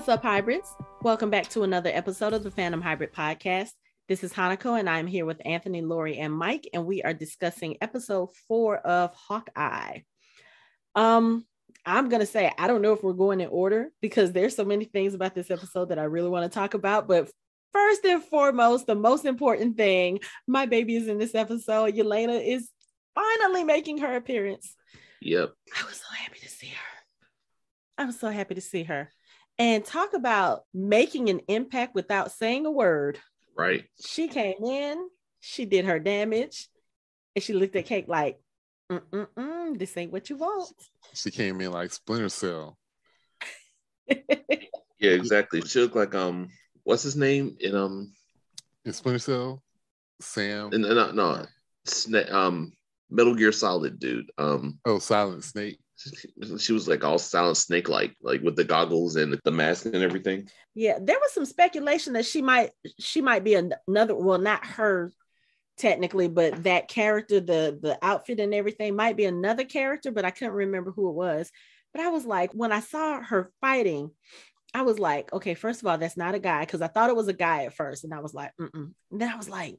What's 0.00 0.08
up, 0.08 0.22
hybrids? 0.22 0.74
Welcome 1.02 1.28
back 1.28 1.50
to 1.50 1.62
another 1.62 1.90
episode 1.92 2.32
of 2.32 2.42
the 2.42 2.50
Fandom 2.50 2.82
Hybrid 2.82 3.12
Podcast. 3.12 3.72
This 4.08 4.24
is 4.24 4.32
Hanako, 4.32 4.80
and 4.80 4.88
I'm 4.88 5.06
here 5.06 5.26
with 5.26 5.42
Anthony, 5.44 5.82
Lori, 5.82 6.16
and 6.16 6.32
Mike, 6.32 6.66
and 6.72 6.86
we 6.86 7.02
are 7.02 7.12
discussing 7.12 7.76
episode 7.82 8.30
four 8.48 8.78
of 8.78 9.12
Hawkeye. 9.12 9.98
Um, 10.94 11.44
I'm 11.84 12.08
gonna 12.08 12.24
say 12.24 12.50
I 12.56 12.66
don't 12.66 12.80
know 12.80 12.94
if 12.94 13.02
we're 13.02 13.12
going 13.12 13.42
in 13.42 13.48
order 13.48 13.90
because 14.00 14.32
there's 14.32 14.56
so 14.56 14.64
many 14.64 14.86
things 14.86 15.12
about 15.12 15.34
this 15.34 15.50
episode 15.50 15.90
that 15.90 15.98
I 15.98 16.04
really 16.04 16.30
want 16.30 16.50
to 16.50 16.58
talk 16.58 16.72
about. 16.72 17.06
But 17.06 17.30
first 17.74 18.02
and 18.06 18.24
foremost, 18.24 18.86
the 18.86 18.94
most 18.94 19.26
important 19.26 19.76
thing, 19.76 20.20
my 20.46 20.64
baby 20.64 20.96
is 20.96 21.08
in 21.08 21.18
this 21.18 21.34
episode. 21.34 21.94
Yelena 21.94 22.42
is 22.42 22.70
finally 23.14 23.64
making 23.64 23.98
her 23.98 24.16
appearance. 24.16 24.74
Yep. 25.20 25.50
I 25.78 25.84
was 25.84 25.96
so 25.96 26.14
happy 26.14 26.38
to 26.38 26.48
see 26.48 26.68
her. 26.68 27.02
I 27.98 28.06
was 28.06 28.18
so 28.18 28.30
happy 28.30 28.54
to 28.54 28.62
see 28.62 28.84
her 28.84 29.10
and 29.60 29.84
talk 29.84 30.14
about 30.14 30.64
making 30.72 31.28
an 31.28 31.40
impact 31.46 31.94
without 31.94 32.32
saying 32.32 32.64
a 32.64 32.70
word. 32.70 33.18
Right. 33.54 33.84
She 34.02 34.26
came 34.26 34.64
in, 34.64 35.06
she 35.40 35.66
did 35.66 35.84
her 35.84 35.98
damage, 35.98 36.68
and 37.36 37.42
she 37.42 37.52
looked 37.52 37.76
at 37.76 37.84
Kate 37.84 38.08
like, 38.08 38.40
Mm-mm-mm, 38.90 39.78
this 39.78 39.96
ain't 39.98 40.12
what 40.12 40.30
you 40.30 40.36
want. 40.36 40.72
She 41.12 41.30
came 41.30 41.60
in 41.60 41.70
like 41.72 41.92
Splinter 41.92 42.30
Cell. 42.30 42.78
yeah, 44.08 44.16
exactly. 45.00 45.60
She 45.60 45.80
looked 45.80 45.94
like 45.94 46.14
um, 46.14 46.48
what's 46.82 47.02
his 47.02 47.14
name 47.14 47.56
in 47.60 47.76
um, 47.76 48.12
in 48.86 48.94
Splinter 48.94 49.18
Cell, 49.18 49.62
Sam. 50.20 50.70
And 50.72 50.82
no, 50.82 51.12
no, 51.12 51.46
Sna- 51.86 52.32
um, 52.32 52.72
Metal 53.10 53.34
Gear 53.34 53.52
Solid 53.52 54.00
dude. 54.00 54.32
Um, 54.38 54.80
oh, 54.86 54.98
Silent 54.98 55.44
Snake 55.44 55.78
she 56.58 56.72
was 56.72 56.88
like 56.88 57.04
all 57.04 57.18
silent 57.18 57.56
snake 57.56 57.88
like 57.88 58.14
like 58.22 58.40
with 58.42 58.56
the 58.56 58.64
goggles 58.64 59.16
and 59.16 59.38
the 59.44 59.50
mask 59.50 59.86
and 59.86 59.96
everything 59.96 60.48
yeah 60.74 60.98
there 61.00 61.18
was 61.18 61.32
some 61.32 61.44
speculation 61.44 62.14
that 62.14 62.24
she 62.24 62.42
might 62.42 62.70
she 62.98 63.20
might 63.20 63.44
be 63.44 63.54
another 63.54 64.14
well 64.14 64.38
not 64.38 64.64
her 64.64 65.12
technically 65.76 66.28
but 66.28 66.62
that 66.62 66.88
character 66.88 67.40
the 67.40 67.78
the 67.82 67.98
outfit 68.02 68.40
and 68.40 68.54
everything 68.54 68.94
might 68.94 69.16
be 69.16 69.24
another 69.24 69.64
character 69.64 70.10
but 70.10 70.24
i 70.24 70.30
couldn't 70.30 70.54
remember 70.54 70.90
who 70.90 71.08
it 71.08 71.14
was 71.14 71.50
but 71.92 72.02
i 72.02 72.08
was 72.08 72.24
like 72.24 72.52
when 72.52 72.72
i 72.72 72.80
saw 72.80 73.20
her 73.22 73.50
fighting 73.60 74.10
i 74.74 74.82
was 74.82 74.98
like 74.98 75.32
okay 75.32 75.54
first 75.54 75.80
of 75.80 75.86
all 75.86 75.98
that's 75.98 76.16
not 76.16 76.34
a 76.34 76.38
guy 76.38 76.60
because 76.60 76.82
i 76.82 76.86
thought 76.86 77.10
it 77.10 77.16
was 77.16 77.28
a 77.28 77.32
guy 77.32 77.64
at 77.64 77.74
first 77.74 78.04
and 78.04 78.12
i 78.12 78.20
was 78.20 78.34
like 78.34 78.52
Mm-mm. 78.60 78.92
and 79.10 79.20
then 79.20 79.30
i 79.30 79.36
was 79.36 79.48
like 79.48 79.78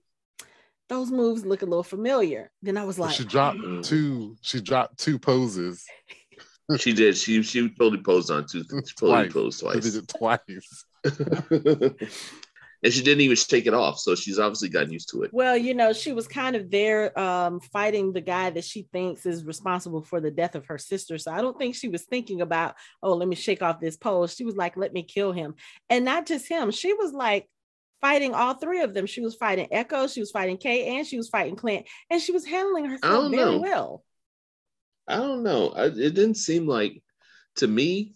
those 0.92 1.10
moves 1.10 1.46
look 1.46 1.62
a 1.62 1.66
little 1.66 1.84
familiar. 1.84 2.52
Then 2.62 2.78
I 2.78 2.84
was 2.84 3.00
like, 3.00 3.16
she 3.16 3.24
dropped 3.24 3.60
mm. 3.60 3.84
two. 3.84 4.36
She 4.42 4.60
dropped 4.60 5.00
two 5.00 5.18
poses. 5.18 5.86
she 6.78 6.92
did. 6.92 7.16
She 7.16 7.42
she 7.44 7.70
totally 7.70 8.04
posed 8.04 8.30
on 8.30 8.46
two. 8.46 8.64
She 8.64 8.68
totally 9.00 9.30
twice. 9.30 9.34
posed 9.34 9.60
twice. 9.62 9.76
She 9.76 9.82
did 9.82 9.96
it 9.96 10.08
twice. 10.10 10.86
and 12.84 12.94
she 12.94 13.04
didn't 13.04 13.22
even 13.22 13.38
shake 13.38 13.68
it 13.68 13.74
off, 13.74 14.00
so 14.00 14.16
she's 14.16 14.38
obviously 14.38 14.68
gotten 14.68 14.92
used 14.92 15.10
to 15.12 15.24
it. 15.24 15.30
Well, 15.32 15.56
you 15.56 15.74
know, 15.74 15.94
she 15.94 16.12
was 16.12 16.28
kind 16.28 16.58
of 16.58 16.70
there 16.70 17.18
um, 17.18 17.62
fighting 17.62 18.12
the 18.12 18.20
guy 18.20 18.50
that 18.50 18.66
she 18.66 18.86
thinks 18.92 19.26
is 19.26 19.46
responsible 19.46 20.04
for 20.04 20.20
the 20.20 20.30
death 20.30 20.56
of 20.56 20.66
her 20.66 20.78
sister. 20.78 21.18
So 21.18 21.32
I 21.32 21.40
don't 21.40 21.58
think 21.58 21.76
she 21.76 21.88
was 21.88 22.04
thinking 22.04 22.42
about, 22.42 22.76
oh, 23.02 23.14
let 23.14 23.30
me 23.30 23.38
shake 23.38 23.62
off 23.62 23.80
this 23.80 23.96
pose. 23.96 24.36
She 24.36 24.44
was 24.44 24.58
like, 24.58 24.76
let 24.76 24.92
me 24.92 25.04
kill 25.04 25.32
him, 25.32 25.56
and 25.90 26.04
not 26.04 26.26
just 26.26 26.50
him. 26.50 26.70
She 26.72 26.94
was 26.94 27.14
like 27.14 27.48
fighting 28.02 28.34
all 28.34 28.56
three 28.56 28.82
of 28.82 28.94
them. 28.94 29.06
She 29.06 29.22
was 29.22 29.36
fighting 29.36 29.68
Echo, 29.72 30.08
she 30.08 30.20
was 30.20 30.32
fighting 30.32 30.58
Kay, 30.58 30.98
and 30.98 31.08
she 31.08 31.18
was 31.18 31.30
fighting 31.30 31.56
Clint, 31.56 31.86
and 32.10 32.22
she 32.22 32.32
was 32.32 32.46
handling 32.46 32.86
herself 32.86 33.32
very 33.32 33.44
know. 33.44 33.60
well. 33.60 34.04
I 35.08 35.18
don't 35.18 35.44
know. 35.44 35.70
I, 35.70 35.86
it 35.86 35.96
didn't 36.16 36.36
seem 36.36 36.68
like 36.68 37.02
to 37.58 37.68
me 37.68 38.16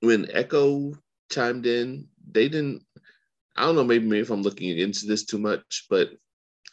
when 0.00 0.28
Echo 0.32 0.92
chimed 1.30 1.66
in, 1.66 2.08
they 2.30 2.48
didn't. 2.48 2.82
I 3.56 3.62
don't 3.62 3.74
know. 3.74 3.84
Maybe 3.84 4.06
maybe 4.06 4.20
if 4.20 4.30
I'm 4.30 4.42
looking 4.42 4.76
into 4.78 5.06
this 5.06 5.24
too 5.24 5.38
much, 5.38 5.86
but 5.90 6.10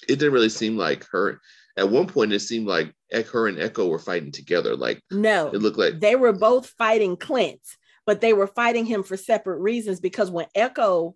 it 0.07 0.19
didn't 0.19 0.33
really 0.33 0.49
seem 0.49 0.77
like 0.77 1.05
her. 1.11 1.41
At 1.77 1.89
one 1.89 2.07
point, 2.07 2.31
it 2.31 2.39
seemed 2.39 2.67
like 2.67 2.93
her 3.31 3.47
and 3.47 3.59
Echo 3.59 3.87
were 3.87 3.99
fighting 3.99 4.31
together. 4.31 4.75
Like 4.75 5.01
no, 5.11 5.47
it 5.47 5.61
looked 5.61 5.77
like 5.77 5.99
they 5.99 6.15
were 6.15 6.33
both 6.33 6.67
fighting 6.77 7.17
Clint, 7.17 7.61
but 8.05 8.21
they 8.21 8.33
were 8.33 8.47
fighting 8.47 8.85
him 8.85 9.03
for 9.03 9.17
separate 9.17 9.59
reasons. 9.59 9.99
Because 9.99 10.29
when 10.29 10.45
Echo 10.53 11.15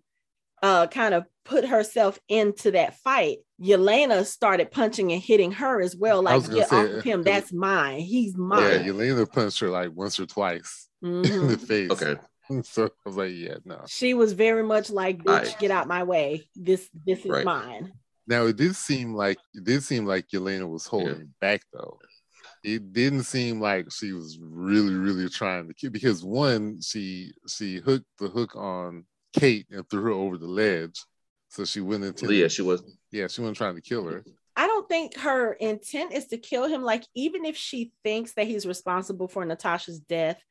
uh, 0.62 0.86
kind 0.86 1.14
of 1.14 1.26
put 1.44 1.66
herself 1.66 2.18
into 2.28 2.72
that 2.72 2.96
fight, 2.96 3.38
Yelena 3.60 4.24
started 4.24 4.70
punching 4.70 5.12
and 5.12 5.22
hitting 5.22 5.52
her 5.52 5.80
as 5.80 5.96
well. 5.96 6.22
Like, 6.22 6.48
get 6.50 6.68
say, 6.68 6.76
off 6.76 6.90
of 6.90 7.04
him. 7.04 7.22
That's 7.22 7.52
mine. 7.52 8.00
He's 8.00 8.36
mine. 8.36 8.62
Yeah, 8.62 8.92
Yelena 8.92 9.30
punched 9.30 9.60
her 9.60 9.68
like 9.68 9.90
once 9.94 10.18
or 10.18 10.26
twice 10.26 10.88
mm-hmm. 11.04 11.32
in 11.32 11.48
the 11.48 11.58
face. 11.58 11.90
Okay. 11.90 12.16
So 12.64 12.86
I 12.86 12.88
was 13.04 13.16
like, 13.16 13.30
yeah, 13.32 13.58
no. 13.64 13.84
She 13.86 14.12
was 14.12 14.32
very 14.32 14.64
much 14.64 14.90
like, 14.90 15.22
bitch, 15.22 15.54
I, 15.54 15.58
get 15.60 15.70
out 15.70 15.86
my 15.86 16.02
way. 16.02 16.48
This 16.56 16.88
this 17.06 17.20
is 17.20 17.30
right. 17.30 17.44
mine. 17.44 17.92
Now 18.26 18.46
it 18.46 18.56
did 18.56 18.74
seem 18.74 19.14
like 19.14 19.38
it 19.54 19.62
did 19.62 19.84
seem 19.84 20.04
like 20.04 20.26
Yelena 20.34 20.68
was 20.68 20.84
holding 20.84 21.16
yeah. 21.16 21.24
back 21.40 21.62
though. 21.72 21.96
It 22.64 22.92
didn't 22.92 23.22
seem 23.22 23.60
like 23.60 23.92
she 23.92 24.12
was 24.12 24.36
really, 24.42 24.94
really 24.94 25.28
trying 25.28 25.68
to 25.68 25.74
keep 25.74 25.92
because 25.92 26.24
one, 26.24 26.80
she 26.82 27.32
she 27.46 27.76
hooked 27.76 28.06
the 28.18 28.26
hook 28.26 28.56
on 28.56 29.04
Kate 29.32 29.66
and 29.70 29.88
threw 29.88 30.02
her 30.02 30.10
over 30.10 30.38
the 30.38 30.46
ledge. 30.46 31.04
So 31.48 31.64
she 31.64 31.80
went 31.80 32.04
into 32.04 32.26
well, 32.26 32.34
yeah, 32.34 32.48
she 32.48 32.62
was 32.62 32.82
yeah, 33.10 33.26
she 33.26 33.40
wasn't 33.40 33.56
trying 33.56 33.74
to 33.74 33.80
kill 33.80 34.04
her. 34.04 34.24
I 34.56 34.66
don't 34.66 34.88
think 34.88 35.16
her 35.18 35.52
intent 35.54 36.12
is 36.12 36.26
to 36.28 36.38
kill 36.38 36.66
him. 36.66 36.82
Like, 36.82 37.04
even 37.14 37.44
if 37.44 37.56
she 37.56 37.92
thinks 38.04 38.34
that 38.34 38.46
he's 38.46 38.66
responsible 38.66 39.26
for 39.26 39.44
Natasha's 39.44 40.00
death, 40.00 40.42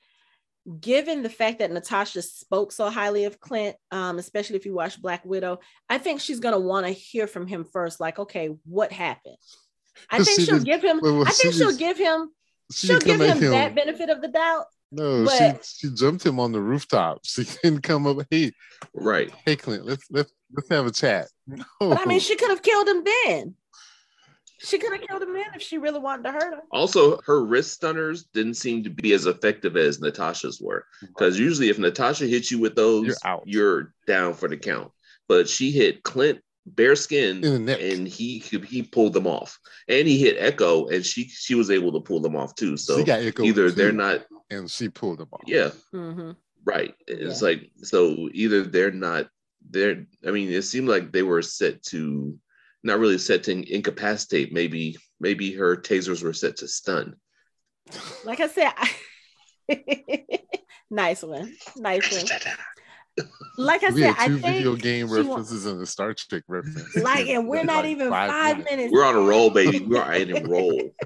given 0.79 1.23
the 1.23 1.29
fact 1.29 1.59
that 1.59 1.71
Natasha 1.71 2.21
spoke 2.21 2.71
so 2.71 2.89
highly 2.89 3.25
of 3.25 3.39
Clint, 3.39 3.75
um, 3.91 4.17
especially 4.17 4.55
if 4.55 4.65
you 4.65 4.73
watch 4.73 5.01
Black 5.01 5.23
Widow, 5.25 5.59
I 5.89 5.99
think 5.99 6.21
she's 6.21 6.39
gonna 6.39 6.59
want 6.59 6.85
to 6.85 6.91
hear 6.91 7.27
from 7.27 7.47
him 7.47 7.65
first. 7.65 7.99
Like, 7.99 8.19
okay, 8.19 8.49
what 8.65 8.91
happened? 8.91 9.37
I 10.09 10.17
think 10.23 10.41
she 10.41 10.51
will 10.51 10.63
give 10.63 10.83
him. 10.83 10.99
Well, 11.01 11.27
I 11.27 11.31
think 11.31 11.53
she'll 11.53 11.75
give 11.75 11.97
him. 11.97 12.29
She'll 12.71 12.99
give 12.99 13.21
him, 13.21 13.37
him 13.37 13.51
that 13.51 13.73
benefit 13.73 14.09
of 14.09 14.21
the 14.21 14.27
doubt. 14.27 14.65
No, 14.91 15.25
but, 15.25 15.65
she 15.65 15.87
she 15.87 15.95
jumped 15.95 16.25
him 16.25 16.39
on 16.39 16.51
the 16.51 16.61
rooftop. 16.61 17.19
She 17.25 17.45
didn't 17.63 17.81
come 17.81 18.07
up. 18.07 18.25
Hey, 18.29 18.51
right. 18.93 19.31
Hey, 19.45 19.55
Clint, 19.55 19.85
let's 19.85 20.05
let's 20.09 20.31
let's 20.55 20.69
have 20.69 20.87
a 20.87 20.91
chat. 20.91 21.27
No. 21.47 21.63
But 21.79 21.99
I 21.99 22.05
mean, 22.05 22.19
she 22.19 22.35
could 22.35 22.49
have 22.49 22.63
killed 22.63 22.87
him 22.87 23.03
then. 23.25 23.55
She 24.61 24.77
could 24.77 24.91
have 24.91 25.07
killed 25.07 25.21
him 25.21 25.33
then 25.33 25.45
if 25.55 25.61
she 25.61 25.77
really 25.77 25.99
wanted 25.99 26.23
to 26.23 26.31
hurt 26.31 26.53
him. 26.53 26.59
Also, 26.71 27.21
her 27.21 27.45
wrist 27.45 27.71
stunners 27.73 28.25
didn't 28.33 28.55
seem 28.55 28.83
to 28.83 28.89
be 28.89 29.13
as 29.13 29.25
effective 29.25 29.77
as 29.77 30.01
Natasha's 30.01 30.59
were. 30.59 30.85
Because 31.01 31.39
usually, 31.39 31.69
if 31.69 31.79
Natasha 31.79 32.25
hits 32.25 32.51
you 32.51 32.59
with 32.59 32.75
those, 32.75 33.05
you're, 33.05 33.15
out. 33.23 33.43
you're 33.45 33.93
down 34.05 34.33
for 34.33 34.49
the 34.49 34.57
count. 34.57 34.91
But 35.29 35.47
she 35.47 35.71
hit 35.71 36.03
Clint 36.03 36.41
bare 36.65 36.95
skin 36.95 37.43
and 37.43 38.07
he 38.07 38.39
he 38.39 38.83
pulled 38.83 39.13
them 39.13 39.27
off. 39.27 39.59
And 39.87 40.07
he 40.07 40.17
hit 40.19 40.37
echo 40.39 40.87
and 40.87 41.05
she 41.05 41.25
she 41.25 41.55
was 41.55 41.71
able 41.71 41.91
to 41.93 41.99
pull 41.99 42.19
them 42.19 42.35
off 42.35 42.55
too. 42.55 42.77
So 42.77 42.99
either 42.99 43.31
too, 43.31 43.71
they're 43.71 43.91
not 43.91 44.25
and 44.49 44.69
she 44.69 44.89
pulled 44.89 45.19
them 45.19 45.29
off. 45.31 45.41
Yeah. 45.45 45.71
Mm-hmm. 45.93 46.31
right. 46.65 46.93
It's 47.07 47.41
yeah. 47.41 47.47
like 47.47 47.71
so 47.77 48.29
either 48.33 48.63
they're 48.63 48.91
not 48.91 49.27
they're 49.69 50.05
i 50.25 50.31
mean 50.31 50.49
it 50.49 50.61
seemed 50.61 50.87
like 50.87 51.11
they 51.11 51.23
were 51.23 51.41
set 51.41 51.83
to 51.83 52.37
not 52.83 52.99
really 52.99 53.17
set 53.17 53.43
to 53.43 53.73
incapacitate. 53.73 54.53
Maybe 54.53 54.97
maybe 55.19 55.53
her 55.53 55.75
tasers 55.75 56.23
were 56.23 56.33
set 56.33 56.57
to 56.57 56.67
stun. 56.67 57.15
Like 58.23 58.39
i 58.39 58.47
said 58.47 58.71
I... 58.77 58.89
nice 60.89 61.23
one. 61.23 61.55
Nice 61.75 62.11
one 62.11 62.39
like 63.59 63.83
I 63.83 63.89
we 63.89 64.01
said, 64.01 64.15
had 64.15 64.27
two 64.27 64.37
I 64.37 64.41
think 64.41 64.55
video 64.57 64.75
game 64.75 65.11
references 65.11 65.65
and 65.65 65.81
a 65.81 65.85
Star 65.85 66.13
Trek 66.13 66.43
reference. 66.47 66.95
Like, 66.95 67.27
and 67.27 67.47
we're 67.47 67.63
not 67.63 67.83
like 67.83 67.91
even 67.91 68.09
five, 68.09 68.29
five 68.29 68.57
minutes. 68.57 68.71
minutes. 68.71 68.93
We're 68.93 69.05
on 69.05 69.15
a 69.15 69.21
roll, 69.21 69.49
baby. 69.49 69.79
We're 69.79 70.01
on 70.01 70.13
a 70.13 70.43
roll. 70.47 70.91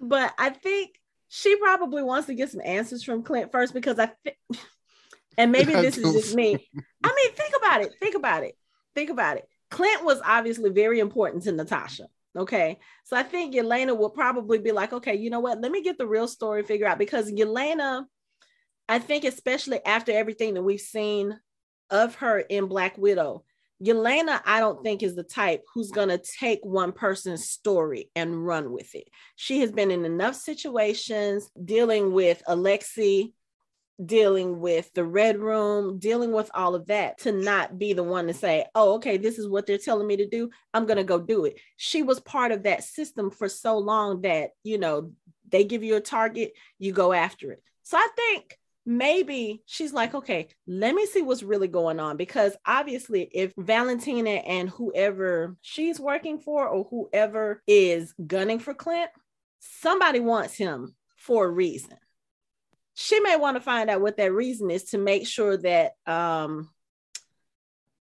But 0.00 0.34
I 0.36 0.50
think 0.50 1.00
she 1.28 1.56
probably 1.56 2.02
wants 2.02 2.26
to 2.26 2.34
get 2.34 2.50
some 2.50 2.60
answers 2.62 3.02
from 3.02 3.22
Clint 3.22 3.50
first 3.50 3.72
because 3.72 3.98
I 3.98 4.06
think, 4.22 4.36
and 5.38 5.50
maybe 5.50 5.72
this 5.72 5.96
is 5.96 6.12
just 6.12 6.34
me. 6.34 6.54
I 7.02 7.14
mean, 7.14 7.32
think 7.32 7.54
about 7.56 7.80
it. 7.80 7.94
Think 7.98 8.14
about 8.14 8.44
it. 8.44 8.54
Think 8.94 9.08
about 9.08 9.38
it. 9.38 9.48
Clint 9.70 10.04
was 10.04 10.20
obviously 10.22 10.70
very 10.70 11.00
important 11.00 11.44
to 11.44 11.52
Natasha. 11.52 12.04
Okay. 12.36 12.78
So 13.04 13.16
I 13.16 13.22
think 13.22 13.54
Yelena 13.54 13.96
will 13.96 14.10
probably 14.10 14.58
be 14.58 14.72
like, 14.72 14.92
okay, 14.92 15.14
you 15.14 15.30
know 15.30 15.40
what? 15.40 15.60
Let 15.60 15.72
me 15.72 15.82
get 15.82 15.96
the 15.96 16.06
real 16.06 16.28
story 16.28 16.62
figure 16.64 16.86
out 16.86 16.98
because 16.98 17.32
Yelena 17.32 18.04
I 18.88 18.98
think 18.98 19.24
especially 19.24 19.84
after 19.84 20.12
everything 20.12 20.54
that 20.54 20.62
we've 20.62 20.80
seen 20.80 21.38
of 21.90 22.16
her 22.16 22.38
in 22.38 22.66
Black 22.66 22.98
Widow, 22.98 23.44
Yelena, 23.82 24.40
I 24.46 24.60
don't 24.60 24.82
think 24.82 25.02
is 25.02 25.14
the 25.14 25.22
type 25.22 25.62
who's 25.74 25.90
going 25.90 26.08
to 26.08 26.22
take 26.38 26.60
one 26.62 26.92
person's 26.92 27.48
story 27.48 28.10
and 28.14 28.46
run 28.46 28.72
with 28.72 28.94
it. 28.94 29.08
She 29.36 29.60
has 29.60 29.72
been 29.72 29.90
in 29.90 30.04
enough 30.04 30.36
situations 30.36 31.50
dealing 31.62 32.12
with 32.12 32.42
Alexei, 32.46 33.32
dealing 34.04 34.60
with 34.60 34.92
the 34.94 35.04
Red 35.04 35.38
Room, 35.38 35.98
dealing 35.98 36.32
with 36.32 36.50
all 36.54 36.74
of 36.74 36.86
that 36.86 37.18
to 37.18 37.32
not 37.32 37.78
be 37.78 37.92
the 37.92 38.02
one 38.02 38.26
to 38.28 38.34
say, 38.34 38.64
oh, 38.74 38.94
okay, 38.94 39.16
this 39.16 39.38
is 39.38 39.48
what 39.48 39.66
they're 39.66 39.78
telling 39.78 40.06
me 40.06 40.16
to 40.16 40.28
do. 40.28 40.50
I'm 40.72 40.86
going 40.86 40.96
to 40.96 41.04
go 41.04 41.18
do 41.18 41.44
it. 41.44 41.58
She 41.76 42.02
was 42.02 42.20
part 42.20 42.52
of 42.52 42.62
that 42.62 42.84
system 42.84 43.30
for 43.30 43.48
so 43.48 43.78
long 43.78 44.22
that, 44.22 44.50
you 44.62 44.78
know, 44.78 45.12
they 45.48 45.64
give 45.64 45.82
you 45.82 45.96
a 45.96 46.00
target, 46.00 46.52
you 46.78 46.92
go 46.92 47.12
after 47.12 47.52
it. 47.52 47.62
So 47.82 47.98
I 47.98 48.08
think 48.16 48.56
maybe 48.86 49.62
she's 49.66 49.92
like, 49.92 50.14
okay, 50.14 50.48
let 50.66 50.94
me 50.94 51.06
see 51.06 51.22
what's 51.22 51.42
really 51.42 51.68
going 51.68 52.00
on. 52.00 52.16
Because 52.16 52.56
obviously, 52.66 53.22
if 53.32 53.52
Valentina 53.56 54.30
and 54.30 54.68
whoever 54.68 55.56
she's 55.62 55.98
working 55.98 56.38
for 56.38 56.66
or 56.68 56.84
whoever 56.84 57.62
is 57.66 58.14
gunning 58.26 58.58
for 58.58 58.74
Clint, 58.74 59.10
somebody 59.60 60.20
wants 60.20 60.54
him 60.54 60.94
for 61.16 61.46
a 61.46 61.50
reason. 61.50 61.96
She 62.94 63.18
may 63.20 63.36
want 63.36 63.56
to 63.56 63.60
find 63.60 63.90
out 63.90 64.00
what 64.00 64.18
that 64.18 64.32
reason 64.32 64.70
is 64.70 64.84
to 64.84 64.98
make 64.98 65.26
sure 65.26 65.56
that 65.56 65.92
um 66.06 66.70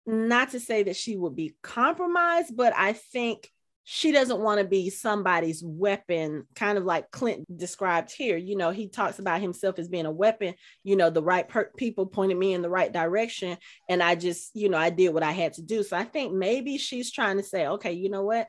not 0.07 0.51
to 0.51 0.59
say 0.59 0.83
that 0.83 0.95
she 0.95 1.15
would 1.15 1.35
be 1.35 1.55
compromised, 1.61 2.55
but 2.57 2.73
I 2.75 2.93
think 2.93 3.51
she 3.83 4.11
doesn't 4.11 4.39
want 4.39 4.59
to 4.59 4.65
be 4.65 4.89
somebody's 4.89 5.63
weapon, 5.65 6.45
kind 6.55 6.77
of 6.77 6.85
like 6.85 7.09
Clint 7.11 7.45
described 7.57 8.11
here. 8.11 8.37
You 8.37 8.55
know, 8.55 8.69
he 8.69 8.87
talks 8.87 9.17
about 9.17 9.41
himself 9.41 9.79
as 9.79 9.89
being 9.89 10.05
a 10.05 10.11
weapon. 10.11 10.53
You 10.83 10.95
know, 10.95 11.09
the 11.09 11.23
right 11.23 11.47
per- 11.47 11.71
people 11.77 12.05
pointed 12.05 12.37
me 12.37 12.53
in 12.53 12.61
the 12.61 12.69
right 12.69 12.91
direction, 12.91 13.57
and 13.89 14.03
I 14.03 14.15
just, 14.15 14.51
you 14.55 14.69
know, 14.69 14.77
I 14.77 14.91
did 14.91 15.13
what 15.13 15.23
I 15.23 15.31
had 15.31 15.53
to 15.53 15.63
do. 15.63 15.83
So 15.83 15.97
I 15.97 16.03
think 16.03 16.33
maybe 16.33 16.77
she's 16.77 17.11
trying 17.11 17.37
to 17.37 17.43
say, 17.43 17.67
okay, 17.67 17.93
you 17.93 18.09
know 18.09 18.23
what? 18.23 18.47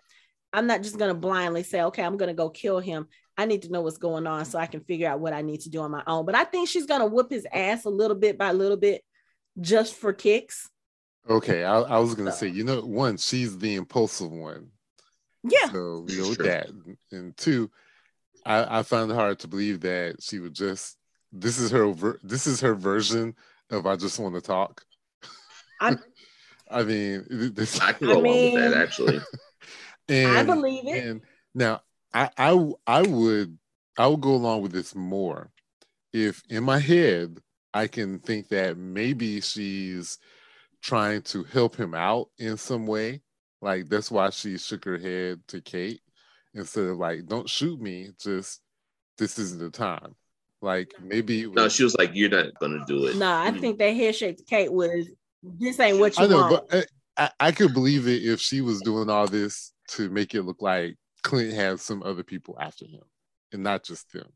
I'm 0.53 0.67
not 0.67 0.83
just 0.83 0.99
going 0.99 1.09
to 1.09 1.19
blindly 1.19 1.63
say, 1.63 1.83
okay, 1.85 2.03
I'm 2.03 2.19
going 2.19 2.29
to 2.29 2.35
go 2.35 2.51
kill 2.51 2.79
him. 2.79 3.07
I 3.39 3.47
need 3.47 3.63
to 3.63 3.73
know 3.73 3.81
what's 3.81 3.97
going 3.97 4.27
on 4.27 4.45
so 4.45 4.59
I 4.59 4.67
can 4.67 4.81
figure 4.81 5.09
out 5.09 5.21
what 5.21 5.33
I 5.33 5.41
need 5.41 5.63
to 5.63 5.71
do 5.71 5.81
on 5.81 5.91
my 5.91 6.03
own. 6.07 6.27
But 6.27 6.35
I 6.35 6.45
think 6.45 6.69
she's 6.69 6.85
going 6.85 7.01
to 7.01 7.07
whoop 7.07 7.31
his 7.31 7.47
ass 7.51 7.87
a 7.87 7.91
little 7.91 8.17
bit 8.17 8.37
by 8.37 8.53
little 8.53 8.77
bit 8.77 9.03
just 9.59 9.95
for 9.95 10.13
kicks. 10.13 10.69
Okay, 11.27 11.65
I, 11.65 11.81
I 11.81 11.99
was 12.01 12.15
going 12.15 12.27
to 12.27 12.33
so. 12.33 12.41
say, 12.41 12.49
you 12.49 12.65
know, 12.65 12.83
one, 12.83 13.17
she's 13.17 13.57
the 13.57 13.77
impulsive 13.77 14.31
one 14.31 14.72
yeah. 15.43 15.71
So 15.71 16.05
we 16.07 16.19
know 16.19 16.35
that. 16.35 16.69
And 17.11 17.37
two, 17.37 17.71
I, 18.45 18.79
I 18.79 18.83
found 18.83 19.11
it 19.11 19.15
hard 19.15 19.39
to 19.41 19.49
believe 19.49 19.81
that 19.81 20.17
she 20.21 20.39
would 20.39 20.55
just 20.55 20.97
this 21.33 21.59
is 21.59 21.71
her 21.71 21.95
this 22.23 22.47
is 22.47 22.61
her 22.61 22.75
version 22.75 23.35
of 23.71 23.87
I 23.87 23.97
just 23.97 24.19
want 24.19 24.35
to 24.35 24.41
talk. 24.41 24.85
i 25.81 25.97
I 26.71 26.85
mean, 26.85 27.27
this, 27.55 27.79
I 27.81 27.93
can 27.93 28.07
go 28.07 28.19
I 28.19 28.23
mean, 28.23 28.27
along 28.27 28.45
with 28.55 28.73
that 28.73 28.83
actually. 28.83 29.21
and, 30.09 30.39
I 30.39 30.43
believe 30.43 30.87
it. 30.87 31.05
And 31.05 31.21
now, 31.55 31.83
I, 32.15 32.31
I 32.39 32.73
I 32.87 33.03
would 33.03 33.59
I 33.99 34.07
would 34.07 34.21
go 34.23 34.35
along 34.35 34.63
with 34.63 34.73
this 34.73 34.95
more 34.95 35.51
if 36.15 36.43
in 36.49 36.65
my 36.65 36.79
head 36.79 37.39
I 37.75 37.89
can 37.89 38.19
think 38.21 38.49
that 38.49 38.79
maybe 38.79 39.41
she's 39.43 40.19
trying 40.81 41.23
to 41.23 41.45
help 41.45 41.77
him 41.77 41.95
out 41.95 42.29
in 42.39 42.57
some 42.57 42.87
way 42.87 43.21
like 43.63 43.89
that's 43.89 44.11
why 44.11 44.29
she 44.31 44.59
shook 44.59 44.85
her 44.85 44.99
head 44.99 45.41
to 45.49 45.61
Kate 45.63 46.01
instead 46.53 46.85
of 46.85 46.99
like, 46.99 47.27
"Don't 47.27 47.49
shoot 47.49 47.81
me." 47.81 48.11
Just 48.21 48.61
this 49.17 49.39
isn't 49.39 49.61
the 49.61 49.71
time. 49.71 50.15
Like 50.61 50.93
maybe 51.01 51.47
was, 51.47 51.57
no, 51.57 51.69
she 51.69 51.85
was 51.85 51.95
like, 51.97 52.11
"You're 52.13 52.29
not 52.29 52.59
gonna 52.61 52.85
do 52.87 53.07
it." 53.07 53.15
No, 53.15 53.21
nah, 53.21 53.43
I 53.45 53.53
mm. 53.53 53.61
think 53.61 53.79
that 53.79 53.95
head 53.95 54.17
shake 54.17 54.37
to 54.39 54.45
Kate 54.45 54.73
was 54.73 55.09
this 55.43 55.79
ain't 55.81 55.99
what 55.99 56.19
you 56.19 56.25
I 56.25 56.27
know, 56.29 56.39
want. 56.39 56.69
But 56.69 56.87
I, 57.17 57.31
I 57.39 57.53
could 57.53 57.73
believe 57.73 58.09
it 58.09 58.25
if 58.25 58.41
she 58.41 58.61
was 58.61 58.81
doing 58.81 59.09
all 59.09 59.27
this 59.27 59.73
to 59.93 60.11
make 60.11 60.35
it 60.35 60.43
look 60.43 60.61
like 60.61 60.97
Clint 61.23 61.55
has 61.55 61.83
some 61.83 62.03
other 62.03 62.23
people 62.23 62.57
after 62.61 62.85
him 62.85 63.03
and 63.53 63.63
not 63.63 63.85
just 63.85 64.13
him. 64.13 64.27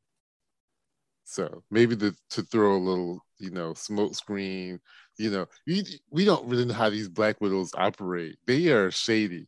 So 1.25 1.65
maybe 1.71 1.97
the, 1.97 2.15
to 2.31 2.43
throw 2.43 2.77
a 2.77 2.79
little, 2.79 3.21
you 3.39 3.51
know, 3.51 3.75
smoke 3.75 4.15
screen 4.15 4.79
you 5.19 5.31
know, 5.31 5.47
we 5.67 5.85
we 6.11 6.25
don't 6.25 6.47
really 6.47 6.65
know 6.65 6.75
how 6.75 6.91
these 6.91 7.09
black 7.09 7.41
widows 7.41 7.73
operate. 7.75 8.37
They 8.47 8.69
are 8.69 8.91
shady. 8.91 9.47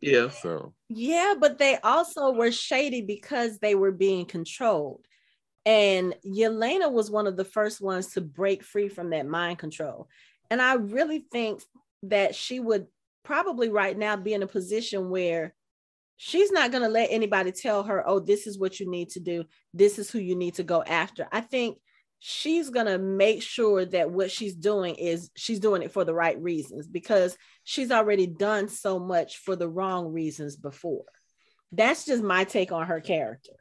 Yeah. 0.00 0.28
So 0.28 0.74
yeah, 0.88 1.34
but 1.38 1.58
they 1.58 1.78
also 1.78 2.32
were 2.32 2.52
shady 2.52 3.02
because 3.02 3.58
they 3.58 3.74
were 3.74 3.92
being 3.92 4.26
controlled. 4.26 5.04
And 5.66 6.14
Yelena 6.26 6.90
was 6.90 7.10
one 7.10 7.26
of 7.26 7.36
the 7.36 7.44
first 7.44 7.80
ones 7.80 8.08
to 8.08 8.20
break 8.20 8.62
free 8.62 8.88
from 8.88 9.10
that 9.10 9.26
mind 9.26 9.58
control. 9.58 10.08
And 10.50 10.60
I 10.60 10.74
really 10.74 11.26
think 11.30 11.62
that 12.04 12.34
she 12.34 12.60
would 12.60 12.86
probably 13.24 13.68
right 13.68 13.96
now 13.96 14.16
be 14.16 14.32
in 14.32 14.42
a 14.42 14.46
position 14.46 15.10
where 15.10 15.54
she's 16.16 16.50
not 16.50 16.70
going 16.70 16.82
to 16.82 16.88
let 16.88 17.10
anybody 17.10 17.52
tell 17.52 17.82
her, 17.82 18.06
oh, 18.06 18.20
this 18.20 18.46
is 18.46 18.58
what 18.58 18.80
you 18.80 18.90
need 18.90 19.10
to 19.10 19.20
do. 19.20 19.44
This 19.72 19.98
is 19.98 20.10
who 20.10 20.18
you 20.18 20.34
need 20.34 20.54
to 20.54 20.62
go 20.62 20.82
after. 20.82 21.28
I 21.30 21.40
think 21.40 21.78
she's 22.20 22.68
going 22.68 22.86
to 22.86 22.98
make 22.98 23.42
sure 23.42 23.84
that 23.86 24.10
what 24.10 24.30
she's 24.30 24.54
doing 24.54 24.94
is 24.94 25.30
she's 25.34 25.58
doing 25.58 25.82
it 25.82 25.90
for 25.90 26.04
the 26.04 26.14
right 26.14 26.40
reasons 26.40 26.86
because 26.86 27.36
she's 27.64 27.90
already 27.90 28.26
done 28.26 28.68
so 28.68 28.98
much 28.98 29.38
for 29.38 29.56
the 29.56 29.68
wrong 29.68 30.12
reasons 30.12 30.54
before. 30.54 31.04
That's 31.72 32.04
just 32.04 32.22
my 32.22 32.44
take 32.44 32.72
on 32.72 32.86
her 32.86 33.00
character. 33.00 33.54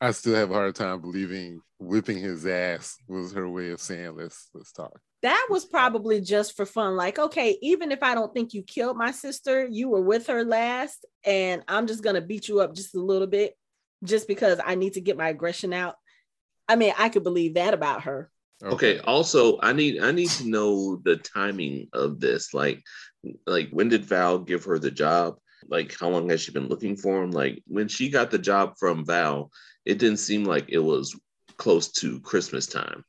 I 0.00 0.10
still 0.10 0.34
have 0.34 0.50
a 0.50 0.54
hard 0.54 0.74
time 0.74 1.00
believing 1.00 1.60
whipping 1.78 2.18
his 2.18 2.46
ass 2.46 2.96
was 3.06 3.32
her 3.32 3.48
way 3.48 3.70
of 3.70 3.80
saying 3.80 4.16
let's 4.16 4.48
let's 4.54 4.72
talk. 4.72 4.98
That 5.22 5.48
was 5.50 5.66
probably 5.66 6.22
just 6.22 6.56
for 6.56 6.64
fun. 6.64 6.96
Like, 6.96 7.18
okay, 7.18 7.58
even 7.60 7.92
if 7.92 8.02
I 8.02 8.14
don't 8.14 8.32
think 8.32 8.54
you 8.54 8.62
killed 8.62 8.96
my 8.96 9.10
sister, 9.10 9.66
you 9.70 9.90
were 9.90 10.00
with 10.00 10.26
her 10.28 10.42
last, 10.44 11.04
and 11.24 11.62
I'm 11.68 11.86
just 11.86 12.02
gonna 12.02 12.22
beat 12.22 12.48
you 12.48 12.60
up 12.60 12.74
just 12.74 12.94
a 12.94 13.00
little 13.00 13.26
bit 13.26 13.54
just 14.02 14.26
because 14.26 14.58
I 14.64 14.74
need 14.74 14.94
to 14.94 15.02
get 15.02 15.18
my 15.18 15.28
aggression 15.28 15.74
out 15.74 15.96
I 16.70 16.76
mean, 16.76 16.92
I 16.96 17.08
could 17.08 17.24
believe 17.24 17.54
that 17.54 17.74
about 17.74 18.02
her. 18.02 18.30
Okay. 18.62 19.00
Also, 19.00 19.58
I 19.60 19.72
need 19.72 20.00
I 20.00 20.12
need 20.12 20.28
to 20.30 20.48
know 20.48 21.00
the 21.04 21.16
timing 21.16 21.88
of 21.92 22.20
this. 22.20 22.54
Like, 22.54 22.80
like 23.44 23.70
when 23.70 23.88
did 23.88 24.04
Val 24.04 24.38
give 24.38 24.64
her 24.64 24.78
the 24.78 24.90
job? 24.90 25.36
Like, 25.68 25.98
how 25.98 26.08
long 26.10 26.28
has 26.30 26.40
she 26.40 26.52
been 26.52 26.68
looking 26.68 26.96
for 26.96 27.22
him? 27.22 27.32
Like, 27.32 27.62
when 27.66 27.88
she 27.88 28.08
got 28.08 28.30
the 28.30 28.38
job 28.38 28.74
from 28.78 29.04
Val, 29.04 29.50
it 29.84 29.98
didn't 29.98 30.18
seem 30.18 30.44
like 30.44 30.66
it 30.68 30.78
was 30.78 31.18
close 31.56 31.88
to 31.92 32.20
Christmas 32.20 32.66
time. 32.66 33.04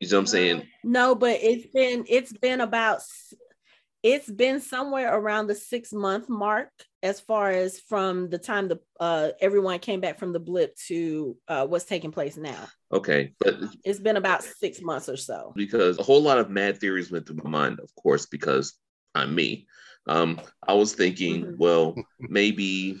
You 0.00 0.08
know 0.08 0.16
what 0.16 0.20
I'm 0.20 0.24
uh, 0.24 0.28
saying? 0.28 0.62
No, 0.82 1.14
but 1.14 1.38
it's 1.40 1.66
been 1.72 2.04
it's 2.08 2.32
been 2.32 2.60
about 2.60 3.00
it's 4.02 4.30
been 4.30 4.60
somewhere 4.60 5.14
around 5.14 5.46
the 5.46 5.54
six 5.54 5.92
month 5.92 6.28
mark 6.28 6.70
as 7.02 7.20
far 7.20 7.50
as 7.50 7.78
from 7.78 8.28
the 8.28 8.38
time 8.38 8.68
the 8.68 8.80
uh, 8.98 9.30
everyone 9.40 9.78
came 9.78 10.00
back 10.00 10.18
from 10.18 10.32
the 10.32 10.40
blip 10.40 10.76
to 10.88 11.36
uh, 11.46 11.66
what's 11.66 11.84
taking 11.84 12.10
place 12.10 12.36
now. 12.36 12.66
Okay, 12.92 13.32
but 13.38 13.56
it's 13.84 14.00
been 14.00 14.16
about 14.16 14.42
six 14.42 14.80
months 14.80 15.08
or 15.08 15.16
so. 15.16 15.52
Because 15.54 15.98
a 15.98 16.02
whole 16.02 16.22
lot 16.22 16.38
of 16.38 16.50
mad 16.50 16.78
theories 16.78 17.10
went 17.10 17.26
through 17.26 17.40
my 17.44 17.50
mind, 17.50 17.80
of 17.80 17.94
course, 17.94 18.26
because 18.26 18.74
I'm 19.14 19.34
me. 19.34 19.66
Um, 20.06 20.40
I 20.66 20.74
was 20.74 20.94
thinking, 20.94 21.44
mm-hmm. 21.44 21.56
well, 21.58 21.94
maybe, 22.18 22.98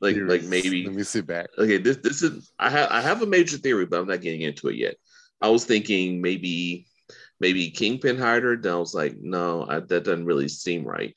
like, 0.00 0.14
theories. 0.14 0.30
like 0.30 0.50
maybe. 0.50 0.84
Let 0.84 0.94
me 0.94 1.02
sit 1.02 1.26
back. 1.26 1.48
Okay, 1.56 1.78
this 1.78 1.98
this 1.98 2.22
is 2.22 2.52
I 2.58 2.70
have 2.70 2.90
I 2.90 3.00
have 3.00 3.22
a 3.22 3.26
major 3.26 3.58
theory, 3.58 3.86
but 3.86 4.00
I'm 4.00 4.08
not 4.08 4.22
getting 4.22 4.42
into 4.42 4.68
it 4.68 4.76
yet. 4.76 4.96
I 5.40 5.48
was 5.48 5.64
thinking 5.64 6.20
maybe 6.20 6.86
maybe 7.38 7.70
Kingpin 7.70 8.18
hired 8.18 8.42
her. 8.42 8.56
Then 8.56 8.72
I 8.72 8.76
was 8.76 8.94
like, 8.94 9.16
no, 9.20 9.66
I, 9.68 9.80
that 9.80 10.04
doesn't 10.04 10.24
really 10.24 10.48
seem 10.48 10.84
right 10.84 11.14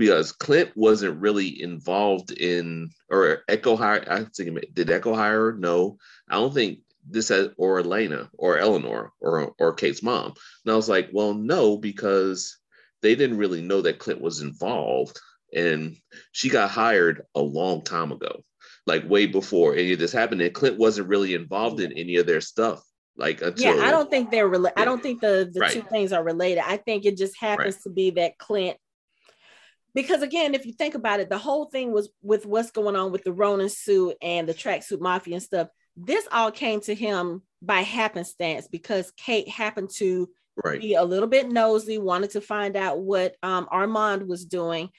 because 0.00 0.32
Clint 0.32 0.70
wasn't 0.76 1.20
really 1.20 1.60
involved 1.60 2.30
in 2.30 2.88
or 3.10 3.42
Echo 3.48 3.76
hire. 3.76 4.02
I 4.10 4.24
think 4.34 4.58
did 4.72 4.88
Echo 4.88 5.14
hire? 5.14 5.52
No, 5.52 5.98
I 6.26 6.36
don't 6.36 6.54
think 6.54 6.78
this 7.06 7.28
has 7.28 7.50
or 7.58 7.80
Elena 7.80 8.30
or 8.38 8.56
Eleanor 8.56 9.12
or 9.20 9.52
or 9.58 9.74
Kate's 9.74 10.02
mom. 10.02 10.32
And 10.64 10.72
I 10.72 10.74
was 10.74 10.88
like, 10.88 11.10
well, 11.12 11.34
no, 11.34 11.76
because 11.76 12.56
they 13.02 13.14
didn't 13.14 13.36
really 13.36 13.60
know 13.60 13.82
that 13.82 13.98
Clint 13.98 14.22
was 14.22 14.40
involved, 14.40 15.20
and 15.54 15.98
she 16.32 16.48
got 16.48 16.70
hired 16.70 17.26
a 17.34 17.42
long 17.42 17.82
time 17.82 18.10
ago, 18.10 18.42
like 18.86 19.06
way 19.06 19.26
before 19.26 19.74
any 19.74 19.92
of 19.92 19.98
this 19.98 20.12
happened. 20.12 20.40
And 20.40 20.54
Clint 20.54 20.78
wasn't 20.78 21.08
really 21.08 21.34
involved 21.34 21.80
in 21.80 21.92
any 21.92 22.16
of 22.16 22.26
their 22.26 22.40
stuff. 22.40 22.82
Like 23.18 23.42
until, 23.42 23.76
yeah, 23.76 23.84
I 23.84 23.90
don't 23.90 24.08
think 24.08 24.30
they're 24.30 24.48
related. 24.48 24.78
Yeah. 24.78 24.82
I 24.82 24.86
don't 24.86 25.02
think 25.02 25.20
the 25.20 25.50
the 25.52 25.60
right. 25.60 25.72
two 25.72 25.82
things 25.82 26.10
are 26.14 26.24
related. 26.24 26.64
I 26.66 26.78
think 26.78 27.04
it 27.04 27.18
just 27.18 27.36
happens 27.38 27.74
right. 27.74 27.82
to 27.82 27.90
be 27.90 28.10
that 28.12 28.38
Clint 28.38 28.78
because 29.94 30.22
again, 30.22 30.54
if 30.54 30.66
you 30.66 30.72
think 30.72 30.94
about 30.94 31.20
it, 31.20 31.28
the 31.28 31.38
whole 31.38 31.66
thing 31.66 31.92
was 31.92 32.10
with 32.22 32.46
what's 32.46 32.70
going 32.70 32.96
on 32.96 33.12
with 33.12 33.24
the 33.24 33.32
Ronin 33.32 33.68
suit 33.68 34.16
and 34.22 34.48
the 34.48 34.54
tracksuit 34.54 35.00
mafia 35.00 35.34
and 35.34 35.42
stuff. 35.42 35.68
This 35.96 36.26
all 36.30 36.50
came 36.50 36.80
to 36.82 36.94
him 36.94 37.42
by 37.62 37.80
happenstance 37.80 38.68
because 38.68 39.12
Kate 39.16 39.48
happened 39.48 39.90
to 39.96 40.28
right. 40.64 40.80
be 40.80 40.94
a 40.94 41.04
little 41.04 41.28
bit 41.28 41.50
nosy, 41.50 41.98
wanted 41.98 42.30
to 42.30 42.40
find 42.40 42.76
out 42.76 43.00
what 43.00 43.34
um, 43.42 43.68
Armand 43.70 44.28
was 44.28 44.44
doing, 44.44 44.90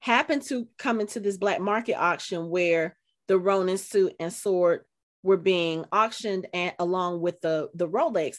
happened 0.00 0.42
to 0.42 0.68
come 0.78 1.00
into 1.00 1.20
this 1.20 1.36
black 1.36 1.60
market 1.60 1.94
auction 1.94 2.48
where 2.48 2.96
the 3.28 3.38
Ronin 3.38 3.78
suit 3.78 4.14
and 4.18 4.32
sword 4.32 4.84
were 5.22 5.36
being 5.36 5.84
auctioned 5.92 6.46
and 6.54 6.72
along 6.78 7.20
with 7.20 7.40
the 7.40 7.68
the 7.74 7.88
Rolex. 7.88 8.36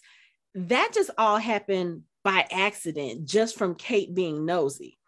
That 0.55 0.91
just 0.93 1.11
all 1.17 1.37
happened 1.37 2.03
by 2.23 2.45
accident, 2.51 3.25
just 3.25 3.57
from 3.57 3.75
Kate 3.75 4.13
being 4.13 4.45
nosy. 4.45 4.98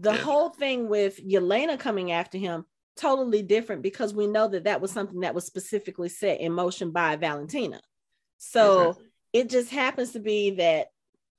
The 0.00 0.12
yeah. 0.12 0.18
whole 0.18 0.50
thing 0.50 0.88
with 0.88 1.18
Yelena 1.24 1.78
coming 1.78 2.12
after 2.12 2.38
him, 2.38 2.64
totally 2.96 3.42
different 3.42 3.82
because 3.82 4.12
we 4.12 4.26
know 4.26 4.48
that 4.48 4.64
that 4.64 4.80
was 4.80 4.90
something 4.90 5.20
that 5.20 5.34
was 5.34 5.46
specifically 5.46 6.08
set 6.08 6.40
in 6.40 6.52
motion 6.52 6.90
by 6.90 7.16
Valentina. 7.16 7.80
So 8.38 8.92
mm-hmm. 8.92 9.02
it 9.32 9.50
just 9.50 9.70
happens 9.70 10.12
to 10.12 10.20
be 10.20 10.50
that 10.52 10.88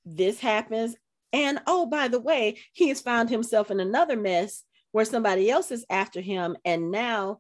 this 0.06 0.40
happens. 0.40 0.96
And 1.32 1.60
oh, 1.68 1.86
by 1.86 2.08
the 2.08 2.20
way, 2.20 2.58
he 2.74 2.90
has 2.90 3.02
found 3.02 3.30
himself 3.30 3.72
in 3.72 3.80
another 3.80 4.18
mess 4.18 4.64
where 4.92 5.06
somebody 5.06 5.50
else 5.50 5.72
is 5.72 5.86
after 5.90 6.22
him. 6.22 6.58
And 6.66 6.92
now 6.92 7.40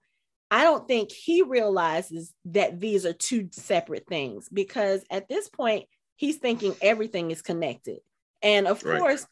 I 0.51 0.63
don't 0.63 0.87
think 0.87 1.11
he 1.11 1.41
realizes 1.41 2.33
that 2.45 2.79
these 2.79 3.05
are 3.05 3.13
two 3.13 3.49
separate 3.51 4.07
things 4.07 4.49
because 4.49 5.03
at 5.09 5.29
this 5.29 5.49
point, 5.49 5.85
he's 6.15 6.37
thinking 6.37 6.75
everything 6.81 7.31
is 7.31 7.41
connected. 7.41 7.99
And 8.41 8.67
of 8.67 8.83
right. 8.83 8.99
course, 8.99 9.25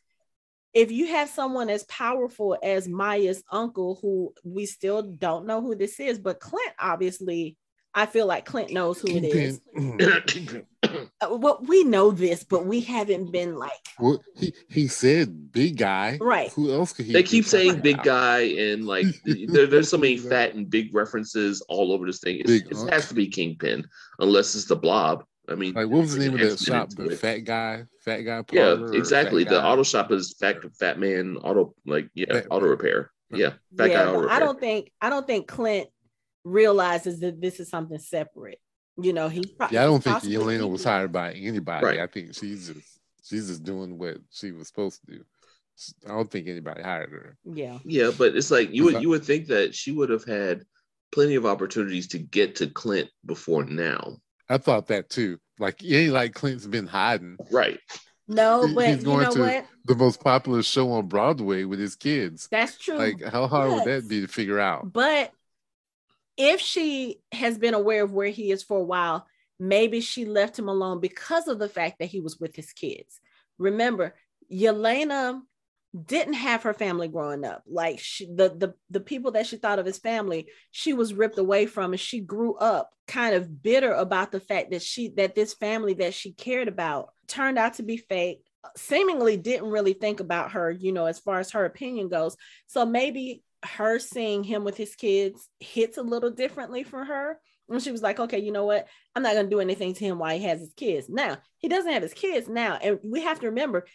if 0.78 0.92
you 0.92 1.08
have 1.08 1.28
someone 1.28 1.72
as 1.72 1.84
powerful 1.86 2.56
as 2.62 2.88
Maya's 2.88 3.44
uncle, 3.52 3.98
who 4.00 4.32
we 4.44 4.68
still 4.68 5.02
don't 5.02 5.48
know 5.48 5.60
who 5.60 5.76
this 5.76 6.00
is, 6.00 6.20
but 6.20 6.40
Clint 6.40 6.72
obviously, 6.80 7.58
I 7.96 8.06
feel 8.06 8.28
like 8.28 8.46
Clint 8.46 8.72
knows 8.72 9.02
who 9.02 9.08
it 9.10 9.24
is. 9.24 9.60
Uh, 11.20 11.36
well, 11.36 11.60
we 11.68 11.84
know 11.84 12.12
this, 12.12 12.44
but 12.44 12.66
we 12.66 12.80
haven't 12.80 13.32
been 13.32 13.58
like. 13.58 13.72
Well, 14.00 14.24
he 14.36 14.54
he 14.70 14.88
said 14.88 15.52
big 15.52 15.78
guy, 15.78 16.18
right? 16.22 16.50
Who 16.54 16.72
else 16.72 16.94
could 16.94 17.06
he? 17.08 17.14
They 17.14 17.24
keep 17.24 17.44
saying 17.44 17.82
big 17.82 18.04
guy, 18.04 18.42
and 18.42 18.86
like 18.86 19.08
there, 19.26 19.66
there's 19.66 19.90
so 19.90 19.98
many 19.98 20.16
fat 20.16 20.54
and 20.54 20.70
big 20.70 20.94
references 20.94 21.62
all 21.68 21.92
over 21.92 22.06
this 22.06 22.20
thing. 22.20 22.42
it 22.46 22.90
has 22.90 23.10
to 23.10 23.16
be 23.16 23.28
Kingpin, 23.28 23.86
unless 24.20 24.56
it's 24.56 24.66
the 24.66 24.76
Blob. 24.76 25.26
I 25.50 25.56
mean, 25.56 25.74
like 25.74 25.88
what 25.88 26.02
was 26.02 26.16
the 26.16 26.20
name 26.20 26.34
of 26.34 26.40
the 26.40 26.58
shop? 26.58 26.90
The 26.90 27.10
it. 27.10 27.20
Fat 27.20 27.40
Guy, 27.40 27.86
Fat 28.02 28.22
Guy. 28.22 28.44
Yeah, 28.52 28.78
exactly. 28.92 29.44
The 29.44 29.64
auto 29.64 29.84
shop 29.84 30.12
is 30.12 30.36
Fat 30.40 30.58
Fat 30.78 31.00
Man 31.00 31.38
Auto, 31.38 31.74
like 31.86 32.10
yeah, 32.14 32.34
fat 32.34 32.48
auto 32.52 32.68
repair. 32.68 33.12
Yeah, 33.32 33.54
Fat 33.78 33.90
yeah, 33.90 34.06
Guy 34.06 34.12
Auto 34.12 34.30
I 34.30 34.40
don't 34.40 34.60
think 34.60 34.92
I 35.02 35.10
don't 35.10 35.26
think 35.26 35.48
Clint 35.48 35.88
realizes 36.44 37.20
that 37.22 37.42
this 37.42 37.60
is 37.60 37.70
something 37.70 38.00
separate. 38.00 38.60
You 39.00 39.14
know, 39.14 39.30
he's 39.30 39.46
probably, 39.46 39.76
yeah. 39.76 39.84
I 39.84 39.86
don't 39.86 40.04
think 40.04 40.18
Yelena 40.24 40.70
was 40.70 40.84
hired 40.84 41.12
by 41.12 41.32
anybody. 41.34 41.86
Right. 41.86 42.00
I 42.00 42.08
think 42.08 42.34
she's 42.34 42.68
just 42.68 43.00
she's 43.24 43.48
just 43.48 43.64
doing 43.64 43.98
what 43.98 44.18
she 44.32 44.52
was 44.52 44.68
supposed 44.68 45.02
to 45.06 45.12
do. 45.18 45.24
I 46.06 46.10
don't 46.10 46.30
think 46.30 46.48
anybody 46.48 46.82
hired 46.82 47.12
her. 47.12 47.38
Yeah. 47.46 47.78
Yeah, 47.86 48.12
but 48.18 48.36
it's 48.36 48.52
like 48.52 48.74
you 48.74 48.86
would 48.86 49.02
you 49.02 49.10
would 49.10 49.24
think 49.24 49.48
that 49.48 49.76
she 49.76 49.92
would 49.92 50.10
have 50.10 50.26
had 50.26 50.64
plenty 51.12 51.36
of 51.36 51.46
opportunities 51.46 52.08
to 52.10 52.20
get 52.20 52.56
to 52.56 52.68
Clint 52.68 53.10
before 53.26 53.64
now. 53.64 54.18
I 54.50 54.58
thought 54.58 54.88
that 54.88 55.10
too. 55.10 55.40
Like 55.60 55.84
it 55.84 55.96
ain't 55.96 56.14
like 56.14 56.34
Clint's 56.34 56.68
been 56.68 56.88
hiding. 56.88 57.38
Right. 57.52 57.80
No, 58.28 58.68
but 58.74 58.88
he's 58.88 59.04
going 59.04 59.20
you 59.20 59.26
know 59.26 59.34
to 59.34 59.40
what? 59.40 59.66
the 59.86 59.96
most 59.96 60.22
popular 60.22 60.62
show 60.62 60.92
on 60.92 61.08
Broadway 61.08 61.64
with 61.64 61.80
his 61.80 61.96
kids. 61.96 62.48
That's 62.52 62.78
true. 62.78 62.98
Like 62.98 63.24
how 63.24 63.48
hard 63.48 63.72
yes. 63.72 63.86
would 63.86 63.94
that 63.94 64.10
be 64.10 64.22
to 64.22 64.28
figure 64.28 64.60
out? 64.60 64.92
But 64.92 65.32
if 66.36 66.60
she 66.60 67.20
has 67.32 67.58
been 67.58 67.74
aware 67.74 68.04
of 68.04 68.14
where 68.14 68.30
he 68.30 68.52
is 68.52 68.64
for 68.64 68.80
a 68.80 68.84
while, 68.84 69.26
maybe 69.60 70.02
she 70.02 70.26
left 70.26 70.60
him 70.60 70.68
alone 70.68 71.00
because 71.00 71.48
of 71.48 71.58
the 71.58 71.70
fact 71.70 72.00
that 72.00 72.06
he 72.10 72.20
was 72.20 72.40
with 72.40 72.56
his 72.56 72.74
kids. 72.74 73.20
Remember, 73.58 74.14
Yelena 74.52 75.42
didn't 76.06 76.34
have 76.34 76.64
her 76.64 76.74
family 76.74 77.08
growing 77.08 77.44
up. 77.46 77.64
Like 77.68 78.00
she, 78.00 78.26
the 78.26 78.50
the 78.50 78.74
the 78.90 79.00
people 79.00 79.32
that 79.32 79.48
she 79.48 79.58
thought 79.58 79.80
of 79.80 79.88
as 79.88 79.98
family, 79.98 80.48
she 80.72 80.94
was 80.94 81.14
ripped 81.14 81.38
away 81.38 81.66
from, 81.66 81.94
and 81.94 82.00
she 82.00 82.20
grew 82.20 82.56
up 82.56 82.92
kind 83.08 83.36
of 83.36 83.62
bitter 83.62 83.94
about 83.94 84.32
the 84.32 84.40
fact 84.40 84.72
that 84.72 84.82
she 84.82 85.10
that 85.18 85.36
this 85.36 85.54
family 85.54 85.94
that 85.96 86.14
she 86.14 86.34
cared 86.34 86.68
about 86.68 87.10
turned 87.28 87.58
out 87.58 87.76
to 87.76 87.84
be 87.84 87.98
fake. 87.98 88.40
Seemingly 88.76 89.38
didn't 89.38 89.70
really 89.70 89.94
think 89.94 90.20
about 90.20 90.52
her, 90.52 90.70
you 90.70 90.92
know, 90.92 91.06
as 91.06 91.20
far 91.20 91.40
as 91.40 91.52
her 91.52 91.64
opinion 91.66 92.10
goes. 92.10 92.36
So 92.66 92.86
maybe 92.86 93.44
her 93.64 94.00
seeing 94.00 94.44
him 94.44 94.64
with 94.64 94.78
his 94.78 94.96
kids 94.96 95.50
hits 95.60 95.98
a 95.98 96.04
little 96.04 96.32
differently 96.32 96.84
for 96.84 97.04
her. 97.04 97.40
And 97.70 97.82
she 97.82 97.92
was 97.92 98.02
like, 98.02 98.20
okay, 98.20 98.40
you 98.40 98.52
know 98.52 98.66
what? 98.66 98.88
I'm 99.16 99.24
not 99.24 99.34
going 99.34 99.46
to 99.46 99.50
do 99.50 99.60
anything 99.60 99.94
to 99.94 100.06
him 100.06 100.20
while 100.20 100.38
he 100.38 100.44
has 100.46 100.60
his 100.60 100.74
kids. 100.74 101.10
Now, 101.10 101.38
he 101.58 101.68
doesn't 101.68 101.92
have 101.92 102.04
his 102.04 102.14
kids 102.14 102.48
now. 102.48 102.76
And 102.82 103.00
we 103.04 103.22
have 103.22 103.40
to 103.42 103.48
remember 103.48 103.86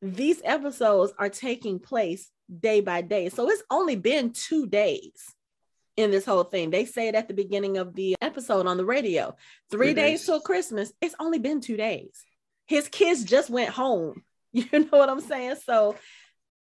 these 0.00 0.40
episodes 0.44 1.12
are 1.18 1.28
taking 1.28 1.78
place 1.78 2.30
day 2.60 2.80
by 2.80 3.02
day. 3.02 3.28
So 3.28 3.48
it's 3.50 3.62
only 3.70 3.96
been 3.96 4.32
two 4.32 4.66
days 4.66 5.34
in 5.96 6.10
this 6.10 6.24
whole 6.24 6.44
thing. 6.44 6.70
They 6.70 6.84
say 6.84 7.08
it 7.08 7.14
at 7.16 7.26
the 7.28 7.34
beginning 7.34 7.76
of 7.76 7.94
the 7.94 8.14
episode 8.20 8.66
on 8.66 8.76
the 8.76 8.84
radio. 8.84 9.34
Three, 9.70 9.88
Three 9.88 9.94
days. 9.94 10.20
days 10.20 10.26
till 10.26 10.40
Christmas. 10.40 10.92
It's 11.00 11.16
only 11.18 11.38
been 11.40 11.60
two 11.60 11.76
days. 11.76 12.24
His 12.66 12.88
kids 12.88 13.24
just 13.24 13.50
went 13.50 13.70
home. 13.70 14.22
You 14.50 14.64
know 14.72 14.86
what 14.98 15.10
I'm 15.10 15.20
saying? 15.20 15.56
So, 15.66 15.94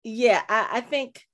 yeah, 0.03 0.43
I, 0.47 0.67
I 0.73 0.81
think 0.81 1.25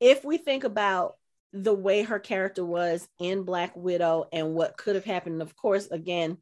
if 0.00 0.24
we 0.24 0.36
think 0.36 0.64
about 0.64 1.14
the 1.52 1.72
way 1.72 2.02
her 2.02 2.18
character 2.18 2.66
was 2.66 3.08
in 3.20 3.44
Black 3.44 3.76
Widow 3.76 4.26
and 4.32 4.52
what 4.54 4.76
could 4.76 4.96
have 4.96 5.04
happened, 5.04 5.40
of 5.40 5.54
course, 5.54 5.86
again, 5.86 6.38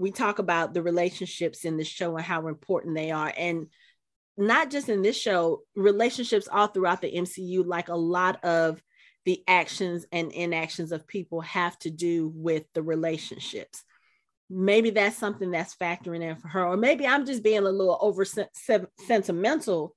we 0.00 0.10
talk 0.10 0.40
about 0.40 0.74
the 0.74 0.82
relationships 0.82 1.64
in 1.64 1.76
the 1.76 1.84
show 1.84 2.16
and 2.16 2.26
how 2.26 2.48
important 2.48 2.96
they 2.96 3.12
are. 3.12 3.32
And 3.36 3.68
not 4.36 4.70
just 4.70 4.88
in 4.88 5.02
this 5.02 5.16
show, 5.18 5.62
relationships 5.74 6.48
all 6.50 6.66
throughout 6.66 7.00
the 7.00 7.12
MCU, 7.12 7.64
like 7.66 7.88
a 7.88 7.96
lot 7.96 8.42
of 8.44 8.82
the 9.24 9.42
actions 9.46 10.04
and 10.10 10.32
inactions 10.32 10.90
of 10.90 11.06
people 11.06 11.40
have 11.42 11.78
to 11.80 11.90
do 11.90 12.32
with 12.34 12.64
the 12.74 12.82
relationships. 12.82 13.84
Maybe 14.50 14.90
that's 14.90 15.16
something 15.16 15.50
that's 15.50 15.76
factoring 15.76 16.22
in 16.22 16.36
for 16.36 16.48
her, 16.48 16.66
or 16.66 16.76
maybe 16.76 17.06
I'm 17.06 17.24
just 17.24 17.42
being 17.42 17.58
a 17.58 17.70
little 17.70 17.98
over 18.00 18.24
sentimental 18.24 19.94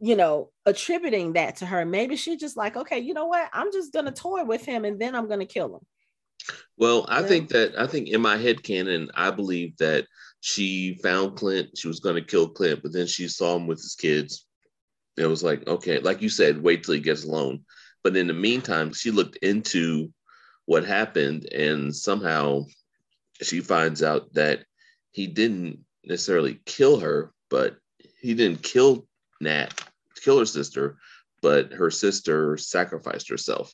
you 0.00 0.16
know, 0.16 0.50
attributing 0.66 1.34
that 1.34 1.56
to 1.56 1.66
her. 1.66 1.84
Maybe 1.84 2.16
she's 2.16 2.40
just 2.40 2.56
like, 2.56 2.76
okay, 2.76 2.98
you 2.98 3.14
know 3.14 3.26
what? 3.26 3.48
I'm 3.52 3.72
just 3.72 3.92
gonna 3.92 4.12
toy 4.12 4.44
with 4.44 4.64
him 4.64 4.84
and 4.84 5.00
then 5.00 5.14
I'm 5.14 5.28
gonna 5.28 5.46
kill 5.46 5.76
him. 5.76 5.80
Well, 6.76 7.06
I 7.08 7.20
yeah. 7.20 7.26
think 7.26 7.48
that 7.50 7.78
I 7.78 7.86
think 7.86 8.08
in 8.08 8.20
my 8.20 8.36
head 8.36 8.62
canon, 8.62 9.10
I 9.14 9.30
believe 9.30 9.76
that 9.78 10.06
she 10.44 10.98
found 11.02 11.38
Clint, 11.38 11.70
she 11.74 11.88
was 11.88 12.00
gonna 12.00 12.20
kill 12.20 12.50
Clint, 12.50 12.82
but 12.82 12.92
then 12.92 13.06
she 13.06 13.28
saw 13.28 13.56
him 13.56 13.66
with 13.66 13.78
his 13.78 13.94
kids. 13.94 14.46
It 15.16 15.24
was 15.24 15.42
like, 15.42 15.66
okay, 15.66 16.00
like 16.00 16.20
you 16.20 16.28
said, 16.28 16.62
wait 16.62 16.84
till 16.84 16.92
he 16.92 17.00
gets 17.00 17.24
alone. 17.24 17.64
But 18.02 18.14
in 18.14 18.26
the 18.26 18.34
meantime, 18.34 18.92
she 18.92 19.10
looked 19.10 19.36
into 19.36 20.12
what 20.66 20.84
happened 20.84 21.46
and 21.46 21.96
somehow 21.96 22.66
she 23.40 23.62
finds 23.62 24.02
out 24.02 24.34
that 24.34 24.66
he 25.12 25.26
didn't 25.26 25.78
necessarily 26.04 26.60
kill 26.66 27.00
her, 27.00 27.32
but 27.48 27.78
he 28.20 28.34
didn't 28.34 28.62
kill 28.62 29.06
Nat 29.40 29.72
kill 30.22 30.38
her 30.38 30.44
sister, 30.44 30.98
but 31.40 31.72
her 31.72 31.90
sister 31.90 32.58
sacrificed 32.58 33.30
herself. 33.30 33.72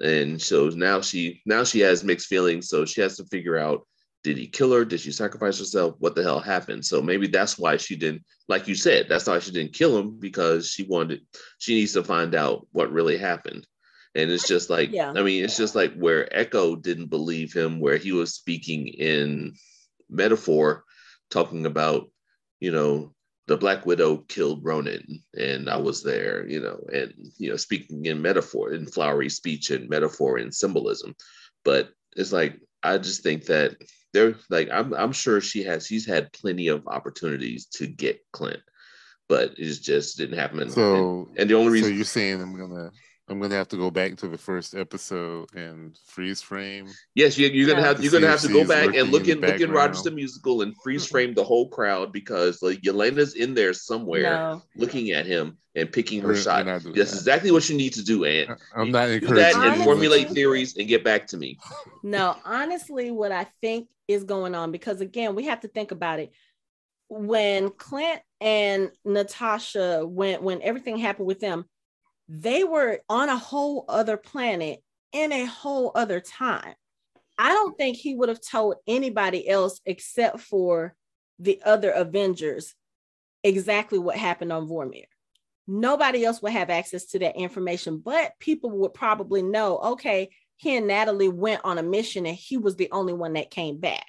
And 0.00 0.40
so 0.40 0.70
now 0.70 1.02
she 1.02 1.42
now 1.44 1.62
she 1.62 1.80
has 1.80 2.02
mixed 2.02 2.26
feelings. 2.26 2.70
So 2.70 2.86
she 2.86 3.02
has 3.02 3.18
to 3.18 3.24
figure 3.26 3.58
out 3.58 3.86
did 4.26 4.38
he 4.38 4.48
kill 4.48 4.72
her? 4.72 4.84
Did 4.84 4.98
she 4.98 5.12
sacrifice 5.12 5.60
herself? 5.60 5.94
What 6.00 6.16
the 6.16 6.22
hell 6.24 6.40
happened? 6.40 6.84
So 6.84 7.00
maybe 7.00 7.28
that's 7.28 7.56
why 7.56 7.76
she 7.76 7.94
didn't, 7.94 8.24
like 8.48 8.66
you 8.66 8.74
said, 8.74 9.08
that's 9.08 9.28
why 9.28 9.38
she 9.38 9.52
didn't 9.52 9.72
kill 9.72 9.96
him 9.96 10.18
because 10.18 10.68
she 10.68 10.82
wanted, 10.82 11.20
she 11.58 11.76
needs 11.76 11.92
to 11.92 12.02
find 12.02 12.34
out 12.34 12.66
what 12.72 12.90
really 12.90 13.18
happened. 13.18 13.64
And 14.16 14.28
it's 14.28 14.48
just 14.48 14.68
like, 14.68 14.90
yeah. 14.90 15.12
I 15.14 15.22
mean, 15.22 15.44
it's 15.44 15.56
just 15.56 15.76
like 15.76 15.94
where 15.94 16.28
Echo 16.36 16.74
didn't 16.74 17.06
believe 17.06 17.52
him, 17.52 17.78
where 17.78 17.98
he 17.98 18.10
was 18.10 18.34
speaking 18.34 18.88
in 18.88 19.54
metaphor, 20.10 20.82
talking 21.30 21.64
about, 21.64 22.10
you 22.58 22.72
know, 22.72 23.14
the 23.46 23.56
Black 23.56 23.86
Widow 23.86 24.24
killed 24.26 24.64
Ronin, 24.64 25.22
and 25.38 25.70
I 25.70 25.76
was 25.76 26.02
there, 26.02 26.48
you 26.48 26.60
know, 26.60 26.80
and 26.92 27.14
you 27.38 27.50
know, 27.50 27.56
speaking 27.56 28.06
in 28.06 28.20
metaphor, 28.20 28.72
in 28.72 28.86
flowery 28.86 29.28
speech 29.28 29.70
and 29.70 29.88
metaphor 29.88 30.38
and 30.38 30.52
symbolism. 30.52 31.14
But 31.64 31.90
it's 32.16 32.32
like 32.32 32.58
I 32.82 32.98
just 32.98 33.22
think 33.22 33.44
that 33.44 33.76
they're 34.16 34.34
like 34.48 34.70
I'm 34.72 34.94
I'm 34.94 35.12
sure 35.12 35.40
she 35.40 35.62
has 35.64 35.86
she's 35.86 36.06
had 36.06 36.32
plenty 36.32 36.68
of 36.68 36.86
opportunities 36.86 37.66
to 37.74 37.86
get 37.86 38.20
Clint, 38.32 38.62
but 39.28 39.58
it 39.58 39.72
just 39.82 40.16
didn't 40.16 40.38
happen. 40.38 40.70
So 40.70 41.28
and, 41.28 41.40
and 41.40 41.50
the 41.50 41.54
only 41.54 41.72
reason 41.72 41.90
so 41.90 41.94
you're 41.94 42.04
saying 42.04 42.40
I'm 42.40 42.58
gonna 42.58 42.90
I'm 43.28 43.40
gonna 43.40 43.56
have 43.56 43.68
to 43.68 43.76
go 43.76 43.90
back 43.90 44.16
to 44.18 44.28
the 44.28 44.38
first 44.38 44.76
episode 44.76 45.52
and 45.54 45.98
freeze 46.06 46.40
frame. 46.40 46.86
Yes, 47.14 47.36
you, 47.36 47.46
are 47.46 47.68
gonna 47.68 47.84
have 47.84 48.00
you're 48.02 48.12
gonna 48.12 48.28
have 48.28 48.40
to 48.42 48.52
go 48.52 48.66
back 48.66 48.94
and 48.94 49.10
look 49.10 49.24
in, 49.24 49.42
in 49.42 49.50
look 49.50 49.60
in 49.60 49.72
Rogers 49.72 50.04
the 50.04 50.12
musical 50.12 50.62
and 50.62 50.76
freeze 50.80 51.04
mm-hmm. 51.04 51.10
frame 51.10 51.34
the 51.34 51.42
whole 51.42 51.68
crowd 51.68 52.12
because 52.12 52.62
like 52.62 52.82
Yelena's 52.82 53.34
in 53.34 53.54
there 53.54 53.72
somewhere 53.72 54.22
no. 54.22 54.62
looking 54.76 55.10
at 55.10 55.26
him 55.26 55.58
and 55.74 55.90
picking 55.90 56.22
her 56.22 56.36
shot. 56.36 56.66
That's 56.66 56.84
that. 56.84 56.96
exactly 56.96 57.50
what 57.50 57.68
you 57.68 57.76
need 57.76 57.94
to 57.94 58.04
do, 58.04 58.24
Ant. 58.24 58.60
I'm 58.76 58.92
not 58.92 59.06
do 59.06 59.20
that 59.34 59.56
and 59.56 59.82
formulate 59.82 60.30
theories 60.30 60.76
and 60.76 60.86
get 60.86 61.02
back 61.02 61.26
to 61.28 61.36
me. 61.36 61.58
No, 62.04 62.36
honestly, 62.44 63.10
what 63.10 63.32
I 63.32 63.48
think 63.60 63.88
is 64.06 64.22
going 64.22 64.54
on 64.54 64.70
because 64.70 65.00
again, 65.00 65.34
we 65.34 65.46
have 65.46 65.60
to 65.62 65.68
think 65.68 65.90
about 65.90 66.20
it. 66.20 66.30
When 67.08 67.70
Clint 67.70 68.20
and 68.40 68.92
Natasha, 69.04 70.06
went 70.06 70.42
when 70.42 70.62
everything 70.62 70.96
happened 70.96 71.26
with 71.26 71.40
them 71.40 71.64
they 72.28 72.64
were 72.64 73.00
on 73.08 73.28
a 73.28 73.36
whole 73.36 73.84
other 73.88 74.16
planet 74.16 74.82
in 75.12 75.32
a 75.32 75.44
whole 75.44 75.92
other 75.94 76.20
time. 76.20 76.74
I 77.38 77.52
don't 77.52 77.76
think 77.76 77.96
he 77.96 78.14
would 78.14 78.28
have 78.28 78.40
told 78.40 78.76
anybody 78.86 79.48
else 79.48 79.80
except 79.84 80.40
for 80.40 80.94
the 81.38 81.60
other 81.64 81.90
Avengers 81.90 82.74
exactly 83.44 83.98
what 83.98 84.16
happened 84.16 84.52
on 84.52 84.66
Vormir. 84.66 85.04
Nobody 85.68 86.24
else 86.24 86.40
would 86.42 86.52
have 86.52 86.70
access 86.70 87.06
to 87.06 87.18
that 87.20 87.36
information, 87.36 87.98
but 87.98 88.32
people 88.38 88.70
would 88.70 88.94
probably 88.94 89.42
know 89.42 89.78
okay, 89.78 90.30
he 90.56 90.76
and 90.76 90.86
Natalie 90.86 91.28
went 91.28 91.60
on 91.64 91.78
a 91.78 91.82
mission 91.82 92.24
and 92.26 92.36
he 92.36 92.56
was 92.56 92.76
the 92.76 92.90
only 92.92 93.12
one 93.12 93.34
that 93.34 93.50
came 93.50 93.78
back. 93.78 94.06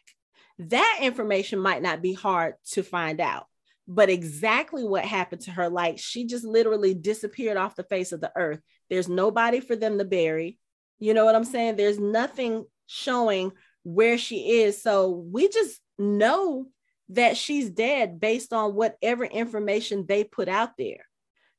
That 0.60 1.00
information 1.02 1.60
might 1.60 1.82
not 1.82 2.02
be 2.02 2.14
hard 2.14 2.56
to 2.72 2.84
find 2.84 3.20
out 3.20 3.48
but 3.88 4.10
exactly 4.10 4.84
what 4.84 5.06
happened 5.06 5.42
to 5.42 5.52
her 5.52 5.70
like 5.70 5.98
she 5.98 6.26
just 6.26 6.44
literally 6.46 6.94
disappeared 6.94 7.58
off 7.58 7.76
the 7.76 7.84
face 7.84 8.12
of 8.12 8.22
the 8.22 8.32
earth 8.36 8.60
there's 8.90 9.08
nobody 9.10 9.60
for 9.60 9.76
them 9.76 9.98
to 9.98 10.06
bury 10.06 10.60
You 11.00 11.14
know 11.14 11.26
what 11.26 11.36
I'm 11.36 11.44
saying? 11.44 11.76
There's 11.76 12.00
nothing 12.00 12.66
showing 12.88 13.52
where 13.84 14.18
she 14.18 14.62
is. 14.62 14.82
So 14.82 15.10
we 15.10 15.48
just 15.50 15.80
know 15.98 16.66
that 17.10 17.38
she's 17.38 17.70
dead 17.70 18.20
based 18.20 18.52
on 18.52 18.76
whatever 18.76 19.24
information 19.24 20.06
they 20.08 20.24
put 20.24 20.50
out 20.50 20.72
there. 20.78 21.06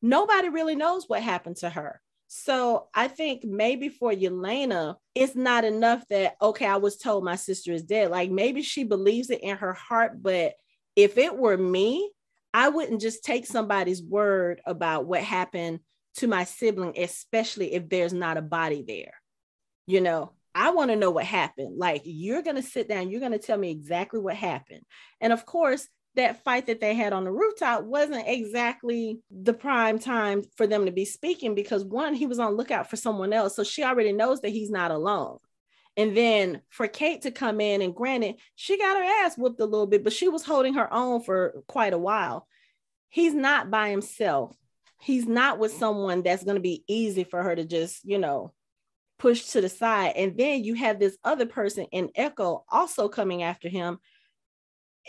Nobody 0.02 0.48
really 0.48 0.76
knows 0.76 1.04
what 1.08 1.22
happened 1.22 1.56
to 1.58 1.70
her. 1.70 2.00
So 2.26 2.88
I 2.94 3.08
think 3.08 3.44
maybe 3.44 3.88
for 3.88 4.12
Yelena, 4.12 4.96
it's 5.14 5.34
not 5.34 5.64
enough 5.64 6.04
that, 6.10 6.34
okay, 6.42 6.66
I 6.66 6.76
was 6.76 6.98
told 6.98 7.24
my 7.24 7.36
sister 7.36 7.72
is 7.72 7.84
dead. 7.84 8.10
Like 8.10 8.30
maybe 8.30 8.62
she 8.62 8.84
believes 8.84 9.30
it 9.30 9.40
in 9.42 9.56
her 9.56 9.72
heart, 9.72 10.22
but 10.22 10.54
if 10.94 11.16
it 11.16 11.36
were 11.36 11.56
me, 11.56 12.10
I 12.54 12.68
wouldn't 12.68 13.00
just 13.00 13.24
take 13.24 13.46
somebody's 13.46 14.02
word 14.02 14.60
about 14.66 15.06
what 15.06 15.22
happened 15.22 15.80
to 16.16 16.26
my 16.26 16.44
sibling, 16.44 16.98
especially 16.98 17.74
if 17.74 17.88
there's 17.88 18.12
not 18.12 18.36
a 18.36 18.42
body 18.42 18.84
there. 18.86 19.14
You 19.86 20.00
know, 20.00 20.32
I 20.54 20.70
want 20.70 20.90
to 20.90 20.96
know 20.96 21.10
what 21.10 21.24
happened. 21.24 21.78
Like, 21.78 22.02
you're 22.04 22.42
going 22.42 22.56
to 22.56 22.62
sit 22.62 22.88
down, 22.88 23.10
you're 23.10 23.20
going 23.20 23.32
to 23.32 23.38
tell 23.38 23.58
me 23.58 23.70
exactly 23.70 24.20
what 24.20 24.34
happened. 24.34 24.82
And 25.20 25.32
of 25.32 25.46
course, 25.46 25.88
that 26.16 26.42
fight 26.42 26.66
that 26.66 26.80
they 26.80 26.94
had 26.94 27.12
on 27.12 27.24
the 27.24 27.30
rooftop 27.30 27.84
wasn't 27.84 28.26
exactly 28.26 29.20
the 29.30 29.52
prime 29.52 29.98
time 30.00 30.42
for 30.56 30.66
them 30.66 30.86
to 30.86 30.90
be 30.90 31.04
speaking 31.04 31.54
because 31.54 31.84
one, 31.84 32.12
he 32.12 32.26
was 32.26 32.40
on 32.40 32.56
lookout 32.56 32.90
for 32.90 32.96
someone 32.96 33.32
else. 33.32 33.54
So 33.54 33.62
she 33.62 33.84
already 33.84 34.12
knows 34.12 34.40
that 34.40 34.48
he's 34.48 34.70
not 34.70 34.90
alone. 34.90 35.38
And 35.98 36.16
then 36.16 36.62
for 36.70 36.86
Kate 36.86 37.22
to 37.22 37.32
come 37.32 37.60
in, 37.60 37.82
and 37.82 37.92
granted, 37.92 38.36
she 38.54 38.78
got 38.78 38.96
her 38.96 39.24
ass 39.24 39.36
whooped 39.36 39.60
a 39.60 39.64
little 39.64 39.88
bit, 39.88 40.04
but 40.04 40.12
she 40.12 40.28
was 40.28 40.44
holding 40.44 40.74
her 40.74 40.90
own 40.94 41.20
for 41.22 41.64
quite 41.66 41.92
a 41.92 41.98
while. 41.98 42.46
He's 43.08 43.34
not 43.34 43.68
by 43.68 43.90
himself. 43.90 44.56
He's 45.00 45.26
not 45.26 45.58
with 45.58 45.72
someone 45.72 46.22
that's 46.22 46.44
going 46.44 46.54
to 46.54 46.60
be 46.60 46.84
easy 46.86 47.24
for 47.24 47.42
her 47.42 47.54
to 47.54 47.64
just, 47.64 48.04
you 48.04 48.18
know, 48.18 48.54
push 49.18 49.46
to 49.46 49.60
the 49.60 49.68
side. 49.68 50.12
And 50.14 50.38
then 50.38 50.62
you 50.62 50.74
have 50.74 51.00
this 51.00 51.18
other 51.24 51.46
person 51.46 51.86
in 51.90 52.10
Echo 52.14 52.64
also 52.70 53.08
coming 53.08 53.42
after 53.42 53.68
him. 53.68 53.98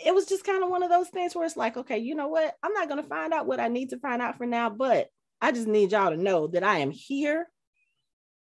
It 0.04 0.16
was 0.16 0.26
just 0.26 0.44
kind 0.44 0.64
of 0.64 0.72
one 0.72 0.82
of 0.82 0.90
those 0.90 1.10
things 1.10 1.36
where 1.36 1.46
it's 1.46 1.58
like, 1.58 1.78
okay, 1.78 2.00
you 2.00 2.16
know 2.16 2.30
what? 2.30 2.56
I'm 2.64 2.74
not 2.74 2.90
going 2.90 3.02
to 3.02 3.08
find 3.08 3.32
out 3.32 3.46
what 3.46 3.60
I 3.60 3.68
need 3.68 3.92
to 3.92 4.00
find 4.00 4.24
out 4.24 4.38
for 4.38 4.48
now, 4.48 4.72
but 4.72 5.10
I 5.40 5.52
just 5.52 5.68
need 5.68 5.92
y'all 5.92 6.10
to 6.10 6.18
know 6.18 6.48
that 6.48 6.64
I 6.64 6.80
am 6.80 6.90
here 6.90 7.48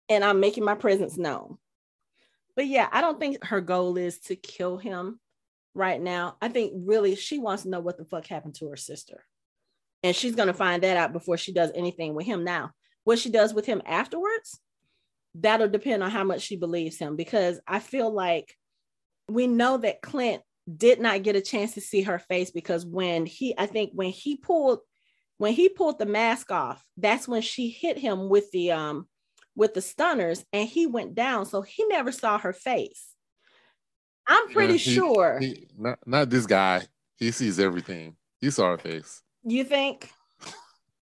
and 0.07 0.23
I'm 0.23 0.39
making 0.39 0.63
my 0.63 0.75
presence 0.75 1.17
known. 1.17 1.57
But 2.57 2.67
yeah, 2.67 2.89
I 2.91 3.01
don't 3.01 3.19
think 3.19 3.45
her 3.45 3.61
goal 3.61 3.97
is 3.97 4.19
to 4.21 4.35
kill 4.35 4.77
him 4.77 5.19
right 5.75 6.01
now. 6.01 6.37
I 6.41 6.49
think 6.49 6.73
really 6.75 7.15
she 7.15 7.37
wants 7.37 7.63
to 7.63 7.69
know 7.69 7.79
what 7.79 7.97
the 7.97 8.03
fuck 8.03 8.25
happened 8.25 8.55
to 8.55 8.67
her 8.69 8.75
sister. 8.75 9.23
And 10.03 10.15
she's 10.15 10.35
going 10.35 10.47
to 10.47 10.53
find 10.55 10.81
that 10.81 10.97
out 10.97 11.13
before 11.13 11.37
she 11.37 11.53
does 11.53 11.71
anything 11.75 12.15
with 12.15 12.25
him 12.25 12.43
now. 12.43 12.71
What 13.03 13.19
she 13.19 13.29
does 13.29 13.53
with 13.53 13.67
him 13.67 13.83
afterwards, 13.85 14.59
that'll 15.35 15.69
depend 15.69 16.01
on 16.01 16.09
how 16.09 16.23
much 16.23 16.41
she 16.41 16.55
believes 16.55 16.97
him 16.97 17.15
because 17.15 17.59
I 17.67 17.77
feel 17.77 18.11
like 18.11 18.55
we 19.29 19.45
know 19.45 19.77
that 19.77 20.01
Clint 20.01 20.41
did 20.75 20.99
not 20.99 21.21
get 21.23 21.35
a 21.35 21.41
chance 21.41 21.75
to 21.75 21.81
see 21.81 22.01
her 22.01 22.17
face 22.17 22.49
because 22.49 22.85
when 22.85 23.25
he 23.25 23.53
I 23.57 23.67
think 23.67 23.91
when 23.93 24.09
he 24.09 24.35
pulled 24.35 24.79
when 25.37 25.53
he 25.53 25.69
pulled 25.69 25.97
the 25.97 26.05
mask 26.05 26.51
off 26.51 26.83
that's 26.97 27.25
when 27.25 27.41
she 27.41 27.69
hit 27.69 27.97
him 27.97 28.27
with 28.27 28.51
the 28.51 28.71
um 28.71 29.07
with 29.57 29.73
the 29.73 29.81
stunners 29.81 30.45
and 30.53 30.69
he 30.69 30.87
went 30.87 31.13
down 31.13 31.45
so 31.45 31.61
he 31.61 31.83
never 31.87 32.13
saw 32.13 32.37
her 32.37 32.53
face 32.53 33.13
I'm 34.25 34.49
pretty 34.49 34.73
yeah, 34.73 34.79
he, 34.79 34.95
sure 34.95 35.39
he, 35.41 35.67
not, 35.77 35.99
not 36.05 36.29
this 36.29 36.45
guy 36.45 36.83
he 37.17 37.31
sees 37.31 37.59
everything 37.59 38.15
he 38.39 38.49
saw 38.49 38.71
her 38.71 38.77
face 38.77 39.21
you 39.43 39.65
think 39.65 40.11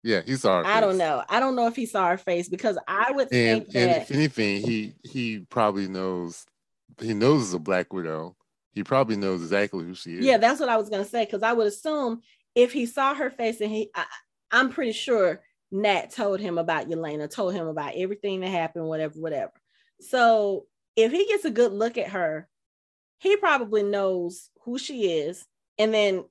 yeah, 0.05 0.21
he 0.23 0.35
saw 0.35 0.59
her. 0.59 0.67
I 0.67 0.81
don't 0.81 0.99
know. 0.99 1.23
I 1.29 1.39
don't 1.39 1.55
know 1.55 1.65
if 1.65 1.75
he 1.75 1.87
saw 1.87 2.09
her 2.09 2.17
face 2.17 2.47
because 2.47 2.77
I 2.87 3.11
would 3.11 3.27
and, 3.31 3.65
think 3.65 3.75
and 3.75 3.89
that 3.89 4.01
if 4.03 4.11
anything, 4.11 4.61
he 4.61 4.93
he 5.03 5.39
probably 5.49 5.87
knows 5.87 6.45
he 7.01 7.15
knows 7.15 7.51
a 7.55 7.59
black 7.59 7.91
widow. 7.91 8.35
He 8.71 8.83
probably 8.83 9.15
knows 9.15 9.41
exactly 9.41 9.83
who 9.83 9.95
she 9.95 10.17
is. 10.17 10.25
Yeah, 10.25 10.37
that's 10.37 10.59
what 10.59 10.69
I 10.69 10.77
was 10.77 10.89
gonna 10.89 11.05
say 11.05 11.25
because 11.25 11.41
I 11.41 11.53
would 11.53 11.65
assume 11.65 12.21
if 12.53 12.71
he 12.71 12.85
saw 12.85 13.15
her 13.15 13.31
face 13.31 13.59
and 13.61 13.71
he, 13.71 13.89
I, 13.95 14.05
I'm 14.51 14.69
pretty 14.69 14.91
sure 14.91 15.41
Nat 15.71 16.11
told 16.11 16.39
him 16.39 16.57
about 16.57 16.89
Yelena, 16.89 17.29
told 17.29 17.53
him 17.53 17.67
about 17.67 17.95
everything 17.95 18.41
that 18.41 18.49
happened, 18.49 18.85
whatever, 18.85 19.19
whatever. 19.19 19.53
So 20.01 20.65
if 20.95 21.11
he 21.11 21.25
gets 21.25 21.45
a 21.45 21.51
good 21.51 21.71
look 21.71 21.97
at 21.97 22.09
her, 22.09 22.47
he 23.19 23.37
probably 23.37 23.83
knows 23.83 24.49
who 24.63 24.77
she 24.77 25.11
is. 25.11 25.45
And 25.77 25.93
then 25.93 26.25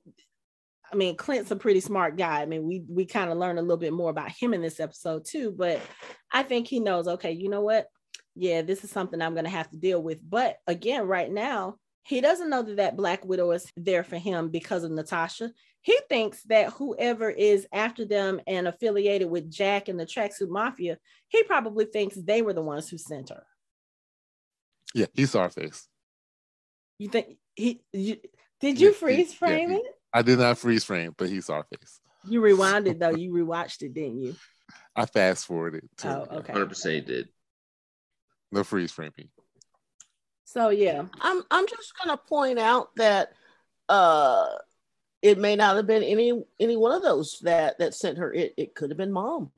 I 0.91 0.95
mean, 0.95 1.17
Clint's 1.17 1.51
a 1.51 1.55
pretty 1.55 1.79
smart 1.79 2.15
guy. 2.15 2.41
I 2.41 2.45
mean, 2.45 2.63
we 2.65 2.83
we 2.87 3.05
kind 3.05 3.31
of 3.31 3.37
learn 3.37 3.57
a 3.57 3.61
little 3.61 3.77
bit 3.77 3.93
more 3.93 4.09
about 4.09 4.31
him 4.31 4.53
in 4.53 4.61
this 4.61 4.79
episode 4.79 5.25
too, 5.25 5.51
but 5.51 5.81
I 6.31 6.43
think 6.43 6.67
he 6.67 6.79
knows, 6.79 7.07
okay, 7.07 7.31
you 7.31 7.49
know 7.49 7.61
what? 7.61 7.87
Yeah, 8.35 8.61
this 8.61 8.83
is 8.83 8.91
something 8.91 9.21
I'm 9.21 9.33
going 9.33 9.45
to 9.45 9.51
have 9.51 9.69
to 9.71 9.77
deal 9.77 10.01
with. 10.01 10.19
But 10.27 10.57
again, 10.67 11.07
right 11.07 11.31
now, 11.31 11.77
he 12.03 12.21
doesn't 12.21 12.49
know 12.49 12.61
that 12.61 12.77
that 12.77 12.97
Black 12.97 13.25
Widow 13.25 13.51
is 13.51 13.71
there 13.75 14.03
for 14.03 14.17
him 14.17 14.49
because 14.49 14.83
of 14.83 14.91
Natasha. 14.91 15.51
He 15.85 15.99
thinks 16.09 16.41
that 16.45 16.73
whoever 16.73 17.29
is 17.29 17.67
after 17.71 18.05
them 18.05 18.41
and 18.47 18.67
affiliated 18.67 19.29
with 19.29 19.51
Jack 19.51 19.87
and 19.87 19.99
the 19.99 20.05
Tracksuit 20.07 20.49
Mafia, 20.49 20.97
he 21.27 21.43
probably 21.43 21.85
thinks 21.85 22.15
they 22.15 22.41
were 22.41 22.53
the 22.53 22.63
ones 22.63 22.89
who 22.89 22.97
sent 22.97 23.29
her. 23.29 23.43
Yeah, 24.95 25.05
he 25.13 25.27
saw 25.27 25.43
her 25.43 25.49
face. 25.49 25.87
You 26.97 27.09
think 27.09 27.37
he? 27.55 27.83
You, 27.93 28.17
did 28.59 28.81
you 28.81 28.87
yeah, 28.87 28.93
freeze 28.95 29.31
frame 29.35 29.69
yeah, 29.69 29.77
it? 29.77 29.83
I 30.11 30.23
did 30.23 30.39
not 30.39 30.57
freeze 30.57 30.83
frame, 30.83 31.13
but 31.15 31.29
he 31.29 31.39
saw 31.39 31.57
her 31.57 31.67
face. 31.77 31.99
You 32.27 32.41
rewinded 32.41 32.97
though. 32.97 33.15
You 33.15 33.31
rewatched 33.31 33.83
it, 33.83 33.93
didn't 33.93 34.23
you? 34.23 34.35
I 34.95 35.05
fast 35.05 35.45
forwarded. 35.45 35.87
Oh, 36.03 36.25
okay. 36.31 36.51
Hundred 36.51 36.69
percent 36.69 37.05
did. 37.05 37.29
No 38.51 38.63
freeze 38.63 38.91
framing. 38.91 39.29
So 40.45 40.69
yeah, 40.69 41.03
I'm 41.21 41.43
I'm 41.51 41.67
just 41.67 41.93
gonna 41.95 42.17
point 42.17 42.57
out 42.57 42.95
that 42.95 43.33
uh 43.87 44.47
it 45.25 45.39
may 45.39 45.55
not 45.55 45.75
have 45.75 45.87
been 45.87 46.03
any 46.03 46.33
any 46.59 46.77
one 46.77 46.91
of 46.91 47.01
those 47.01 47.39
that 47.39 47.79
that 47.79 47.95
sent 47.95 48.19
her. 48.19 48.31
It 48.31 48.53
it 48.57 48.75
could 48.75 48.91
have 48.91 48.97
been 48.97 49.11
mom. 49.11 49.51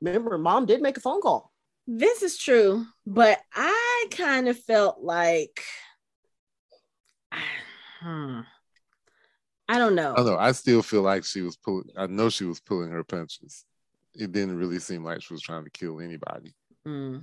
Remember, 0.00 0.36
mom 0.36 0.66
did 0.66 0.82
make 0.82 0.96
a 0.96 1.00
phone 1.00 1.20
call. 1.20 1.52
This 1.86 2.22
is 2.22 2.36
true, 2.36 2.84
but 3.06 3.38
I 3.54 4.06
kind 4.10 4.48
of 4.48 4.58
felt 4.58 5.00
like, 5.00 5.62
hmm, 8.00 8.40
I 9.68 9.78
don't 9.78 9.94
know. 9.94 10.14
I 10.16 10.24
know. 10.24 10.36
I 10.36 10.50
still 10.50 10.82
feel 10.82 11.02
like 11.02 11.24
she 11.24 11.42
was 11.42 11.56
pulling. 11.56 11.90
I 11.96 12.08
know 12.08 12.28
she 12.28 12.44
was 12.44 12.58
pulling 12.58 12.90
her 12.90 13.04
punches. 13.04 13.64
It 14.14 14.32
didn't 14.32 14.58
really 14.58 14.80
seem 14.80 15.04
like 15.04 15.22
she 15.22 15.32
was 15.32 15.42
trying 15.42 15.62
to 15.62 15.70
kill 15.70 16.00
anybody. 16.00 16.54
Mm. 16.84 17.22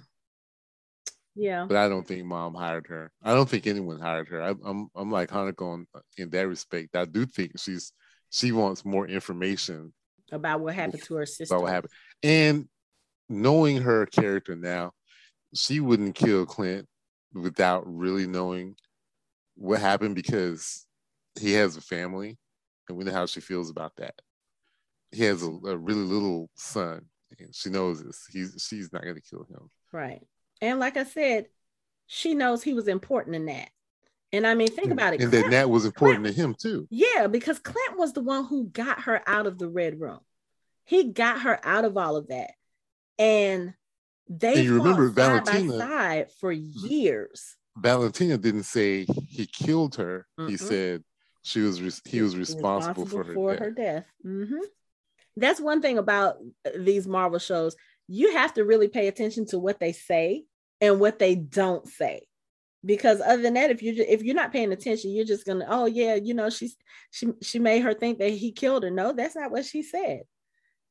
Yeah. 1.40 1.66
But 1.66 1.78
I 1.78 1.88
don't 1.88 2.06
think 2.06 2.26
mom 2.26 2.54
hired 2.54 2.88
her. 2.88 3.12
I 3.24 3.34
don't 3.34 3.48
think 3.48 3.66
anyone 3.66 3.98
hired 3.98 4.28
her. 4.28 4.42
I, 4.42 4.50
am 4.50 4.60
I'm, 4.66 4.88
I'm 4.94 5.10
like 5.10 5.30
Hanako 5.30 5.76
in, 5.76 5.86
in 6.18 6.30
that 6.32 6.48
respect. 6.50 6.98
I 6.98 7.06
do 7.06 7.26
think 7.26 7.54
she's 7.58 7.94
she 8.30 8.52
wants 8.52 8.84
more 8.84 9.08
information 9.08 9.94
about 10.34 10.60
what 10.60 10.76
happened 10.76 11.02
to 11.04 11.16
her 11.16 11.26
sister. 11.26 11.46
About 11.56 11.64
what 11.64 11.72
happened, 11.72 11.94
and 12.22 12.68
knowing 13.30 13.78
her 13.78 14.06
character 14.06 14.56
now, 14.56 14.92
she 15.56 15.80
wouldn't 15.80 16.16
kill 16.16 16.46
Clint 16.46 16.86
without 17.34 17.84
really 17.88 18.28
knowing 18.28 18.76
what 19.56 19.80
happened 19.80 20.16
because 20.16 20.86
he 21.40 21.54
has 21.54 21.78
a 21.78 21.82
family, 21.82 22.38
and 22.90 22.98
we 22.98 23.06
know 23.06 23.14
how 23.14 23.26
she 23.26 23.40
feels 23.40 23.70
about 23.70 23.94
that. 23.98 24.16
He 25.14 25.24
has 25.24 25.42
a, 25.42 25.48
a 25.48 25.78
really 25.78 26.04
little 26.04 26.50
son, 26.56 27.06
and 27.40 27.56
she 27.56 27.70
knows 27.70 28.04
this. 28.04 28.26
He's 28.30 28.68
she's 28.70 28.92
not 28.92 29.04
going 29.04 29.16
to 29.16 29.22
kill 29.22 29.46
him. 29.50 29.70
Right, 29.94 30.22
and 30.62 30.80
like 30.80 30.98
I 30.98 31.04
said, 31.04 31.48
she 32.08 32.34
knows 32.34 32.64
he 32.64 32.74
was 32.74 32.88
important 32.88 33.36
in 33.36 33.46
that. 33.46 33.70
And 34.32 34.46
I 34.46 34.54
mean, 34.54 34.68
think 34.68 34.92
about 34.92 35.14
it. 35.14 35.22
And 35.22 35.32
Clint, 35.32 35.46
that 35.46 35.52
Nat 35.52 35.70
was 35.70 35.86
important 35.86 36.24
Clint, 36.24 36.36
to 36.36 36.42
him 36.42 36.56
too. 36.56 36.88
Yeah, 36.92 37.28
because 37.28 37.60
Clint 37.60 37.98
was 37.98 38.14
the 38.14 38.22
one 38.22 38.46
who 38.46 38.68
got 38.68 39.02
her 39.02 39.22
out 39.28 39.48
of 39.48 39.58
the 39.58 39.68
red 39.68 40.00
room. 40.00 40.20
He 40.86 41.12
got 41.12 41.42
her 41.42 41.60
out 41.64 41.86
of 41.86 41.98
all 41.98 42.16
of 42.16 42.28
that. 42.28 42.52
And 43.18 43.74
they 44.28 44.56
and 44.56 44.64
you 44.64 44.76
remember 44.76 45.10
Valentina 45.10 45.78
side 45.78 46.32
for 46.40 46.52
years. 46.52 47.56
Valentina 47.76 48.38
didn't 48.38 48.64
say 48.64 49.06
he 49.28 49.46
killed 49.46 49.96
her. 49.96 50.28
Mm-hmm. 50.40 50.50
He 50.50 50.58
said 50.58 51.04
she 51.42 51.62
was 51.62 51.82
re- 51.82 51.92
he 52.12 52.22
was 52.22 52.38
responsible, 52.38 53.06
responsible 53.06 53.24
for 53.24 53.24
her 53.24 53.34
for 53.34 53.54
death. 53.54 53.60
Her 53.60 53.72
death. 53.72 54.06
Mm-hmm. 54.26 54.60
That's 55.38 55.62
one 55.62 55.82
thing 55.82 55.98
about 55.98 56.38
these 56.78 57.08
Marvel 57.08 57.40
shows. 57.40 57.76
You 58.08 58.34
have 58.34 58.54
to 58.56 58.66
really 58.66 58.88
pay 58.88 59.08
attention 59.08 59.46
to 59.48 59.60
what 59.60 59.80
they 59.80 59.92
say 59.92 60.46
and 60.82 61.00
what 61.00 61.20
they 61.20 61.36
don't 61.36 61.88
say, 61.88 62.22
because 62.86 63.22
other 63.22 63.42
than 63.42 63.56
that, 63.56 63.72
if 63.72 63.82
you 63.82 63.94
if 64.08 64.24
you're 64.24 64.36
not 64.36 64.52
paying 64.52 64.72
attention, 64.72 65.12
you're 65.12 65.26
just 65.26 65.46
gonna 65.46 65.66
oh 65.68 65.86
yeah, 65.86 66.16
you 66.16 66.34
know 66.34 66.50
she's 66.50 66.78
she 67.12 67.28
she 67.42 67.60
made 67.60 67.82
her 67.82 67.94
think 67.94 68.20
that 68.20 68.32
he 68.32 68.52
killed 68.52 68.84
her. 68.84 68.92
No, 68.92 69.12
that's 69.14 69.36
not 69.36 69.52
what 69.52 69.66
she 69.66 69.84
said. 69.84 70.22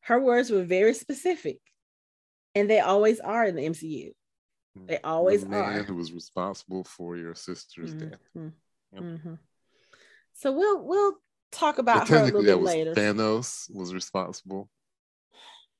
Her 0.01 0.20
words 0.20 0.51
were 0.51 0.64
very 0.64 0.94
specific, 0.94 1.59
and 2.55 2.68
they 2.68 2.81
always 2.81 3.20
are 3.20 3.44
in 3.44 3.57
the 3.57 3.62
MCU. 3.62 4.12
They 4.87 4.98
always 5.03 5.42
the 5.42 5.48
man 5.48 5.81
are. 5.81 5.83
Who 5.83 5.96
was 5.96 6.12
responsible 6.12 6.85
for 6.85 7.16
your 7.16 7.35
sister's 7.35 7.94
mm-hmm. 7.94 8.11
death? 8.11 8.53
Yep. 8.92 9.03
Mm-hmm. 9.03 9.35
So 10.35 10.53
we'll 10.53 10.85
we'll 10.85 11.14
talk 11.51 11.79
about 11.79 12.09
her 12.09 12.16
a 12.18 12.24
little 12.24 12.42
bit 12.42 12.61
later. 12.61 12.94
Thanos 12.94 13.74
was 13.74 13.92
responsible, 13.92 14.68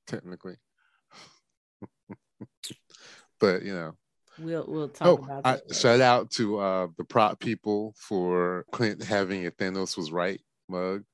technically, 0.06 0.56
but 3.40 3.62
you 3.62 3.74
know, 3.74 3.94
We'll 4.38 4.64
we'll 4.66 4.88
talk 4.88 5.09
oh, 5.09 5.24
about 5.24 5.44
that. 5.44 5.62
I, 5.68 5.72
shout 5.74 6.01
out 6.01 6.31
to 6.33 6.59
uh, 6.59 6.87
the 6.96 7.05
prop 7.05 7.40
people 7.40 7.94
for 7.96 8.64
Clint 8.72 9.03
having 9.03 9.46
a 9.46 9.51
Thanos 9.51 9.96
was 9.96 10.12
right 10.12 10.40
mug. 10.68 11.05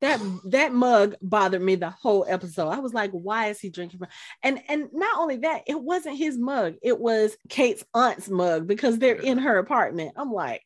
That 0.00 0.20
that 0.46 0.72
mug 0.72 1.14
bothered 1.22 1.62
me 1.62 1.76
the 1.76 1.90
whole 1.90 2.24
episode. 2.28 2.68
I 2.68 2.78
was 2.78 2.94
like, 2.94 3.10
why 3.12 3.48
is 3.48 3.60
he 3.60 3.70
drinking 3.70 3.98
from? 3.98 4.08
And 4.42 4.60
and 4.68 4.88
not 4.92 5.18
only 5.18 5.38
that, 5.38 5.62
it 5.66 5.80
wasn't 5.80 6.18
his 6.18 6.38
mug. 6.38 6.74
It 6.82 6.98
was 6.98 7.36
Kate's 7.48 7.84
aunt's 7.94 8.28
mug 8.28 8.66
because 8.66 8.98
they're 8.98 9.16
in 9.16 9.38
her 9.38 9.58
apartment. 9.58 10.12
I'm 10.16 10.32
like, 10.32 10.62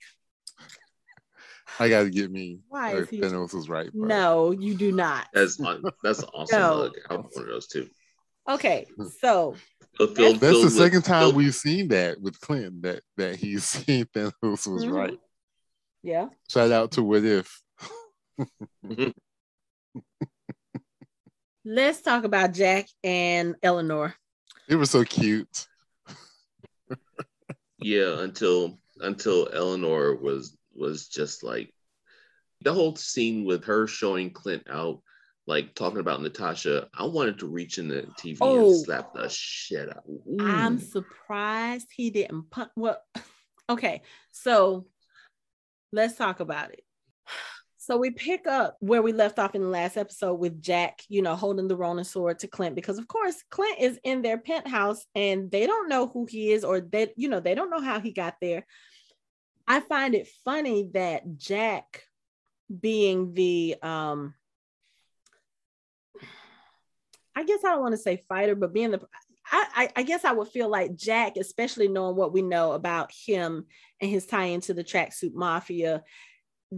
I 1.79 1.89
got 1.89 2.05
to 2.05 2.11
get 2.11 2.31
me. 2.31 2.61
Why 2.69 2.95
is 2.95 3.09
he? 3.09 3.21
Thanos 3.21 3.55
was 3.55 3.69
right. 3.69 3.93
Bro. 3.93 4.09
No, 4.09 4.51
you 4.51 4.75
do 4.75 4.93
not. 4.93 5.29
That's 5.33 5.57
that's 6.03 6.25
awesome 6.35 6.61
no. 6.61 6.77
mug. 6.79 6.93
I 7.09 7.15
want 7.15 7.35
one 7.35 7.45
of 7.45 7.51
those 7.51 7.67
too. 7.67 7.89
Okay, 8.49 8.87
so 9.21 9.57
that's, 9.99 10.39
that's 10.39 10.63
the 10.63 10.71
second 10.71 11.03
time 11.03 11.35
we've 11.35 11.55
seen 11.55 11.89
that 11.89 12.21
with 12.21 12.41
Clinton 12.41 12.81
that 12.83 13.03
that 13.17 13.37
he's 13.37 13.65
seen 13.69 14.05
Thanos 14.07 14.33
was 14.43 14.67
mm-hmm. 14.67 14.93
right. 14.93 15.19
Yeah. 16.03 16.29
Shout 16.49 16.71
out 16.71 16.93
to 16.93 17.03
What 17.03 17.25
If. 17.25 17.63
Let's 21.65 22.01
talk 22.01 22.23
about 22.25 22.53
Jack 22.53 22.87
and 23.03 23.57
Eleanor. 23.63 24.15
It 24.69 24.77
was 24.77 24.91
so 24.91 25.03
cute. 25.05 25.67
yeah, 27.79 28.21
until 28.21 28.79
until 29.01 29.49
Eleanor 29.53 30.15
was 30.15 30.57
was 30.75 31.09
just 31.09 31.43
like 31.43 31.73
the 32.61 32.73
whole 32.73 32.95
scene 32.95 33.45
with 33.45 33.65
her 33.65 33.87
showing 33.87 34.31
Clint 34.31 34.67
out 34.71 35.01
like 35.47 35.75
talking 35.75 36.01
about 36.01 36.23
Natasha, 36.23 36.89
I 36.93 37.05
wanted 37.05 37.39
to 37.39 37.47
reach 37.47 37.79
in 37.79 37.89
the 37.89 38.03
TV 38.19 38.39
oh, 38.41 38.69
and 38.69 38.85
slap 38.85 39.15
the 39.15 39.29
shit 39.29 39.89
out. 39.89 40.03
Ooh. 40.09 40.39
I'm 40.41 40.79
surprised 40.79 41.89
he 41.95 42.11
didn't 42.11 42.51
put 42.51 42.69
well. 42.77 43.01
Okay, 43.69 44.03
so 44.31 44.87
let's 45.91 46.15
talk 46.15 46.39
about 46.39 46.71
it. 46.71 46.85
So 47.87 47.97
we 47.97 48.11
pick 48.11 48.47
up 48.47 48.77
where 48.79 49.03
we 49.03 49.13
left 49.13 49.41
off 49.41 49.57
in 49.57 49.61
the 49.61 49.69
last 49.69 49.97
episode 49.97 50.35
with 50.35 50.63
Jack, 50.63 51.03
you 51.09 51.21
know, 51.21 51.35
holding 51.35 51.67
the 51.67 51.77
Ronin 51.77 52.05
sword 52.05 52.39
to 52.41 52.47
Clint 52.47 52.77
because 52.77 52.97
of 52.97 53.09
course 53.09 53.43
Clint 53.51 53.81
is 53.81 53.99
in 54.05 54.23
their 54.23 54.39
penthouse 54.39 55.05
and 55.17 55.51
they 55.51 55.67
don't 55.67 55.89
know 55.89 56.07
who 56.07 56.27
he 56.27 56.53
is 56.53 56.63
or 56.63 56.81
they, 56.81 57.13
you 57.17 57.29
know, 57.29 57.41
they 57.41 57.57
don't 57.57 57.71
know 57.71 57.81
how 57.81 57.99
he 57.99 58.13
got 58.13 58.37
there. 58.41 58.65
I 59.67 59.81
find 59.81 60.15
it 60.15 60.29
funny 60.45 60.91
that 60.95 61.37
Jack 61.37 62.05
being 62.81 63.35
the 63.35 63.77
um 63.83 64.35
I 67.37 67.45
guess 67.45 67.65
I 67.65 67.71
don't 67.71 67.83
want 67.83 67.93
to 67.93 67.99
say 67.99 68.25
fighter, 68.29 68.55
but 68.55 68.73
being 68.73 68.91
the 68.93 69.01
I, 69.51 69.67
I, 69.75 70.01
I 70.01 70.03
guess 70.03 70.25
I 70.25 70.33
would 70.33 70.49
feel 70.49 70.69
like 70.69 70.97
Jack, 70.97 71.37
especially 71.37 71.87
knowing 71.87 72.17
what 72.17 72.33
we 72.33 72.43
know 72.43 72.73
about 72.73 73.13
him 73.13 73.67
and 74.01 74.11
his 74.11 74.27
tie 74.27 74.47
into 74.47 74.75
the 74.75 74.83
tracksuit 74.83 75.35
mafia, 75.35 76.03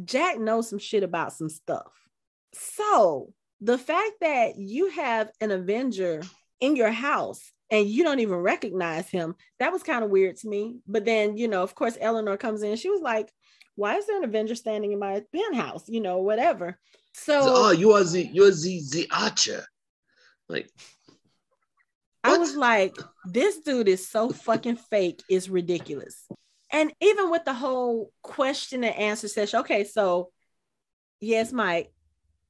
Jack 0.05 0.38
knows 0.38 0.68
some 0.68 0.79
shit 0.79 1.03
about 1.03 1.33
some 1.33 1.49
stuff. 1.49 1.92
So 2.53 3.33
the 3.61 3.79
fact 3.79 4.12
that 4.21 4.57
you 4.59 4.90
have 4.90 5.31
an 5.40 5.51
Avenger 5.51 6.23
in 6.61 6.77
your 6.77 6.90
house 6.90 7.53
and 7.71 7.88
you 7.88 8.05
don't 8.05 8.21
even 8.21 8.37
recognize 8.37 9.09
him, 9.09 9.35
that 9.59 9.73
was 9.73 9.83
kind 9.83 10.05
of 10.05 10.11
weird 10.11 10.37
to 10.38 10.49
me. 10.49 10.81
But 10.87 11.05
then, 11.05 11.37
you 11.37 11.49
know, 11.49 11.62
of 11.62 11.75
course, 11.75 11.97
Eleanor 12.01 12.37
comes 12.37 12.62
in. 12.62 12.77
She 12.77 12.90
was 12.90 13.01
like, 13.01 13.33
why 13.77 13.97
is 13.97 14.07
there 14.07 14.18
an 14.18 14.25
Avenger 14.25 14.55
standing 14.55 14.92
in 14.92 14.99
my 14.99 15.23
penthouse? 15.35 15.88
You 15.88 16.01
know, 16.01 16.18
whatever. 16.18 16.79
So, 17.14 17.40
oh, 17.42 17.71
you 17.71 17.92
are 17.92 18.05
the 18.05 18.27
you 18.27 18.44
are 18.44 18.51
the 18.51 18.83
the 18.92 19.09
archer. 19.12 19.64
Like, 20.49 20.71
what? 22.23 22.35
I 22.35 22.39
was 22.39 22.57
like, 22.57 22.97
this 23.25 23.61
dude 23.61 23.89
is 23.89 24.09
so 24.09 24.31
fucking 24.31 24.77
fake, 24.77 25.23
it's 25.29 25.49
ridiculous. 25.49 26.27
And 26.71 26.93
even 27.01 27.31
with 27.31 27.45
the 27.45 27.55
whole 27.55 28.13
question 28.23 28.85
and 28.85 28.95
answer 28.95 29.29
session, 29.29 29.61
okay, 29.61 29.85
so 29.85 30.31
yes, 31.21 31.53
Mike. 31.53 31.91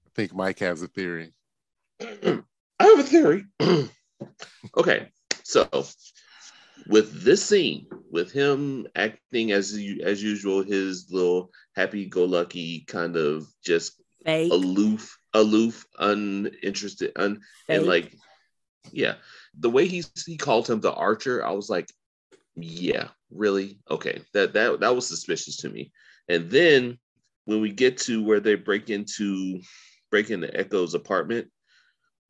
I 0.06 0.10
think 0.14 0.34
Mike 0.34 0.58
has 0.60 0.82
a 0.82 0.88
theory. 0.88 1.32
I 2.00 2.42
have 2.80 2.98
a 2.98 3.02
theory. 3.02 3.44
okay, 4.76 5.08
so 5.44 5.68
with 6.88 7.22
this 7.22 7.44
scene, 7.44 7.86
with 8.10 8.32
him 8.32 8.86
acting 8.96 9.52
as 9.52 9.78
as 10.04 10.22
usual, 10.22 10.62
his 10.62 11.08
little 11.10 11.50
happy-go-lucky 11.76 12.84
kind 12.86 13.16
of 13.16 13.46
just 13.64 14.00
Fake. 14.24 14.52
aloof 14.52 15.17
aloof, 15.34 15.86
uninterested, 15.98 17.12
un, 17.16 17.40
and 17.68 17.86
like, 17.86 18.14
yeah, 18.92 19.14
the 19.58 19.70
way 19.70 19.86
he 19.86 20.04
he 20.26 20.36
called 20.36 20.68
him 20.68 20.80
the 20.80 20.92
archer, 20.92 21.44
I 21.44 21.50
was 21.52 21.68
like, 21.68 21.90
yeah, 22.56 23.08
really, 23.30 23.78
okay, 23.90 24.22
that 24.34 24.54
that 24.54 24.80
that 24.80 24.94
was 24.94 25.06
suspicious 25.06 25.58
to 25.58 25.68
me. 25.68 25.92
And 26.28 26.50
then 26.50 26.98
when 27.44 27.60
we 27.60 27.72
get 27.72 27.98
to 27.98 28.22
where 28.22 28.40
they 28.40 28.54
break 28.54 28.90
into 28.90 29.60
break 30.10 30.30
into 30.30 30.54
Echo's 30.58 30.94
apartment, 30.94 31.48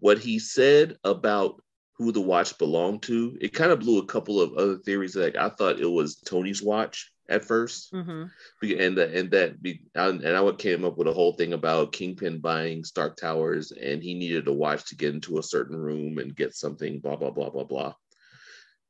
what 0.00 0.18
he 0.18 0.38
said 0.38 0.96
about 1.04 1.62
who 1.96 2.12
the 2.12 2.20
watch 2.20 2.56
belonged 2.58 3.02
to, 3.02 3.36
it 3.40 3.52
kind 3.52 3.72
of 3.72 3.80
blew 3.80 3.98
a 3.98 4.06
couple 4.06 4.40
of 4.40 4.54
other 4.54 4.76
theories. 4.78 5.16
Like 5.16 5.36
I 5.36 5.48
thought 5.48 5.80
it 5.80 5.90
was 5.90 6.16
Tony's 6.16 6.62
watch, 6.62 7.10
at 7.28 7.42
1st 7.42 7.92
mm-hmm. 7.92 8.80
and 8.80 8.96
that 8.96 9.12
and 9.12 9.30
that 9.30 9.62
be, 9.62 9.82
and 9.94 10.26
I 10.26 10.52
came 10.52 10.84
up 10.84 10.96
with 10.96 11.08
a 11.08 11.12
whole 11.12 11.34
thing 11.34 11.52
about 11.52 11.92
Kingpin 11.92 12.38
buying 12.38 12.84
Stark 12.84 13.16
Towers, 13.16 13.72
and 13.72 14.02
he 14.02 14.14
needed 14.14 14.48
a 14.48 14.52
watch 14.52 14.86
to 14.86 14.96
get 14.96 15.14
into 15.14 15.38
a 15.38 15.42
certain 15.42 15.76
room 15.76 16.18
and 16.18 16.34
get 16.34 16.54
something, 16.54 17.00
blah 17.00 17.16
blah 17.16 17.30
blah 17.30 17.50
blah 17.50 17.64
blah. 17.64 17.94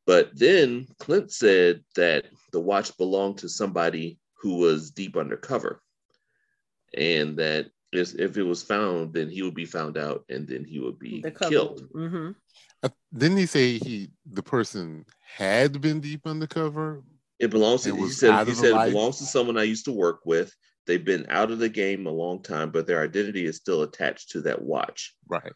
But 0.07 0.31
then 0.35 0.87
Clint 0.98 1.33
said 1.33 1.85
that 1.96 2.27
the 2.53 2.61
watch 2.61 2.96
belonged 2.96 3.38
to 3.38 3.48
somebody 3.48 4.18
who 4.40 4.57
was 4.59 4.92
deep 4.92 5.16
undercover, 5.16 5.83
and 6.96 7.37
that 7.38 7.66
if 7.92 8.37
it 8.37 8.42
was 8.42 8.62
found, 8.62 9.14
then 9.14 9.29
he 9.29 9.42
would 9.42 9.55
be 9.55 9.64
found 9.64 9.98
out, 9.98 10.24
and 10.29 10.46
then 10.46 10.64
he 10.64 10.79
would 10.79 10.98
be 10.98 11.24
killed. 11.48 11.88
Mm-hmm. 11.94 12.31
Uh, 12.83 12.88
didn't 13.12 13.38
he 13.38 13.46
say 13.46 13.79
he 13.79 14.11
the 14.31 14.42
person 14.42 15.05
had 15.27 15.81
been 15.81 16.01
deep 16.01 16.20
undercover, 16.24 17.03
it 17.38 17.51
belongs 17.51 17.83
to. 17.83 17.90
It 17.90 17.96
he 17.96 18.09
said. 18.11 18.46
He 18.46 18.55
said 18.55 18.74
it 18.74 18.92
belongs 18.92 19.18
to 19.18 19.24
someone 19.24 19.59
I 19.59 19.64
used 19.64 19.85
to 19.87 19.92
work 19.92 20.20
with. 20.24 20.55
They've 20.87 21.05
been 21.05 21.27
out 21.29 21.51
of 21.51 21.59
the 21.59 21.68
game 21.68 22.07
a 22.07 22.11
long 22.11 22.42
time, 22.42 22.70
but 22.70 22.87
their 22.87 23.03
identity 23.03 23.44
is 23.44 23.57
still 23.57 23.83
attached 23.83 24.31
to 24.31 24.40
that 24.42 24.62
watch. 24.62 25.14
Right. 25.29 25.53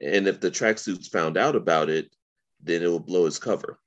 And 0.00 0.26
if 0.26 0.40
the 0.40 0.50
tracksuits 0.50 1.10
found 1.10 1.36
out 1.36 1.54
about 1.54 1.90
it, 1.90 2.10
then 2.62 2.82
it 2.82 2.86
will 2.86 2.98
blow 2.98 3.26
his 3.26 3.38
cover. 3.38 3.78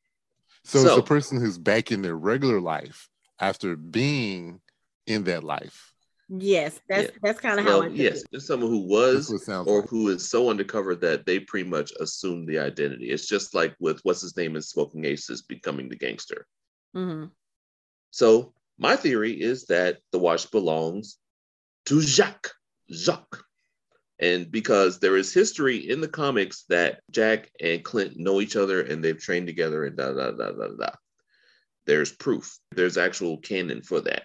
So, 0.63 0.83
so 0.83 0.89
it's 0.89 0.97
a 0.99 1.03
person 1.03 1.39
who's 1.39 1.57
back 1.57 1.91
in 1.91 2.03
their 2.03 2.15
regular 2.15 2.61
life 2.61 3.09
after 3.39 3.75
being 3.75 4.61
in 5.07 5.23
that 5.23 5.43
life. 5.43 5.93
Yes, 6.29 6.79
that's 6.89 7.05
yeah. 7.05 7.17
that's 7.23 7.39
kind 7.39 7.59
of 7.59 7.65
well, 7.65 7.83
how. 7.83 7.87
I 7.87 7.91
yes, 7.91 8.21
it's 8.33 8.45
someone 8.45 8.69
who 8.69 8.85
was 8.85 9.31
or 9.49 9.79
like. 9.79 9.89
who 9.89 10.09
is 10.09 10.29
so 10.29 10.49
undercover 10.49 10.93
that 10.95 11.25
they 11.25 11.39
pretty 11.39 11.69
much 11.69 11.93
assume 12.01 12.45
the 12.45 12.59
identity. 12.59 13.09
It's 13.09 13.27
just 13.27 13.55
like 13.55 13.75
with 13.79 14.01
what's 14.03 14.21
his 14.21 14.35
name 14.35 14.57
in 14.57 14.61
Smokin' 14.61 15.05
Aces 15.05 15.41
becoming 15.43 15.87
the 15.87 15.95
gangster. 15.95 16.45
Mm-hmm. 16.97 17.25
So 18.09 18.53
my 18.79 18.95
theory 18.95 19.33
is 19.33 19.65
that 19.65 19.99
the 20.11 20.17
watch 20.17 20.49
belongs 20.49 21.17
to 21.85 22.01
Jacques. 22.01 22.53
Jacques. 22.91 23.43
And 24.19 24.51
because 24.51 24.99
there 24.99 25.15
is 25.15 25.31
history 25.31 25.77
in 25.77 26.01
the 26.01 26.07
comics 26.07 26.63
that 26.69 27.01
Jack 27.11 27.51
and 27.61 27.83
Clint 27.83 28.17
know 28.17 28.41
each 28.41 28.55
other 28.55 28.81
and 28.81 29.03
they've 29.03 29.21
trained 29.21 29.45
together 29.45 29.85
and 29.85 29.95
da 29.95 30.11
da 30.11 30.31
da 30.31 30.51
da 30.51 30.67
da. 30.69 30.89
There's 31.85 32.11
proof. 32.11 32.57
There's 32.71 32.97
actual 32.97 33.37
canon 33.37 33.83
for 33.83 34.01
that. 34.01 34.23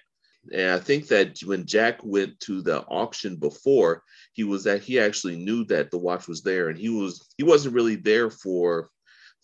And 0.50 0.70
I 0.70 0.78
think 0.78 1.08
that 1.08 1.38
when 1.44 1.66
Jack 1.66 2.00
went 2.02 2.40
to 2.40 2.62
the 2.62 2.80
auction 2.80 3.36
before, 3.36 4.02
he 4.32 4.44
was 4.44 4.64
that 4.64 4.82
he 4.82 4.98
actually 4.98 5.36
knew 5.36 5.64
that 5.66 5.90
the 5.90 5.98
watch 5.98 6.26
was 6.26 6.42
there, 6.42 6.68
and 6.68 6.76
he 6.76 6.88
was 6.88 7.32
he 7.36 7.44
wasn't 7.44 7.76
really 7.76 7.94
there 7.94 8.28
for 8.28 8.88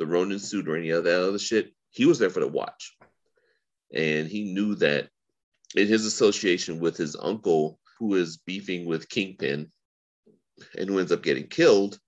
the 0.01 0.07
Ronin 0.07 0.41
suit 0.41 0.69
or 0.69 0.77
any 0.77 0.91
of 0.91 1.05
that 1.05 1.23
other 1.23 1.39
shit. 1.39 1.73
He 1.91 2.05
was 2.05 2.19
there 2.19 2.31
for 2.31 2.41
the 2.41 2.49
watch 2.49 2.98
and 3.93 4.29
he 4.29 4.53
knew 4.53 4.75
that 4.77 5.09
in 5.75 5.87
his 5.87 6.05
association 6.05 6.81
with 6.81 6.97
his 6.97 7.17
uncle, 7.21 7.79
who 7.99 8.15
is 8.15 8.39
beefing 8.39 8.87
with 8.87 9.09
Kingpin 9.09 9.71
and 10.77 10.89
who 10.89 10.99
ends 10.99 11.13
up 11.13 11.23
getting 11.23 11.49
killed, 11.49 11.99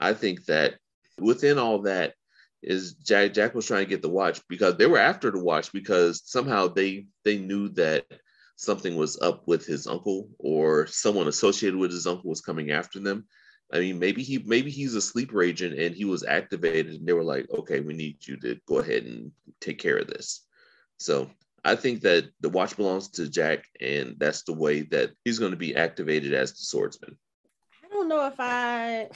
I 0.00 0.14
think 0.14 0.44
that 0.46 0.74
within 1.18 1.58
all 1.58 1.82
that 1.82 2.14
is 2.62 2.94
Jack 2.94 3.34
Jack 3.34 3.54
was 3.54 3.66
trying 3.66 3.84
to 3.84 3.90
get 3.90 4.02
the 4.02 4.08
watch 4.08 4.40
because 4.48 4.76
they 4.76 4.86
were 4.86 4.98
after 4.98 5.30
the 5.30 5.38
watch 5.38 5.72
because 5.72 6.22
somehow 6.24 6.68
they 6.68 7.06
they 7.24 7.38
knew 7.38 7.68
that 7.70 8.06
something 8.56 8.96
was 8.96 9.18
up 9.20 9.46
with 9.46 9.66
his 9.66 9.86
uncle 9.86 10.28
or 10.38 10.86
someone 10.86 11.28
associated 11.28 11.78
with 11.78 11.90
his 11.90 12.06
uncle 12.06 12.30
was 12.30 12.40
coming 12.40 12.70
after 12.70 13.00
them. 13.00 13.26
I 13.72 13.80
mean, 13.80 13.98
maybe 13.98 14.22
he 14.22 14.38
maybe 14.38 14.70
he's 14.70 14.94
a 14.94 15.00
sleeper 15.00 15.42
agent 15.42 15.78
and 15.78 15.94
he 15.94 16.04
was 16.04 16.24
activated 16.24 16.94
and 16.94 17.06
they 17.06 17.12
were 17.12 17.24
like, 17.24 17.46
okay, 17.50 17.80
we 17.80 17.94
need 17.94 18.26
you 18.26 18.36
to 18.38 18.58
go 18.66 18.78
ahead 18.78 19.04
and 19.04 19.32
take 19.60 19.78
care 19.78 19.98
of 19.98 20.06
this. 20.06 20.46
So 20.98 21.30
I 21.64 21.76
think 21.76 22.02
that 22.02 22.28
the 22.40 22.50
watch 22.50 22.76
belongs 22.76 23.08
to 23.10 23.28
Jack, 23.28 23.64
and 23.80 24.16
that's 24.18 24.42
the 24.42 24.52
way 24.52 24.82
that 24.82 25.12
he's 25.24 25.38
going 25.38 25.52
to 25.52 25.56
be 25.56 25.74
activated 25.74 26.34
as 26.34 26.52
the 26.52 26.58
swordsman. 26.58 27.16
I 27.82 27.88
don't 27.88 28.08
know 28.08 28.26
if 28.26 28.34
I. 28.38 29.08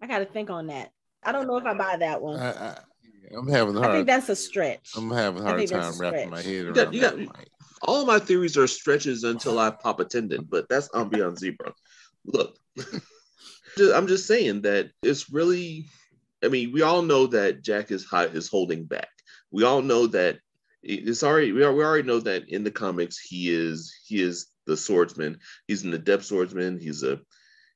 I 0.00 0.06
got 0.06 0.18
to 0.18 0.26
think 0.26 0.50
on 0.50 0.68
that. 0.68 0.90
I 1.22 1.32
don't 1.32 1.46
know 1.46 1.56
if 1.56 1.64
I 1.64 1.74
buy 1.74 1.96
that 1.96 2.22
one. 2.22 2.38
I, 2.38 2.50
I, 2.50 2.78
I'm 3.36 3.48
having 3.48 3.74
a 3.74 3.80
hard. 3.80 3.90
I 3.90 3.94
think 3.96 4.06
that's 4.06 4.28
a 4.28 4.36
stretch. 4.36 4.92
I'm 4.96 5.10
having 5.10 5.42
a 5.42 5.44
hard 5.44 5.66
time 5.66 5.98
wrapping 5.98 6.30
my 6.30 6.42
head 6.42 6.66
around. 6.66 6.94
You 6.94 7.00
got, 7.00 7.18
you 7.18 7.26
got, 7.26 7.36
all 7.82 8.06
my 8.06 8.18
theories 8.18 8.56
are 8.56 8.66
stretches 8.66 9.24
until 9.24 9.58
I 9.58 9.70
pop 9.70 9.98
a 9.98 10.04
tendon, 10.04 10.46
but 10.48 10.68
that's 10.68 10.88
on 10.90 11.08
Beyond 11.08 11.38
Zebra. 11.38 11.72
Look, 12.24 12.56
I'm 13.78 14.06
just 14.06 14.26
saying 14.26 14.62
that 14.62 14.90
it's 15.02 15.30
really. 15.30 15.86
I 16.44 16.48
mean, 16.48 16.70
we 16.70 16.82
all 16.82 17.02
know 17.02 17.26
that 17.28 17.62
Jack 17.62 17.90
is 17.90 18.04
high, 18.04 18.26
is 18.26 18.48
holding 18.48 18.84
back. 18.84 19.08
We 19.56 19.64
all 19.64 19.80
know 19.80 20.06
that 20.08 20.40
it's 20.82 21.22
already 21.22 21.50
we, 21.52 21.64
are, 21.64 21.72
we 21.72 21.82
already 21.82 22.06
know 22.06 22.20
that 22.20 22.46
in 22.50 22.62
the 22.62 22.70
comics 22.70 23.18
he 23.18 23.48
is 23.48 23.90
he 24.06 24.20
is 24.20 24.48
the 24.66 24.76
swordsman. 24.76 25.38
He's 25.66 25.82
an 25.82 25.94
adept 25.94 26.24
swordsman. 26.24 26.78
He's 26.78 27.02
a 27.02 27.20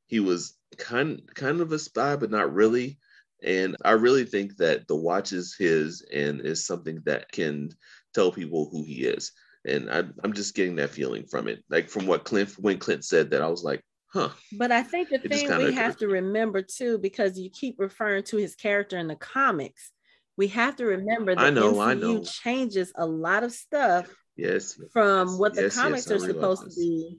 he 0.07 0.21
was 0.21 0.59
kind 0.77 1.23
kind 1.35 1.63
of 1.63 1.73
a 1.73 1.79
spy, 1.79 2.17
but 2.17 2.31
not 2.31 2.53
really. 2.53 2.99
And 3.43 3.77
I 3.83 3.93
really 3.93 4.27
think 4.27 4.59
that 4.59 4.89
the 4.89 4.95
watch 4.95 5.33
is 5.33 5.57
his 5.59 6.05
and 6.13 6.43
is 6.43 6.67
something 6.67 7.01
that 7.07 7.33
can 7.33 7.71
tell 8.13 8.31
people 8.31 8.69
who 8.71 8.85
he 8.85 9.07
is. 9.07 9.33
And 9.65 9.91
I, 9.91 10.03
I'm 10.23 10.35
just 10.35 10.55
getting 10.55 10.77
that 10.77 10.91
feeling 10.91 11.25
from 11.31 11.49
it. 11.49 11.65
Like 11.71 11.89
from 11.89 12.07
what 12.07 12.25
Clint, 12.25 12.51
when 12.59 12.77
Clint 12.77 13.07
said 13.07 13.31
that, 13.31 13.41
I 13.41 13.47
was 13.47 13.65
like, 13.65 13.83
huh. 14.13 14.29
But 14.53 14.71
I 14.71 14.83
think 14.83 15.09
the 15.09 15.19
thing 15.19 15.49
we 15.57 15.73
have 15.73 15.97
to 15.97 16.09
remember 16.09 16.61
too, 16.61 16.99
because 16.99 17.39
you 17.39 17.49
keep 17.49 17.77
referring 17.79 18.25
to 18.25 18.37
his 18.37 18.55
character 18.55 18.99
in 18.99 19.09
the 19.09 19.17
comics, 19.17 19.93
we 20.41 20.49
have 20.49 20.75
to 20.75 20.87
remember 20.87 21.35
that 21.35 21.45
I 21.45 21.51
know, 21.51 21.75
MCU 21.75 21.87
I 21.87 21.93
know. 21.93 22.23
changes 22.23 22.95
a 22.97 23.05
lot 23.05 23.45
of 23.45 23.53
stuff 23.53 24.09
yes, 24.37 24.81
from 24.91 25.29
yes, 25.29 25.39
what 25.39 25.53
the 25.53 25.65
yes, 25.65 25.77
comics 25.77 26.09
yes, 26.09 26.23
are 26.23 26.27
supposed 26.27 26.63
to 26.63 26.71
be 26.75 27.19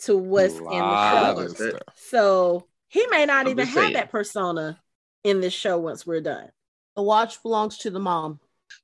to 0.00 0.14
what's 0.14 0.52
in 0.52 0.60
the 0.60 1.54
show. 1.56 1.78
So 1.94 2.68
he 2.88 3.06
may 3.06 3.24
not 3.24 3.46
I'm 3.46 3.52
even 3.52 3.66
have 3.66 3.94
that 3.94 4.10
persona 4.10 4.78
in 5.22 5.40
this 5.40 5.54
show 5.54 5.78
once 5.78 6.06
we're 6.06 6.20
done. 6.20 6.50
The 6.96 7.02
watch 7.02 7.42
belongs 7.42 7.78
to 7.78 7.90
the 7.90 7.98
mom. 7.98 8.40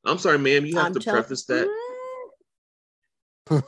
I'm 0.07 0.17
sorry, 0.17 0.39
ma'am, 0.39 0.65
you 0.65 0.77
have 0.77 0.87
I'm 0.87 0.95
to 0.95 1.01
tell- 1.01 1.13
preface 1.13 1.45
that. 1.45 1.69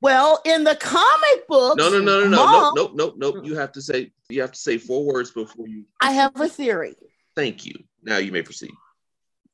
well, 0.00 0.40
in 0.44 0.62
the 0.62 0.76
comic 0.76 1.48
book, 1.48 1.78
no, 1.78 1.90
no, 1.90 1.98
no, 1.98 2.28
no, 2.28 2.46
mom, 2.46 2.74
no, 2.76 2.92
no, 2.94 3.12
no, 3.16 3.30
no, 3.32 3.42
You 3.42 3.56
have 3.56 3.72
to 3.72 3.82
say 3.82 4.12
you 4.28 4.40
have 4.40 4.52
to 4.52 4.58
say 4.60 4.78
four 4.78 5.04
words 5.04 5.32
before 5.32 5.66
you. 5.66 5.82
I 6.00 6.12
have 6.12 6.40
a 6.40 6.48
theory. 6.48 6.94
Thank 7.34 7.66
you. 7.66 7.74
Now 8.04 8.18
you 8.18 8.30
may 8.30 8.42
proceed. 8.42 8.70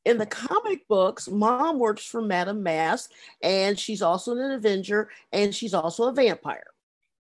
In 0.04 0.18
the 0.18 0.26
comic 0.26 0.88
books, 0.88 1.28
mom 1.28 1.78
works 1.78 2.04
for 2.04 2.22
Madame 2.22 2.62
Masque, 2.62 3.10
and 3.42 3.78
she's 3.78 4.00
also 4.00 4.32
an 4.32 4.52
Avenger, 4.52 5.10
and 5.32 5.54
she's 5.54 5.74
also 5.74 6.08
a 6.08 6.12
vampire. 6.12 6.64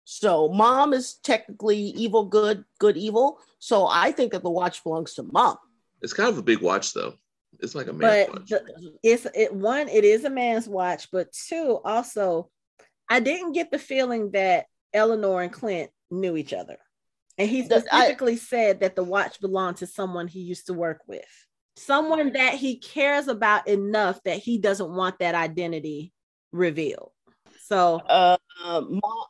So 0.05 0.49
mom 0.49 0.93
is 0.93 1.15
technically 1.15 1.77
evil, 1.77 2.25
good, 2.25 2.65
good, 2.79 2.97
evil. 2.97 3.39
So 3.59 3.87
I 3.87 4.11
think 4.11 4.31
that 4.31 4.43
the 4.43 4.49
watch 4.49 4.83
belongs 4.83 5.13
to 5.15 5.23
mom. 5.23 5.57
It's 6.01 6.13
kind 6.13 6.29
of 6.29 6.37
a 6.37 6.43
big 6.43 6.61
watch, 6.61 6.93
though. 6.93 7.13
It's 7.59 7.75
like 7.75 7.87
a 7.87 7.93
man 7.93 8.27
watch. 8.29 8.49
The, 8.49 8.97
it's 9.03 9.27
it 9.35 9.53
one. 9.53 9.87
It 9.87 10.03
is 10.03 10.25
a 10.25 10.29
man's 10.29 10.67
watch, 10.67 11.09
but 11.11 11.31
two, 11.31 11.79
also, 11.85 12.49
I 13.09 13.19
didn't 13.19 13.53
get 13.53 13.71
the 13.71 13.79
feeling 13.79 14.31
that 14.31 14.65
Eleanor 14.93 15.41
and 15.41 15.53
Clint 15.53 15.91
knew 16.09 16.35
each 16.35 16.51
other, 16.51 16.77
and 17.37 17.49
he 17.49 17.63
specifically 17.63 18.33
I, 18.33 18.37
said 18.37 18.79
that 18.81 18.95
the 18.95 19.03
watch 19.03 19.39
belonged 19.39 19.77
to 19.77 19.87
someone 19.87 20.27
he 20.27 20.41
used 20.41 20.65
to 20.67 20.73
work 20.73 21.01
with, 21.07 21.47
someone 21.75 22.33
that 22.33 22.55
he 22.55 22.77
cares 22.77 23.27
about 23.27 23.67
enough 23.67 24.21
that 24.23 24.37
he 24.37 24.57
doesn't 24.57 24.89
want 24.89 25.19
that 25.19 25.35
identity 25.35 26.11
revealed. 26.51 27.11
So, 27.65 27.95
uh, 27.97 28.37
mom, 28.63 29.25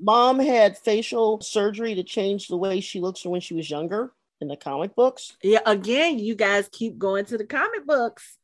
mom 0.00 0.38
had 0.38 0.78
facial 0.78 1.40
surgery 1.40 1.94
to 1.96 2.02
change 2.02 2.48
the 2.48 2.56
way 2.56 2.80
she 2.80 3.00
looks 3.00 3.24
when 3.24 3.40
she 3.40 3.54
was 3.54 3.70
younger 3.70 4.12
in 4.40 4.48
the 4.48 4.56
comic 4.56 4.94
books. 4.94 5.36
Yeah, 5.42 5.60
again, 5.66 6.18
you 6.18 6.34
guys 6.34 6.68
keep 6.70 6.98
going 6.98 7.24
to 7.26 7.38
the 7.38 7.46
comic 7.46 7.86
books. 7.86 8.36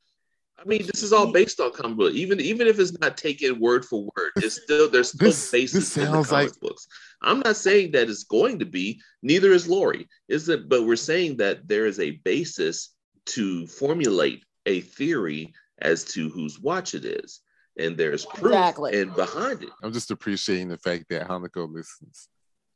I 0.56 0.64
mean, 0.66 0.86
this 0.86 1.02
is 1.02 1.12
all 1.12 1.32
based 1.32 1.58
on 1.60 1.72
comic 1.72 1.96
book. 1.96 2.12
Even 2.14 2.40
even 2.40 2.68
if 2.68 2.78
it's 2.78 2.96
not 3.00 3.16
taken 3.16 3.58
word 3.58 3.84
for 3.84 4.08
word, 4.16 4.30
it's 4.36 4.62
still 4.62 4.88
there's 4.88 5.08
still 5.08 5.26
this, 5.26 5.50
basis 5.50 5.94
this 5.94 5.96
in 5.96 6.12
the 6.12 6.22
comic 6.22 6.30
like... 6.30 6.60
books. 6.60 6.86
I'm 7.20 7.40
not 7.40 7.56
saying 7.56 7.92
that 7.92 8.08
it's 8.08 8.24
going 8.24 8.60
to 8.60 8.64
be. 8.64 9.00
Neither 9.22 9.52
is 9.52 9.68
Lori. 9.68 10.08
Is 10.28 10.48
it? 10.48 10.68
But 10.68 10.86
we're 10.86 10.96
saying 10.96 11.38
that 11.38 11.66
there 11.66 11.86
is 11.86 11.98
a 11.98 12.12
basis 12.24 12.93
to 13.26 13.66
formulate 13.66 14.44
a 14.66 14.80
theory 14.80 15.52
as 15.80 16.04
to 16.04 16.28
whose 16.30 16.60
watch 16.60 16.94
it 16.94 17.04
is, 17.04 17.40
and 17.78 17.96
there's 17.96 18.24
proof 18.24 18.52
exactly. 18.52 19.00
and 19.00 19.14
behind 19.14 19.62
it. 19.62 19.70
I'm 19.82 19.92
just 19.92 20.10
appreciating 20.10 20.68
the 20.68 20.78
fact 20.78 21.06
that 21.10 21.28
Hanako 21.28 21.72
listens, 21.72 22.28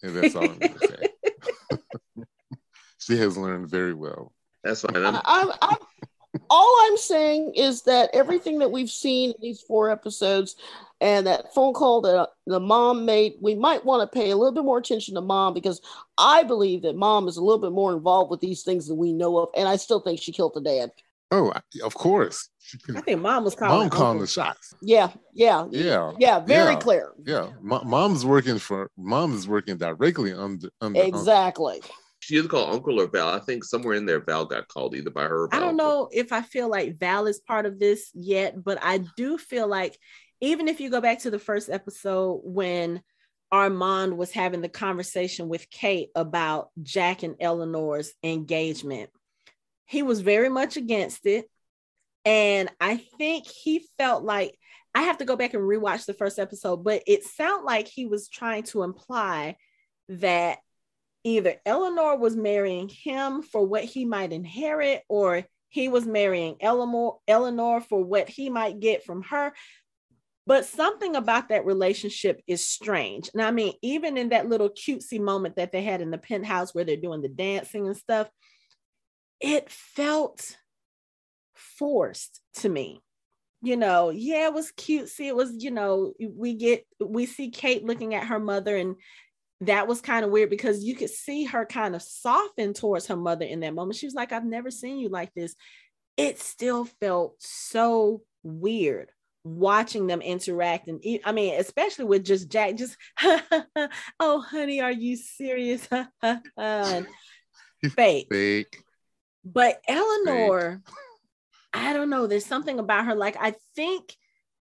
and 0.02 0.16
that's 0.16 0.34
all 0.34 0.44
I'm 0.44 0.58
going 0.58 0.74
to 0.74 0.88
say. 0.88 1.78
she 2.98 3.16
has 3.16 3.36
learned 3.36 3.68
very 3.68 3.94
well. 3.94 4.32
That's 4.64 4.82
fine. 4.82 4.96
I'm, 4.96 5.20
I'm, 5.24 5.52
I'm, 5.62 5.76
all 6.50 6.76
I'm 6.86 6.96
saying 6.96 7.52
is 7.54 7.82
that 7.82 8.10
everything 8.12 8.58
that 8.60 8.70
we've 8.70 8.90
seen 8.90 9.30
in 9.30 9.36
these 9.40 9.60
four 9.60 9.90
episodes 9.90 10.56
and 11.00 11.26
that 11.26 11.54
phone 11.54 11.74
call 11.74 12.00
that 12.02 12.16
uh, 12.16 12.26
the 12.46 12.60
mom 12.60 13.04
made, 13.04 13.34
we 13.40 13.54
might 13.54 13.84
want 13.84 14.00
to 14.02 14.18
pay 14.18 14.30
a 14.30 14.36
little 14.36 14.52
bit 14.52 14.64
more 14.64 14.78
attention 14.78 15.14
to 15.14 15.20
mom 15.20 15.54
because 15.54 15.80
I 16.16 16.42
believe 16.42 16.82
that 16.82 16.96
mom 16.96 17.28
is 17.28 17.36
a 17.36 17.42
little 17.42 17.60
bit 17.60 17.72
more 17.72 17.92
involved 17.92 18.30
with 18.30 18.40
these 18.40 18.62
things 18.62 18.88
than 18.88 18.96
we 18.96 19.12
know 19.12 19.38
of. 19.38 19.50
And 19.56 19.68
I 19.68 19.76
still 19.76 20.00
think 20.00 20.20
she 20.20 20.32
killed 20.32 20.54
the 20.54 20.60
dad. 20.60 20.90
Oh, 21.30 21.52
of 21.84 21.94
course. 21.94 22.48
I 22.94 23.00
think 23.02 23.20
mom 23.20 23.44
was 23.44 23.54
calling. 23.54 23.78
Mom 23.78 23.90
calling 23.90 24.18
the 24.18 24.26
shots. 24.26 24.74
Yeah, 24.80 25.10
yeah, 25.34 25.66
yeah, 25.70 26.12
yeah. 26.18 26.40
Very 26.40 26.72
yeah, 26.72 26.78
clear. 26.78 27.12
Yeah, 27.22 27.50
mom's 27.60 28.24
working 28.24 28.58
for. 28.58 28.90
Mom 28.96 29.34
is 29.34 29.46
working 29.46 29.76
directly 29.76 30.32
under. 30.32 30.70
under 30.80 31.02
exactly. 31.02 31.76
Under. 31.76 31.88
She 32.28 32.36
is 32.36 32.46
called 32.46 32.74
Uncle 32.74 33.00
or 33.00 33.06
Val. 33.06 33.30
I 33.30 33.38
think 33.38 33.64
somewhere 33.64 33.94
in 33.94 34.04
there, 34.04 34.20
Val 34.20 34.44
got 34.44 34.68
called 34.68 34.94
either 34.94 35.08
by 35.08 35.22
her. 35.22 35.48
I 35.50 35.60
don't 35.60 35.78
know 35.78 36.10
if 36.12 36.30
I 36.30 36.42
feel 36.42 36.68
like 36.68 36.98
Val 36.98 37.26
is 37.26 37.40
part 37.40 37.64
of 37.64 37.80
this 37.80 38.10
yet, 38.12 38.62
but 38.62 38.78
I 38.82 38.98
do 39.16 39.38
feel 39.38 39.66
like 39.66 39.98
even 40.42 40.68
if 40.68 40.78
you 40.78 40.90
go 40.90 41.00
back 41.00 41.20
to 41.20 41.30
the 41.30 41.38
first 41.38 41.70
episode 41.70 42.42
when 42.44 43.02
Armand 43.50 44.18
was 44.18 44.30
having 44.30 44.60
the 44.60 44.68
conversation 44.68 45.48
with 45.48 45.70
Kate 45.70 46.10
about 46.14 46.68
Jack 46.82 47.22
and 47.22 47.36
Eleanor's 47.40 48.12
engagement, 48.22 49.08
he 49.86 50.02
was 50.02 50.20
very 50.20 50.50
much 50.50 50.76
against 50.76 51.24
it. 51.24 51.46
And 52.26 52.68
I 52.78 52.98
think 53.16 53.46
he 53.46 53.86
felt 53.96 54.22
like 54.22 54.54
I 54.94 55.04
have 55.04 55.16
to 55.18 55.24
go 55.24 55.34
back 55.34 55.54
and 55.54 55.62
rewatch 55.62 56.04
the 56.04 56.12
first 56.12 56.38
episode, 56.38 56.84
but 56.84 57.04
it 57.06 57.24
sounded 57.24 57.64
like 57.64 57.88
he 57.88 58.04
was 58.04 58.28
trying 58.28 58.64
to 58.64 58.82
imply 58.82 59.56
that 60.10 60.58
either 61.24 61.56
Eleanor 61.66 62.16
was 62.16 62.36
marrying 62.36 62.88
him 62.88 63.42
for 63.42 63.66
what 63.66 63.84
he 63.84 64.04
might 64.04 64.32
inherit, 64.32 65.02
or 65.08 65.44
he 65.68 65.88
was 65.88 66.06
marrying 66.06 66.56
Eleanor, 66.60 67.18
Eleanor 67.28 67.80
for 67.80 68.02
what 68.02 68.28
he 68.28 68.48
might 68.48 68.80
get 68.80 69.04
from 69.04 69.22
her. 69.22 69.52
But 70.46 70.64
something 70.64 71.14
about 71.14 71.50
that 71.50 71.66
relationship 71.66 72.40
is 72.46 72.66
strange. 72.66 73.28
And 73.34 73.42
I 73.42 73.50
mean, 73.50 73.74
even 73.82 74.16
in 74.16 74.30
that 74.30 74.48
little 74.48 74.70
cutesy 74.70 75.20
moment 75.20 75.56
that 75.56 75.72
they 75.72 75.82
had 75.82 76.00
in 76.00 76.10
the 76.10 76.16
penthouse 76.16 76.74
where 76.74 76.84
they're 76.84 76.96
doing 76.96 77.20
the 77.20 77.28
dancing 77.28 77.86
and 77.86 77.96
stuff, 77.96 78.30
it 79.40 79.70
felt 79.70 80.56
forced 81.54 82.40
to 82.54 82.68
me. 82.68 83.02
You 83.60 83.76
know, 83.76 84.10
yeah, 84.10 84.46
it 84.46 84.54
was 84.54 84.72
cutesy. 84.72 85.26
It 85.26 85.36
was, 85.36 85.62
you 85.62 85.70
know, 85.70 86.14
we 86.18 86.54
get 86.54 86.86
we 86.98 87.26
see 87.26 87.50
Kate 87.50 87.84
looking 87.84 88.14
at 88.14 88.28
her 88.28 88.38
mother, 88.38 88.76
and 88.76 88.94
that 89.62 89.88
was 89.88 90.00
kind 90.00 90.24
of 90.24 90.30
weird 90.30 90.50
because 90.50 90.84
you 90.84 90.94
could 90.94 91.10
see 91.10 91.44
her 91.44 91.66
kind 91.66 91.96
of 91.96 92.02
soften 92.02 92.74
towards 92.74 93.06
her 93.06 93.16
mother 93.16 93.44
in 93.44 93.60
that 93.60 93.74
moment. 93.74 93.96
She 93.96 94.06
was 94.06 94.14
like, 94.14 94.32
I've 94.32 94.44
never 94.44 94.70
seen 94.70 94.98
you 94.98 95.08
like 95.08 95.34
this. 95.34 95.54
It 96.16 96.40
still 96.40 96.84
felt 96.84 97.34
so 97.38 98.22
weird 98.42 99.10
watching 99.44 100.06
them 100.06 100.20
interact 100.20 100.88
and 100.88 101.00
i 101.24 101.32
mean 101.32 101.58
especially 101.58 102.04
with 102.04 102.22
just 102.22 102.50
jack 102.50 102.76
just 102.76 102.96
oh 104.20 104.40
honey 104.40 104.80
are 104.80 104.92
you 104.92 105.16
serious 105.16 105.86
fake 107.96 108.26
fake 108.30 108.84
but 109.52 109.80
Eleanor, 109.88 110.82
I 111.72 111.92
don't 111.92 112.10
know. 112.10 112.26
There's 112.26 112.46
something 112.46 112.78
about 112.78 113.06
her. 113.06 113.14
Like, 113.14 113.36
I 113.40 113.54
think 113.74 114.14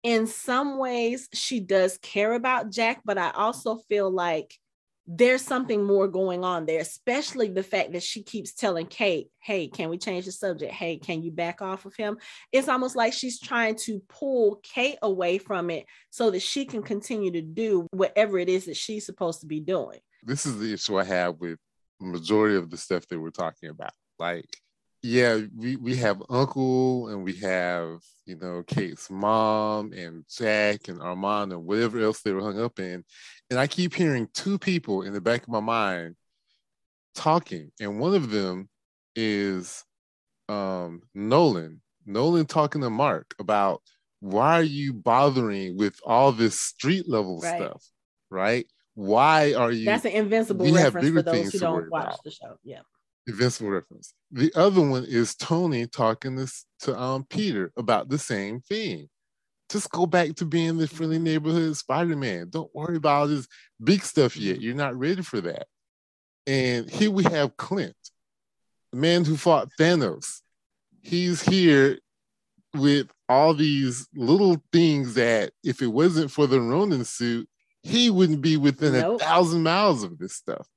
in 0.03 0.27
some 0.27 0.77
ways 0.77 1.29
she 1.33 1.59
does 1.59 1.97
care 1.99 2.33
about 2.33 2.71
Jack, 2.71 3.01
but 3.05 3.17
I 3.17 3.31
also 3.31 3.77
feel 3.87 4.11
like 4.11 4.57
there's 5.05 5.41
something 5.41 5.83
more 5.83 6.07
going 6.07 6.43
on 6.43 6.65
there, 6.65 6.79
especially 6.79 7.49
the 7.49 7.63
fact 7.63 7.91
that 7.91 8.03
she 8.03 8.23
keeps 8.23 8.53
telling 8.53 8.85
Kate, 8.85 9.29
Hey, 9.39 9.67
can 9.67 9.89
we 9.89 9.97
change 9.97 10.25
the 10.25 10.31
subject? 10.31 10.73
Hey, 10.73 10.97
can 10.97 11.21
you 11.21 11.31
back 11.31 11.61
off 11.61 11.85
of 11.85 11.95
him? 11.95 12.17
It's 12.51 12.69
almost 12.69 12.95
like 12.95 13.11
she's 13.11 13.39
trying 13.39 13.75
to 13.77 14.01
pull 14.07 14.61
Kate 14.63 14.97
away 15.01 15.37
from 15.37 15.69
it 15.69 15.85
so 16.09 16.31
that 16.31 16.41
she 16.41 16.65
can 16.65 16.83
continue 16.83 17.31
to 17.31 17.41
do 17.41 17.87
whatever 17.91 18.39
it 18.39 18.47
is 18.47 18.65
that 18.65 18.77
she's 18.77 19.05
supposed 19.05 19.41
to 19.41 19.47
be 19.47 19.59
doing. 19.59 19.99
This 20.23 20.45
is 20.45 20.57
the 20.57 20.73
issue 20.73 20.97
I 20.97 21.03
have 21.03 21.35
with 21.39 21.59
majority 21.99 22.55
of 22.55 22.69
the 22.69 22.77
stuff 22.77 23.05
that 23.07 23.19
we're 23.19 23.29
talking 23.29 23.69
about. 23.69 23.91
Like, 24.19 24.45
yeah, 25.01 25.41
we, 25.57 25.75
we 25.75 25.97
have 25.97 26.23
Uncle 26.29 27.09
and 27.09 27.25
we 27.25 27.33
have, 27.35 27.99
you 28.25 28.37
know, 28.37 28.63
Kate's 28.65 29.09
mom 29.09 29.91
and 29.91 30.23
Jack 30.33 30.87
and 30.87 31.01
Armand 31.01 31.51
and 31.51 31.65
whatever 31.65 31.99
else 31.99 32.21
they 32.21 32.31
were 32.31 32.41
hung 32.41 32.61
up 32.61 32.79
in. 32.79 33.03
And 33.53 33.59
I 33.59 33.67
keep 33.67 33.93
hearing 33.93 34.27
two 34.33 34.57
people 34.57 35.03
in 35.03 35.13
the 35.13 35.21
back 35.21 35.43
of 35.43 35.49
my 35.49 35.59
mind 35.59 36.15
talking. 37.13 37.69
And 37.79 37.99
one 37.99 38.15
of 38.15 38.31
them 38.31 38.67
is 39.15 39.83
um, 40.49 41.03
Nolan, 41.13 41.79
Nolan 42.03 42.47
talking 42.47 42.81
to 42.81 42.89
Mark 42.89 43.35
about 43.37 43.83
why 44.21 44.53
are 44.53 44.63
you 44.63 44.91
bothering 44.91 45.77
with 45.77 45.99
all 46.03 46.31
this 46.31 46.59
street 46.59 47.07
level 47.07 47.41
right. 47.41 47.57
stuff, 47.57 47.83
right? 48.31 48.65
Why 48.95 49.53
are 49.53 49.71
you? 49.71 49.85
That's 49.85 50.05
an 50.05 50.13
invincible 50.13 50.73
reference 50.73 51.09
for 51.09 51.21
those 51.21 51.53
who 51.53 51.59
don't 51.59 51.91
watch 51.91 52.05
about. 52.05 52.23
the 52.23 52.31
show. 52.31 52.57
Yeah. 52.63 52.79
Invincible 53.27 53.69
reference. 53.69 54.15
The 54.31 54.51
other 54.55 54.81
one 54.81 55.05
is 55.07 55.35
Tony 55.35 55.85
talking 55.85 56.35
this 56.35 56.65
to 56.79 56.99
um 56.99 57.23
Peter 57.29 57.71
about 57.77 58.09
the 58.09 58.17
same 58.17 58.61
thing. 58.61 59.09
Just 59.73 59.89
go 59.89 60.05
back 60.05 60.35
to 60.35 60.45
being 60.45 60.77
the 60.77 60.87
friendly 60.87 61.17
neighborhood 61.17 61.75
Spider-Man. 61.75 62.49
Don't 62.51 62.73
worry 62.75 62.97
about 62.97 63.21
all 63.21 63.27
this 63.27 63.47
big 63.83 64.03
stuff 64.03 64.37
yet. 64.37 64.61
You're 64.61 64.75
not 64.75 64.95
ready 64.95 65.23
for 65.23 65.41
that. 65.41 65.65
And 66.45 66.87
here 66.87 67.09
we 67.09 67.23
have 67.23 67.57
Clint, 67.57 67.95
the 68.91 68.99
man 68.99 69.25
who 69.25 69.35
fought 69.35 69.69
Thanos. 69.79 70.41
He's 71.01 71.41
here 71.41 71.97
with 72.75 73.07
all 73.27 73.55
these 73.55 74.07
little 74.13 74.61
things 74.71 75.15
that 75.15 75.53
if 75.63 75.81
it 75.81 75.87
wasn't 75.87 76.29
for 76.29 76.45
the 76.45 76.61
Ronin 76.61 77.03
suit, 77.03 77.49
he 77.81 78.11
wouldn't 78.11 78.41
be 78.41 78.57
within 78.57 78.93
nope. 78.93 79.21
a 79.21 79.25
thousand 79.25 79.63
miles 79.63 80.03
of 80.03 80.19
this 80.19 80.35
stuff. 80.35 80.67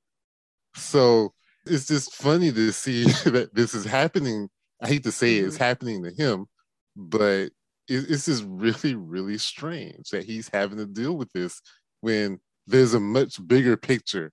So 0.73 1.35
it's 1.67 1.85
just 1.85 2.15
funny 2.15 2.51
to 2.51 2.71
see 2.71 3.03
that 3.29 3.51
this 3.53 3.75
is 3.75 3.85
happening. 3.85 4.49
I 4.81 4.87
hate 4.87 5.03
to 5.03 5.11
say 5.11 5.37
mm-hmm. 5.37 5.49
it's 5.49 5.57
happening 5.57 6.03
to 6.03 6.09
him, 6.09 6.47
but 6.95 7.51
it's 7.87 8.25
just 8.25 8.43
really, 8.47 8.95
really 8.95 9.37
strange 9.37 10.09
that 10.09 10.25
he's 10.25 10.49
having 10.49 10.77
to 10.77 10.85
deal 10.85 11.15
with 11.15 11.31
this 11.33 11.61
when 12.01 12.39
there's 12.65 12.93
a 12.93 12.99
much 12.99 13.45
bigger 13.47 13.77
picture 13.77 14.31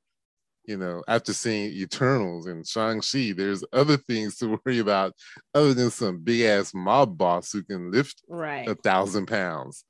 you 0.67 0.79
know, 0.79 1.03
after 1.07 1.33
seeing 1.33 1.73
Eternals 1.73 2.47
and 2.47 2.67
Shang-Chi, 2.67 3.35
there's 3.37 3.65
other 3.73 3.97
things 3.97 4.37
to 4.39 4.59
worry 4.65 4.79
about 4.79 5.13
other 5.55 5.75
than 5.75 5.91
some 5.91 6.21
big 6.21 6.43
ass 6.43 6.73
mob 6.75 7.19
boss 7.19 7.53
who 7.53 7.63
can 7.63 7.91
lift 7.91 8.23
right. 8.29 8.69
a 8.69 8.75
thousand 8.75 9.27
pounds, 9.27 9.85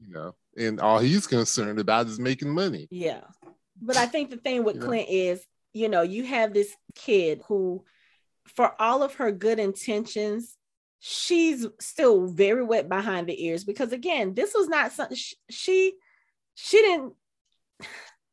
you 0.00 0.12
know, 0.12 0.34
and 0.56 0.80
all 0.80 0.98
he's 0.98 1.26
concerned 1.26 1.78
about 1.78 2.06
is 2.06 2.18
making 2.18 2.50
money. 2.50 2.88
Yeah. 2.90 3.20
But 3.80 3.96
I 3.96 4.06
think 4.06 4.30
the 4.30 4.36
thing 4.36 4.64
with 4.64 4.76
you 4.76 4.82
Clint 4.82 5.08
know? 5.08 5.14
is, 5.14 5.44
you 5.72 5.88
know, 5.88 6.02
you 6.02 6.24
have 6.24 6.52
this 6.52 6.74
kid 6.96 7.42
who, 7.46 7.84
for 8.56 8.74
all 8.80 9.04
of 9.04 9.14
her 9.14 9.30
good 9.30 9.60
intentions, 9.60 10.56
she's 11.00 11.66
still 11.80 12.26
very 12.26 12.64
wet 12.64 12.88
behind 12.88 13.28
the 13.28 13.44
ears 13.44 13.64
because 13.64 13.92
again, 13.92 14.34
this 14.34 14.54
was 14.54 14.68
not 14.68 14.92
something 14.92 15.16
she 15.50 15.94
she 16.54 16.76
didn't 16.78 17.14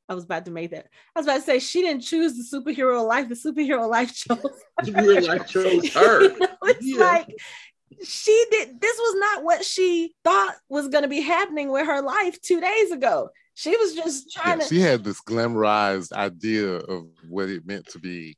I 0.08 0.13
was 0.13 0.23
about 0.23 0.45
to 0.45 0.51
make 0.51 0.69
that. 0.69 0.88
I 1.15 1.19
was 1.19 1.25
about 1.25 1.38
to 1.38 1.41
say 1.41 1.58
she 1.58 1.82
didn't 1.82 2.04
choose 2.04 2.34
the 2.34 2.58
superhero 2.58 3.04
life. 3.08 3.28
The 3.28 3.34
superhero 3.34 3.89
life 3.89 4.13
chose. 4.13 4.38
Superhero 4.84 5.28
life 5.28 5.47
chose 5.47 5.93
her. 5.93 6.21
you 6.21 6.38
know, 6.38 6.47
it's 6.63 6.86
yeah. 6.86 6.97
like 6.99 7.36
she 8.04 8.45
did. 8.51 8.80
This 8.80 8.97
was 8.97 9.15
not 9.19 9.43
what 9.43 9.65
she 9.65 10.13
thought 10.23 10.56
was 10.69 10.89
going 10.89 11.01
to 11.04 11.08
be 11.08 11.21
happening 11.21 11.71
with 11.71 11.88
her 11.88 12.04
life 12.04 12.39
two 12.41 12.62
days 12.62 12.91
ago. 12.91 13.30
She 13.56 13.75
was 13.75 13.95
just 13.95 14.32
trying 14.32 14.60
yeah, 14.60 14.65
to. 14.65 14.75
She 14.75 14.82
had 14.82 15.04
this 15.04 15.21
glamorized 15.21 16.12
idea 16.12 16.75
of 16.75 17.08
what 17.28 17.49
it 17.49 17.65
meant 17.65 17.88
to 17.89 17.99
be. 17.99 18.38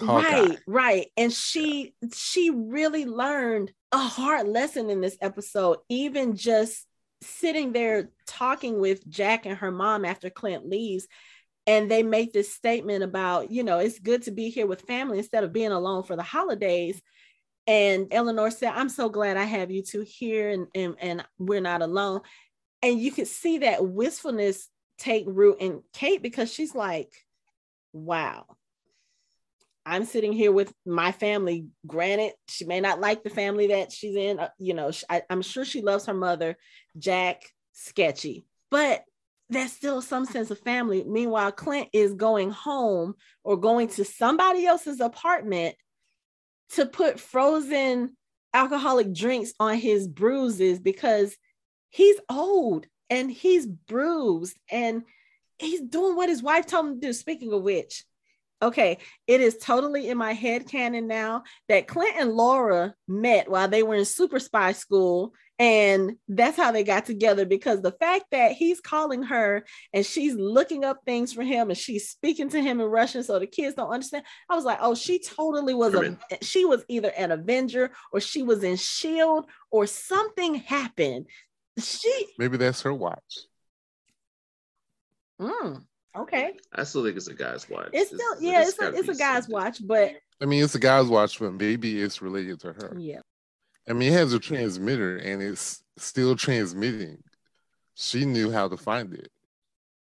Right, 0.00 0.58
right, 0.66 1.06
and 1.16 1.32
she 1.32 1.94
she 2.14 2.50
really 2.50 3.04
learned 3.04 3.72
a 3.92 3.98
hard 3.98 4.46
lesson 4.48 4.90
in 4.90 5.00
this 5.00 5.16
episode. 5.20 5.78
Even 5.88 6.36
just 6.36 6.86
sitting 7.22 7.72
there 7.72 8.10
talking 8.26 8.78
with 8.78 9.08
Jack 9.08 9.46
and 9.46 9.58
her 9.58 9.70
mom 9.70 10.04
after 10.04 10.30
Clint 10.30 10.68
leaves. 10.68 11.06
And 11.66 11.90
they 11.90 12.04
make 12.04 12.32
this 12.32 12.52
statement 12.52 13.02
about, 13.02 13.50
you 13.50 13.64
know, 13.64 13.80
it's 13.80 13.98
good 13.98 14.22
to 14.22 14.30
be 14.30 14.50
here 14.50 14.68
with 14.68 14.82
family 14.82 15.18
instead 15.18 15.42
of 15.42 15.52
being 15.52 15.72
alone 15.72 16.04
for 16.04 16.14
the 16.14 16.22
holidays. 16.22 17.00
And 17.66 18.06
Eleanor 18.12 18.52
said, 18.52 18.72
I'm 18.72 18.88
so 18.88 19.08
glad 19.08 19.36
I 19.36 19.42
have 19.42 19.72
you 19.72 19.82
two 19.82 20.02
here 20.02 20.50
and, 20.50 20.68
and, 20.76 20.94
and 21.00 21.24
we're 21.38 21.60
not 21.60 21.82
alone. 21.82 22.20
And 22.82 23.00
you 23.00 23.10
could 23.10 23.26
see 23.26 23.58
that 23.58 23.84
wistfulness 23.84 24.68
take 24.98 25.24
root 25.26 25.56
in 25.58 25.82
Kate 25.92 26.22
because 26.22 26.52
she's 26.52 26.74
like, 26.74 27.12
wow, 27.92 28.46
I'm 29.86 30.04
sitting 30.04 30.32
here 30.32 30.50
with 30.50 30.74
my 30.84 31.12
family. 31.12 31.68
Granted, 31.86 32.32
she 32.48 32.64
may 32.64 32.80
not 32.80 33.00
like 33.00 33.22
the 33.22 33.30
family 33.30 33.68
that 33.68 33.92
she's 33.92 34.16
in. 34.16 34.40
Uh, 34.40 34.48
you 34.58 34.74
know, 34.74 34.90
I, 35.08 35.22
am 35.30 35.42
sure 35.42 35.64
she 35.64 35.80
loves 35.80 36.06
her 36.06 36.14
mother, 36.14 36.56
Jack, 36.98 37.42
sketchy, 37.72 38.44
but 38.68 39.04
there's 39.48 39.72
still 39.72 40.02
some 40.02 40.24
sense 40.24 40.50
of 40.50 40.58
family. 40.58 41.04
Meanwhile, 41.06 41.52
Clint 41.52 41.88
is 41.92 42.14
going 42.14 42.50
home 42.50 43.14
or 43.44 43.56
going 43.56 43.86
to 43.90 44.04
somebody 44.04 44.66
else's 44.66 45.00
apartment 45.00 45.76
to 46.70 46.84
put 46.84 47.20
frozen 47.20 48.16
alcoholic 48.52 49.12
drinks 49.12 49.52
on 49.60 49.76
his 49.76 50.08
bruises 50.08 50.80
because 50.80 51.36
he's 51.90 52.18
old 52.28 52.86
and 53.08 53.30
he's 53.30 53.66
bruised 53.66 54.58
and 54.68 55.04
he's 55.58 55.80
doing 55.80 56.16
what 56.16 56.28
his 56.28 56.42
wife 56.42 56.66
told 56.66 56.86
him 56.86 57.00
to 57.00 57.06
do. 57.06 57.12
Speaking 57.12 57.52
of 57.52 57.62
which, 57.62 58.04
Okay, 58.62 58.98
it 59.26 59.42
is 59.42 59.58
totally 59.58 60.08
in 60.08 60.16
my 60.16 60.32
head 60.32 60.66
canon 60.66 61.06
now 61.06 61.42
that 61.68 61.86
Clint 61.86 62.16
and 62.18 62.32
Laura 62.32 62.94
met 63.06 63.50
while 63.50 63.68
they 63.68 63.82
were 63.82 63.96
in 63.96 64.06
super 64.06 64.38
spy 64.38 64.72
school. 64.72 65.34
And 65.58 66.16
that's 66.28 66.56
how 66.56 66.72
they 66.72 66.84
got 66.84 67.04
together 67.06 67.44
because 67.46 67.80
the 67.80 67.92
fact 67.92 68.26
that 68.30 68.52
he's 68.52 68.80
calling 68.80 69.22
her 69.24 69.64
and 69.92 70.04
she's 70.04 70.34
looking 70.34 70.84
up 70.84 71.00
things 71.04 71.32
for 71.32 71.42
him 71.42 71.70
and 71.70 71.78
she's 71.78 72.08
speaking 72.08 72.48
to 72.50 72.60
him 72.60 72.80
in 72.80 72.86
Russian 72.86 73.22
so 73.22 73.38
the 73.38 73.46
kids 73.46 73.74
don't 73.74 73.90
understand. 73.90 74.24
I 74.50 74.54
was 74.54 74.64
like, 74.64 74.78
oh, 74.80 74.94
she 74.94 75.18
totally 75.18 75.74
was 75.74 75.94
a 75.94 76.16
she 76.42 76.64
was 76.64 76.84
either 76.88 77.10
an 77.16 77.32
Avenger 77.32 77.90
or 78.12 78.20
she 78.20 78.42
was 78.42 78.64
in 78.64 78.76
Shield 78.76 79.46
or 79.70 79.86
something 79.86 80.56
happened. 80.56 81.26
She 81.78 82.26
maybe 82.38 82.56
that's 82.56 82.82
her 82.82 82.92
watch. 82.92 83.46
Mm. 85.40 85.84
Okay. 86.16 86.54
I 86.72 86.84
still 86.84 87.04
think 87.04 87.16
it's 87.16 87.28
a 87.28 87.34
guy's 87.34 87.68
watch. 87.68 87.90
It's 87.92 88.08
still 88.08 88.32
it's, 88.32 88.42
yeah, 88.42 88.62
it's, 88.62 88.78
a, 88.80 88.94
it's 88.94 89.08
a 89.08 89.14
guy's 89.14 89.48
watch, 89.48 89.86
but 89.86 90.12
I 90.40 90.44
mean 90.44 90.62
it's 90.64 90.74
a 90.74 90.80
guy's 90.80 91.06
watch, 91.06 91.38
but 91.38 91.52
maybe 91.52 92.00
it's 92.00 92.22
related 92.22 92.60
to 92.60 92.72
her. 92.72 92.96
Yeah. 92.98 93.20
I 93.88 93.92
mean, 93.92 94.12
it 94.12 94.16
has 94.16 94.32
a 94.32 94.38
transmitter 94.38 95.16
and 95.16 95.42
it's 95.42 95.82
still 95.96 96.36
transmitting. 96.36 97.22
She 97.94 98.24
knew 98.24 98.50
how 98.50 98.68
to 98.68 98.76
find 98.76 99.14
it. 99.14 99.30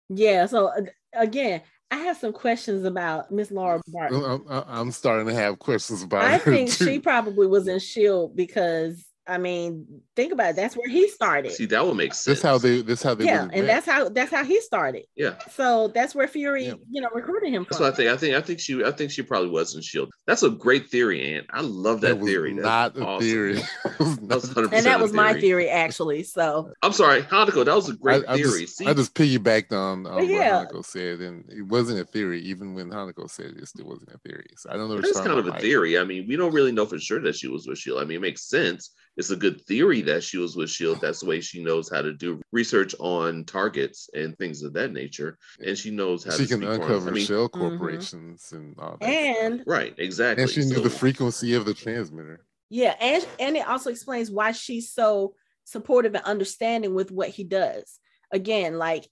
Yeah. 0.10 0.46
So 0.48 0.72
again, 1.14 1.62
I 1.92 1.98
have 1.98 2.18
some 2.18 2.34
questions 2.34 2.84
about 2.84 3.32
Miss 3.32 3.52
Laura 3.52 3.82
Barton. 3.88 4.24
I'm, 4.24 4.64
I'm, 4.68 4.92
starting 4.92 5.28
to 5.28 5.34
have 5.34 5.58
questions 5.58 6.04
about. 6.04 6.24
I 6.24 6.38
think 6.38 6.72
too. 6.72 6.86
she 6.86 7.00
probably 7.00 7.48
was 7.48 7.68
in 7.68 7.80
Shield 7.80 8.36
because 8.36 9.04
I 9.30 9.38
mean, 9.38 10.02
think 10.16 10.34
about 10.34 10.52
it. 10.52 10.56
That's 10.56 10.76
where 10.76 10.90
he 10.90 11.08
started. 11.08 11.52
See, 11.52 11.68
that 11.68 11.86
would 11.86 11.96
make 11.96 12.16
sense. 12.16 12.42
That's 12.42 12.42
how 12.42 12.58
they. 12.58 12.82
That's 12.82 13.04
how 13.04 13.14
they. 13.14 13.26
Yeah, 13.26 13.44
and 13.44 13.52
met. 13.52 13.68
that's 13.68 13.86
how 13.86 14.10
that's 14.10 14.32
how 14.32 14.44
he 14.44 14.60
started. 14.60 15.06
Yeah. 15.16 15.36
So 15.52 15.90
that's 15.90 16.16
where 16.16 16.28
Fury, 16.28 16.66
yeah. 16.66 16.74
you 16.90 17.00
know, 17.00 17.10
recruited 17.14 17.54
him. 17.54 17.64
That's 17.64 17.78
from. 17.78 17.86
what 17.86 17.94
I 17.94 17.96
think. 17.96 18.10
I 18.10 18.18
think. 18.18 18.36
I 18.36 18.42
think 18.42 18.60
she. 18.60 18.84
I 18.84 18.92
think 18.92 19.12
she 19.12 19.22
probably 19.22 19.50
was 19.50 19.76
in 19.76 19.82
Shield. 19.82 20.10
That's 20.26 20.42
a 20.42 20.50
great 20.50 20.90
theory, 20.90 21.36
and 21.36 21.46
I 21.52 21.62
love 21.62 22.02
that, 22.02 22.20
that 22.20 22.26
theory. 22.26 22.54
Not 22.54 22.98
a 22.98 23.06
awesome. 23.06 23.28
theory. 23.28 23.54
that 23.84 24.70
and 24.74 24.86
that 24.86 25.00
was 25.00 25.14
my 25.14 25.40
theory, 25.40 25.70
actually. 25.70 26.24
So 26.24 26.72
I'm 26.82 26.94
sorry, 26.94 27.22
Hanako. 27.22 27.66
That 27.66 27.76
was 27.76 27.90
a 27.90 27.94
great 27.94 28.24
I, 28.28 28.34
I 28.34 28.36
theory. 28.38 28.62
Just, 28.62 28.82
I 28.82 28.94
just 28.96 29.14
piggybacked 29.14 29.72
on, 29.72 30.08
on 30.08 30.28
yeah. 30.28 30.64
what 30.64 30.74
Hanako 30.74 30.86
said, 30.86 31.20
and 31.20 31.48
it 31.50 31.62
wasn't 31.62 32.00
a 32.00 32.06
theory. 32.06 32.42
Even 32.42 32.74
when 32.74 32.90
Hanako 32.90 33.30
said 33.30 33.46
it, 33.46 33.58
it 33.58 33.68
still 33.68 33.86
wasn't 33.86 34.12
a 34.12 34.18
theory. 34.18 34.48
So 34.58 34.72
I 34.72 34.74
don't 34.78 34.90
know. 34.90 34.98
It's 34.98 35.20
kind 35.20 35.38
of 35.38 35.48
a 35.48 35.60
theory. 35.60 36.00
I 36.00 36.04
mean, 36.04 36.28
we 36.28 36.36
don't 36.36 36.54
really 36.54 36.72
know 36.72 36.88
for 36.88 37.00
sure 37.00 37.22
that 37.22 37.36
she 37.36 37.48
was 37.48 37.68
with 37.68 37.78
Shield. 37.78 38.02
I 38.02 38.06
mean, 38.06 38.18
it 38.18 38.22
makes 38.22 38.50
sense 38.50 38.90
it's 39.20 39.32
a 39.32 39.36
good 39.36 39.62
theory 39.66 40.02
that 40.04 40.24
she 40.24 40.38
was 40.38 40.56
with 40.56 40.70
Shield. 40.70 41.02
That's 41.02 41.20
the 41.20 41.26
way 41.26 41.42
she 41.42 41.62
knows 41.62 41.90
how 41.90 42.02
to 42.02 42.14
do 42.14 42.42
research 42.54 42.96
on 43.00 43.44
targets 43.44 44.10
and 44.14 44.36
things 44.38 44.64
of 44.64 44.72
that 44.74 44.94
nature, 44.94 45.38
and 45.60 45.78
she 45.78 45.92
knows 45.92 46.24
how 46.24 46.32
she 46.32 46.46
to 46.46 46.58
can 46.58 46.64
uncover 46.64 47.10
I 47.10 47.12
mean, 47.12 47.26
shell 47.26 47.50
mm-hmm. 47.50 47.60
corporations 47.60 48.46
mm-hmm. 48.46 48.56
and 48.56 48.76
all 48.80 48.98
that. 49.02 49.10
And 49.10 49.64
right, 49.68 49.94
exactly. 49.98 50.44
And 50.44 50.52
she 50.52 50.62
knew 50.62 50.76
so, 50.76 50.82
the 50.82 50.90
frequency 50.90 51.54
of 51.54 51.66
the 51.66 51.74
transmitter. 51.74 52.46
Yeah, 52.70 52.96
and 53.02 53.28
and 53.42 53.58
it 53.58 53.68
also 53.68 53.90
explains 53.90 54.32
why 54.32 54.54
she's 54.54 54.94
so 54.94 55.36
supportive 55.66 56.16
and 56.16 56.24
understanding 56.24 56.96
with 56.96 57.12
what 57.12 57.28
he 57.28 57.44
does. 57.44 58.00
Again, 58.32 58.78
like 58.78 59.06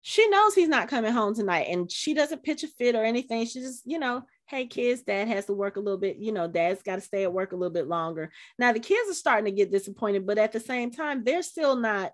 she 0.00 0.26
knows 0.30 0.54
he's 0.54 0.68
not 0.68 0.88
coming 0.88 1.12
home 1.12 1.34
tonight, 1.34 1.66
and 1.68 1.92
she 1.92 2.14
doesn't 2.14 2.44
pitch 2.44 2.64
a 2.64 2.68
fit 2.68 2.94
or 2.94 3.04
anything. 3.04 3.44
She 3.44 3.60
just, 3.60 3.82
you 3.84 3.98
know, 3.98 4.22
hey 4.46 4.66
kids 4.66 5.02
dad 5.02 5.28
has 5.28 5.46
to 5.46 5.52
work 5.52 5.76
a 5.76 5.80
little 5.80 5.98
bit 5.98 6.16
you 6.16 6.32
know 6.32 6.46
dad's 6.46 6.82
got 6.82 6.96
to 6.96 7.00
stay 7.00 7.22
at 7.22 7.32
work 7.32 7.52
a 7.52 7.56
little 7.56 7.72
bit 7.72 7.88
longer. 7.88 8.30
Now 8.58 8.72
the 8.72 8.80
kids 8.80 9.10
are 9.10 9.14
starting 9.14 9.46
to 9.46 9.52
get 9.52 9.72
disappointed 9.72 10.26
but 10.26 10.38
at 10.38 10.52
the 10.52 10.60
same 10.60 10.90
time 10.90 11.24
they're 11.24 11.42
still 11.42 11.76
not 11.76 12.12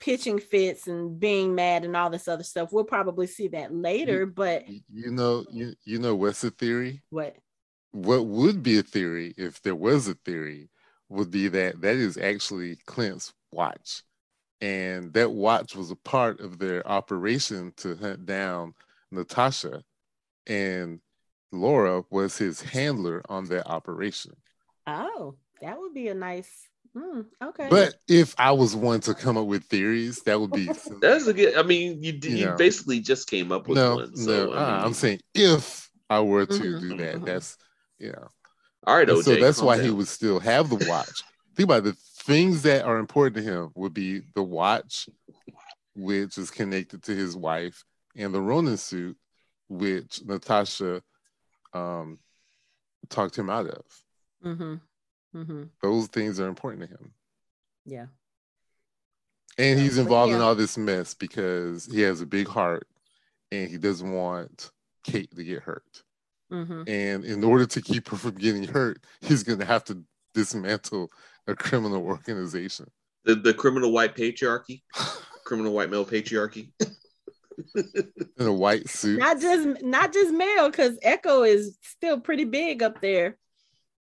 pitching 0.00 0.38
fits 0.38 0.86
and 0.86 1.18
being 1.18 1.54
mad 1.54 1.84
and 1.84 1.96
all 1.96 2.10
this 2.10 2.28
other 2.28 2.44
stuff. 2.44 2.72
We'll 2.72 2.84
probably 2.84 3.26
see 3.26 3.48
that 3.48 3.74
later 3.74 4.20
you, 4.20 4.26
but 4.26 4.68
you 4.68 5.10
know 5.10 5.44
you, 5.50 5.74
you 5.84 5.98
know 5.98 6.14
what's 6.14 6.44
a 6.44 6.50
theory? 6.50 7.02
What? 7.10 7.36
What 7.92 8.26
would 8.26 8.62
be 8.62 8.78
a 8.78 8.82
theory 8.82 9.34
if 9.36 9.62
there 9.62 9.74
was 9.74 10.08
a 10.08 10.14
theory 10.14 10.68
would 11.08 11.30
be 11.30 11.48
that 11.48 11.80
that 11.80 11.96
is 11.96 12.18
actually 12.18 12.76
clint's 12.86 13.32
watch. 13.52 14.02
And 14.60 15.12
that 15.14 15.30
watch 15.30 15.76
was 15.76 15.90
a 15.90 15.96
part 15.96 16.40
of 16.40 16.58
their 16.58 16.86
operation 16.86 17.72
to 17.78 17.96
hunt 17.96 18.26
down 18.26 18.74
natasha. 19.10 19.82
And 20.46 21.00
Laura 21.52 22.04
was 22.10 22.36
his 22.36 22.60
handler 22.60 23.22
on 23.28 23.46
that 23.46 23.66
operation. 23.66 24.32
Oh, 24.86 25.36
That 25.60 25.78
would 25.78 25.94
be 25.94 26.08
a 26.08 26.14
nice. 26.14 26.68
Mm, 26.96 27.26
okay. 27.42 27.68
But 27.68 27.96
if 28.08 28.34
I 28.38 28.52
was 28.52 28.74
one 28.74 29.00
to 29.00 29.14
come 29.14 29.36
up 29.36 29.46
with 29.46 29.64
theories, 29.64 30.22
that 30.22 30.40
would 30.40 30.50
be. 30.50 30.68
That's 31.00 31.26
a 31.26 31.34
good. 31.34 31.56
I 31.56 31.62
mean, 31.62 32.02
you 32.02 32.18
you, 32.22 32.36
you 32.36 32.54
basically 32.56 33.00
just 33.00 33.28
came 33.28 33.52
up 33.52 33.68
with 33.68 33.76
no, 33.76 33.96
one. 33.96 34.16
So, 34.16 34.46
no, 34.46 34.52
I 34.52 34.84
am 34.84 34.94
saying 34.94 35.20
if 35.34 35.90
I 36.08 36.20
were 36.20 36.46
to 36.46 36.52
mm-hmm, 36.52 36.88
do 36.88 36.96
that, 36.96 37.16
mm-hmm. 37.16 37.24
that's 37.24 37.56
yeah. 37.98 38.12
All 38.86 38.96
right, 38.96 39.06
OJ, 39.06 39.22
so 39.22 39.36
that's 39.36 39.60
why 39.60 39.76
down. 39.76 39.84
he 39.84 39.90
would 39.90 40.08
still 40.08 40.40
have 40.40 40.70
the 40.70 40.86
watch. 40.88 41.22
Think 41.54 41.66
about 41.66 41.78
it, 41.78 41.84
the 41.84 41.96
things 42.24 42.62
that 42.62 42.84
are 42.84 42.98
important 42.98 43.36
to 43.36 43.42
him 43.42 43.70
would 43.74 43.92
be 43.92 44.22
the 44.34 44.42
watch, 44.42 45.08
which 45.94 46.38
is 46.38 46.50
connected 46.50 47.02
to 47.02 47.14
his 47.14 47.36
wife, 47.36 47.84
and 48.16 48.32
the 48.32 48.40
Ronin 48.40 48.76
suit, 48.76 49.16
which 49.68 50.22
Natasha 50.24 51.02
um, 51.72 52.18
talked 53.08 53.36
him 53.36 53.50
out 53.50 53.66
of. 53.66 53.84
Mm-hmm. 54.44 54.74
Mm-hmm. 55.36 55.62
Those 55.82 56.06
things 56.08 56.40
are 56.40 56.48
important 56.48 56.82
to 56.82 56.88
him. 56.88 57.12
Yeah. 57.84 58.06
And 59.56 59.78
he's 59.78 59.98
involved 59.98 60.30
yeah. 60.30 60.36
in 60.36 60.42
all 60.42 60.54
this 60.54 60.78
mess 60.78 61.14
because 61.14 61.86
he 61.86 62.02
has 62.02 62.20
a 62.20 62.26
big 62.26 62.46
heart 62.46 62.86
and 63.50 63.68
he 63.68 63.76
doesn't 63.76 64.12
want 64.12 64.70
Kate 65.04 65.34
to 65.34 65.44
get 65.44 65.62
hurt. 65.62 66.02
Mm-hmm. 66.52 66.82
And 66.86 67.24
in 67.24 67.44
order 67.44 67.66
to 67.66 67.82
keep 67.82 68.08
her 68.08 68.16
from 68.16 68.36
getting 68.36 68.64
hurt, 68.64 69.04
he's 69.20 69.42
going 69.42 69.58
to 69.58 69.64
have 69.64 69.84
to 69.84 70.02
dismantle 70.34 71.10
a 71.46 71.54
criminal 71.54 72.02
organization. 72.06 72.90
The, 73.24 73.34
the 73.34 73.52
criminal 73.52 73.92
white 73.92 74.14
patriarchy, 74.14 74.82
criminal 75.44 75.72
white 75.72 75.90
male 75.90 76.06
patriarchy. 76.06 76.70
in 77.74 78.46
a 78.46 78.52
white 78.52 78.88
suit. 78.88 79.18
Not 79.18 79.40
just 79.40 79.82
not 79.82 80.12
just 80.12 80.32
male, 80.32 80.70
because 80.70 80.98
Echo 81.02 81.42
is 81.42 81.76
still 81.82 82.20
pretty 82.20 82.44
big 82.44 82.82
up 82.82 83.00
there. 83.00 83.36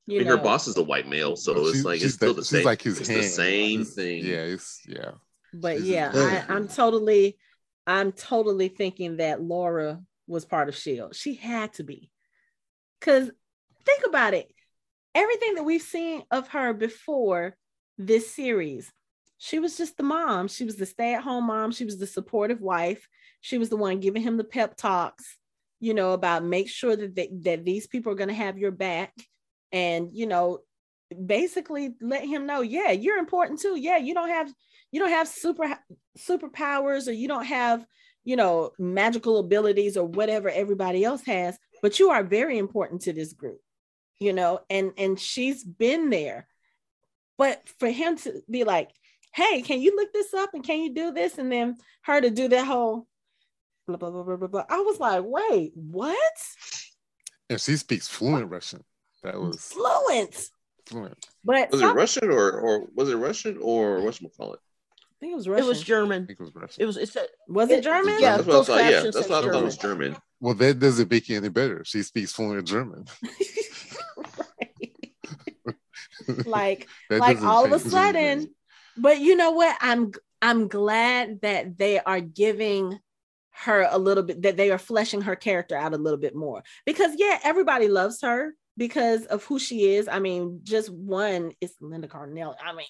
You 0.06 0.18
I 0.18 0.20
mean, 0.20 0.28
know. 0.28 0.38
her 0.38 0.44
boss 0.44 0.68
is 0.68 0.78
a 0.78 0.84
white 0.84 1.08
male, 1.08 1.36
so 1.36 1.56
she's, 1.56 1.76
it's 1.76 1.86
like 1.86 2.02
it's 2.02 2.14
still 2.14 2.34
the, 2.34 2.42
the 2.42 2.46
same. 2.46 2.66
like 2.66 2.82
his 2.82 3.00
it's 3.00 3.10
hand. 3.10 3.24
the 3.24 3.28
same 3.28 3.86
thing. 3.86 4.26
Yeah, 4.26 4.44
it's 4.44 4.82
yeah. 4.88 5.12
But 5.54 5.82
yeah, 5.82 6.12
I, 6.14 6.54
I'm 6.54 6.68
totally, 6.68 7.38
I'm 7.86 8.12
totally 8.12 8.70
thinking 8.70 9.18
that 9.18 9.42
Laura 9.42 10.02
was 10.28 10.46
part 10.46 10.68
of 10.68 10.76
Shield. 10.76 11.16
She 11.16 11.36
had 11.36 11.74
to 11.74 11.84
be, 11.84 12.10
because 13.00 13.30
think 13.86 14.04
about 14.08 14.34
it. 14.34 14.52
Everything 15.16 15.56
that 15.56 15.64
we've 15.64 15.82
seen 15.82 16.24
of 16.32 16.48
her 16.50 16.74
before 16.74 17.56
this 18.00 18.34
series, 18.34 18.92
she 19.38 19.60
was 19.60 19.78
just 19.78 19.96
the 19.96 20.04
mom. 20.04 20.48
She 20.48 20.66
was 20.66 20.76
the 20.76 20.88
stay-at-home 20.88 21.46
mom. 21.46 21.72
She 21.72 21.86
was 21.86 22.00
the 22.00 22.08
supportive 22.08 22.62
wife. 22.62 23.08
She 23.44 23.58
was 23.58 23.68
the 23.68 23.76
one 23.76 24.00
giving 24.00 24.22
him 24.22 24.38
the 24.38 24.46
pep 24.46 24.78
talks, 24.78 25.38
you 25.82 25.94
know, 25.94 26.14
about 26.14 26.46
make 26.46 26.70
sure 26.70 26.96
that 26.96 27.14
they, 27.14 27.30
that 27.42 27.66
these 27.66 27.88
people 27.88 28.14
are 28.14 28.16
going 28.16 28.30
to 28.30 28.34
have 28.34 28.58
your 28.58 28.72
back 28.72 29.14
and 29.74 30.10
you 30.14 30.28
know 30.28 30.60
basically 31.26 31.94
let 32.00 32.26
him 32.26 32.46
know 32.46 32.62
yeah 32.62 32.92
you're 32.92 33.18
important 33.18 33.60
too. 33.60 33.78
Yeah 33.78 33.98
you 33.98 34.14
don't 34.14 34.30
have 34.30 34.52
you 34.92 35.00
don't 35.02 35.10
have 35.10 35.28
super 35.28 35.78
superpowers 36.18 37.10
or 37.10 37.12
you 37.12 37.28
don't 37.28 37.46
have 37.46 37.86
you 38.24 38.38
know 38.38 38.72
magical 38.80 39.40
abilities 39.40 39.98
or 39.98 40.06
whatever 40.06 40.50
everybody 40.50 41.04
else 41.04 41.24
has 41.26 41.58
but 41.82 42.00
you 42.00 42.12
are 42.12 42.24
very 42.24 42.58
important 42.58 43.02
to 43.02 43.12
this 43.12 43.34
group 43.34 43.60
you 44.20 44.32
know 44.32 44.62
and 44.70 44.94
and 44.98 45.20
she's 45.20 45.66
been 45.66 46.10
there. 46.10 46.48
But 47.38 47.68
for 47.80 47.90
him 47.90 48.16
to 48.20 48.42
be 48.50 48.64
like 48.64 48.92
hey 49.34 49.64
can 49.64 49.82
you 49.82 49.98
look 49.98 50.14
this 50.14 50.34
up 50.34 50.54
and 50.54 50.64
can 50.64 50.82
you 50.82 50.94
do 50.94 51.12
this? 51.12 51.38
And 51.38 51.52
then 51.52 51.76
her 52.04 52.22
to 52.22 52.30
do 52.30 52.48
that 52.48 52.66
whole 52.66 53.06
blah 53.88 53.98
blah 53.98 54.10
blah 54.10 54.24
blah 54.24 54.38
blah, 54.38 54.48
blah. 54.48 54.66
i 54.70 54.80
was 54.80 55.00
like 55.00 55.24
wait 55.26 55.72
what 55.76 56.18
and 57.50 57.60
she 57.60 57.76
speaks 57.76 58.08
fluent 58.08 58.50
russian 58.50 58.84
that 59.24 59.40
was 59.40 59.60
fluent. 59.62 60.50
Fluent. 60.86 61.26
But 61.46 61.72
was 61.72 61.80
some, 61.80 61.92
it 61.92 61.94
Russian 61.94 62.30
or 62.30 62.52
or 62.60 62.88
was 62.94 63.10
it 63.10 63.16
Russian 63.16 63.58
or 63.62 64.02
what's 64.02 64.20
call 64.38 64.54
it? 64.54 64.60
I 64.60 65.16
think 65.20 65.32
it 65.32 65.36
was 65.36 65.48
Russian. 65.48 65.66
It 65.66 65.68
was 65.68 65.82
German. 65.82 66.24
I 66.24 66.26
think 66.26 66.40
it 66.40 66.44
was 66.44 66.56
Russian. 66.56 66.84
It 66.84 66.86
was. 66.86 66.98
It's 66.98 67.16
a, 67.16 67.26
was 67.48 67.70
it, 67.70 67.84
German? 67.84 68.18
Yeah, 68.20 68.38
that's 68.38 68.48
what 68.48 68.58
I 68.58 68.64
thought. 68.64 68.92
Yeah, 68.92 69.02
that's 69.04 69.16
what 69.16 69.26
I 69.26 69.28
thought 69.30 69.62
it 69.62 69.64
was 69.64 69.78
German. 69.78 70.18
Well, 70.42 70.56
that 70.56 70.80
doesn't 70.80 71.10
make 71.10 71.30
it 71.30 71.38
any 71.38 71.48
better. 71.48 71.86
She 71.86 72.04
speaks 72.04 72.34
fluent 72.34 72.68
German. 72.68 73.06
like, 76.46 76.90
like 77.10 77.42
all 77.42 77.64
of 77.64 77.72
a 77.72 77.80
sudden, 77.80 78.54
but 78.98 79.22
you 79.22 79.38
know 79.38 79.52
what? 79.52 79.78
I'm 79.80 80.12
I'm 80.42 80.68
glad 80.68 81.40
that 81.42 81.78
they 81.78 82.02
are 82.02 82.20
giving 82.20 83.00
her 83.56 83.88
a 83.90 83.98
little 83.98 84.24
bit 84.24 84.42
that 84.42 84.58
they 84.58 84.72
are 84.72 84.78
fleshing 84.78 85.22
her 85.22 85.36
character 85.36 85.76
out 85.76 85.94
a 85.94 85.98
little 85.98 86.20
bit 86.20 86.36
more 86.36 86.64
because 86.86 87.12
yeah 87.18 87.40
everybody 87.44 87.88
loves 87.88 88.22
her 88.22 88.54
because 88.78 89.26
of 89.26 89.44
who 89.44 89.60
she 89.60 89.96
is. 89.96 90.08
I 90.08 90.20
mean, 90.20 90.62
just 90.64 90.90
one 90.90 91.52
is 91.62 91.76
Linda 91.80 92.08
Cardellini. 92.08 92.56
I 92.64 92.74
mean, 92.74 92.88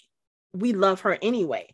we 0.53 0.73
love 0.73 1.01
her 1.01 1.17
anyway. 1.21 1.73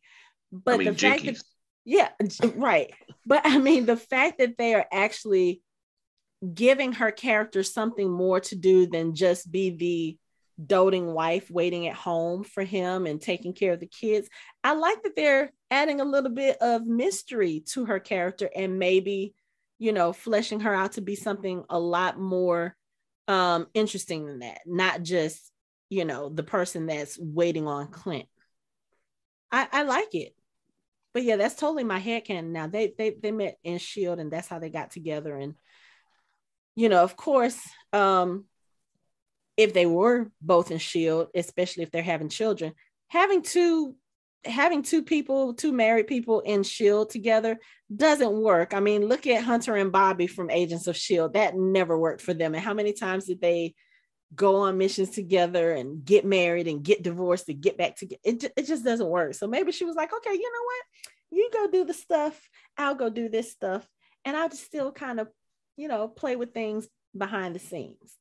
But 0.52 0.76
I 0.76 0.78
mean, 0.78 0.94
the 0.94 0.96
fact 0.96 1.26
that 1.26 1.44
yeah, 1.86 2.10
right. 2.56 2.94
But 3.26 3.42
I 3.46 3.58
mean, 3.58 3.86
the 3.86 3.98
fact 3.98 4.40
that 4.40 4.58
they 4.58 4.74
are 4.74 4.86
actually 4.92 5.62
giving 6.54 6.94
her 6.94 7.12
character 7.12 7.64
something 7.64 8.10
more 8.10 8.40
to 8.40 8.56
do 8.56 8.88
than 8.88 9.16
just 9.16 9.52
be 9.52 9.72
the 9.72 10.18
doting 10.66 11.14
wife 11.14 11.50
waiting 11.50 11.88
at 11.88 11.96
home 11.96 12.44
for 12.44 12.64
him 12.64 13.06
and 13.06 13.22
taking 13.22 13.54
care 13.54 13.74
of 13.74 13.80
the 13.80 13.88
kids. 13.88 14.30
I 14.64 14.74
like 14.74 15.04
that 15.04 15.16
they're 15.16 15.52
adding 15.72 16.02
a 16.02 16.06
little 16.06 16.32
bit 16.32 16.58
of 16.62 16.86
mystery 16.86 17.64
to 17.74 17.86
her 17.86 18.00
character 18.00 18.50
and 18.56 18.80
maybe, 18.80 19.36
you 19.78 19.92
know, 19.92 20.14
fleshing 20.14 20.62
her 20.62 20.74
out 20.74 20.94
to 20.94 21.02
be 21.02 21.16
something 21.16 21.64
a 21.70 21.80
lot 21.80 22.20
more 22.20 22.76
um 23.28 23.68
interesting 23.76 24.26
than 24.26 24.40
that 24.40 24.58
not 24.66 25.04
just 25.04 25.52
you 25.90 26.04
know 26.04 26.30
the 26.30 26.42
person 26.42 26.88
that's 26.88 27.18
waiting 27.20 27.68
on 27.68 27.88
clint. 27.88 28.26
I 29.52 29.68
i 29.72 29.84
like 29.84 30.16
it. 30.16 30.34
But 31.14 31.24
yeah 31.24 31.36
that's 31.36 31.56
totally 31.56 31.84
my 31.84 32.00
head 32.00 32.26
can 32.26 32.52
now 32.52 32.68
they 32.68 32.94
they 32.98 33.12
they 33.12 33.32
met 33.32 33.58
in 33.64 33.78
shield 33.78 34.20
and 34.20 34.32
that's 34.32 34.48
how 34.48 34.60
they 34.60 34.70
got 34.70 34.92
together. 34.92 35.36
And 35.38 35.54
you 36.76 36.90
know 36.90 37.04
of 37.04 37.16
course 37.16 37.60
um 37.94 38.46
if 39.58 39.74
they 39.74 39.86
were 39.86 40.32
both 40.42 40.72
in 40.72 40.78
shield 40.78 41.28
especially 41.36 41.84
if 41.84 41.92
they're 41.92 42.02
having 42.02 42.30
children 42.30 42.74
having 43.10 43.42
two 43.42 43.96
having 44.46 44.84
two 44.84 45.04
people, 45.04 45.54
two 45.54 45.72
married 45.72 46.08
people 46.08 46.40
in 46.42 46.64
Shield 46.64 47.10
together 47.10 47.60
doesn't 47.94 48.32
work. 48.32 48.74
I 48.74 48.80
mean, 48.80 49.08
look 49.08 49.28
at 49.28 49.44
Hunter 49.44 49.76
and 49.76 49.92
Bobbi 49.92 50.30
from 50.30 50.50
Agents 50.50 50.88
of 50.88 50.96
Shield. 50.96 51.34
That 51.34 51.58
never 51.58 51.98
worked 51.98 52.22
for 52.22 52.34
them. 52.34 52.54
And 52.56 52.64
how 52.64 52.74
many 52.74 52.94
times 52.94 53.26
did 53.26 53.42
they 53.42 53.76
go 54.36 54.58
on 54.58 54.78
missions 54.78 55.10
together 55.10 55.72
and 55.74 56.06
get 56.06 56.24
married 56.24 56.68
and 56.68 56.84
get 56.84 57.04
divorced 57.04 57.50
and 57.50 57.62
get 57.62 57.78
back 57.78 57.96
together? 57.96 58.22
It, 58.24 58.44
it 58.56 58.68
just 58.68 58.86
doesn't 58.86 59.10
work. 59.10 59.34
So 59.34 59.48
maybe 59.48 59.72
she 59.72 59.86
was 59.86 59.96
like, 59.96 60.14
okay, 60.14 60.34
you 60.34 60.52
know 60.52 60.64
what? 60.66 60.84
You 61.32 61.50
go 61.52 61.68
do 61.70 61.86
the 61.86 61.94
stuff. 61.94 62.50
I'll 62.78 62.96
go 62.96 63.10
do 63.10 63.30
this 63.30 63.52
stuff. 63.52 63.88
And 64.26 64.38
I'll 64.38 64.50
just 64.50 64.66
still 64.66 64.92
kind 64.92 65.20
of, 65.20 65.30
you 65.78 65.88
know, 65.88 66.08
play 66.08 66.36
with 66.36 66.54
things 66.54 66.88
behind 67.18 67.56
the 67.56 67.60
scenes. 67.60 68.16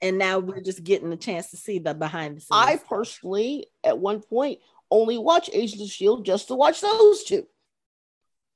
And 0.00 0.18
now 0.18 0.40
we're 0.40 0.60
just 0.60 0.82
getting 0.82 1.12
a 1.12 1.16
chance 1.16 1.50
to 1.50 1.56
see 1.56 1.78
the 1.78 1.94
behind 1.94 2.36
the 2.36 2.40
scenes. 2.40 2.48
I 2.50 2.76
personally, 2.76 3.66
at 3.84 3.98
one 3.98 4.20
point, 4.20 4.58
only 4.92 5.18
watch 5.18 5.50
Agents 5.52 5.82
of 5.82 5.88
Shield 5.88 6.24
just 6.24 6.48
to 6.48 6.54
watch 6.54 6.80
those 6.80 7.24
two. 7.24 7.46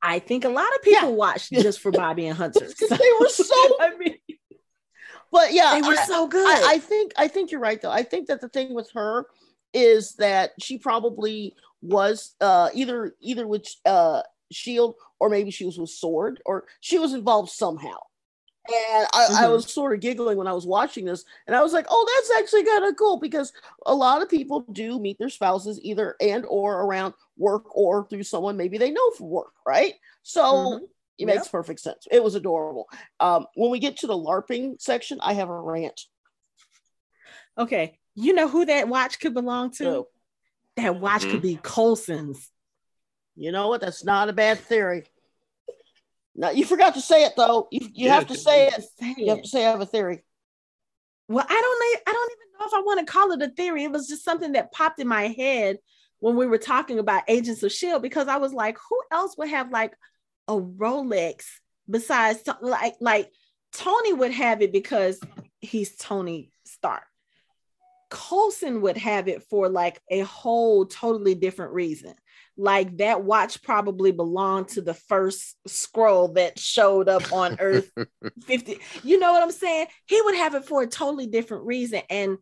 I 0.03 0.19
think 0.19 0.45
a 0.45 0.49
lot 0.49 0.69
of 0.77 0.83
people 0.83 1.09
yeah. 1.09 1.15
watched 1.15 1.51
just 1.53 1.81
for 1.81 1.91
Bobbi 1.91 2.29
and 2.29 2.37
Hunter. 2.37 2.69
So. 2.77 2.87
they 2.87 3.11
were 3.19 3.29
so. 3.29 3.55
I 3.81 3.97
mean, 3.99 4.17
but 5.33 5.53
yeah, 5.53 5.75
they 5.75 5.87
were 5.87 5.95
I, 5.99 6.05
so 6.05 6.29
good. 6.29 6.47
I, 6.47 6.75
I 6.75 6.79
think 6.79 7.13
I 7.17 7.29
think 7.29 7.51
you're 7.51 7.61
right 7.61 7.81
though. 7.81 7.91
I 7.91 8.03
think 8.03 8.29
that 8.29 8.41
the 8.41 8.49
thing 8.49 8.75
with 8.75 8.91
her 8.93 9.27
is 9.73 10.15
that 10.17 10.53
she 10.61 10.79
probably 10.79 11.57
was 11.83 12.35
uh, 12.41 12.69
either 12.75 13.15
either 13.21 13.47
with 13.47 13.67
uh, 13.85 14.23
Shield 14.53 14.95
or 15.19 15.31
maybe 15.31 15.51
she 15.51 15.65
was 15.65 15.79
with 15.79 15.91
Sword 15.91 16.41
or 16.47 16.65
she 16.81 16.99
was 16.99 17.15
involved 17.15 17.51
somehow. 17.51 17.97
And 18.69 19.07
I, 19.15 19.27
mm-hmm. 19.27 19.45
I, 19.45 19.49
was 19.49 19.73
sort 19.73 19.95
of 19.95 20.01
giggling 20.01 20.37
when 20.37 20.47
I 20.47 20.53
was 20.53 20.67
watching 20.67 21.05
this, 21.05 21.25
and 21.47 21.55
I 21.55 21.63
was 21.63 21.73
like, 21.73 21.87
"Oh, 21.89 22.07
that's 22.15 22.41
actually 22.41 22.65
kind 22.65 22.85
of 22.85 22.97
cool," 22.97 23.19
because 23.19 23.53
a 23.85 23.95
lot 23.95 24.23
of 24.23 24.29
people 24.29 24.61
do 24.73 24.99
meet 24.99 25.19
their 25.19 25.29
spouses 25.29 25.81
either 25.83 26.17
and 26.21 26.45
or 26.47 26.83
around 26.83 27.15
work 27.37 27.65
or 27.77 28.07
through 28.09 28.25
someone 28.25 28.57
maybe 28.57 28.79
they 28.79 28.91
know 28.91 29.11
from 29.13 29.29
work, 29.29 29.53
right? 29.67 29.95
So 30.23 30.43
mm-hmm. 30.43 30.85
it 31.19 31.27
makes 31.27 31.45
yep. 31.45 31.53
perfect 31.53 31.81
sense. 31.81 32.07
It 32.11 32.23
was 32.23 32.35
adorable. 32.35 32.89
Um, 33.21 33.47
when 33.55 33.71
we 33.71 33.79
get 33.79 33.99
to 33.99 34.07
the 34.07 34.19
LARPing 34.19 34.81
section, 34.81 35.19
I 35.23 35.35
have 35.35 35.49
a 35.49 35.61
rant. 35.61 36.01
Okay, 37.59 37.99
you 38.15 38.35
know 38.35 38.49
who 38.49 38.65
that 38.67 38.89
watch 38.89 39.21
could 39.21 39.35
belong 39.35 39.71
to? 39.73 39.89
Oh. 39.89 40.09
That 40.77 41.01
watch 41.01 41.23
mm-hmm. 41.23 41.31
could 41.31 41.43
be 41.43 41.59
Coulson's. 41.63 42.51
You 43.37 43.53
know 43.53 43.69
what? 43.69 43.81
That's 43.81 44.05
not 44.05 44.29
a 44.29 44.33
bad 44.33 44.59
theory. 44.59 45.05
No, 46.37 46.51
you 46.51 46.67
forgot 46.67 46.95
to 46.95 47.01
say 47.01 47.25
it 47.25 47.33
though. 47.37 47.67
You, 47.71 47.81
you 47.81 48.07
yeah, 48.07 48.15
have 48.15 48.27
to 48.27 48.37
say 48.37 48.69
it. 48.69 48.85
say 49.01 49.15
You 49.17 49.31
have 49.31 49.43
to 49.43 49.49
say 49.49 49.67
I 49.67 49.71
have 49.71 49.81
a 49.81 49.87
theory. 49.87 50.23
Well, 51.29 51.47
I 51.49 51.61
don't 51.61 52.01
I 52.07 52.13
don't 52.13 52.33
even 52.33 52.61
know 52.61 52.67
if 52.67 52.75
I 52.75 52.83
want 52.83 53.01
to 53.07 53.13
call 53.13 53.33
it 53.33 53.43
a 53.43 53.49
theory. 53.49 53.85
It 53.85 53.91
was 53.91 54.07
just 54.07 54.25
something 54.25 54.53
that 54.53 54.73
popped 54.73 55.01
in 55.01 55.09
my 55.09 55.29
head 55.29 55.79
when 56.19 56.37
we 56.37 56.47
were 56.47 56.59
talking 56.59 56.99
about 56.99 57.25
Agents 57.29 57.63
of 57.63 57.73
Shield 57.73 58.03
because 58.03 58.29
I 58.29 58.37
was 58.37 58.53
like, 58.53 58.77
who 58.89 59.01
else 59.11 59.37
would 59.39 59.49
have 59.49 59.71
like 59.71 59.95
a 60.47 60.55
Rolex 60.55 61.45
besides 61.89 62.41
like 62.61 62.97
like 63.01 63.33
Tony 63.73 64.13
would 64.13 64.33
have 64.33 64.63
it 64.63 64.73
because 64.73 65.19
he's 65.61 65.97
Tony 65.97 66.51
Stark. 66.65 67.05
Coulson 68.11 68.83
would 68.83 68.99
have 68.99 69.27
it 69.27 69.43
for 69.45 69.69
like 69.69 70.01
a 70.11 70.21
whole 70.21 70.87
totally 70.87 71.35
different 71.35 71.73
reason. 71.73 72.15
Like 72.57 72.97
that 72.99 73.23
watch 73.23 73.63
probably 73.63 74.13
belonged 74.13 74.69
to 74.69 74.81
the 74.81 74.95
first 74.95 75.57
Skrull 75.69 76.35
that 76.35 76.59
showed 76.59 77.09
up 77.09 77.33
on 77.33 77.57
Earth 77.61 77.91
50. 78.45 78.79
You 79.03 79.19
know 79.19 79.33
what 79.33 79.43
I'm 79.43 79.53
saying? 79.53 79.89
He 80.07 80.21
would 80.23 80.37
have 80.37 80.55
it 80.55 80.65
for 80.65 80.83
a 80.83 80.87
totally 80.87 81.27
different 81.27 81.65
reason. 81.65 82.01
And 82.09 82.39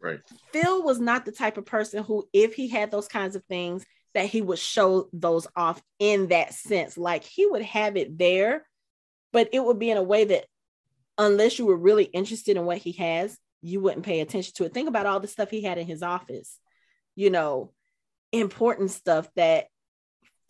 right. 0.00 0.20
Phil 0.52 0.82
was 0.84 1.00
not 1.00 1.24
the 1.24 1.32
type 1.32 1.58
of 1.58 1.66
person 1.66 2.04
who, 2.04 2.28
if 2.32 2.54
he 2.54 2.68
had 2.68 2.90
those 2.90 3.08
kinds 3.08 3.34
of 3.34 3.44
things, 3.44 3.84
that 4.14 4.26
he 4.26 4.40
would 4.40 4.58
show 4.58 5.08
those 5.12 5.46
off 5.56 5.82
in 5.98 6.28
that 6.28 6.54
sense. 6.54 6.96
Like 6.96 7.24
he 7.24 7.44
would 7.44 7.62
have 7.62 7.96
it 7.96 8.16
there, 8.16 8.66
but 9.32 9.50
it 9.52 9.62
would 9.62 9.78
be 9.78 9.90
in 9.90 9.98
a 9.98 10.02
way 10.02 10.24
that 10.24 10.46
unless 11.18 11.58
you 11.58 11.66
were 11.66 11.76
really 11.76 12.04
interested 12.04 12.56
in 12.56 12.64
what 12.64 12.78
he 12.78 12.92
has, 12.92 13.36
you 13.62 13.80
wouldn't 13.80 14.06
pay 14.06 14.20
attention 14.20 14.52
to 14.56 14.64
it. 14.64 14.72
Think 14.72 14.88
about 14.88 15.06
all 15.06 15.20
the 15.20 15.28
stuff 15.28 15.50
he 15.50 15.62
had 15.62 15.76
in 15.76 15.86
his 15.86 16.02
office, 16.02 16.58
you 17.14 17.30
know, 17.30 17.72
important 18.40 18.90
stuff 18.90 19.28
that 19.36 19.66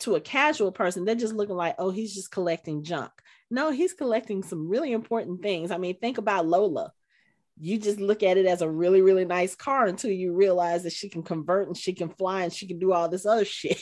to 0.01 0.15
a 0.15 0.21
casual 0.21 0.71
person, 0.71 1.05
they're 1.05 1.15
just 1.15 1.33
looking 1.33 1.55
like, 1.55 1.75
oh, 1.79 1.89
he's 1.89 2.13
just 2.13 2.31
collecting 2.31 2.83
junk. 2.83 3.11
No, 3.49 3.71
he's 3.71 3.93
collecting 3.93 4.43
some 4.43 4.67
really 4.67 4.91
important 4.91 5.41
things. 5.41 5.71
I 5.71 5.77
mean, 5.77 5.97
think 5.97 6.17
about 6.17 6.45
Lola. 6.45 6.91
You 7.59 7.79
just 7.79 7.99
look 7.99 8.21
at 8.21 8.37
it 8.37 8.45
as 8.45 8.61
a 8.61 8.69
really, 8.69 9.01
really 9.01 9.25
nice 9.25 9.55
car 9.55 9.87
until 9.87 10.11
you 10.11 10.33
realize 10.33 10.83
that 10.83 10.93
she 10.93 11.09
can 11.09 11.23
convert 11.23 11.67
and 11.67 11.75
she 11.75 11.93
can 11.93 12.09
fly 12.09 12.43
and 12.43 12.53
she 12.53 12.67
can 12.67 12.77
do 12.77 12.93
all 12.93 13.09
this 13.09 13.25
other 13.25 13.45
shit. 13.45 13.81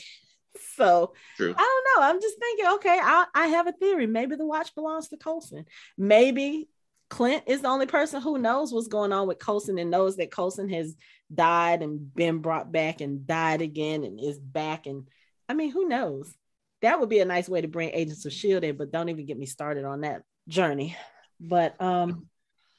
so 0.75 1.13
True. 1.35 1.53
I 1.57 1.81
don't 1.95 2.01
know. 2.01 2.07
I'm 2.07 2.21
just 2.21 2.39
thinking, 2.39 2.67
okay, 2.75 2.99
I, 3.01 3.25
I 3.33 3.47
have 3.47 3.67
a 3.67 3.73
theory. 3.73 4.07
Maybe 4.07 4.35
the 4.35 4.45
watch 4.45 4.73
belongs 4.75 5.09
to 5.09 5.17
Coulson. 5.17 5.65
Maybe 5.97 6.69
Clint 7.09 7.43
is 7.47 7.61
the 7.61 7.67
only 7.67 7.85
person 7.85 8.21
who 8.21 8.37
knows 8.37 8.73
what's 8.73 8.87
going 8.87 9.13
on 9.13 9.27
with 9.27 9.39
Coulson 9.39 9.77
and 9.77 9.91
knows 9.91 10.17
that 10.17 10.31
Coulson 10.31 10.69
has 10.69 10.95
died 11.33 11.81
and 11.81 12.13
been 12.13 12.39
brought 12.39 12.71
back 12.71 13.01
and 13.01 13.27
died 13.27 13.61
again 13.61 14.03
and 14.03 14.19
is 14.19 14.39
back. 14.39 14.87
And 14.87 15.07
I 15.47 15.53
mean, 15.53 15.71
who 15.71 15.87
knows? 15.87 16.35
That 16.81 16.99
would 16.99 17.09
be 17.09 17.19
a 17.19 17.25
nice 17.25 17.47
way 17.47 17.61
to 17.61 17.67
bring 17.67 17.91
Agents 17.91 18.25
of 18.25 18.33
Shield 18.33 18.63
in, 18.63 18.77
but 18.77 18.91
don't 18.91 19.09
even 19.09 19.25
get 19.25 19.37
me 19.37 19.45
started 19.45 19.85
on 19.85 20.01
that 20.01 20.23
journey. 20.47 20.95
But 21.39 21.79
um 21.81 22.27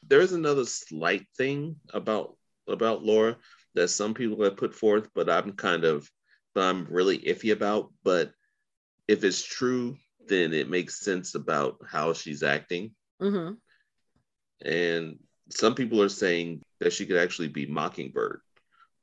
there's 0.09 0.33
another 0.33 0.65
slight 0.65 1.27
thing 1.37 1.77
about 1.93 2.37
about 2.69 3.05
Laura 3.05 3.37
that 3.75 3.89
some 3.89 4.15
people 4.15 4.43
have 4.45 4.57
put 4.57 4.75
forth, 4.75 5.09
but 5.15 5.29
I'm 5.29 5.53
kind 5.53 5.85
of 5.85 6.09
I'm 6.55 6.87
really 6.91 7.19
iffy 7.19 7.53
about. 7.53 7.93
But 8.03 8.33
if 9.09 9.25
it's 9.25 9.43
true, 9.43 9.97
then 10.27 10.53
it 10.53 10.71
makes 10.71 11.01
sense 11.01 11.35
about 11.35 11.79
how 11.87 12.13
she's 12.13 12.43
acting. 12.43 12.95
Mm-hmm. 13.21 13.55
And 14.65 15.19
some 15.51 15.75
people 15.75 16.03
are 16.03 16.09
saying 16.09 16.63
that 16.81 16.93
she 16.93 17.07
could 17.07 17.17
actually 17.17 17.49
be 17.49 17.67
Mockingbird 17.67 18.41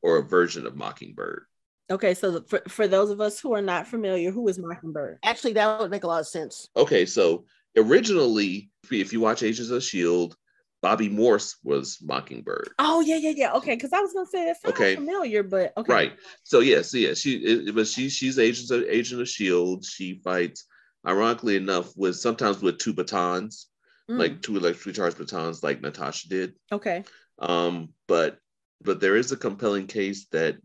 or 0.01 0.17
a 0.17 0.23
version 0.23 0.65
of 0.65 0.75
Mockingbird. 0.75 1.43
Okay, 1.89 2.13
so 2.13 2.41
for, 2.47 2.61
for 2.67 2.87
those 2.87 3.09
of 3.09 3.21
us 3.21 3.39
who 3.39 3.53
are 3.53 3.61
not 3.61 3.87
familiar, 3.87 4.31
who 4.31 4.47
is 4.47 4.57
Mockingbird? 4.57 5.19
Actually, 5.23 5.53
that 5.53 5.79
would 5.79 5.91
make 5.91 6.03
a 6.03 6.07
lot 6.07 6.21
of 6.21 6.27
sense. 6.27 6.69
Okay, 6.75 7.05
so 7.05 7.45
originally, 7.77 8.69
if 8.91 9.13
you 9.13 9.19
watch 9.19 9.43
Agents 9.43 9.69
of 9.69 9.77
S.H.I.E.L.D., 9.77 10.35
Bobbi 10.83 11.09
Morse 11.09 11.57
was 11.63 11.97
Mockingbird. 12.01 12.71
Oh 12.77 12.99
yeah, 12.99 13.15
yeah, 13.15 13.31
yeah. 13.33 13.53
Okay, 13.53 13.75
because 13.75 13.93
I 13.93 14.01
was 14.01 14.11
gonna 14.11 14.25
say 14.25 14.49
it 14.49 14.57
sounds 14.61 14.75
okay. 14.75 14.95
familiar, 14.95 15.41
but 15.41 15.71
okay. 15.77 15.93
Right. 15.93 16.13
So 16.43 16.59
yes, 16.59 16.93
yeah, 16.93 17.13
she 17.13 17.35
it, 17.37 17.73
but 17.73 17.87
she 17.87 18.09
she's 18.09 18.37
agent 18.37 18.69
of 18.69 18.83
agent 18.89 19.21
of 19.21 19.29
Shield. 19.29 19.85
She 19.85 20.19
fights, 20.25 20.65
ironically 21.07 21.55
enough, 21.55 21.95
with 21.95 22.17
sometimes 22.17 22.61
with 22.61 22.79
two 22.79 22.91
batons 22.91 23.67
mm. 24.09 24.17
like 24.17 24.41
two 24.41 24.57
electrically 24.57 24.93
charged 24.93 25.17
batons, 25.17 25.63
like 25.63 25.81
Natasha 25.81 26.29
did. 26.29 26.53
Okay. 26.71 27.03
Um, 27.39 27.89
but 28.07 28.37
but 28.81 28.99
there 28.99 29.15
is 29.15 29.31
a 29.31 29.37
compelling 29.37 29.87
case 29.87 30.27
that 30.31 30.57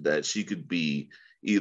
that 0.00 0.24
she 0.24 0.44
could 0.44 0.68
be 0.68 1.10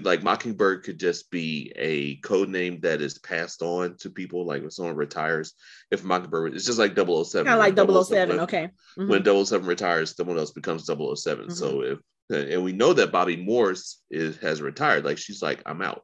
like 0.01 0.23
Mockingbird 0.23 0.83
could 0.83 0.99
just 0.99 1.29
be 1.29 1.71
a 1.75 2.15
code 2.17 2.49
name 2.49 2.79
that 2.81 3.01
is 3.01 3.19
passed 3.19 3.61
on 3.61 3.95
to 3.97 4.09
people. 4.09 4.45
Like 4.45 4.63
if 4.63 4.73
someone 4.73 4.95
retires, 4.95 5.53
if 5.91 6.03
Mockingbird, 6.03 6.55
it's 6.55 6.65
just 6.65 6.79
like 6.79 6.95
007. 6.95 7.45
Kind 7.45 7.49
of 7.49 7.59
like 7.59 7.75
007. 7.75 8.03
007 8.03 8.39
okay. 8.41 8.69
Mm-hmm. 8.97 9.09
When 9.09 9.45
007 9.45 9.67
retires, 9.67 10.15
someone 10.15 10.37
else 10.37 10.51
becomes 10.51 10.85
7 10.85 11.05
mm-hmm. 11.05 11.51
So 11.51 11.81
if 11.81 11.99
and 12.29 12.63
we 12.63 12.73
know 12.73 12.93
that 12.93 13.11
Bobbi 13.11 13.43
Morse 13.43 14.01
is 14.09 14.37
has 14.37 14.61
retired. 14.61 15.05
Like 15.05 15.17
she's 15.17 15.41
like, 15.41 15.61
I'm 15.65 15.81
out. 15.81 16.03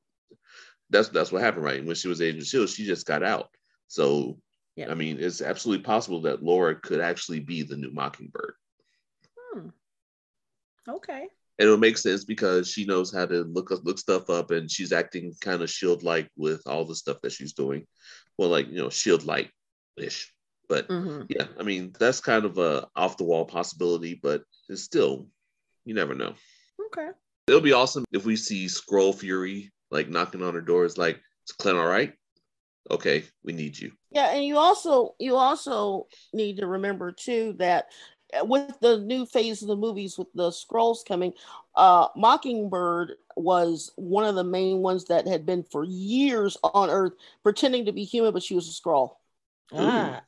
That's 0.89 1.09
that's 1.09 1.31
what 1.31 1.41
happened, 1.41 1.65
right? 1.65 1.83
When 1.83 1.95
she 1.95 2.07
was 2.07 2.21
Agent 2.21 2.45
Shield, 2.45 2.69
she 2.69 2.85
just 2.85 3.05
got 3.05 3.23
out. 3.23 3.49
So 3.87 4.37
yeah. 4.75 4.89
I 4.89 4.95
mean, 4.95 5.17
it's 5.19 5.41
absolutely 5.41 5.83
possible 5.83 6.21
that 6.21 6.43
Laura 6.43 6.75
could 6.75 6.99
actually 6.99 7.39
be 7.39 7.63
the 7.63 7.77
new 7.77 7.91
Mockingbird. 7.91 8.53
Hmm. 9.37 9.69
Okay. 10.89 11.27
And 11.59 11.67
it'll 11.67 11.77
make 11.77 11.97
sense 11.97 12.25
because 12.25 12.69
she 12.69 12.85
knows 12.85 13.13
how 13.13 13.27
to 13.27 13.43
look 13.43 13.71
up 13.71 13.81
look 13.83 13.99
stuff 13.99 14.29
up, 14.29 14.51
and 14.51 14.69
she's 14.69 14.91
acting 14.91 15.33
kind 15.39 15.61
of 15.61 15.69
shield 15.69 16.01
like 16.01 16.29
with 16.35 16.61
all 16.65 16.85
the 16.85 16.95
stuff 16.95 17.17
that 17.21 17.31
she's 17.31 17.53
doing. 17.53 17.85
Well, 18.37 18.49
like 18.49 18.67
you 18.69 18.77
know, 18.77 18.89
shield 18.89 19.23
like 19.23 19.51
ish. 19.97 20.33
But 20.67 20.87
mm-hmm. 20.87 21.23
yeah, 21.29 21.45
I 21.59 21.63
mean, 21.63 21.93
that's 21.99 22.19
kind 22.19 22.45
of 22.45 22.57
a 22.57 22.87
off 22.95 23.17
the 23.17 23.23
wall 23.23 23.45
possibility, 23.45 24.19
but 24.21 24.41
it's 24.69 24.81
still, 24.81 25.27
you 25.85 25.93
never 25.93 26.15
know. 26.15 26.33
Okay. 26.87 27.09
It'll 27.47 27.61
be 27.61 27.73
awesome 27.73 28.05
if 28.11 28.25
we 28.25 28.35
see 28.35 28.65
Skrull 28.65 29.13
Fury 29.13 29.71
like 29.91 30.09
knocking 30.09 30.41
on 30.41 30.55
her 30.55 30.61
doors, 30.61 30.97
like, 30.97 31.17
"Is 31.17 31.55
Clint 31.55 31.77
all 31.77 31.85
right?" 31.85 32.13
Okay, 32.91 33.23
we 33.43 33.53
need 33.53 33.77
you. 33.79 33.91
Yeah, 34.11 34.31
and 34.31 34.45
you 34.45 34.57
also 34.57 35.15
you 35.19 35.35
also 35.35 36.07
need 36.33 36.57
to 36.57 36.67
remember 36.67 37.11
too 37.11 37.55
that 37.59 37.87
uh, 38.37 38.45
with 38.45 38.77
the 38.81 38.99
new 38.99 39.25
phase 39.25 39.61
of 39.61 39.69
the 39.69 39.75
movies 39.75 40.17
with 40.17 40.27
the 40.33 40.49
Skrulls 40.49 41.05
coming, 41.07 41.33
uh 41.75 42.07
Mockingbird 42.15 43.13
was 43.35 43.91
one 43.95 44.25
of 44.25 44.35
the 44.35 44.43
main 44.43 44.79
ones 44.79 45.05
that 45.05 45.27
had 45.27 45.45
been 45.45 45.63
for 45.63 45.83
years 45.85 46.57
on 46.63 46.89
Earth 46.89 47.13
pretending 47.41 47.85
to 47.85 47.93
be 47.93 48.03
human, 48.03 48.33
but 48.33 48.43
she 48.43 48.55
was 48.55 48.67
a 48.67 48.71
Skrull 48.71 49.15
Ah, 49.73 50.21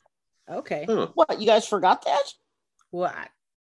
okay. 0.50 0.86
Huh. 0.88 1.10
What 1.14 1.40
you 1.40 1.46
guys 1.46 1.68
forgot 1.68 2.06
that? 2.06 2.34
What? 2.92 3.14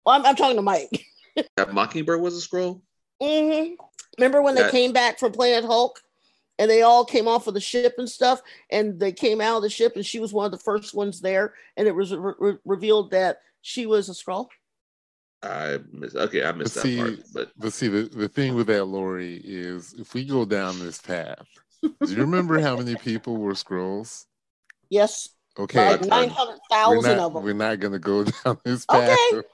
Well, 0.05 0.15
I'm, 0.15 0.25
I'm 0.25 0.35
talking 0.35 0.55
to 0.55 0.61
Mike. 0.61 1.05
that 1.57 1.73
Mockingbird 1.73 2.21
was 2.21 2.37
a 2.37 2.47
Skrull 2.47 2.81
Mm-hmm. 3.21 3.73
Remember 4.17 4.41
when 4.41 4.55
that... 4.55 4.71
they 4.71 4.71
came 4.71 4.93
back 4.93 5.19
from 5.19 5.31
Planet 5.31 5.65
Hulk? 5.65 6.01
And 6.59 6.69
they 6.69 6.81
all 6.81 7.05
came 7.05 7.27
off 7.27 7.47
of 7.47 7.53
the 7.53 7.61
ship 7.61 7.95
and 7.97 8.09
stuff 8.09 8.41
and 8.71 8.99
they 8.99 9.11
came 9.11 9.41
out 9.41 9.57
of 9.57 9.63
the 9.63 9.69
ship 9.69 9.95
and 9.95 10.05
she 10.05 10.19
was 10.19 10.33
one 10.33 10.45
of 10.45 10.51
the 10.51 10.57
first 10.57 10.93
ones 10.93 11.21
there 11.21 11.53
and 11.75 11.87
it 11.87 11.95
was 11.95 12.13
re- 12.13 12.33
re- 12.39 12.57
revealed 12.65 13.11
that 13.11 13.39
she 13.61 13.85
was 13.85 14.09
a 14.09 14.13
Skrull. 14.13 14.47
I 15.43 15.77
miss 15.91 16.15
okay 16.15 16.43
i 16.43 16.51
missed 16.51 16.73
but 16.73 16.81
that 16.81 16.87
see, 16.87 16.97
part 16.97 17.19
but 17.31 17.51
but 17.57 17.71
see 17.71 17.87
the, 17.87 18.09
the 18.09 18.27
thing 18.27 18.55
with 18.55 18.65
that 18.67 18.85
lori 18.85 19.39
is 19.45 19.93
if 19.93 20.15
we 20.15 20.25
go 20.25 20.45
down 20.45 20.79
this 20.79 20.99
path 20.99 21.45
do 21.83 21.91
you 22.01 22.17
remember 22.17 22.59
how 22.59 22.75
many 22.75 22.95
people 22.95 23.37
were 23.37 23.53
Skrulls? 23.53 24.25
Yes. 24.89 25.29
Okay. 25.59 25.91
Like 25.91 26.07
900000 26.07 27.19
of 27.19 27.33
them 27.33 27.43
we're 27.43 27.53
not 27.53 27.79
going 27.79 27.93
to 27.93 27.99
go 27.99 28.23
down 28.43 28.57
this 28.63 28.83
path. 28.85 29.15
Okay 29.31 29.47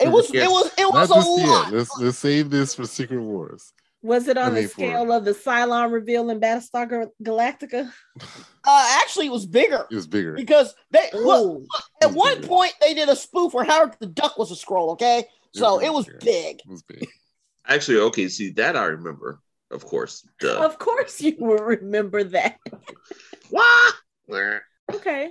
it 0.00 0.08
was 0.08 0.32
it 0.32 0.48
was 0.48 0.70
it 0.78 0.90
was 0.90 1.10
not 1.10 1.24
a 1.24 1.28
lot. 1.28 1.64
Yet. 1.66 1.78
Let's 1.78 1.98
let's 1.98 2.18
save 2.18 2.50
this 2.50 2.74
for 2.74 2.86
Secret 2.86 3.20
Wars. 3.20 3.72
Was 4.02 4.28
it 4.28 4.38
on 4.38 4.54
the 4.54 4.68
scale 4.68 5.10
of 5.12 5.24
the 5.24 5.32
Cylon 5.32 5.90
reveal 5.92 6.30
in 6.30 6.40
Battlestar 6.40 7.08
Galactica? 7.22 7.92
Uh, 8.70 8.98
actually, 9.00 9.24
it 9.24 9.32
was 9.32 9.46
bigger. 9.46 9.86
It 9.90 9.94
was 9.94 10.06
bigger 10.06 10.34
because 10.34 10.74
they 10.90 11.08
look, 11.14 11.62
at 12.02 12.12
one 12.12 12.34
bigger. 12.34 12.48
point 12.48 12.74
they 12.82 12.92
did 12.92 13.08
a 13.08 13.16
spoof 13.16 13.54
where 13.54 13.64
Howard 13.64 13.96
the 13.98 14.06
Duck 14.06 14.36
was 14.36 14.50
a 14.50 14.54
Skrull. 14.54 14.90
Okay, 14.90 15.24
so 15.54 15.78
it 15.78 15.90
was, 15.90 16.06
it 16.06 16.16
was 16.16 16.24
big. 16.24 16.56
It 16.58 16.68
was 16.68 16.82
big. 16.82 17.08
Actually, 17.66 18.00
okay, 18.00 18.28
see 18.28 18.50
that 18.50 18.76
I 18.76 18.84
remember. 18.86 19.40
Of 19.70 19.86
course, 19.86 20.28
Duh. 20.38 20.62
Of 20.66 20.78
course, 20.78 21.18
you 21.22 21.36
will 21.40 21.56
remember 21.56 22.24
that. 22.24 22.58
what? 23.48 23.94
Okay. 24.92 25.30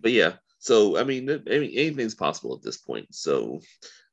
But 0.00 0.12
yeah, 0.12 0.34
so 0.58 0.96
I 0.96 1.02
mean, 1.02 1.28
I 1.28 1.58
mean, 1.58 1.72
anything's 1.74 2.14
possible 2.14 2.54
at 2.54 2.62
this 2.62 2.76
point. 2.76 3.12
So, 3.12 3.62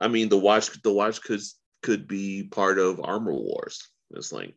I 0.01 0.07
mean, 0.07 0.29
the 0.29 0.39
watch, 0.39 0.81
the 0.81 0.91
watch 0.91 1.21
could 1.21 1.41
could 1.83 2.07
be 2.07 2.43
part 2.43 2.79
of 2.79 3.01
Armor 3.03 3.33
Wars. 3.33 3.87
It's 4.13 4.31
like 4.31 4.55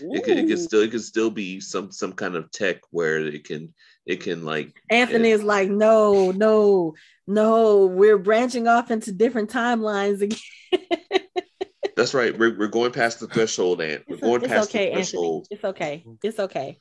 it 0.00 0.24
could, 0.24 0.38
it 0.38 0.48
could 0.48 0.58
still 0.58 0.82
it 0.82 0.90
could 0.90 1.02
still 1.02 1.30
be 1.30 1.60
some 1.60 1.90
some 1.92 2.12
kind 2.12 2.34
of 2.34 2.50
tech 2.50 2.80
where 2.90 3.18
it 3.18 3.44
can 3.44 3.72
it 4.06 4.20
can 4.20 4.44
like 4.44 4.74
Anthony 4.90 5.30
it, 5.30 5.34
is 5.34 5.42
like 5.42 5.68
no 5.68 6.30
no 6.32 6.94
no 7.26 7.86
we're 7.86 8.18
branching 8.18 8.66
off 8.68 8.90
into 8.90 9.12
different 9.12 9.50
timelines 9.50 10.20
again. 10.20 10.38
That's 11.96 12.14
right. 12.14 12.36
We're, 12.36 12.58
we're 12.58 12.68
going 12.68 12.92
past 12.92 13.20
the 13.20 13.26
threshold, 13.26 13.80
and 13.80 14.02
we're 14.08 14.16
going 14.16 14.40
past 14.40 14.70
okay, 14.70 14.88
the 14.88 14.94
threshold. 14.94 15.46
Anthony. 15.50 15.56
It's 15.56 15.64
okay. 15.64 16.04
It's 16.22 16.38
okay. 16.38 16.78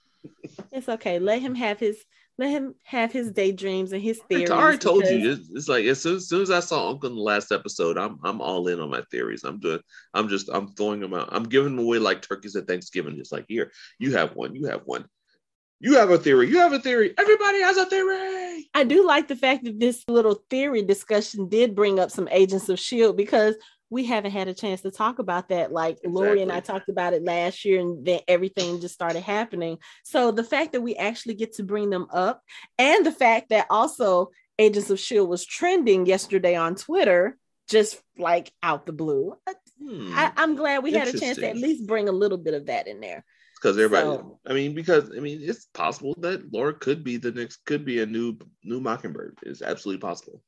It's 0.72 0.90
okay. 0.90 1.20
Let 1.20 1.42
him 1.42 1.56
have 1.56 1.80
his 1.80 2.04
let 2.38 2.50
him 2.50 2.76
have 2.84 3.12
his 3.12 3.32
daydreams 3.32 3.92
and 3.92 4.02
his 4.02 4.20
theories. 4.30 4.50
I 4.50 4.58
already 4.58 4.78
told 4.78 5.04
you. 5.06 5.32
It's, 5.32 5.50
it's, 5.52 5.68
like 5.68 5.86
as 5.86 6.02
soon, 6.02 6.16
as 6.16 6.28
soon, 6.28 6.42
as 6.42 6.52
I 6.52 6.60
saw 6.60 6.90
Uncle 6.90 7.10
in 7.10 7.16
the 7.16 7.22
last 7.22 7.52
episode, 7.52 7.98
I'm 7.98 8.20
I'm 8.24 8.42
all 8.42 8.68
in 8.68 8.80
on 8.80 8.90
my 8.90 9.04
theories. 9.12 9.44
I'm 9.44 9.60
doing. 9.60 9.80
I'm 10.14 10.28
just. 10.28 10.50
I'm 10.52 10.70
throwing 10.74 11.00
them 11.00 11.14
out. 11.14 11.30
I'm 11.32 11.44
giving 11.44 11.76
them 11.76 11.86
away 11.86 12.00
like 12.00 12.22
turkeys 12.22 12.56
at 12.56 12.68
Thanksgiving. 12.68 13.18
Just 13.18 13.32
like 13.32 13.46
here, 13.48 13.72
you 14.00 14.16
have 14.16 14.36
one. 14.36 14.56
You 14.56 14.68
have 14.68 14.82
one. 14.86 15.06
You 15.80 15.96
have 15.98 16.12
a 16.12 16.18
theory. 16.18 16.48
You 16.48 16.60
have 16.60 16.74
a 16.74 16.80
theory. 16.80 17.14
Everybody 17.18 17.62
has 17.62 17.78
a 17.78 17.88
theory. 17.88 18.70
I 18.74 18.84
do 18.86 19.06
like 19.06 19.28
the 19.28 19.36
fact 19.36 19.64
that 19.64 19.80
this 19.80 20.04
little 20.08 20.44
theory 20.50 20.84
discussion 20.84 21.50
did 21.50 21.76
bring 21.76 22.00
up 22.00 22.12
some 22.12 22.28
agents 22.30 22.70
of 22.70 22.80
Shield 22.80 23.18
because 23.18 23.56
we 23.92 24.06
haven't 24.06 24.32
had 24.32 24.48
a 24.48 24.54
chance 24.54 24.82
to 24.82 24.90
talk 24.90 25.20
about 25.20 25.50
that. 25.50 25.72
Like 25.72 25.98
exactly. 25.98 26.12
Lori 26.14 26.42
and 26.42 26.52
I 26.52 26.62
talked 26.62 26.90
about 26.90 27.14
it 27.14 27.24
last 27.24 27.66
year, 27.66 27.82
and 27.82 28.04
then 28.04 28.22
everything 28.28 28.80
just 28.80 28.96
started 28.96 29.22
happening. 29.22 29.78
So 30.04 30.32
the 30.32 30.46
fact 30.46 30.72
that 30.72 30.82
we 30.82 30.96
actually 30.96 31.36
get 31.36 31.54
to 31.56 31.64
bring 31.64 31.90
them 31.90 32.08
up, 32.12 32.42
and 32.80 33.06
the 33.06 33.12
fact 33.12 33.50
that 33.50 33.68
also 33.70 34.32
Agents 34.58 34.90
of 34.90 35.00
Shield 35.00 35.30
was 35.30 35.46
trending 35.46 36.06
yesterday 36.06 36.56
on 36.56 36.76
Twitter, 36.76 37.38
just 37.70 38.02
like 38.18 38.52
out 38.64 38.86
the 38.86 38.94
blue. 38.94 39.36
Hmm. 39.84 40.14
I, 40.16 40.32
am 40.38 40.56
glad 40.56 40.84
we 40.84 40.94
had 40.94 41.10
a 41.10 41.20
chance 41.20 41.38
to 41.38 41.50
at 41.50 41.58
least 41.58 41.86
bring 41.86 42.08
a 42.08 42.14
little 42.14 42.38
bit 42.38 42.54
of 42.54 42.68
that 42.68 42.88
in 42.88 43.02
there. 43.02 43.26
Because 43.56 43.78
everybody, 43.78 44.06
so, 44.06 44.40
I 44.48 44.54
mean, 44.54 44.74
because 44.74 45.12
I 45.16 45.20
mean, 45.20 45.40
it's 45.42 45.66
possible 45.74 46.16
that 46.20 46.52
Laura 46.52 46.74
could 46.74 47.04
be 47.04 47.18
the 47.18 47.32
next, 47.32 47.66
could 47.66 47.86
be 47.86 48.02
a 48.02 48.06
new 48.06 48.38
new 48.64 48.80
Mockingbird. 48.80 49.38
It's 49.44 49.62
absolutely 49.62 50.00
possible. 50.00 50.42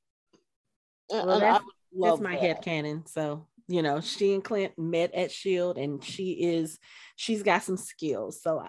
Well, 1.09 1.61
that's, 1.99 2.11
that's 2.11 2.21
my 2.21 2.35
head 2.35 2.61
canon. 2.61 3.05
So 3.05 3.47
you 3.67 3.81
know, 3.81 4.01
she 4.01 4.33
and 4.33 4.43
Clint 4.43 4.73
met 4.77 5.13
at 5.13 5.31
Shield, 5.31 5.77
and 5.77 6.03
she 6.03 6.31
is 6.31 6.79
she's 7.15 7.43
got 7.43 7.63
some 7.63 7.77
skills. 7.77 8.41
So 8.41 8.59
I, 8.59 8.67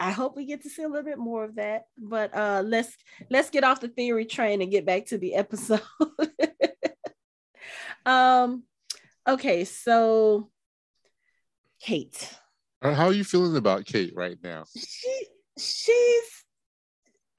I 0.00 0.10
hope 0.12 0.36
we 0.36 0.46
get 0.46 0.62
to 0.62 0.70
see 0.70 0.82
a 0.82 0.88
little 0.88 1.04
bit 1.04 1.18
more 1.18 1.44
of 1.44 1.56
that. 1.56 1.84
But 1.98 2.34
uh 2.34 2.62
let's 2.64 2.96
let's 3.30 3.50
get 3.50 3.64
off 3.64 3.80
the 3.80 3.88
theory 3.88 4.24
train 4.24 4.62
and 4.62 4.70
get 4.70 4.86
back 4.86 5.06
to 5.06 5.18
the 5.18 5.34
episode. 5.34 5.82
um 8.06 8.64
okay, 9.28 9.64
so 9.64 10.50
Kate. 11.80 12.30
Uh, 12.80 12.94
how 12.94 13.06
are 13.06 13.12
you 13.12 13.24
feeling 13.24 13.56
about 13.56 13.84
Kate 13.84 14.12
right 14.16 14.38
now? 14.42 14.64
She 14.76 15.26
she's 15.58 16.43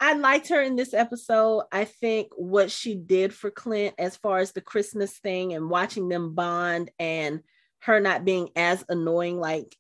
I 0.06 0.14
liked 0.14 0.50
her 0.50 0.62
in 0.62 0.76
this 0.76 0.94
episode. 0.94 1.64
I 1.72 1.86
think 1.86 2.28
what 2.36 2.70
she 2.70 2.94
did 2.94 3.34
for 3.34 3.50
Clint 3.50 3.96
as 3.98 4.16
far 4.16 4.38
as 4.38 4.52
the 4.52 4.62
Christmas 4.62 5.18
thing 5.18 5.54
and 5.54 5.68
watching 5.68 6.10
them 6.10 6.36
bond 6.36 6.92
and 7.00 7.42
her 7.80 8.00
not 8.00 8.24
being 8.24 8.50
as 8.56 8.86
annoying, 8.88 9.40
like 9.40 9.76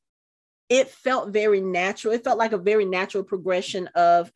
it 0.67 0.89
felt 0.89 1.29
very 1.29 1.61
natural. 1.61 2.11
It 2.11 2.23
felt 2.23 2.39
like 2.39 2.53
a 2.53 2.57
very 2.57 2.85
natural 2.85 3.23
progression 3.23 3.85
of, 3.93 4.31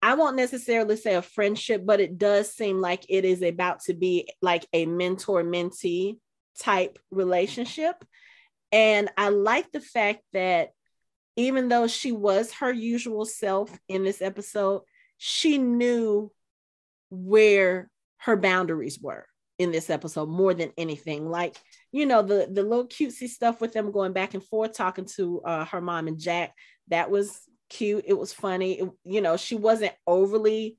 I 0.00 0.14
won't 0.14 0.36
necessarily 0.36 0.96
say 0.96 1.16
a 1.16 1.20
friendship, 1.20 1.82
but 1.84 2.00
it 2.00 2.16
does 2.16 2.50
seem 2.50 2.80
like 2.80 3.04
it 3.10 3.26
is 3.26 3.42
about 3.42 3.80
to 3.80 3.92
be 3.92 4.30
like 4.40 4.64
a 4.72 4.86
mentor 4.86 5.44
mentee 5.44 6.16
type 6.58 6.98
relationship. 7.10 8.02
And 8.72 9.10
I 9.18 9.28
like 9.28 9.70
the 9.70 9.82
fact 9.82 10.22
that 10.32 10.70
even 11.36 11.68
though 11.68 11.88
she 11.88 12.10
was 12.10 12.54
her 12.54 12.72
usual 12.72 13.26
self 13.26 13.78
in 13.86 14.02
this 14.02 14.22
episode, 14.22 14.80
she 15.18 15.58
knew 15.58 16.30
where 17.10 17.90
her 18.18 18.36
boundaries 18.36 18.98
were 19.00 19.26
in 19.58 19.72
this 19.72 19.88
episode 19.90 20.28
more 20.28 20.54
than 20.54 20.72
anything. 20.76 21.28
Like 21.28 21.56
you 21.92 22.06
know 22.06 22.22
the 22.22 22.48
the 22.50 22.62
little 22.62 22.86
cutesy 22.86 23.28
stuff 23.28 23.60
with 23.60 23.72
them 23.72 23.92
going 23.92 24.12
back 24.12 24.34
and 24.34 24.44
forth 24.44 24.74
talking 24.74 25.06
to 25.16 25.40
uh, 25.42 25.64
her 25.66 25.80
mom 25.80 26.08
and 26.08 26.18
jack 26.18 26.54
that 26.88 27.10
was 27.10 27.40
cute. 27.70 28.04
It 28.06 28.18
was 28.18 28.32
funny. 28.32 28.80
It, 28.80 28.90
you 29.04 29.20
know 29.20 29.36
she 29.36 29.56
wasn't 29.56 29.94
overly 30.06 30.76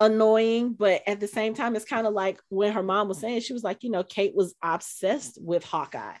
annoying 0.00 0.72
but 0.72 1.00
at 1.06 1.20
the 1.20 1.28
same 1.28 1.54
time 1.54 1.76
it's 1.76 1.84
kind 1.84 2.08
of 2.08 2.12
like 2.12 2.40
when 2.48 2.72
her 2.72 2.82
mom 2.82 3.06
was 3.06 3.20
saying 3.20 3.40
she 3.40 3.52
was 3.52 3.62
like 3.62 3.84
you 3.84 3.90
know 3.90 4.02
kate 4.02 4.34
was 4.34 4.54
obsessed 4.62 5.38
with 5.40 5.64
hawkeye. 5.64 6.16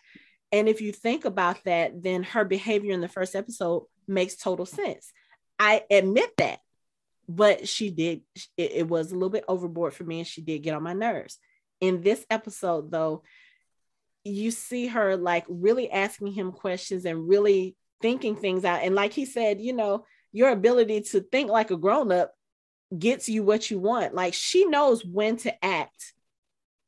And 0.52 0.68
if 0.68 0.80
you 0.80 0.92
think 0.92 1.24
about 1.24 1.58
that 1.64 2.02
then 2.02 2.22
her 2.22 2.44
behavior 2.44 2.92
in 2.94 3.00
the 3.00 3.08
first 3.08 3.34
episode 3.34 3.84
makes 4.06 4.36
total 4.36 4.66
sense. 4.66 5.12
I 5.58 5.82
admit 5.90 6.30
that 6.38 6.60
but 7.28 7.68
she 7.68 7.90
did 7.90 8.22
it, 8.56 8.72
it, 8.72 8.88
was 8.88 9.10
a 9.10 9.14
little 9.14 9.30
bit 9.30 9.44
overboard 9.48 9.94
for 9.94 10.04
me 10.04 10.18
and 10.18 10.26
she 10.26 10.40
did 10.40 10.62
get 10.62 10.74
on 10.74 10.82
my 10.82 10.92
nerves. 10.92 11.38
In 11.80 12.02
this 12.02 12.24
episode 12.30 12.90
though 12.90 13.22
you 14.24 14.50
see 14.50 14.86
her 14.86 15.16
like 15.16 15.44
really 15.48 15.90
asking 15.90 16.32
him 16.32 16.52
questions 16.52 17.04
and 17.04 17.28
really 17.28 17.76
thinking 18.00 18.36
things 18.36 18.64
out. 18.64 18.82
And 18.82 18.94
like 18.94 19.12
he 19.12 19.24
said 19.24 19.60
you 19.60 19.72
know 19.72 20.04
your 20.32 20.50
ability 20.50 21.02
to 21.02 21.20
think 21.20 21.50
like 21.50 21.70
a 21.70 21.76
grown-up 21.76 22.32
gets 22.96 23.28
you 23.28 23.42
what 23.42 23.70
you 23.70 23.78
want. 23.78 24.14
Like 24.14 24.34
she 24.34 24.64
knows 24.64 25.04
when 25.04 25.36
to 25.38 25.64
act 25.64 26.12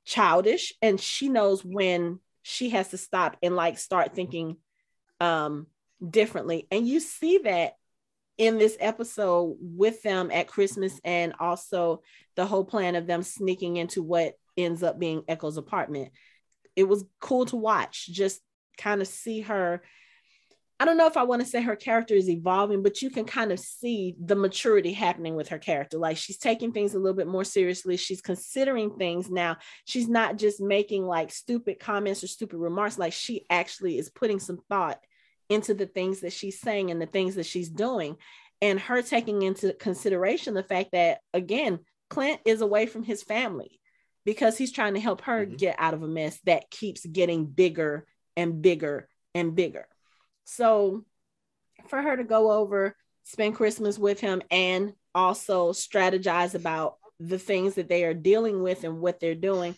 childish 0.05 0.73
and 0.83 1.01
she 1.01 1.29
knows 1.29 1.65
when 1.65 2.21
she 2.43 2.71
has 2.71 2.89
to 2.89 2.99
stop 2.99 3.37
and 3.43 3.57
like 3.57 3.79
start 3.79 4.15
thinking 4.15 4.57
um 5.21 5.67
differently. 6.07 6.67
And 6.71 6.87
you 6.87 7.01
see 7.01 7.39
that 7.39 7.75
in 8.39 8.59
this 8.59 8.77
episode 8.81 9.57
with 9.61 10.03
them 10.03 10.31
at 10.31 10.49
Christmas 10.49 11.01
and 11.05 11.35
also 11.39 12.03
the 12.37 12.47
whole 12.47 12.65
plan 12.65 12.97
of 12.97 13.07
them 13.07 13.23
sneaking 13.23 13.77
into 13.77 14.03
what 14.03 14.35
ends 14.57 14.83
up 14.83 14.99
being 14.99 15.23
Echo's 15.29 15.57
apartment. 15.57 16.11
It 16.77 16.85
was 16.85 17.05
cool 17.21 17.47
to 17.47 17.57
watch, 17.57 18.07
just 18.07 18.41
kind 18.77 19.01
of 19.01 19.07
see 19.07 19.43
her. 19.43 19.83
I 20.81 20.85
don't 20.85 20.97
know 20.97 21.07
if 21.07 21.17
I 21.17 21.23
want 21.23 21.41
to 21.41 21.47
say 21.47 21.63
her 21.63 21.77
character 21.77 22.15
is 22.15 22.29
evolving, 22.29 22.83
but 22.83 23.01
you 23.01 23.09
can 23.09 23.25
kind 23.25 23.53
of 23.53 23.61
see 23.61 24.17
the 24.23 24.35
maturity 24.35 24.93
happening 24.93 25.37
with 25.37 25.49
her 25.49 25.59
character. 25.59 25.99
Like 25.99 26.17
she's 26.17 26.37
taking 26.37 26.73
things 26.73 26.95
a 26.95 26.99
little 26.99 27.17
bit 27.17 27.29
more 27.29 27.45
seriously. 27.45 27.97
She's 27.97 28.21
considering 28.21 28.97
things 28.97 29.31
now. 29.31 29.59
She's 29.85 30.09
not 30.09 30.37
just 30.37 30.61
making 30.61 31.07
like 31.07 31.31
stupid 31.31 31.79
comments 31.79 32.25
or 32.25 32.27
stupid 32.27 32.59
remarks. 32.59 32.99
Like 32.99 33.13
she 33.13 33.47
actually 33.49 33.99
is 33.99 34.11
putting 34.11 34.41
some 34.41 34.59
thought 34.69 34.99
into 35.49 35.75
the 35.75 35.87
things 35.87 36.21
that 36.21 36.33
she's 36.33 36.61
saying 36.61 36.91
and 36.91 37.01
the 37.01 37.07
things 37.07 37.35
that 37.35 37.47
she's 37.47 37.69
doing 37.69 38.17
and 38.63 38.81
her 38.81 39.03
taking 39.03 39.43
into 39.43 39.73
consideration 39.75 40.55
the 40.55 40.63
fact 40.63 40.93
that 40.93 41.19
again 41.33 41.79
clint 42.11 42.41
is 42.45 42.61
away 42.61 42.87
from 42.87 43.03
his 43.03 43.23
family 43.23 43.81
because 44.25 44.57
he's 44.57 44.73
trying 44.73 44.95
to 44.95 45.01
help 45.01 45.23
her 45.23 45.45
mm-hmm. 45.45 45.57
get 45.57 45.77
out 45.79 45.95
of 45.95 46.03
a 46.03 46.09
mess 46.09 46.39
that 46.45 46.71
keeps 46.71 47.05
getting 47.05 47.47
bigger 47.47 48.07
and 48.37 48.63
bigger 48.63 49.09
and 49.35 49.55
bigger 49.55 49.87
so 50.45 51.05
for 51.89 52.01
her 52.01 52.17
to 52.17 52.25
go 52.25 52.53
over 52.53 52.97
spend 53.25 53.55
christmas 53.55 53.99
with 53.99 54.21
him 54.21 54.43
and 54.51 54.95
also 55.15 55.73
strategize 55.73 56.55
about 56.55 56.97
the 57.21 57.39
things 57.39 57.75
that 57.75 57.89
they 57.89 58.05
are 58.05 58.15
dealing 58.15 58.63
with 58.63 58.85
and 58.85 59.01
what 59.01 59.21
they're 59.21 59.35
doing 59.35 59.75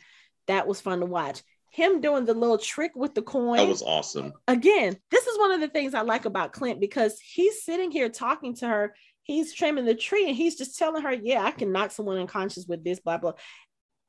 that 0.46 0.66
was 0.66 0.80
fun 0.80 1.00
to 1.00 1.06
watch 1.06 1.42
him 1.76 2.00
doing 2.00 2.24
the 2.24 2.32
little 2.32 2.56
trick 2.56 2.92
with 2.94 3.14
the 3.14 3.20
coin. 3.20 3.58
That 3.58 3.68
was 3.68 3.82
awesome. 3.82 4.32
Again, 4.48 4.96
is 5.36 5.40
one 5.40 5.52
of 5.52 5.60
the 5.60 5.68
things 5.68 5.94
I 5.94 6.02
like 6.02 6.24
about 6.24 6.52
Clint 6.52 6.80
because 6.80 7.18
he's 7.20 7.64
sitting 7.64 7.90
here 7.90 8.08
talking 8.08 8.54
to 8.56 8.68
her. 8.68 8.94
He's 9.22 9.52
trimming 9.52 9.84
the 9.84 9.94
tree 9.94 10.28
and 10.28 10.36
he's 10.36 10.56
just 10.56 10.78
telling 10.78 11.02
her, 11.02 11.12
Yeah, 11.12 11.42
I 11.42 11.50
can 11.50 11.72
knock 11.72 11.90
someone 11.90 12.18
unconscious 12.18 12.66
with 12.66 12.84
this, 12.84 13.00
blah, 13.00 13.18
blah. 13.18 13.32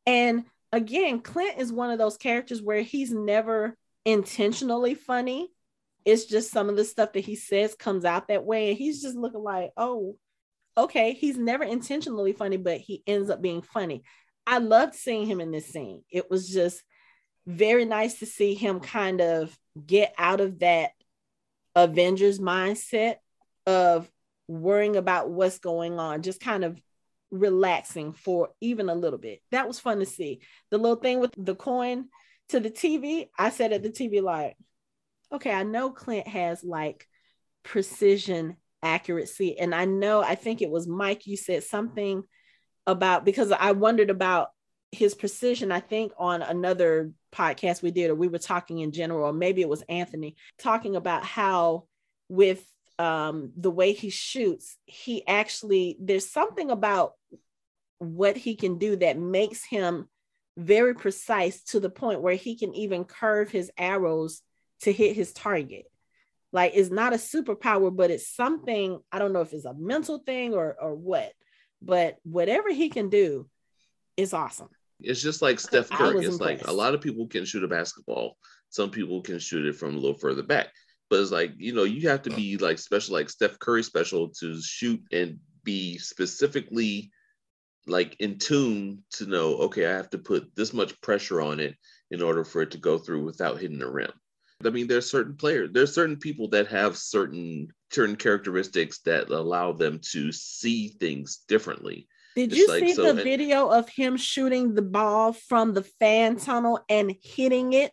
And 0.06 0.46
again, 0.72 1.22
Clint 1.22 1.60
is 1.60 1.72
one 1.72 1.92
of 1.92 2.00
those 2.00 2.18
characters 2.18 2.62
where 2.62 2.82
he's 2.82 3.12
never 3.12 3.78
intentionally 4.06 4.96
funny. 4.96 5.50
It's 6.06 6.26
just 6.26 6.52
some 6.52 6.70
of 6.70 6.78
the 6.78 6.86
stuff 6.86 7.14
that 7.14 7.26
he 7.26 7.36
says 7.36 7.76
comes 7.76 8.06
out 8.06 8.30
that 8.30 8.46
way. 8.46 8.70
And 8.70 8.78
he's 8.78 9.02
just 9.02 9.18
looking 9.18 9.44
like, 9.44 9.72
Oh, 9.76 10.16
okay. 10.78 11.14
He's 11.14 11.38
never 11.38 11.64
intentionally 11.64 12.34
funny, 12.34 12.58
but 12.58 12.80
he 12.80 13.04
ends 13.08 13.30
up 13.30 13.42
being 13.42 13.62
funny. 13.62 14.04
I 14.46 14.60
loved 14.60 14.96
seeing 14.96 15.26
him 15.26 15.42
in 15.42 15.52
this 15.52 15.68
scene. 15.68 16.04
It 16.10 16.30
was 16.32 16.50
just 16.50 16.82
very 17.46 17.86
nice 17.86 18.20
to 18.20 18.26
see 18.26 18.54
him 18.54 18.80
kind 18.80 19.22
of 19.22 19.58
get 19.86 20.14
out 20.18 20.42
of 20.42 20.60
that 20.60 20.92
Avengers 21.78 22.40
mindset 22.40 23.18
of 23.68 24.10
worrying 24.48 24.96
about 24.96 25.30
what's 25.30 25.60
going 25.60 26.00
on, 26.00 26.24
just 26.24 26.42
kind 26.42 26.64
of 26.64 26.82
relaxing 27.30 28.14
for 28.14 28.50
even 28.62 28.90
a 28.90 28.96
little 28.96 29.20
bit. 29.20 29.42
That 29.52 29.68
was 29.68 29.80
fun 29.80 30.00
to 30.00 30.06
see. 30.06 30.42
The 30.72 30.78
little 30.78 30.98
thing 30.98 31.20
with 31.20 31.34
the 31.38 31.56
coin 31.56 32.06
to 32.50 32.60
the 32.60 32.72
TV, 32.72 33.30
I 33.38 33.52
said 33.52 33.74
at 33.74 33.84
the 33.84 33.90
TV, 33.90 34.22
like, 34.22 34.58
okay, 35.32 35.52
I 35.52 35.64
know 35.64 35.92
Clint 35.92 36.28
has 36.28 36.64
like 36.64 37.08
precision 37.64 38.56
accuracy. 38.82 39.60
And 39.60 39.76
I 39.76 39.86
know, 39.86 40.22
I 40.22 40.36
think 40.36 40.62
it 40.62 40.72
was 40.72 40.88
Mike, 40.88 41.28
you 41.28 41.38
said 41.38 41.64
something 41.64 42.24
about 42.88 43.26
because 43.26 43.52
I 43.52 43.74
wondered 43.74 44.10
about 44.10 44.50
his 44.92 45.14
precision, 45.14 45.72
I 45.72 45.82
think 45.82 46.14
on 46.18 46.42
another 46.42 47.12
podcast 47.34 47.82
we 47.82 47.92
did, 47.92 48.10
or 48.10 48.16
we 48.16 48.28
were 48.28 48.38
talking 48.38 48.80
in 48.80 48.92
general, 48.92 49.28
or 49.28 49.34
maybe 49.34 49.62
it 49.62 49.70
was 49.70 49.84
Anthony 49.90 50.36
talking 50.60 50.96
about 50.96 51.24
how 51.24 51.86
with 52.30 52.66
um, 53.00 53.52
the 53.56 53.72
way 53.72 53.94
he 53.94 54.10
shoots, 54.10 54.78
he 54.86 55.26
actually, 55.28 55.98
there's 56.00 56.30
something 56.30 56.72
about 56.72 57.14
what 58.00 58.38
he 58.38 58.56
can 58.56 58.78
do 58.78 58.96
that 58.96 59.20
makes 59.20 59.64
him 59.64 60.08
very 60.58 60.96
precise 60.96 61.64
to 61.64 61.80
the 61.80 61.90
point 61.90 62.22
where 62.22 62.36
he 62.36 62.56
can 62.56 62.74
even 62.74 63.04
curve 63.04 63.52
his 63.52 63.72
arrows 63.78 64.42
to 64.82 64.92
hit 64.92 65.16
his 65.16 65.34
target. 65.34 65.86
Like 66.52 66.72
it's 66.76 66.90
not 66.90 67.14
a 67.14 67.18
superpower, 67.18 67.96
but 67.96 68.10
it's 68.10 68.34
something, 68.34 69.00
I 69.12 69.20
don't 69.20 69.34
know 69.34 69.42
if 69.42 69.54
it's 69.54 69.66
a 69.66 69.74
mental 69.74 70.20
thing 70.20 70.54
or 70.54 70.76
or 70.82 70.96
what, 70.96 71.32
but 71.82 72.18
whatever 72.24 72.72
he 72.72 72.90
can 72.90 73.10
do 73.10 73.48
is 74.16 74.34
awesome. 74.34 74.70
It's 75.00 75.22
just 75.22 75.42
like 75.42 75.60
Steph 75.60 75.90
Curry. 75.90 76.26
It's 76.26 76.34
impressed. 76.36 76.42
like 76.42 76.68
a 76.68 76.74
lot 76.74 76.94
of 76.96 77.02
people 77.02 77.28
can 77.28 77.46
shoot 77.46 77.64
a 77.64 77.68
basketball. 77.68 78.38
Some 78.70 78.90
people 78.90 79.22
can 79.22 79.40
shoot 79.40 79.66
it 79.66 79.76
from 79.76 79.96
a 79.96 80.00
little 80.00 80.18
further 80.18 80.44
back. 80.44 80.68
But 81.10 81.22
it's 81.22 81.32
like, 81.32 81.54
you 81.58 81.74
know, 81.74 81.84
you 81.84 82.10
have 82.10 82.24
to 82.24 82.30
be 82.30 82.58
like 82.58 82.80
special, 82.80 83.14
like 83.14 83.30
Steph 83.30 83.60
Curry 83.60 83.84
special 83.84 84.30
to 84.40 84.62
shoot 84.62 85.02
and 85.12 85.40
be 85.64 85.98
specifically 85.98 87.12
like 87.86 88.16
in 88.20 88.38
tune 88.38 89.04
to 89.12 89.26
know, 89.26 89.56
okay, 89.58 89.86
I 89.86 89.92
have 89.92 90.10
to 90.12 90.18
put 90.18 90.54
this 90.56 90.74
much 90.74 91.00
pressure 91.02 91.42
on 91.42 91.60
it 91.60 91.76
in 92.12 92.22
order 92.22 92.44
for 92.44 92.62
it 92.62 92.72
to 92.72 92.78
go 92.78 92.98
through 92.98 93.24
without 93.24 93.60
hitting 93.60 93.80
the 93.80 93.90
rim. 93.90 94.12
I 94.66 94.70
mean, 94.70 94.88
there's 94.88 95.10
certain 95.10 95.36
players, 95.36 95.70
there's 95.72 95.94
certain 95.94 96.18
people 96.18 96.50
that 96.50 96.68
have 96.68 96.98
certain 96.98 97.68
certain 97.92 98.16
characteristics 98.16 99.00
that 99.06 99.30
allow 99.30 99.72
them 99.72 100.00
to 100.12 100.32
see 100.32 100.90
things 100.90 101.44
differently. 101.48 102.08
Did 102.38 102.56
you 102.56 102.68
like, 102.68 102.82
see 102.82 102.94
so, 102.94 103.02
the 103.02 103.10
and, 103.10 103.20
video 103.24 103.68
of 103.70 103.90
him 103.90 104.16
shooting 104.16 104.76
the 104.76 104.84
ball 104.84 105.34
from 105.34 105.74
the 105.74 105.82
fan 105.82 106.36
tunnel 106.36 106.80
and 106.88 107.16
hitting 107.20 107.74
it? 107.74 107.92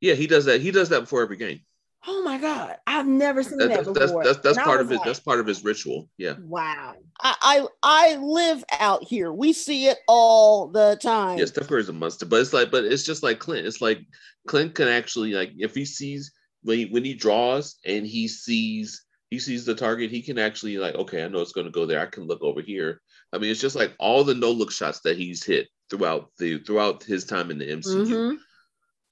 Yeah, 0.00 0.14
he 0.14 0.26
does 0.26 0.46
that. 0.46 0.60
He 0.60 0.72
does 0.72 0.88
that 0.88 1.02
before 1.02 1.22
every 1.22 1.36
game. 1.36 1.60
Oh 2.04 2.24
my 2.24 2.38
god, 2.38 2.78
I've 2.84 3.06
never 3.06 3.44
seen 3.44 3.58
that, 3.58 3.68
that 3.68 3.84
before. 3.84 4.24
That's 4.24 4.40
that's, 4.40 4.56
that's 4.56 4.58
part 4.58 4.80
of 4.80 4.90
it. 4.90 4.96
Like, 4.96 5.04
that's 5.04 5.20
part 5.20 5.38
of 5.38 5.46
his 5.46 5.62
ritual. 5.62 6.08
Yeah. 6.18 6.34
Wow. 6.40 6.94
I, 7.20 7.36
I, 7.40 7.66
I 7.84 8.16
live 8.16 8.64
out 8.80 9.04
here. 9.04 9.32
We 9.32 9.52
see 9.52 9.86
it 9.86 9.98
all 10.08 10.66
the 10.66 10.98
time. 11.00 11.38
Yeah, 11.38 11.44
Steph 11.44 11.68
Curry's 11.68 11.88
a 11.88 11.92
monster, 11.92 12.26
but 12.26 12.40
it's 12.40 12.52
like, 12.52 12.72
but 12.72 12.84
it's 12.84 13.04
just 13.04 13.22
like 13.22 13.38
Clint. 13.38 13.68
It's 13.68 13.80
like 13.80 14.00
Clint 14.48 14.74
can 14.74 14.88
actually 14.88 15.34
like 15.34 15.52
if 15.58 15.76
he 15.76 15.84
sees 15.84 16.32
when 16.64 16.78
he, 16.78 16.84
when 16.86 17.04
he 17.04 17.14
draws 17.14 17.76
and 17.86 18.04
he 18.04 18.26
sees 18.26 19.04
he 19.30 19.38
sees 19.38 19.64
the 19.64 19.76
target, 19.76 20.10
he 20.10 20.22
can 20.22 20.40
actually 20.40 20.76
like, 20.76 20.96
okay, 20.96 21.22
I 21.22 21.28
know 21.28 21.38
it's 21.38 21.52
going 21.52 21.66
to 21.66 21.70
go 21.70 21.86
there. 21.86 22.00
I 22.00 22.06
can 22.06 22.26
look 22.26 22.42
over 22.42 22.60
here. 22.60 23.00
I 23.32 23.38
mean, 23.38 23.50
it's 23.50 23.60
just 23.60 23.76
like 23.76 23.94
all 23.98 24.24
the 24.24 24.34
no 24.34 24.50
look 24.50 24.72
shots 24.72 25.00
that 25.00 25.16
he's 25.16 25.44
hit 25.44 25.68
throughout 25.88 26.30
the 26.38 26.58
throughout 26.58 27.02
his 27.04 27.24
time 27.24 27.50
in 27.50 27.58
the 27.58 27.66
MCU. 27.66 28.06
Mm-hmm. 28.06 28.36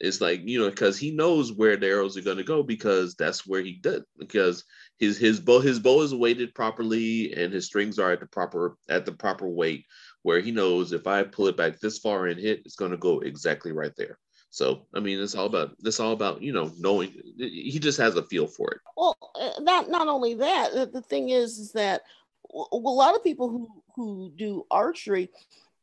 It's 0.01 0.21
like 0.21 0.41
you 0.45 0.61
know 0.61 0.71
because 0.71 0.99
he 0.99 1.11
knows 1.11 1.53
where 1.53 1.77
the 1.77 1.89
arrows 1.89 2.17
are 2.17 2.23
going 2.23 2.37
to 2.37 2.45
go 2.45 2.63
because 2.63 3.15
that's 3.15 3.47
where 3.47 3.63
he 3.63 3.75
did 3.75 4.03
because 4.19 4.65
his 4.99 5.19
his 5.19 5.41
bow 5.41 5.61
his 5.61 5.81
bow 5.81 6.03
is 6.03 6.15
weighted 6.15 6.55
properly 6.55 7.33
and 7.35 7.53
his 7.53 7.67
strings 7.67 7.99
are 7.99 8.13
at 8.13 8.21
the 8.21 8.27
proper 8.27 8.77
at 8.89 9.05
the 9.05 9.13
proper 9.13 9.49
weight 9.49 9.85
where 10.23 10.41
he 10.41 10.53
knows 10.53 10.93
if 10.93 11.07
I 11.07 11.25
pull 11.25 11.49
it 11.49 11.57
back 11.57 11.81
this 11.81 11.99
far 11.99 12.27
and 12.27 12.39
hit 12.39 12.63
it's 12.65 12.77
going 12.77 12.93
to 12.93 12.97
go 12.97 13.21
exactly 13.21 13.73
right 13.73 13.93
there. 13.97 14.19
So 14.51 14.87
I 14.95 15.01
mean, 15.01 15.21
it's 15.21 15.35
all 15.35 15.47
about 15.47 15.77
it's 15.85 16.01
all 16.01 16.13
about 16.13 16.43
you 16.43 16.53
know 16.53 16.73
knowing. 16.79 17.15
He 17.37 17.79
just 17.81 17.99
has 17.99 18.17
a 18.17 18.23
feel 18.23 18.47
for 18.47 18.71
it. 18.71 18.81
Well, 18.97 19.17
uh, 19.35 19.61
not 19.61 19.91
not 19.91 20.09
only 20.09 20.35
that. 20.35 20.93
The 20.93 21.03
thing 21.03 21.29
is, 21.31 21.59
is 21.59 21.73
that 21.73 22.03
a 22.51 22.77
lot 22.77 23.15
of 23.15 23.23
people 23.23 23.51
who 23.51 23.83
who 23.99 24.33
do 24.37 24.65
archery, 24.71 25.29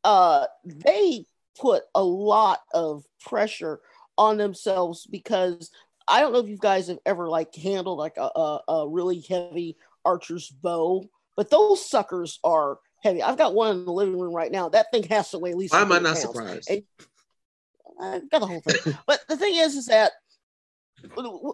uh, 0.05 0.45
they 0.63 1.25
put 1.59 1.83
a 1.93 2.01
lot 2.01 2.61
of 2.73 3.03
pressure 3.21 3.81
on 4.17 4.37
themselves 4.37 5.05
because 5.05 5.69
I 6.07 6.21
don't 6.21 6.31
know 6.31 6.39
if 6.39 6.47
you 6.47 6.57
guys 6.57 6.87
have 6.87 6.99
ever 7.05 7.27
like 7.27 7.53
handled 7.53 7.99
like 7.99 8.15
a, 8.15 8.29
a, 8.35 8.61
a 8.69 8.87
really 8.87 9.19
heavy 9.19 9.75
archer's 10.05 10.49
bow, 10.49 11.03
but 11.35 11.49
those 11.49 11.87
suckers 11.87 12.39
are 12.43 12.79
heavy. 13.03 13.21
I've 13.21 13.37
got 13.37 13.53
one 13.53 13.79
in 13.79 13.85
the 13.85 13.91
living 13.91 14.17
room 14.17 14.33
right 14.33 14.51
now. 14.51 14.69
That 14.69 14.91
thing 14.91 15.03
has 15.03 15.31
to 15.31 15.39
weigh 15.39 15.51
at 15.51 15.57
least. 15.57 15.73
Why 15.73 15.81
am 15.81 15.91
I 15.91 15.99
not 15.99 16.15
pounds. 16.15 16.21
surprised? 16.21 16.69
And, 16.69 16.83
I 17.99 18.19
got 18.31 18.39
the 18.39 18.47
whole 18.47 18.61
thing. 18.61 18.95
but 19.07 19.21
the 19.27 19.37
thing 19.37 19.55
is, 19.55 19.75
is 19.75 19.87
that 19.87 20.13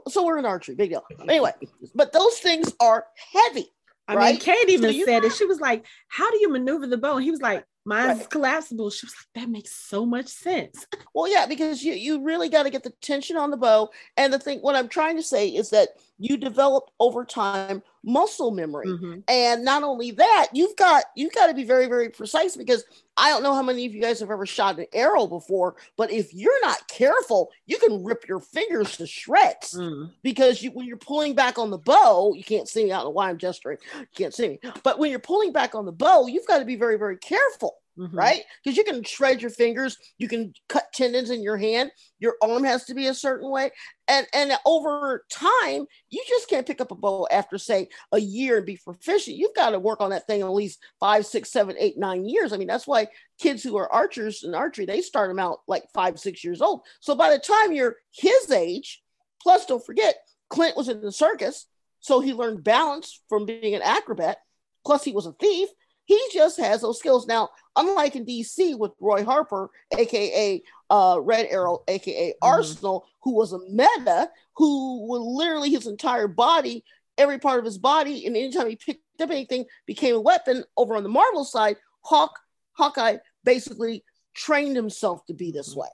so 0.08 0.26
we're 0.26 0.38
in 0.38 0.46
archery, 0.46 0.76
big 0.76 0.92
deal. 0.92 1.04
Anyway, 1.28 1.54
but 1.96 2.14
those 2.14 2.38
things 2.38 2.72
are 2.80 3.06
heavy. 3.34 3.72
I 4.12 4.16
right? 4.16 4.32
mean, 4.34 4.40
Kate 4.40 4.70
even 4.70 4.94
so 4.94 5.06
said 5.06 5.24
it. 5.24 5.34
She 5.34 5.46
was 5.46 5.60
like, 5.60 5.86
"How 6.08 6.30
do 6.30 6.40
you 6.40 6.50
maneuver 6.50 6.88
the 6.88 6.98
bow?" 6.98 7.16
And 7.16 7.24
he 7.24 7.32
was 7.32 7.42
like, 7.42 7.66
Mine's 7.84 8.20
right. 8.20 8.30
collapsible. 8.30 8.90
She 8.92 9.08
was 9.08 9.16
like, 9.16 9.44
that 9.44 9.50
makes 9.50 9.72
so 9.72 10.06
much 10.06 10.28
sense. 10.28 10.86
Well, 11.16 11.32
yeah, 11.32 11.48
because 11.48 11.84
you 11.84 11.94
you 11.94 12.24
really 12.24 12.48
got 12.48 12.64
to 12.64 12.70
get 12.70 12.84
the 12.84 12.94
tension 13.02 13.38
on 13.38 13.50
the 13.50 13.58
bow. 13.58 13.90
And 14.18 14.32
the 14.32 14.40
thing, 14.40 14.60
what 14.60 14.76
I'm 14.76 14.88
trying 14.88 15.18
to 15.18 15.24
say 15.24 15.50
is 15.50 15.72
that 15.72 15.90
you 16.22 16.38
develop 16.38 16.92
over 17.00 17.26
time 17.26 17.82
muscle 18.04 18.52
memory, 18.52 18.88
mm-hmm. 18.88 19.20
and 19.28 19.66
not 19.66 19.82
only 19.82 20.12
that, 20.12 20.48
you've 20.54 20.76
got 20.76 21.06
you've 21.16 21.34
got 21.34 21.48
to 21.48 21.54
be 21.54 21.64
very 21.64 21.88
very 21.88 22.10
precise 22.10 22.56
because 22.56 22.86
I 23.18 23.30
don't 23.30 23.42
know 23.42 23.56
how 23.56 23.64
many 23.64 23.86
of 23.88 23.94
you 23.94 24.02
guys 24.02 24.20
have 24.20 24.30
ever 24.30 24.46
shot 24.46 24.78
an 24.78 24.86
arrow 24.94 25.26
before, 25.26 25.76
but 25.98 26.12
if 26.12 26.32
you're 26.32 26.62
not 26.62 26.88
careful, 26.88 27.50
you 27.66 27.78
can 27.80 28.04
rip 28.04 28.28
your 28.28 28.40
fingers 28.40 28.98
to 28.98 29.08
shreds 29.08 29.74
mm. 29.74 30.12
because 30.22 30.62
you 30.62 30.70
when 30.72 30.86
you're 30.86 30.98
pulling 30.98 31.34
back 31.34 31.58
on 31.58 31.72
the 31.72 31.80
bow, 31.80 32.34
you 32.36 32.44
can't 32.44 32.70
see 32.70 32.86
me. 32.86 32.92
I 32.92 32.98
don't 32.98 33.06
know 33.06 33.10
why 33.10 33.30
I'm 33.30 33.40
gesturing. 33.40 33.80
You 33.98 34.06
can't 34.16 34.34
see 34.34 34.48
me, 34.48 34.60
but 34.84 35.00
when 35.00 35.10
you're 35.10 35.20
pulling 35.20 35.52
back 35.52 35.74
on 35.74 35.86
the 35.86 35.92
bow, 35.92 36.28
you've 36.28 36.48
got 36.48 36.60
to 36.60 36.66
be 36.66 36.76
very 36.76 36.98
very 36.98 37.18
careful 37.18 37.78
mm-hmm. 38.02 38.16
right? 38.16 38.44
Because 38.64 38.78
you 38.78 38.84
can 38.84 39.04
shred 39.04 39.42
your 39.42 39.52
fingers, 39.52 39.98
you 40.18 40.28
can 40.28 40.54
cut 40.68 40.92
tendons 40.94 41.30
in 41.30 41.44
your 41.44 41.58
hand, 41.58 41.92
your 42.20 42.36
arm 42.42 42.64
has 42.64 42.86
to 42.86 42.94
be 42.94 43.08
a 43.08 43.14
certain 43.14 43.50
way. 43.50 43.72
And 44.08 44.26
and 44.34 44.52
over 44.66 45.24
time, 45.32 45.86
you 46.10 46.24
just 46.28 46.50
can't 46.50 46.66
pick 46.66 46.82
up 46.82 46.92
a 46.92 46.96
bow 46.96 47.28
after 47.32 47.58
say 47.58 47.90
a 48.12 48.20
year 48.20 48.58
and 48.58 48.66
be 48.66 48.80
proficient. 48.84 49.38
You've 49.38 49.56
got 49.56 49.70
to 49.72 49.80
work 49.80 50.02
on 50.02 50.10
that 50.10 50.28
thing 50.28 50.42
at 50.42 50.48
least 50.48 50.80
five, 51.00 51.26
six, 51.26 51.52
seven, 51.52 51.76
eight, 51.80 51.98
nine 51.98 52.26
years. 52.26 52.52
I 52.52 52.58
mean, 52.58 52.68
that's 52.68 52.88
why 52.88 53.08
kids 53.40 53.64
who 53.64 53.78
are 53.78 53.92
archers 53.92 54.44
in 54.44 54.56
archery, 54.56 54.86
they 54.86 55.02
start 55.02 55.30
them 55.30 55.40
out 55.40 55.60
like 55.68 55.84
five, 55.94 56.20
six 56.20 56.44
years 56.44 56.62
old. 56.62 56.82
So 57.00 57.16
by 57.16 57.30
the 57.30 57.40
time 57.40 57.72
you're 57.72 57.98
his 58.12 58.52
age, 58.52 59.02
plus 59.42 59.66
don't 59.66 59.86
forget, 59.86 60.16
Clint 60.50 60.76
was 60.76 60.90
in 60.90 61.02
the 61.02 61.12
circus, 61.12 61.66
so 62.02 62.20
he 62.20 62.34
learned 62.34 62.64
balance 62.64 63.22
from 63.30 63.46
being 63.46 63.76
an 63.76 63.82
acrobat. 63.82 64.38
Plus, 64.86 65.04
he 65.04 65.12
was 65.12 65.26
a 65.26 65.34
thief. 65.34 65.70
He 66.06 66.20
just 66.34 66.60
has 66.60 66.82
those 66.82 67.00
skills. 67.00 67.28
Now, 67.28 67.50
unlike 67.76 68.16
in 68.16 68.26
DC 68.26 68.78
with 68.78 68.92
Roy 69.00 69.24
Harper, 69.24 69.70
aka 69.98 70.62
uh, 70.90 71.20
Red 71.22 71.48
Arrow, 71.50 71.84
aka 71.88 72.32
mm-hmm. 72.32 72.48
Arsenal, 72.48 73.08
who 73.22 73.36
was 73.36 73.54
a 73.54 73.60
meta, 73.70 74.30
who 74.56 75.08
would 75.08 75.22
literally 75.22 75.70
his 75.70 75.88
entire 75.88 76.28
body, 76.28 76.84
every 77.18 77.40
part 77.40 77.60
of 77.60 77.66
his 77.66 77.78
body, 77.78 78.26
and 78.26 78.36
anytime 78.36 78.70
he 78.70 78.76
picked 78.76 79.02
up 79.22 79.30
anything, 79.30 79.66
became 79.86 80.16
a 80.16 80.22
weapon. 80.22 80.64
Over 80.76 80.96
on 80.96 81.04
the 81.04 81.10
Marvel 81.10 81.46
side, 81.46 81.78
Hawk 82.02 82.38
Hawkeye 82.74 83.18
basically 83.44 84.04
trained 84.34 84.76
himself 84.76 85.26
to 85.28 85.34
be 85.34 85.52
this 85.52 85.76
way. 85.76 85.88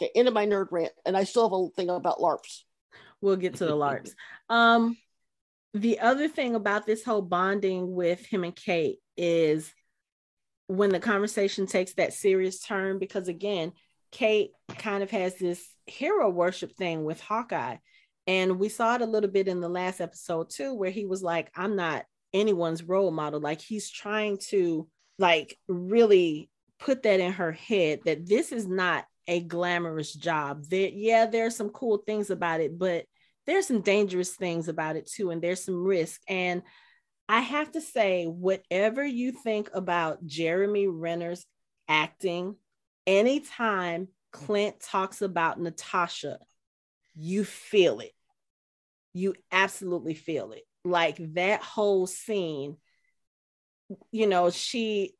Okay, 0.00 0.10
into 0.14 0.30
my 0.30 0.46
nerd 0.46 0.68
rant, 0.70 0.92
and 1.06 1.16
I 1.16 1.24
still 1.24 1.48
have 1.48 1.52
a 1.52 1.74
thing 1.74 1.90
about 1.90 2.18
LARPs. 2.18 2.62
We'll 3.20 3.36
get 3.36 3.56
to 3.56 3.66
the 3.66 3.72
LARPs. 3.72 4.12
Um, 4.48 4.96
the 5.74 6.00
other 6.00 6.28
thing 6.28 6.54
about 6.54 6.86
this 6.86 7.04
whole 7.04 7.22
bonding 7.22 7.94
with 7.94 8.24
him 8.26 8.44
and 8.44 8.56
Kate 8.56 8.98
is 9.16 9.72
when 10.66 10.90
the 10.90 11.00
conversation 11.00 11.66
takes 11.66 11.94
that 11.94 12.12
serious 12.12 12.60
turn, 12.60 12.98
because 12.98 13.28
again, 13.28 13.72
Kate 14.10 14.50
kind 14.78 15.02
of 15.02 15.10
has 15.10 15.36
this 15.36 15.66
hero 15.86 16.28
worship 16.28 16.76
thing 16.76 17.04
with 17.04 17.20
Hawkeye. 17.20 17.76
And 18.26 18.58
we 18.58 18.68
saw 18.68 18.94
it 18.94 19.02
a 19.02 19.06
little 19.06 19.30
bit 19.30 19.48
in 19.48 19.60
the 19.60 19.68
last 19.68 20.00
episode 20.00 20.50
too, 20.50 20.74
where 20.74 20.90
he 20.90 21.06
was 21.06 21.22
like, 21.22 21.50
I'm 21.56 21.76
not 21.76 22.04
anyone's 22.34 22.82
role 22.82 23.10
model. 23.10 23.40
Like 23.40 23.60
he's 23.60 23.90
trying 23.90 24.38
to 24.48 24.86
like 25.18 25.58
really 25.66 26.50
put 26.78 27.02
that 27.02 27.20
in 27.20 27.32
her 27.32 27.52
head 27.52 28.00
that 28.04 28.26
this 28.26 28.52
is 28.52 28.66
not 28.66 29.04
a 29.26 29.40
glamorous 29.40 30.12
job. 30.12 30.64
That 30.70 30.92
yeah, 30.94 31.26
there 31.26 31.46
are 31.46 31.50
some 31.50 31.70
cool 31.70 31.98
things 31.98 32.30
about 32.30 32.60
it, 32.60 32.78
but 32.78 33.04
there's 33.48 33.66
some 33.66 33.80
dangerous 33.80 34.34
things 34.34 34.68
about 34.68 34.96
it 34.96 35.06
too, 35.06 35.30
and 35.30 35.40
there's 35.40 35.64
some 35.64 35.82
risk. 35.82 36.20
And 36.28 36.62
I 37.28 37.40
have 37.40 37.72
to 37.72 37.80
say, 37.80 38.26
whatever 38.26 39.04
you 39.04 39.32
think 39.32 39.70
about 39.72 40.24
Jeremy 40.26 40.86
Renner's 40.86 41.46
acting, 41.88 42.56
anytime 43.06 44.08
Clint 44.32 44.80
talks 44.80 45.22
about 45.22 45.58
Natasha, 45.58 46.38
you 47.16 47.42
feel 47.42 48.00
it. 48.00 48.12
You 49.14 49.34
absolutely 49.50 50.14
feel 50.14 50.52
it. 50.52 50.64
Like 50.84 51.16
that 51.34 51.62
whole 51.62 52.06
scene, 52.06 52.76
you 54.12 54.26
know, 54.26 54.50
she, 54.50 55.14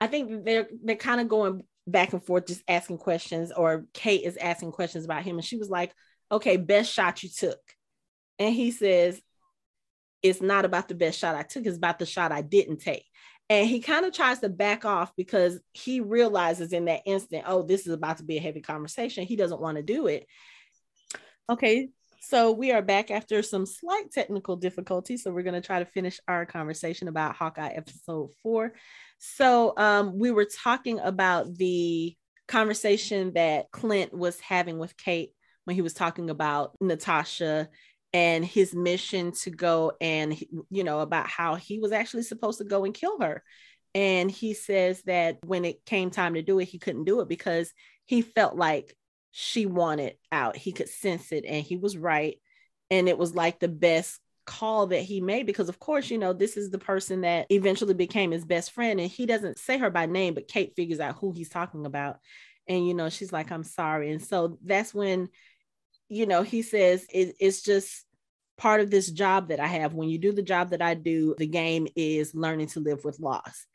I 0.00 0.06
think 0.06 0.44
they're 0.44 0.68
they're 0.84 0.96
kind 0.96 1.20
of 1.20 1.28
going 1.28 1.62
back 1.88 2.12
and 2.12 2.24
forth, 2.24 2.46
just 2.46 2.62
asking 2.68 2.98
questions, 2.98 3.50
or 3.50 3.86
Kate 3.92 4.22
is 4.22 4.36
asking 4.36 4.70
questions 4.70 5.04
about 5.04 5.24
him, 5.24 5.36
and 5.36 5.44
she 5.44 5.56
was 5.56 5.68
like, 5.68 5.92
okay, 6.32 6.56
best 6.56 6.92
shot 6.92 7.22
you 7.22 7.28
took. 7.28 7.60
And 8.38 8.54
he 8.54 8.70
says, 8.70 9.20
it's 10.22 10.40
not 10.40 10.64
about 10.64 10.88
the 10.88 10.94
best 10.94 11.18
shot 11.18 11.36
I 11.36 11.42
took, 11.42 11.66
it's 11.66 11.76
about 11.76 11.98
the 11.98 12.06
shot 12.06 12.32
I 12.32 12.42
didn't 12.42 12.78
take. 12.78 13.04
And 13.50 13.68
he 13.68 13.80
kind 13.80 14.06
of 14.06 14.14
tries 14.14 14.38
to 14.38 14.48
back 14.48 14.84
off 14.84 15.12
because 15.14 15.60
he 15.72 16.00
realizes 16.00 16.72
in 16.72 16.86
that 16.86 17.02
instant, 17.04 17.44
oh, 17.46 17.62
this 17.62 17.86
is 17.86 17.92
about 17.92 18.16
to 18.18 18.24
be 18.24 18.38
a 18.38 18.40
heavy 18.40 18.62
conversation. 18.62 19.26
He 19.26 19.36
doesn't 19.36 19.60
want 19.60 19.76
to 19.76 19.82
do 19.82 20.06
it. 20.06 20.26
Okay, 21.50 21.90
so 22.22 22.52
we 22.52 22.72
are 22.72 22.80
back 22.80 23.10
after 23.10 23.42
some 23.42 23.66
slight 23.66 24.10
technical 24.10 24.56
difficulties. 24.56 25.24
So 25.24 25.32
we're 25.32 25.42
going 25.42 25.60
to 25.60 25.66
try 25.66 25.80
to 25.80 25.84
finish 25.84 26.18
our 26.28 26.46
conversation 26.46 27.08
about 27.08 27.34
Hawkeye 27.34 27.72
episode 27.74 28.30
four. 28.42 28.72
So 29.18 29.74
um, 29.76 30.18
we 30.18 30.30
were 30.30 30.46
talking 30.46 31.00
about 31.00 31.54
the 31.54 32.16
conversation 32.48 33.32
that 33.34 33.70
Clint 33.70 34.14
was 34.14 34.40
having 34.40 34.78
with 34.78 34.96
Kate 34.96 35.32
when 35.64 35.76
he 35.76 35.82
was 35.82 35.94
talking 35.94 36.30
about 36.30 36.74
Natasha 36.80 37.68
and 38.12 38.44
his 38.44 38.74
mission 38.74 39.32
to 39.32 39.50
go 39.50 39.92
and 40.00 40.38
you 40.70 40.84
know 40.84 41.00
about 41.00 41.26
how 41.26 41.54
he 41.54 41.78
was 41.78 41.92
actually 41.92 42.22
supposed 42.22 42.58
to 42.58 42.64
go 42.64 42.84
and 42.84 42.94
kill 42.94 43.20
her. 43.20 43.42
And 43.94 44.30
he 44.30 44.54
says 44.54 45.02
that 45.02 45.38
when 45.44 45.64
it 45.64 45.84
came 45.84 46.10
time 46.10 46.34
to 46.34 46.42
do 46.42 46.58
it 46.58 46.66
he 46.66 46.78
couldn't 46.78 47.04
do 47.04 47.20
it 47.20 47.28
because 47.28 47.72
he 48.06 48.22
felt 48.22 48.56
like 48.56 48.96
she 49.30 49.66
wanted 49.66 50.16
out. 50.30 50.56
He 50.56 50.72
could 50.72 50.88
sense 50.88 51.32
it 51.32 51.44
and 51.46 51.64
he 51.64 51.76
was 51.76 51.96
right. 51.96 52.36
And 52.90 53.08
it 53.08 53.16
was 53.16 53.34
like 53.34 53.58
the 53.58 53.68
best 53.68 54.20
call 54.44 54.88
that 54.88 55.00
he 55.00 55.20
made 55.20 55.46
because 55.46 55.68
of 55.68 55.78
course 55.78 56.10
you 56.10 56.18
know 56.18 56.32
this 56.32 56.56
is 56.56 56.70
the 56.70 56.78
person 56.78 57.20
that 57.20 57.46
eventually 57.48 57.94
became 57.94 58.32
his 58.32 58.44
best 58.44 58.72
friend 58.72 58.98
and 58.98 59.08
he 59.08 59.24
doesn't 59.24 59.56
say 59.56 59.78
her 59.78 59.88
by 59.88 60.04
name 60.04 60.34
but 60.34 60.48
kate 60.48 60.74
figures 60.74 60.98
out 60.98 61.16
who 61.16 61.32
he's 61.32 61.48
talking 61.48 61.86
about. 61.86 62.18
And 62.68 62.86
you 62.86 62.94
know 62.94 63.08
she's 63.08 63.32
like 63.32 63.50
i'm 63.50 63.64
sorry. 63.64 64.10
And 64.10 64.22
so 64.22 64.58
that's 64.64 64.92
when 64.92 65.28
you 66.12 66.26
know 66.26 66.42
he 66.42 66.62
says 66.62 67.06
it, 67.12 67.34
it's 67.40 67.62
just 67.62 68.04
part 68.58 68.80
of 68.80 68.90
this 68.90 69.10
job 69.10 69.48
that 69.48 69.60
i 69.60 69.66
have 69.66 69.94
when 69.94 70.08
you 70.08 70.18
do 70.18 70.32
the 70.32 70.42
job 70.42 70.70
that 70.70 70.82
i 70.82 70.94
do 70.94 71.34
the 71.38 71.46
game 71.46 71.86
is 71.96 72.34
learning 72.34 72.66
to 72.66 72.80
live 72.80 73.04
with 73.04 73.18
loss 73.18 73.66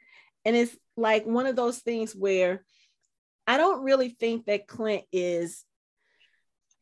and 0.46 0.56
it's 0.56 0.76
like 0.96 1.26
one 1.26 1.46
of 1.46 1.56
those 1.56 1.80
things 1.80 2.14
where 2.14 2.64
i 3.48 3.58
don't 3.58 3.84
really 3.84 4.10
think 4.10 4.46
that 4.46 4.68
clint 4.68 5.04
is 5.12 5.64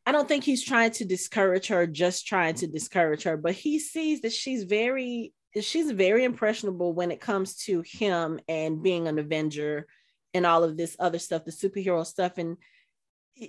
I 0.08 0.12
don't 0.12 0.28
think 0.28 0.44
he's 0.44 0.62
trying 0.62 0.92
to 0.92 1.04
discourage 1.04 1.66
her, 1.66 1.84
just 1.84 2.28
trying 2.28 2.54
to 2.56 2.68
discourage 2.68 3.24
her, 3.24 3.36
but 3.36 3.54
he 3.54 3.80
sees 3.80 4.20
that 4.20 4.32
she's 4.32 4.62
very 4.62 5.34
she's 5.60 5.90
very 5.90 6.22
impressionable 6.22 6.92
when 6.92 7.10
it 7.10 7.20
comes 7.20 7.56
to 7.56 7.82
him 7.84 8.38
and 8.48 8.84
being 8.84 9.08
an 9.08 9.18
Avenger 9.18 9.86
and 10.34 10.46
all 10.46 10.62
of 10.62 10.76
this 10.76 10.96
other 11.00 11.18
stuff, 11.18 11.44
the 11.44 11.50
superhero 11.50 12.06
stuff. 12.06 12.38
And 12.38 12.56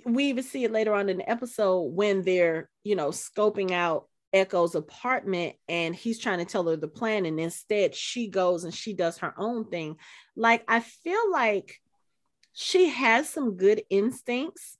we 0.04 0.24
even 0.24 0.44
see 0.44 0.64
it 0.64 0.72
later 0.72 0.94
on 0.94 1.08
in 1.08 1.18
the 1.18 1.30
episode 1.30 1.80
when 1.82 2.22
they're, 2.22 2.68
you 2.84 2.96
know, 2.96 3.08
scoping 3.08 3.70
out 3.70 4.08
Echo's 4.32 4.74
apartment 4.74 5.56
and 5.68 5.94
he's 5.94 6.18
trying 6.18 6.38
to 6.38 6.44
tell 6.44 6.66
her 6.68 6.76
the 6.76 6.88
plan. 6.88 7.24
And 7.26 7.40
instead 7.40 7.94
she 7.94 8.28
goes 8.28 8.64
and 8.64 8.74
she 8.74 8.92
does 8.92 9.18
her 9.18 9.34
own 9.38 9.64
thing. 9.64 9.96
Like, 10.36 10.64
I 10.68 10.80
feel 10.80 11.32
like 11.32 11.80
she 12.52 12.88
has 12.88 13.28
some 13.28 13.56
good 13.56 13.82
instincts 13.88 14.78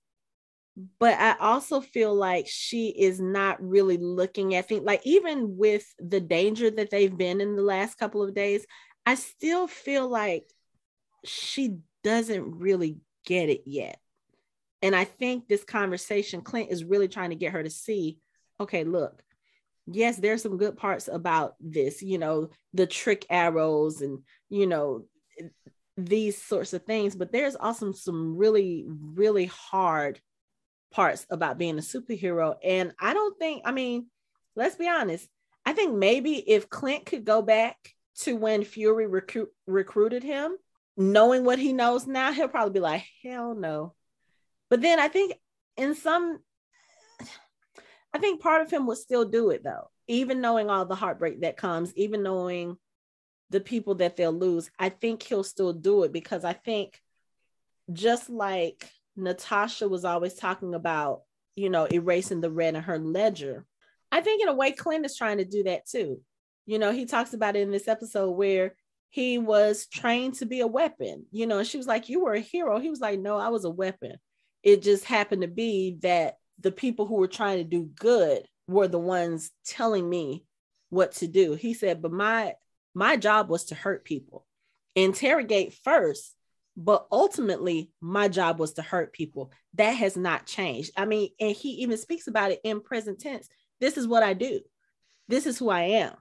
but 0.98 1.18
I 1.18 1.36
also 1.40 1.80
feel 1.80 2.14
like 2.14 2.46
she 2.46 2.88
is 2.88 3.20
not 3.20 3.60
really 3.60 3.96
looking 3.96 4.54
at 4.54 4.68
things 4.68 4.84
like 4.84 5.00
even 5.04 5.56
with 5.56 5.84
the 5.98 6.20
danger 6.20 6.70
that 6.70 6.90
they've 6.90 7.16
been 7.16 7.40
in 7.40 7.56
the 7.56 7.62
last 7.62 7.96
couple 7.96 8.22
of 8.22 8.34
days, 8.34 8.64
I 9.04 9.16
still 9.16 9.66
feel 9.66 10.08
like 10.08 10.44
she 11.24 11.78
doesn't 12.04 12.58
really 12.58 12.98
get 13.24 13.48
it 13.48 13.62
yet. 13.66 13.98
And 14.82 14.94
I 14.94 15.04
think 15.04 15.48
this 15.48 15.64
conversation, 15.64 16.40
Clint 16.40 16.70
is 16.70 16.84
really 16.84 17.08
trying 17.08 17.30
to 17.30 17.36
get 17.36 17.52
her 17.52 17.62
to 17.62 17.70
see 17.70 18.18
okay, 18.60 18.84
look, 18.84 19.22
yes, 19.86 20.16
there's 20.16 20.42
some 20.42 20.58
good 20.58 20.76
parts 20.76 21.08
about 21.08 21.54
this, 21.60 22.02
you 22.02 22.18
know, 22.18 22.50
the 22.74 22.86
trick 22.86 23.24
arrows 23.30 24.02
and, 24.02 24.20
you 24.48 24.66
know, 24.66 25.04
these 25.96 26.40
sorts 26.40 26.72
of 26.72 26.84
things, 26.84 27.16
but 27.16 27.32
there's 27.32 27.56
also 27.56 27.92
some 27.92 28.36
really, 28.36 28.84
really 28.88 29.46
hard 29.46 30.20
parts 30.90 31.26
about 31.30 31.58
being 31.58 31.78
a 31.78 31.82
superhero. 31.82 32.56
And 32.64 32.92
I 33.00 33.14
don't 33.14 33.38
think, 33.38 33.62
I 33.64 33.72
mean, 33.72 34.06
let's 34.56 34.76
be 34.76 34.88
honest. 34.88 35.28
I 35.66 35.72
think 35.72 35.94
maybe 35.94 36.34
if 36.36 36.70
Clint 36.70 37.06
could 37.06 37.24
go 37.24 37.42
back 37.42 37.76
to 38.20 38.36
when 38.36 38.64
Fury 38.64 39.06
recruit, 39.06 39.50
recruited 39.66 40.22
him, 40.22 40.56
knowing 40.96 41.44
what 41.44 41.58
he 41.58 41.72
knows 41.72 42.06
now, 42.06 42.32
he'll 42.32 42.48
probably 42.48 42.72
be 42.72 42.80
like, 42.80 43.04
hell 43.22 43.54
no. 43.54 43.94
But 44.70 44.80
then 44.80 45.00
I 45.00 45.08
think 45.08 45.34
in 45.76 45.94
some, 45.94 46.38
I 48.12 48.18
think 48.18 48.40
part 48.40 48.62
of 48.62 48.70
him 48.70 48.86
would 48.86 48.98
still 48.98 49.24
do 49.24 49.50
it 49.50 49.62
though, 49.64 49.90
even 50.06 50.40
knowing 50.40 50.70
all 50.70 50.84
the 50.84 50.94
heartbreak 50.94 51.40
that 51.40 51.56
comes, 51.56 51.94
even 51.96 52.22
knowing 52.22 52.76
the 53.50 53.60
people 53.60 53.96
that 53.96 54.16
they'll 54.16 54.32
lose. 54.32 54.70
I 54.78 54.90
think 54.90 55.22
he'll 55.22 55.44
still 55.44 55.72
do 55.72 56.04
it 56.04 56.12
because 56.12 56.44
I 56.44 56.52
think 56.52 57.00
just 57.92 58.28
like 58.28 58.90
Natasha 59.16 59.88
was 59.88 60.04
always 60.04 60.34
talking 60.34 60.74
about, 60.74 61.22
you 61.56 61.70
know, 61.70 61.86
erasing 61.90 62.40
the 62.40 62.50
red 62.50 62.74
in 62.74 62.82
her 62.82 62.98
ledger. 62.98 63.64
I 64.12 64.20
think 64.20 64.42
in 64.42 64.48
a 64.48 64.54
way, 64.54 64.72
Clint 64.72 65.06
is 65.06 65.16
trying 65.16 65.38
to 65.38 65.44
do 65.44 65.64
that 65.64 65.86
too. 65.86 66.20
You 66.66 66.78
know, 66.78 66.92
he 66.92 67.06
talks 67.06 67.32
about 67.32 67.56
it 67.56 67.60
in 67.60 67.70
this 67.70 67.88
episode 67.88 68.30
where 68.30 68.74
he 69.10 69.38
was 69.38 69.86
trained 69.86 70.34
to 70.34 70.46
be 70.46 70.60
a 70.60 70.66
weapon, 70.66 71.24
you 71.30 71.46
know, 71.46 71.58
and 71.58 71.66
she 71.66 71.78
was 71.78 71.86
like, 71.86 72.08
You 72.08 72.20
were 72.22 72.34
a 72.34 72.40
hero. 72.40 72.78
He 72.78 72.90
was 72.90 73.00
like, 73.00 73.18
No, 73.18 73.38
I 73.38 73.48
was 73.48 73.64
a 73.64 73.70
weapon. 73.70 74.16
It 74.62 74.82
just 74.82 75.04
happened 75.04 75.42
to 75.42 75.48
be 75.48 75.98
that 76.02 76.38
the 76.60 76.72
people 76.72 77.06
who 77.06 77.14
were 77.16 77.28
trying 77.28 77.58
to 77.58 77.64
do 77.64 77.84
good 77.84 78.42
were 78.66 78.88
the 78.88 78.98
ones 78.98 79.50
telling 79.64 80.08
me 80.08 80.44
what 80.90 81.12
to 81.12 81.26
do. 81.26 81.54
He 81.54 81.74
said, 81.74 82.02
But 82.02 82.12
my 82.12 82.54
my 82.94 83.16
job 83.16 83.48
was 83.48 83.66
to 83.66 83.74
hurt 83.74 84.04
people, 84.04 84.46
interrogate 84.94 85.74
first, 85.84 86.34
but 86.76 87.06
ultimately 87.10 87.90
my 88.00 88.28
job 88.28 88.58
was 88.58 88.74
to 88.74 88.82
hurt 88.82 89.12
people. 89.12 89.52
That 89.74 89.92
has 89.92 90.16
not 90.16 90.46
changed. 90.46 90.92
I 90.96 91.04
mean 91.04 91.30
and 91.40 91.54
he 91.54 91.70
even 91.82 91.98
speaks 91.98 92.26
about 92.26 92.52
it 92.52 92.60
in 92.64 92.80
present 92.80 93.20
tense. 93.20 93.48
This 93.80 93.96
is 93.96 94.08
what 94.08 94.22
i 94.22 94.32
do. 94.32 94.60
This 95.28 95.46
is 95.46 95.58
who 95.58 95.68
i 95.68 95.82
am. 95.82 96.14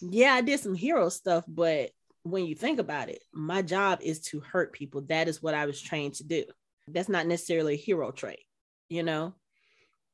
Yeah 0.00 0.34
i 0.34 0.40
did 0.40 0.60
some 0.60 0.74
hero 0.74 1.08
stuff 1.08 1.44
but 1.48 1.90
when 2.22 2.44
you 2.44 2.54
think 2.54 2.78
about 2.78 3.08
it 3.08 3.22
my 3.32 3.62
job 3.62 4.00
is 4.02 4.20
to 4.20 4.40
hurt 4.40 4.72
people. 4.72 5.02
That 5.02 5.28
is 5.28 5.42
what 5.42 5.54
i 5.54 5.66
was 5.66 5.80
trained 5.80 6.14
to 6.14 6.24
do 6.24 6.44
that's 6.92 7.08
not 7.08 7.26
necessarily 7.26 7.74
a 7.74 7.78
hero 7.78 8.10
trait 8.10 8.40
you 8.88 9.02
know 9.02 9.34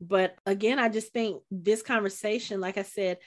but 0.00 0.36
again 0.46 0.78
i 0.78 0.88
just 0.88 1.12
think 1.12 1.42
this 1.50 1.82
conversation 1.82 2.60
like 2.60 2.78
i 2.78 2.82
said 2.82 3.18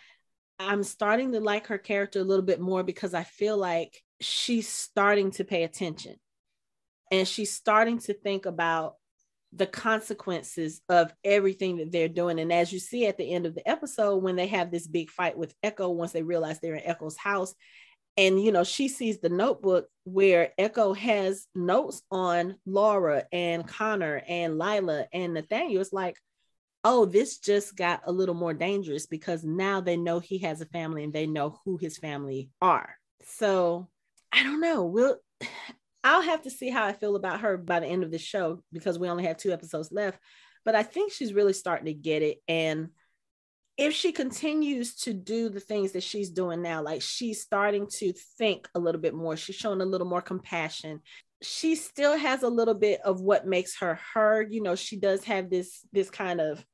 i'm 0.60 0.84
starting 0.84 1.32
to 1.32 1.40
like 1.40 1.68
her 1.68 1.78
character 1.78 2.20
a 2.20 2.24
little 2.24 2.46
bit 2.46 2.60
more 2.60 2.84
because 2.84 3.14
i 3.14 3.24
feel 3.24 3.58
like 3.58 4.02
she's 4.20 4.68
starting 4.68 5.32
to 5.32 5.44
pay 5.44 5.64
attention 5.64 6.16
and 7.12 7.28
she's 7.28 7.54
starting 7.54 8.00
to 8.00 8.14
think 8.14 8.46
about 8.46 8.96
the 9.54 9.66
consequences 9.66 10.82
of 10.90 11.14
everything 11.24 11.78
that 11.78 11.92
they're 11.92 12.10
doing. 12.10 12.40
And 12.40 12.52
as 12.52 12.74
you 12.74 12.80
see 12.80 13.06
at 13.06 13.18
the 13.18 13.34
end 13.34 13.46
of 13.46 13.56
the 13.56 13.68
episode, 13.68 14.18
when 14.18 14.36
they 14.36 14.48
have 14.48 14.72
this 14.72 14.88
big 14.88 15.10
fight 15.10 15.38
with 15.38 15.54
Echo, 15.64 15.90
once 15.90 16.12
they 16.12 16.22
realize 16.22 16.60
they're 16.60 16.76
in 16.76 16.86
Echo's 16.86 17.18
house, 17.18 17.56
and 18.18 18.44
you 18.44 18.52
know, 18.52 18.64
she 18.64 18.88
sees 18.88 19.20
the 19.20 19.30
notebook 19.30 19.88
where 20.04 20.52
Echo 20.58 20.94
has 20.94 21.46
notes 21.54 22.02
on 22.12 22.56
Laura 22.66 23.26
and 23.32 23.68
Connor 23.68 24.24
and 24.28 24.58
Lila 24.58 25.06
and 25.14 25.36
Nathaniel. 25.36 25.82
It's 25.82 25.94
like, 25.94 26.18
oh, 26.84 27.06
this 27.06 27.38
just 27.38 27.76
got 27.76 28.02
a 28.06 28.12
little 28.12 28.36
more 28.36 28.54
dangerous 28.54 29.06
because 29.06 29.44
now 29.44 29.82
they 29.82 29.98
know 29.98 30.20
he 30.20 30.40
has 30.40 30.62
a 30.62 30.66
family 30.66 31.04
and 31.04 31.14
they 31.14 31.28
know 31.28 31.60
who 31.64 31.78
his 31.78 31.98
family 31.98 32.50
are. 32.62 32.96
So 33.26 33.88
I 34.32 34.44
don't 34.44 34.62
know. 34.62 34.86
We'll 34.86 35.18
I'll 36.04 36.22
have 36.22 36.44
to 36.44 36.50
see 36.50 36.70
how 36.70 36.86
I 36.86 36.94
feel 36.94 37.18
about 37.18 37.42
her 37.42 37.58
by 37.58 37.82
the 37.82 37.88
end 37.88 38.04
of 38.04 38.12
the 38.12 38.18
show 38.18 38.64
because 38.72 38.98
we 38.98 39.10
only 39.10 39.26
have 39.26 39.36
two 39.36 39.52
episodes 39.52 39.92
left. 39.92 40.20
But 40.64 40.74
I 40.74 40.84
think 40.84 41.12
she's 41.12 41.34
really 41.34 41.54
starting 41.54 41.88
to 41.88 41.94
get 41.94 42.22
it. 42.22 42.38
And 42.48 42.90
if 43.78 43.94
she 43.94 44.12
continues 44.12 44.96
to 44.96 45.14
do 45.14 45.50
the 45.50 45.60
things 45.60 45.92
that 45.92 46.04
she's 46.04 46.32
doing 46.32 46.62
now, 46.62 46.82
like 46.82 47.02
she's 47.02 47.42
starting 47.42 47.88
to 47.88 48.12
think 48.38 48.68
a 48.74 48.80
little 48.80 49.00
bit 49.00 49.14
more, 49.14 49.38
she's 49.38 49.56
showing 49.56 49.82
a 49.82 49.86
little 49.86 50.08
more 50.08 50.22
compassion. 50.22 51.02
She 51.44 51.76
still 51.76 52.18
has 52.18 52.42
a 52.42 52.50
little 52.50 52.74
bit 52.74 53.02
of 53.06 53.22
what 53.22 53.46
makes 53.46 53.78
her 53.80 54.00
her. 54.14 54.42
You 54.42 54.64
know, 54.64 54.76
she 54.76 54.98
does 54.98 55.24
have 55.26 55.52
this 55.52 55.86
this 55.94 56.10
kind 56.10 56.42
of 56.42 56.66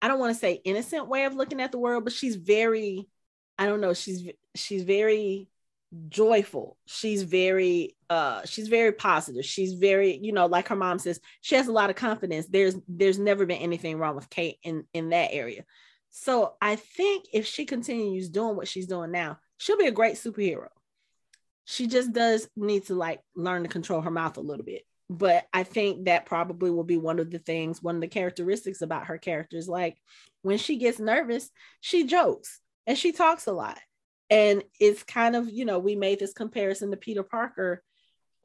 I 0.00 0.08
don't 0.08 0.20
want 0.20 0.34
to 0.34 0.38
say 0.38 0.60
innocent 0.64 1.08
way 1.08 1.24
of 1.24 1.34
looking 1.34 1.60
at 1.60 1.72
the 1.72 1.78
world, 1.78 2.04
but 2.04 2.12
she's 2.12 2.36
very 2.36 3.08
I 3.58 3.66
don't 3.66 3.80
know, 3.80 3.94
she's 3.94 4.28
she's 4.54 4.84
very 4.84 5.48
joyful. 6.08 6.76
She's 6.86 7.22
very 7.22 7.96
uh 8.08 8.42
she's 8.44 8.68
very 8.68 8.92
positive. 8.92 9.44
She's 9.44 9.74
very 9.74 10.16
you 10.16 10.32
know 10.32 10.46
like 10.46 10.68
her 10.68 10.76
mom 10.76 10.98
says 10.98 11.20
she 11.40 11.54
has 11.54 11.68
a 11.68 11.72
lot 11.72 11.90
of 11.90 11.96
confidence. 11.96 12.46
There's 12.46 12.76
there's 12.88 13.18
never 13.18 13.46
been 13.46 13.58
anything 13.58 13.98
wrong 13.98 14.14
with 14.14 14.30
kate 14.30 14.56
in 14.62 14.84
in 14.92 15.10
that 15.10 15.30
area. 15.32 15.64
So 16.10 16.54
i 16.60 16.76
think 16.76 17.26
if 17.32 17.46
she 17.46 17.64
continues 17.64 18.28
doing 18.28 18.56
what 18.56 18.68
she's 18.68 18.86
doing 18.86 19.10
now 19.10 19.38
she'll 19.58 19.78
be 19.78 19.86
a 19.86 19.92
great 19.92 20.14
superhero. 20.14 20.68
She 21.64 21.86
just 21.86 22.12
does 22.12 22.48
need 22.56 22.86
to 22.86 22.94
like 22.94 23.20
learn 23.36 23.62
to 23.62 23.68
control 23.68 24.00
her 24.00 24.10
mouth 24.10 24.36
a 24.36 24.40
little 24.40 24.64
bit. 24.64 24.82
But 25.08 25.46
i 25.52 25.62
think 25.62 26.06
that 26.06 26.26
probably 26.26 26.70
will 26.70 26.84
be 26.84 26.96
one 26.96 27.18
of 27.18 27.30
the 27.30 27.38
things 27.38 27.82
one 27.82 27.96
of 27.96 28.00
the 28.00 28.08
characteristics 28.08 28.82
about 28.82 29.06
her 29.06 29.18
characters 29.18 29.68
like 29.68 29.98
when 30.42 30.58
she 30.58 30.76
gets 30.76 30.98
nervous 30.98 31.50
she 31.80 32.04
jokes 32.04 32.60
and 32.86 32.96
she 32.98 33.12
talks 33.12 33.46
a 33.46 33.52
lot 33.52 33.78
and 34.32 34.64
it's 34.80 35.02
kind 35.02 35.36
of 35.36 35.48
you 35.50 35.64
know 35.64 35.78
we 35.78 35.94
made 35.94 36.18
this 36.18 36.32
comparison 36.32 36.90
to 36.90 36.96
peter 36.96 37.22
parker 37.22 37.82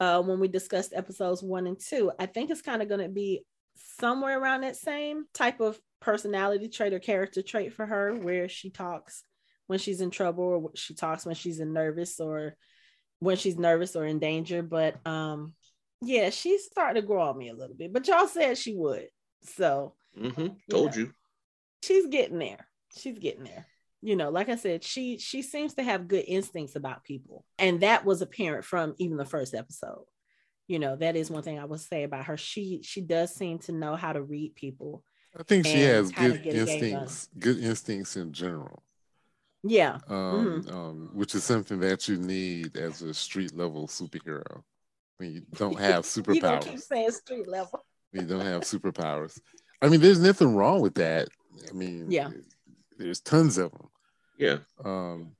uh, 0.00 0.22
when 0.22 0.38
we 0.40 0.48
discussed 0.48 0.92
episodes 0.94 1.42
one 1.42 1.66
and 1.66 1.78
two. 1.78 2.12
I 2.18 2.26
think 2.26 2.50
it's 2.50 2.62
kind 2.62 2.82
of 2.82 2.88
going 2.88 3.00
to 3.00 3.08
be 3.08 3.44
somewhere 4.00 4.40
around 4.40 4.62
that 4.62 4.76
same 4.76 5.24
type 5.34 5.60
of 5.60 5.78
personality 6.00 6.68
trait 6.68 6.92
or 6.92 6.98
character 6.98 7.42
trait 7.42 7.72
for 7.72 7.84
her 7.84 8.14
where 8.14 8.48
she 8.48 8.70
talks 8.70 9.24
when 9.66 9.78
she's 9.78 10.00
in 10.00 10.10
trouble 10.10 10.44
or 10.44 10.70
she 10.76 10.94
talks 10.94 11.26
when 11.26 11.34
she's 11.34 11.60
in 11.60 11.72
nervous 11.72 12.20
or 12.20 12.54
when 13.18 13.36
she's 13.36 13.58
nervous 13.58 13.96
or 13.96 14.06
in 14.06 14.18
danger. 14.18 14.62
But 14.62 15.04
um 15.06 15.54
yeah 16.00 16.30
she's 16.30 16.64
starting 16.64 17.02
to 17.02 17.06
grow 17.06 17.22
on 17.22 17.38
me 17.38 17.48
a 17.48 17.54
little 17.54 17.74
bit. 17.74 17.92
But 17.92 18.06
y'all 18.06 18.28
said 18.28 18.56
she 18.56 18.74
would. 18.74 19.08
So 19.42 19.94
mm-hmm. 20.16 20.48
told 20.70 20.94
you, 20.94 21.02
know, 21.02 21.08
you. 21.08 21.14
She's 21.82 22.06
getting 22.06 22.38
there. 22.38 22.66
She's 22.96 23.18
getting 23.18 23.44
there 23.44 23.66
you 24.00 24.16
know 24.16 24.30
like 24.30 24.48
i 24.48 24.56
said 24.56 24.84
she 24.84 25.18
she 25.18 25.42
seems 25.42 25.74
to 25.74 25.82
have 25.82 26.08
good 26.08 26.24
instincts 26.26 26.76
about 26.76 27.04
people 27.04 27.44
and 27.58 27.80
that 27.80 28.04
was 28.04 28.22
apparent 28.22 28.64
from 28.64 28.94
even 28.98 29.16
the 29.16 29.24
first 29.24 29.54
episode 29.54 30.04
you 30.68 30.78
know 30.78 30.96
that 30.96 31.16
is 31.16 31.30
one 31.30 31.42
thing 31.42 31.58
i 31.58 31.64
would 31.64 31.80
say 31.80 32.04
about 32.04 32.26
her 32.26 32.36
she 32.36 32.80
she 32.82 33.00
does 33.00 33.34
seem 33.34 33.58
to 33.58 33.72
know 33.72 33.96
how 33.96 34.12
to 34.12 34.22
read 34.22 34.54
people 34.54 35.02
I 35.38 35.42
think 35.42 35.66
she 35.66 35.82
has 35.82 36.10
good 36.10 36.46
instincts, 36.46 37.28
good 37.38 37.58
instincts 37.58 38.16
in 38.16 38.32
general. 38.32 38.82
Yeah. 39.62 39.98
Um, 40.08 40.62
mm-hmm. 40.64 40.76
um, 40.76 41.10
which 41.12 41.34
is 41.34 41.44
something 41.44 41.80
that 41.80 42.08
you 42.08 42.16
need 42.16 42.76
as 42.76 43.02
a 43.02 43.12
street 43.12 43.54
level 43.54 43.86
superhero. 43.86 44.62
When 45.18 45.32
you 45.32 45.42
don't 45.54 45.78
have 45.78 46.04
superpowers. 46.04 46.64
you 46.64 46.72
keep 46.72 46.80
saying 46.80 47.10
street 47.10 47.48
level. 47.48 47.84
you 48.12 48.22
don't 48.22 48.40
have 48.40 48.62
superpowers. 48.62 49.38
I 49.82 49.88
mean, 49.88 50.00
there's 50.00 50.20
nothing 50.20 50.54
wrong 50.54 50.80
with 50.80 50.94
that. 50.94 51.28
I 51.68 51.72
mean, 51.72 52.10
yeah, 52.10 52.30
there's 52.98 53.20
tons 53.20 53.58
of 53.58 53.72
them. 53.72 53.88
Yeah. 54.36 54.58
Um, 54.84 55.32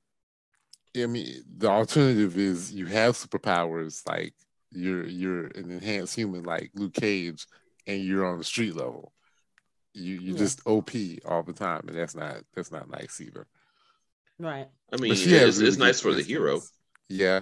I 0.97 1.05
mean, 1.05 1.43
the 1.57 1.69
alternative 1.69 2.37
is 2.37 2.73
you 2.73 2.87
have 2.87 3.15
superpowers, 3.15 4.07
like 4.07 4.33
you're 4.71 5.05
you're 5.05 5.45
an 5.47 5.71
enhanced 5.71 6.15
human, 6.15 6.43
like 6.43 6.71
Luke 6.73 6.93
Cage, 6.93 7.45
and 7.85 8.03
you're 8.03 8.25
on 8.25 8.37
the 8.37 8.43
street 8.43 8.75
level. 8.75 9.13
You 9.93 10.15
you 10.15 10.33
yeah. 10.33 10.37
just 10.37 10.61
OP 10.65 10.91
all 11.25 11.43
the 11.43 11.53
time, 11.53 11.87
and 11.87 11.97
that's 11.97 12.15
not 12.15 12.37
that's 12.55 12.71
not 12.71 12.89
nice 12.89 13.21
either. 13.21 13.47
Right. 14.39 14.67
I 14.91 14.97
mean, 14.97 15.15
she 15.15 15.33
has 15.33 15.57
really 15.57 15.69
it's 15.69 15.77
nice 15.77 15.99
for 15.99 16.13
the 16.13 16.23
hero. 16.23 16.61
Yeah, 17.07 17.41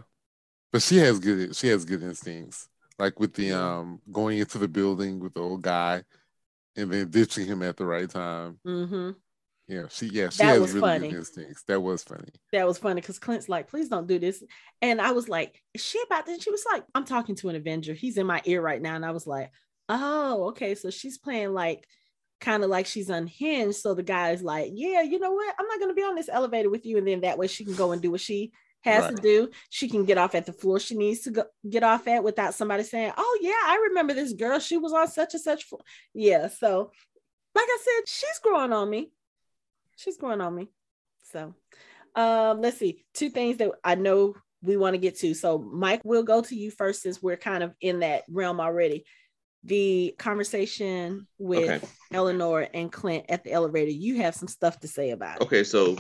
but 0.71 0.81
she 0.81 0.97
has 0.97 1.19
good 1.19 1.55
she 1.55 1.67
has 1.67 1.85
good 1.85 2.03
instincts. 2.03 2.67
Like 2.99 3.19
with 3.19 3.33
the 3.33 3.53
um 3.53 4.01
going 4.11 4.39
into 4.39 4.57
the 4.57 4.67
building 4.67 5.19
with 5.19 5.33
the 5.33 5.41
old 5.41 5.61
guy, 5.61 6.03
and 6.75 6.91
then 6.91 7.09
ditching 7.09 7.45
him 7.45 7.63
at 7.63 7.77
the 7.77 7.85
right 7.85 8.09
time. 8.09 8.59
Mm-hmm. 8.65 9.11
Yeah, 9.67 9.83
she 9.89 10.07
yeah 10.07 10.29
she 10.29 10.43
that 10.43 10.59
has 10.59 10.73
really 10.73 10.79
funny. 10.79 11.09
good 11.09 11.17
instincts. 11.17 11.63
That 11.63 11.81
was 11.81 12.03
funny. 12.03 12.29
That 12.53 12.65
was 12.65 12.77
funny 12.77 13.01
because 13.01 13.19
Clint's 13.19 13.49
like, 13.49 13.69
please 13.69 13.89
don't 13.89 14.07
do 14.07 14.17
this, 14.17 14.41
and 14.81 15.01
I 15.01 15.11
was 15.11 15.27
like, 15.27 15.61
is 15.73 15.83
she 15.83 16.01
about 16.05 16.25
this? 16.25 16.41
She 16.41 16.51
was 16.51 16.65
like, 16.71 16.83
I'm 16.95 17.05
talking 17.05 17.35
to 17.35 17.49
an 17.49 17.55
Avenger. 17.55 17.93
He's 17.93 18.17
in 18.17 18.25
my 18.25 18.41
ear 18.45 18.61
right 18.61 18.81
now, 18.81 18.95
and 18.95 19.05
I 19.05 19.11
was 19.11 19.27
like, 19.27 19.51
oh, 19.89 20.49
okay, 20.49 20.75
so 20.75 20.89
she's 20.89 21.17
playing 21.17 21.53
like 21.53 21.85
kind 22.39 22.63
of 22.63 22.69
like 22.69 22.85
she's 22.85 23.09
unhinged. 23.09 23.77
So 23.77 23.93
the 23.93 24.03
guy 24.03 24.31
is 24.31 24.43
like, 24.43 24.71
yeah, 24.73 25.01
you 25.01 25.19
know 25.19 25.31
what? 25.31 25.55
I'm 25.59 25.67
not 25.67 25.79
going 25.79 25.91
to 25.91 25.95
be 25.95 26.03
on 26.03 26.15
this 26.15 26.29
elevator 26.29 26.69
with 26.69 26.85
you. 26.85 26.97
And 26.97 27.07
then 27.07 27.21
that 27.21 27.37
way 27.37 27.47
she 27.47 27.65
can 27.65 27.75
go 27.75 27.91
and 27.91 28.01
do 28.01 28.11
what 28.11 28.21
she 28.21 28.51
has 28.81 29.05
right. 29.05 29.15
to 29.15 29.21
do. 29.21 29.49
She 29.69 29.89
can 29.89 30.05
get 30.05 30.17
off 30.17 30.35
at 30.35 30.45
the 30.45 30.53
floor 30.53 30.79
she 30.79 30.95
needs 30.95 31.21
to 31.21 31.31
go, 31.31 31.43
get 31.67 31.83
off 31.83 32.07
at 32.07 32.23
without 32.23 32.53
somebody 32.53 32.83
saying, 32.83 33.13
oh, 33.17 33.39
yeah, 33.41 33.51
I 33.51 33.87
remember 33.89 34.13
this 34.13 34.33
girl. 34.33 34.59
She 34.59 34.77
was 34.77 34.93
on 34.93 35.07
such 35.07 35.33
and 35.33 35.43
such 35.43 35.63
floor. 35.63 35.81
Yeah. 36.13 36.49
So, 36.49 36.91
like 37.55 37.65
I 37.67 37.77
said, 37.81 38.07
she's 38.07 38.39
growing 38.43 38.73
on 38.73 38.89
me. 38.89 39.11
She's 39.97 40.17
growing 40.17 40.41
on 40.41 40.55
me. 40.55 40.69
So, 41.23 41.53
um, 42.15 42.61
let's 42.61 42.77
see. 42.77 43.03
Two 43.13 43.29
things 43.29 43.57
that 43.57 43.71
I 43.83 43.95
know 43.95 44.35
we 44.61 44.77
want 44.77 44.93
to 44.93 44.99
get 44.99 45.19
to. 45.19 45.33
So, 45.33 45.59
Mike, 45.59 46.01
we'll 46.05 46.23
go 46.23 46.41
to 46.41 46.55
you 46.55 46.71
first 46.71 47.01
since 47.01 47.21
we're 47.21 47.37
kind 47.37 47.63
of 47.63 47.73
in 47.81 47.99
that 47.99 48.23
realm 48.29 48.61
already 48.61 49.03
the 49.63 50.15
conversation 50.17 51.27
with 51.37 51.69
okay. 51.69 51.87
Eleanor 52.13 52.67
and 52.73 52.91
Clint 52.91 53.25
at 53.29 53.43
the 53.43 53.51
elevator. 53.51 53.91
You 53.91 54.17
have 54.21 54.33
some 54.33 54.47
stuff 54.47 54.79
to 54.79 54.87
say 54.87 55.11
about 55.11 55.37
it. 55.37 55.43
Okay, 55.43 55.63
so 55.63 55.97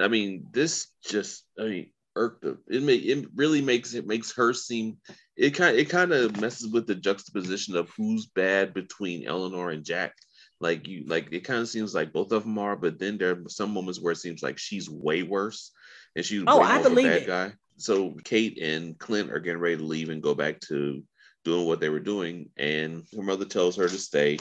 I 0.00 0.08
mean, 0.08 0.46
this 0.50 0.88
just 1.04 1.44
I 1.58 1.64
mean 1.64 1.90
irked 2.16 2.44
her. 2.44 2.58
It 2.68 2.82
may 2.82 2.94
it 2.94 3.26
really 3.34 3.60
makes 3.60 3.94
it 3.94 4.06
makes 4.06 4.32
her 4.32 4.52
seem 4.52 4.96
it 5.36 5.50
kind 5.50 5.76
it 5.76 5.90
kind 5.90 6.12
of 6.12 6.40
messes 6.40 6.72
with 6.72 6.86
the 6.86 6.94
juxtaposition 6.94 7.76
of 7.76 7.90
who's 7.96 8.26
bad 8.26 8.72
between 8.72 9.26
Eleanor 9.26 9.70
and 9.70 9.84
Jack. 9.84 10.14
Like 10.62 10.86
you 10.86 11.04
like 11.06 11.28
it 11.32 11.40
kind 11.40 11.60
of 11.60 11.68
seems 11.68 11.94
like 11.94 12.12
both 12.12 12.30
of 12.32 12.44
them 12.44 12.58
are, 12.58 12.76
but 12.76 12.98
then 12.98 13.18
there 13.18 13.32
are 13.32 13.48
some 13.48 13.74
moments 13.74 14.00
where 14.00 14.12
it 14.12 14.18
seems 14.18 14.42
like 14.42 14.58
she's 14.58 14.88
way 14.88 15.24
worse 15.24 15.72
and 16.14 16.24
she's 16.24 16.44
oh, 16.46 16.60
I 16.60 16.80
believe 16.80 17.06
it. 17.06 17.26
guy. 17.26 17.52
So 17.78 18.14
Kate 18.24 18.62
and 18.62 18.98
Clint 18.98 19.32
are 19.32 19.40
getting 19.40 19.60
ready 19.60 19.76
to 19.76 19.82
leave 19.82 20.08
and 20.08 20.22
go 20.22 20.34
back 20.34 20.60
to 20.68 21.02
doing 21.44 21.66
what 21.66 21.80
they 21.80 21.88
were 21.88 22.00
doing. 22.00 22.50
And 22.56 23.04
her 23.16 23.22
mother 23.22 23.44
tells 23.44 23.76
her 23.76 23.88
to 23.88 23.98
stay. 23.98 24.38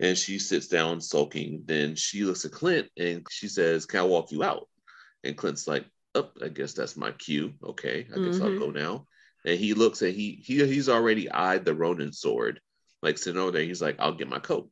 And 0.00 0.16
she 0.16 0.38
sits 0.38 0.68
down 0.68 1.00
sulking. 1.00 1.62
Then 1.66 1.94
she 1.94 2.24
looks 2.24 2.44
at 2.44 2.52
Clint 2.52 2.88
and 2.98 3.26
she 3.30 3.48
says, 3.48 3.86
Can 3.86 4.00
I 4.00 4.04
walk 4.04 4.32
you 4.32 4.42
out? 4.42 4.68
And 5.24 5.36
Clint's 5.36 5.66
like, 5.66 5.84
Up, 6.14 6.32
oh, 6.40 6.46
I 6.46 6.48
guess 6.48 6.72
that's 6.72 6.96
my 6.96 7.12
cue. 7.12 7.52
Okay, 7.64 8.06
I 8.10 8.18
guess 8.18 8.36
mm-hmm. 8.36 8.42
I'll 8.42 8.58
go 8.58 8.70
now. 8.70 9.06
And 9.44 9.58
he 9.58 9.74
looks 9.74 10.02
and 10.02 10.14
he 10.14 10.42
he 10.44 10.66
he's 10.66 10.88
already 10.88 11.30
eyed 11.30 11.64
the 11.64 11.74
Ronin 11.74 12.12
sword, 12.12 12.60
like 13.02 13.18
sitting 13.18 13.40
over 13.40 13.50
there. 13.50 13.62
He's 13.62 13.82
like, 13.82 13.96
I'll 13.98 14.14
get 14.14 14.28
my 14.28 14.38
coat. 14.38 14.70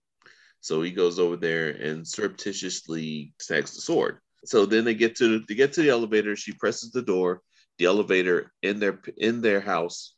So 0.61 0.83
he 0.83 0.91
goes 0.91 1.19
over 1.19 1.37
there 1.37 1.71
and 1.71 2.07
surreptitiously 2.07 3.33
snacks 3.39 3.75
the 3.75 3.81
sword. 3.81 4.19
So 4.45 4.67
then 4.67 4.85
they 4.85 4.95
get 4.95 5.17
to 5.17 5.41
they 5.49 5.55
get 5.55 5.73
to 5.75 5.83
the 5.83 5.91
elevator. 5.91 6.37
She 6.37 6.53
presses 6.53 6.91
the 6.91 7.03
door. 7.03 7.43
The 7.79 7.87
elevator 7.87 8.53
in 8.63 8.81
their 8.81 9.01
in 9.17 9.41
their 9.41 9.61
house 9.61 10.15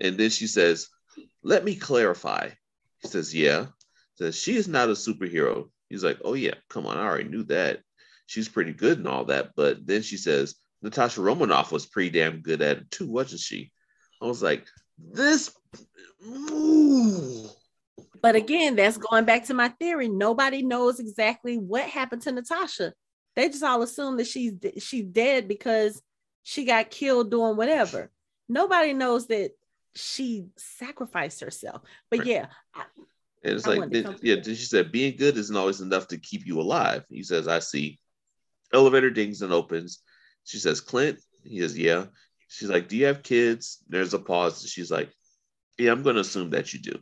and 0.00 0.16
then 0.16 0.30
she 0.30 0.46
says, 0.46 0.88
Let 1.42 1.64
me 1.64 1.76
clarify. 1.76 2.50
He 3.02 3.08
says, 3.08 3.34
Yeah. 3.34 3.66
Says 4.16 4.36
she 4.36 4.56
is 4.56 4.66
not 4.66 4.88
a 4.88 4.92
superhero. 4.92 5.70
He's 5.88 6.02
like, 6.02 6.18
Oh 6.24 6.34
yeah, 6.34 6.54
come 6.68 6.86
on, 6.86 6.96
I 6.96 7.06
already 7.06 7.28
knew 7.28 7.44
that. 7.44 7.80
She's 8.26 8.48
pretty 8.48 8.72
good 8.72 8.98
and 8.98 9.08
all 9.08 9.26
that. 9.26 9.50
But 9.56 9.86
then 9.86 10.02
she 10.02 10.16
says, 10.16 10.56
Natasha 10.82 11.20
Romanoff 11.20 11.72
was 11.72 11.86
pretty 11.86 12.10
damn 12.10 12.40
good 12.40 12.62
at 12.62 12.78
it 12.78 12.90
too, 12.90 13.10
wasn't 13.10 13.40
she? 13.40 13.72
I 14.22 14.26
was 14.26 14.42
like, 14.42 14.66
this 14.98 15.54
ooh. 16.26 17.48
But 18.22 18.36
again, 18.36 18.76
that's 18.76 18.98
going 18.98 19.24
back 19.24 19.46
to 19.46 19.54
my 19.54 19.68
theory. 19.68 20.08
Nobody 20.08 20.62
knows 20.62 21.00
exactly 21.00 21.56
what 21.56 21.84
happened 21.84 22.22
to 22.22 22.32
Natasha. 22.32 22.92
They 23.36 23.48
just 23.48 23.62
all 23.62 23.82
assume 23.82 24.16
that 24.18 24.26
she's 24.26 24.52
she's 24.78 25.04
dead 25.04 25.48
because 25.48 26.02
she 26.42 26.64
got 26.64 26.90
killed 26.90 27.30
doing 27.30 27.56
whatever. 27.56 28.10
Nobody 28.48 28.92
knows 28.92 29.28
that 29.28 29.52
she 29.94 30.46
sacrificed 30.56 31.40
herself. 31.40 31.82
But 32.10 32.26
yeah, 32.26 32.46
I, 32.74 32.84
and 33.42 33.54
it's 33.54 33.66
I 33.66 33.74
like, 33.74 33.94
it, 33.94 34.06
yeah, 34.22 34.42
she 34.42 34.54
said, 34.56 34.92
being 34.92 35.16
good 35.16 35.36
isn't 35.36 35.56
always 35.56 35.80
enough 35.80 36.08
to 36.08 36.18
keep 36.18 36.46
you 36.46 36.60
alive. 36.60 37.04
He 37.08 37.22
says, 37.22 37.48
I 37.48 37.60
see. 37.60 37.98
Elevator 38.72 39.10
dings 39.10 39.42
and 39.42 39.52
opens. 39.52 40.02
She 40.44 40.58
says, 40.58 40.80
Clint. 40.80 41.18
He 41.42 41.60
says, 41.60 41.78
yeah. 41.78 42.06
She's 42.48 42.68
like, 42.68 42.88
do 42.88 42.96
you 42.96 43.06
have 43.06 43.22
kids? 43.22 43.82
There's 43.88 44.12
a 44.12 44.18
pause. 44.18 44.68
She's 44.68 44.90
like, 44.90 45.10
yeah, 45.78 45.92
I'm 45.92 46.02
going 46.02 46.16
to 46.16 46.20
assume 46.20 46.50
that 46.50 46.74
you 46.74 46.80
do. 46.80 46.98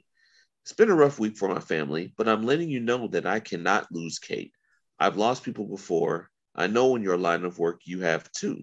It's 0.68 0.74
been 0.74 0.90
a 0.90 0.94
rough 0.94 1.18
week 1.18 1.38
for 1.38 1.48
my 1.48 1.60
family, 1.60 2.12
but 2.18 2.28
I'm 2.28 2.44
letting 2.44 2.68
you 2.68 2.78
know 2.78 3.08
that 3.08 3.24
I 3.24 3.40
cannot 3.40 3.90
lose 3.90 4.18
Kate. 4.18 4.52
I've 5.00 5.16
lost 5.16 5.42
people 5.42 5.64
before. 5.64 6.28
I 6.54 6.66
know 6.66 6.94
in 6.94 7.02
your 7.02 7.16
line 7.16 7.46
of 7.46 7.58
work 7.58 7.80
you 7.84 8.00
have 8.00 8.30
too. 8.32 8.56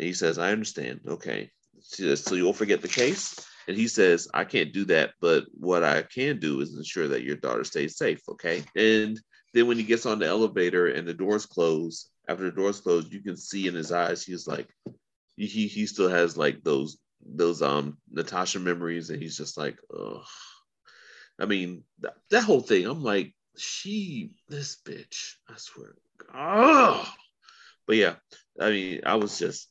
And 0.00 0.06
he 0.08 0.14
says, 0.14 0.38
I 0.38 0.50
understand. 0.50 1.02
Okay. 1.06 1.52
Says, 1.78 2.24
so 2.24 2.34
you'll 2.34 2.52
forget 2.52 2.82
the 2.82 2.88
case? 2.88 3.38
And 3.68 3.76
he 3.76 3.86
says, 3.86 4.26
I 4.34 4.42
can't 4.46 4.72
do 4.72 4.84
that, 4.86 5.12
but 5.20 5.44
what 5.52 5.84
I 5.84 6.02
can 6.02 6.40
do 6.40 6.60
is 6.60 6.76
ensure 6.76 7.06
that 7.06 7.22
your 7.22 7.36
daughter 7.36 7.62
stays 7.62 7.96
safe, 7.96 8.20
okay? 8.30 8.64
And 8.74 9.20
then 9.54 9.68
when 9.68 9.76
he 9.76 9.84
gets 9.84 10.06
on 10.06 10.18
the 10.18 10.26
elevator 10.26 10.88
and 10.88 11.06
the 11.06 11.14
doors 11.14 11.46
close, 11.46 12.10
after 12.28 12.46
the 12.46 12.56
doors 12.56 12.80
close, 12.80 13.12
you 13.12 13.22
can 13.22 13.36
see 13.36 13.68
in 13.68 13.76
his 13.76 13.92
eyes, 13.92 14.24
he's 14.24 14.48
like, 14.48 14.66
he 15.36 15.68
he 15.68 15.86
still 15.86 16.08
has 16.08 16.36
like 16.36 16.64
those 16.64 16.98
those 17.24 17.62
um 17.62 17.96
Natasha 18.10 18.58
memories, 18.58 19.10
and 19.10 19.22
he's 19.22 19.36
just 19.36 19.56
like, 19.56 19.78
oh, 19.94 20.24
I 21.40 21.46
mean, 21.46 21.84
that, 22.00 22.14
that 22.30 22.44
whole 22.44 22.60
thing, 22.60 22.86
I'm 22.86 23.02
like, 23.02 23.34
she, 23.56 24.30
this 24.48 24.76
bitch, 24.84 25.34
I 25.48 25.54
swear, 25.56 25.94
oh, 26.34 27.08
but 27.86 27.96
yeah, 27.96 28.14
I 28.60 28.70
mean, 28.70 29.00
I 29.04 29.16
was 29.16 29.38
just 29.38 29.68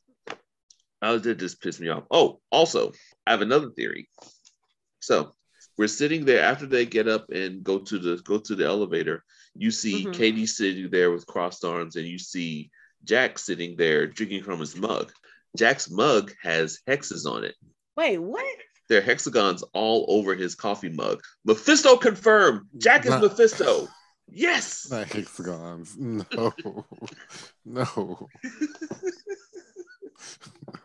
Oh, 1.02 1.18
that 1.20 1.38
just 1.38 1.62
pissed 1.62 1.80
me 1.80 1.90
off. 1.90 2.06
Oh, 2.10 2.40
also, 2.52 2.92
I 3.26 3.32
have 3.32 3.42
another 3.42 3.70
theory. 3.70 4.10
So 5.00 5.36
we're 5.78 5.88
sitting 5.88 6.26
there 6.26 6.44
after 6.44 6.66
they 6.66 6.86
get 6.86 7.08
up 7.08 7.30
and 7.30 7.64
go 7.64 7.80
to 7.80 8.00
the 8.00 8.18
go 8.24 8.40
to 8.40 8.56
the 8.56 8.66
elevator. 8.66 9.24
You 9.56 9.72
see 9.72 10.04
mm-hmm. 10.04 10.12
Katie 10.12 10.48
sitting 10.48 10.90
there 10.90 11.12
with 11.12 11.28
crossed 11.28 11.64
arms, 11.64 11.96
and 11.96 12.08
you 12.08 12.18
see 12.18 12.72
Jack 13.04 13.38
sitting 13.38 13.76
there 13.78 14.08
drinking 14.08 14.44
from 14.44 14.60
his 14.60 14.76
mug. 14.76 15.12
Jack's 15.56 15.90
mug 15.90 16.34
has 16.42 16.80
hexes 16.88 17.30
on 17.30 17.44
it. 17.44 17.56
Wait, 17.96 18.18
what? 18.18 18.46
There 18.90 19.00
are 19.00 19.04
hexagons 19.04 19.64
all 19.74 20.06
over 20.08 20.34
his 20.36 20.56
coffee 20.56 20.90
mug. 20.90 21.22
Mephisto 21.46 21.98
confirmed. 21.98 22.62
Jack 22.78 23.06
is 23.06 23.12
Not, 23.12 23.22
Mephisto. 23.22 23.88
Yes. 24.30 24.88
Not 24.92 25.08
hexagons. 25.08 25.96
No. 25.98 26.26
no. 27.66 28.30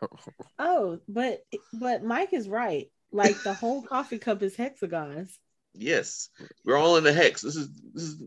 oh, 0.59 0.99
but 1.09 1.43
but 1.73 2.03
Mike 2.05 2.33
is 2.33 2.49
right. 2.49 2.91
Like 3.13 3.41
the 3.43 3.55
whole 3.55 3.83
coffee 3.83 4.19
cup 4.19 4.43
is 4.43 4.57
hexagons. 4.57 5.39
Yes, 5.75 6.29
we're 6.65 6.77
all 6.77 6.97
in 6.97 7.05
the 7.05 7.13
hex. 7.13 7.41
This 7.43 7.57
is 7.57 7.69
this 7.95 8.03
is 8.03 8.23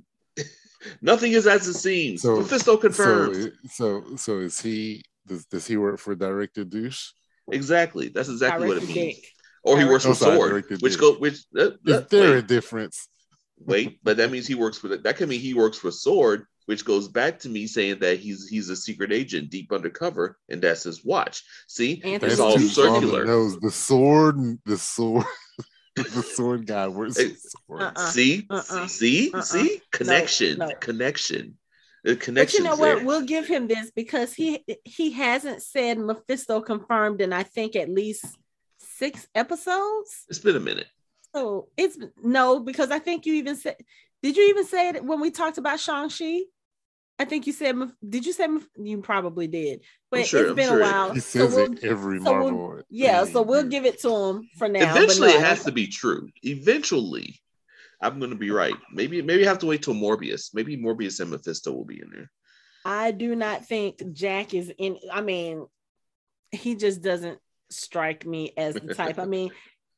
nothing 1.01 1.33
is 1.33 1.47
as 1.47 1.67
it 1.67 1.73
seems. 1.73 2.21
So, 2.21 2.37
Mephisto 2.37 2.77
confirmed. 2.77 3.53
So, 3.69 4.03
so, 4.03 4.15
so 4.15 4.39
is 4.39 4.59
he? 4.59 5.03
Does, 5.27 5.45
does 5.45 5.65
he 5.65 5.77
work 5.77 5.99
for 5.99 6.15
Director 6.15 6.63
Douche? 6.63 7.11
Exactly. 7.51 8.09
That's 8.09 8.29
exactly 8.29 8.67
Director 8.67 8.85
what 8.85 8.89
it 8.91 8.95
means. 8.95 9.15
Dick. 9.15 9.34
Or 9.65 9.79
he 9.79 9.85
works 9.85 10.05
for 10.05 10.13
Sword, 10.13 10.65
which 10.79 10.99
go 10.99 11.13
which. 11.15 11.43
Uh, 11.57 11.71
is 11.85 12.05
there 12.07 12.37
a 12.37 12.41
difference? 12.41 13.07
Wait, 13.57 13.99
but 14.03 14.17
that 14.17 14.29
means 14.31 14.45
he 14.45 14.53
works 14.53 14.77
for 14.77 14.89
that. 14.89 15.03
That 15.03 15.17
can 15.17 15.27
mean 15.27 15.39
he 15.39 15.55
works 15.55 15.77
for 15.77 15.89
Sword, 15.91 16.45
which 16.67 16.85
goes 16.85 17.07
back 17.07 17.39
to 17.39 17.49
me 17.49 17.65
saying 17.65 17.99
that 17.99 18.19
he's 18.19 18.47
he's 18.47 18.69
a 18.69 18.75
secret 18.75 19.11
agent 19.11 19.49
deep 19.49 19.71
undercover, 19.71 20.37
and 20.49 20.61
that's 20.61 20.83
his 20.83 21.03
watch. 21.03 21.43
See, 21.67 22.01
Anthony 22.03 22.31
it's 22.31 22.39
all 22.39 22.59
circular. 22.59 23.25
Knows 23.25 23.59
the 23.59 23.71
sword, 23.71 24.59
the 24.65 24.77
sword. 24.77 25.25
the 25.95 26.21
sword 26.21 26.67
guy. 26.67 26.87
Where's 26.87 27.15
the 27.15 27.35
sword? 27.35 27.81
Uh-uh. 27.81 28.09
See, 28.09 28.45
uh-uh. 28.49 28.87
see, 28.87 29.31
uh-uh. 29.33 29.41
see, 29.41 29.81
connection, 29.91 30.59
no, 30.59 30.67
no. 30.67 30.75
connection. 30.75 31.57
The 32.03 32.15
connection. 32.17 32.63
But 32.63 32.69
you 32.69 32.75
know 32.75 32.79
what? 32.79 32.97
There. 32.97 33.05
We'll 33.05 33.25
give 33.25 33.47
him 33.47 33.67
this 33.67 33.89
because 33.89 34.31
he 34.31 34.63
he 34.83 35.11
hasn't 35.13 35.63
said 35.63 35.97
Mephisto 35.97 36.61
confirmed 36.61 37.19
in 37.19 37.33
I 37.33 37.41
think 37.41 37.75
at 37.75 37.89
least 37.89 38.25
six 38.97 39.27
episodes. 39.35 40.25
It's 40.29 40.39
been 40.39 40.55
a 40.55 40.59
minute. 40.59 40.87
So 41.33 41.67
it's 41.75 41.97
no 42.23 42.59
because 42.59 42.91
I 42.91 42.99
think 42.99 43.25
you 43.25 43.35
even 43.35 43.55
said. 43.55 43.75
Did 44.23 44.37
you 44.37 44.49
even 44.49 44.65
say 44.65 44.89
it 44.89 45.03
when 45.03 45.19
we 45.19 45.31
talked 45.31 45.57
about 45.57 45.79
Shang 45.79 46.09
Chi? 46.09 46.41
I 47.19 47.25
think 47.25 47.47
you 47.47 47.53
said. 47.53 47.75
Did 48.07 48.25
you 48.25 48.33
say 48.33 48.47
you 48.77 49.01
probably 49.01 49.47
did? 49.47 49.81
But 50.11 50.25
sure, 50.25 50.47
it's 50.47 50.55
been 50.55 50.69
sure. 50.69 50.79
a 50.79 50.81
while. 50.81 51.13
He 51.13 51.19
says 51.19 51.53
so 51.53 51.57
we'll, 51.57 51.73
it 51.73 51.83
every 51.83 52.19
so 52.19 52.23
Marvel. 52.23 52.67
We'll, 52.67 52.81
yeah, 52.89 53.25
so 53.25 53.41
we'll 53.41 53.63
give 53.63 53.85
it 53.85 53.99
to 54.01 54.09
him 54.09 54.49
for 54.57 54.67
now. 54.67 54.91
Eventually, 54.91 55.29
no, 55.29 55.35
it 55.35 55.41
has 55.41 55.63
to 55.65 55.71
be 55.71 55.87
true. 55.87 56.29
Eventually, 56.43 57.39
I'm 58.01 58.19
going 58.19 58.31
to 58.31 58.37
be 58.37 58.51
right. 58.51 58.75
Maybe 58.91 59.21
maybe 59.21 59.45
I 59.45 59.49
have 59.49 59.59
to 59.59 59.65
wait 59.65 59.83
till 59.83 59.93
Morbius. 59.93 60.53
Maybe 60.53 60.77
Morbius 60.77 61.19
and 61.19 61.31
Mephisto 61.31 61.71
will 61.71 61.85
be 61.85 62.01
in 62.01 62.09
there. 62.11 62.31
I 62.85 63.11
do 63.11 63.35
not 63.35 63.65
think 63.65 64.13
Jack 64.13 64.53
is 64.53 64.71
in. 64.77 64.97
I 65.11 65.21
mean, 65.21 65.65
he 66.51 66.75
just 66.75 67.01
doesn't 67.01 67.39
strike 67.69 68.25
me 68.25 68.53
as 68.57 68.75
the 68.75 68.93
type. 68.93 69.19
I 69.19 69.25
mean, 69.35 69.51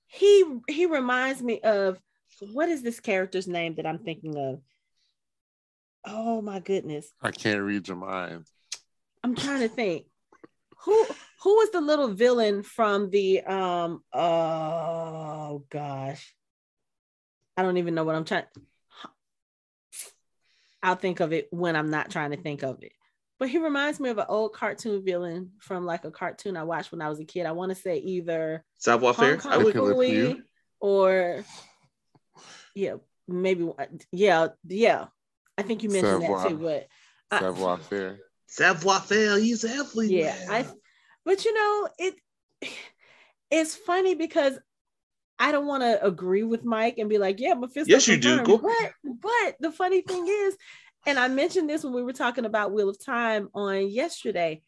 he 0.07 0.45
he 0.68 0.86
reminds 0.86 1.41
me 1.41 1.59
of 1.61 1.99
what 2.39 2.70
is 2.70 2.84
this 2.84 2.99
character's 2.99 3.47
name 3.47 3.76
that 3.76 3.86
I'm 3.86 3.99
thinking 3.99 4.38
of? 4.38 4.61
Oh 6.05 6.41
my 6.41 6.59
goodness. 6.59 7.11
I 7.22 7.32
can't 7.32 7.61
read 7.61 7.88
your 7.88 7.97
mind. 7.97 8.45
I'm 9.24 9.36
trying 9.36 9.61
to 9.61 9.70
think. 9.70 10.05
Who 10.86 11.05
who 11.43 11.55
was 11.55 11.72
the 11.72 11.82
little 11.82 12.09
villain 12.09 12.63
from 12.63 13.09
the 13.09 13.41
um 13.41 14.03
oh 14.13 15.65
gosh. 15.70 16.34
I 17.57 17.63
don't 17.63 17.78
even 17.78 17.95
know 17.95 18.03
what 18.03 18.15
I'm 18.15 18.26
trying. 18.26 18.45
I'll 20.84 20.95
think 20.95 21.20
of 21.20 21.34
it 21.34 21.47
when 21.51 21.76
I'm 21.76 21.89
not 21.89 22.11
trying 22.11 22.32
to 22.32 22.38
think 22.38 22.63
of 22.63 22.84
it. 22.84 22.91
But 23.39 23.49
he 23.49 23.59
reminds 23.59 23.99
me 23.99 24.09
of 24.09 24.17
an 24.17 24.25
old 24.29 24.53
cartoon 24.53 25.03
villain 25.05 25.51
from 25.59 25.85
like 25.85 26.05
a 26.05 26.11
cartoon 26.11 26.57
I 26.57 26.63
watched 26.63 26.91
when 26.91 27.01
I 27.01 27.09
was 27.09 27.19
a 27.19 27.25
kid. 27.25 27.45
I 27.45 27.51
want 27.51 27.69
to 27.69 27.75
say 27.75 27.97
either 27.97 28.63
Savoir 28.79 29.13
Faire 29.13 29.38
or 30.79 31.43
yeah, 32.75 32.95
maybe 33.27 33.71
yeah, 34.11 34.47
yeah. 34.67 35.05
I 35.57 35.61
think 35.63 35.83
you 35.83 35.89
mentioned 35.89 36.21
Savoir. 36.21 36.43
that 36.43 36.49
too, 36.49 36.57
but 36.57 36.88
uh, 37.31 37.39
Savoir 37.39 37.77
Faire. 37.77 38.19
Savoir 38.47 39.01
Faire, 39.01 39.38
he's 39.38 39.63
everywhere. 39.65 40.05
Yeah, 40.05 40.35
I. 40.49 40.65
But 41.25 41.45
you 41.45 41.53
know 41.53 41.89
it. 41.99 42.15
It's 43.49 43.75
funny 43.75 44.15
because 44.15 44.59
I 45.39 45.51
don't 45.51 45.67
want 45.67 45.83
to 45.83 46.03
agree 46.03 46.43
with 46.43 46.65
Mike 46.65 46.97
and 46.97 47.09
be 47.09 47.17
like, 47.17 47.39
yeah, 47.39 47.53
Mephisto. 47.53 47.91
Yes, 47.91 48.07
you 48.07 48.17
do. 48.17 48.43
Go. 48.43 48.57
But 48.57 48.91
but 49.03 49.55
the 49.59 49.71
funny 49.71 50.01
thing 50.01 50.27
is, 50.27 50.57
and 51.07 51.17
I 51.17 51.29
mentioned 51.29 51.69
this 51.69 51.83
when 51.83 51.93
we 51.93 52.03
were 52.03 52.13
talking 52.13 52.45
about 52.45 52.73
Wheel 52.73 52.89
of 52.89 53.03
Time 53.03 53.49
on 53.55 53.89
yesterday. 53.89 54.61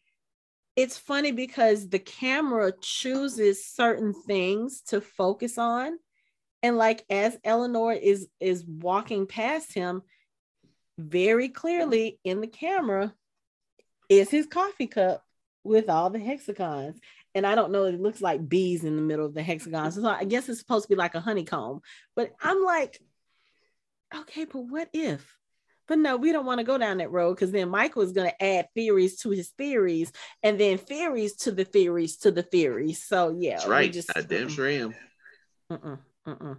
It's 0.74 0.96
funny 0.96 1.32
because 1.32 1.88
the 1.88 1.98
camera 1.98 2.72
chooses 2.80 3.66
certain 3.66 4.14
things 4.14 4.80
to 4.88 5.00
focus 5.00 5.58
on. 5.58 5.98
And 6.62 6.76
like 6.78 7.04
as 7.10 7.36
Eleanor 7.44 7.92
is 7.92 8.26
is 8.40 8.64
walking 8.64 9.26
past 9.26 9.74
him, 9.74 10.02
very 10.98 11.48
clearly 11.48 12.18
in 12.24 12.40
the 12.40 12.46
camera 12.46 13.14
is 14.08 14.30
his 14.30 14.46
coffee 14.46 14.86
cup 14.86 15.22
with 15.62 15.88
all 15.90 16.10
the 16.10 16.18
hexagons 16.18 16.98
and 17.34 17.46
I 17.46 17.54
don't 17.54 17.70
know, 17.70 17.84
it 17.84 18.00
looks 18.00 18.20
like 18.20 18.48
bees 18.48 18.82
in 18.82 18.96
the 18.96 19.02
middle 19.02 19.26
of 19.26 19.34
the 19.34 19.42
hexagons. 19.42 19.94
So 19.94 20.08
I 20.08 20.24
guess 20.24 20.48
it's 20.48 20.58
supposed 20.58 20.84
to 20.84 20.88
be 20.88 20.96
like 20.96 21.14
a 21.14 21.20
honeycomb. 21.20 21.80
But 22.16 22.32
I'm 22.40 22.64
like, 22.64 23.00
okay, 24.14 24.46
but 24.46 24.60
what 24.60 24.88
if? 24.92 25.36
But 25.90 25.98
no, 25.98 26.16
we 26.16 26.30
don't 26.30 26.46
want 26.46 26.60
to 26.60 26.64
go 26.64 26.78
down 26.78 26.98
that 26.98 27.10
road 27.10 27.34
because 27.34 27.50
then 27.50 27.68
Michael 27.68 28.02
is 28.02 28.12
going 28.12 28.30
to 28.30 28.44
add 28.44 28.68
theories 28.76 29.16
to 29.22 29.30
his 29.30 29.48
theories 29.58 30.12
and 30.40 30.58
then 30.58 30.78
theories 30.78 31.34
to 31.38 31.50
the 31.50 31.64
theories 31.64 32.18
to 32.18 32.30
the 32.30 32.44
theories. 32.44 33.02
So 33.02 33.36
yeah, 33.36 33.56
that's 33.56 33.66
right. 33.66 33.92
Just, 33.92 34.16
I 34.16 34.20
damn 34.20 34.48
sure 34.48 34.68
am. 34.68 34.94
Uh-uh, 35.68 35.96
uh-uh. 36.26 36.54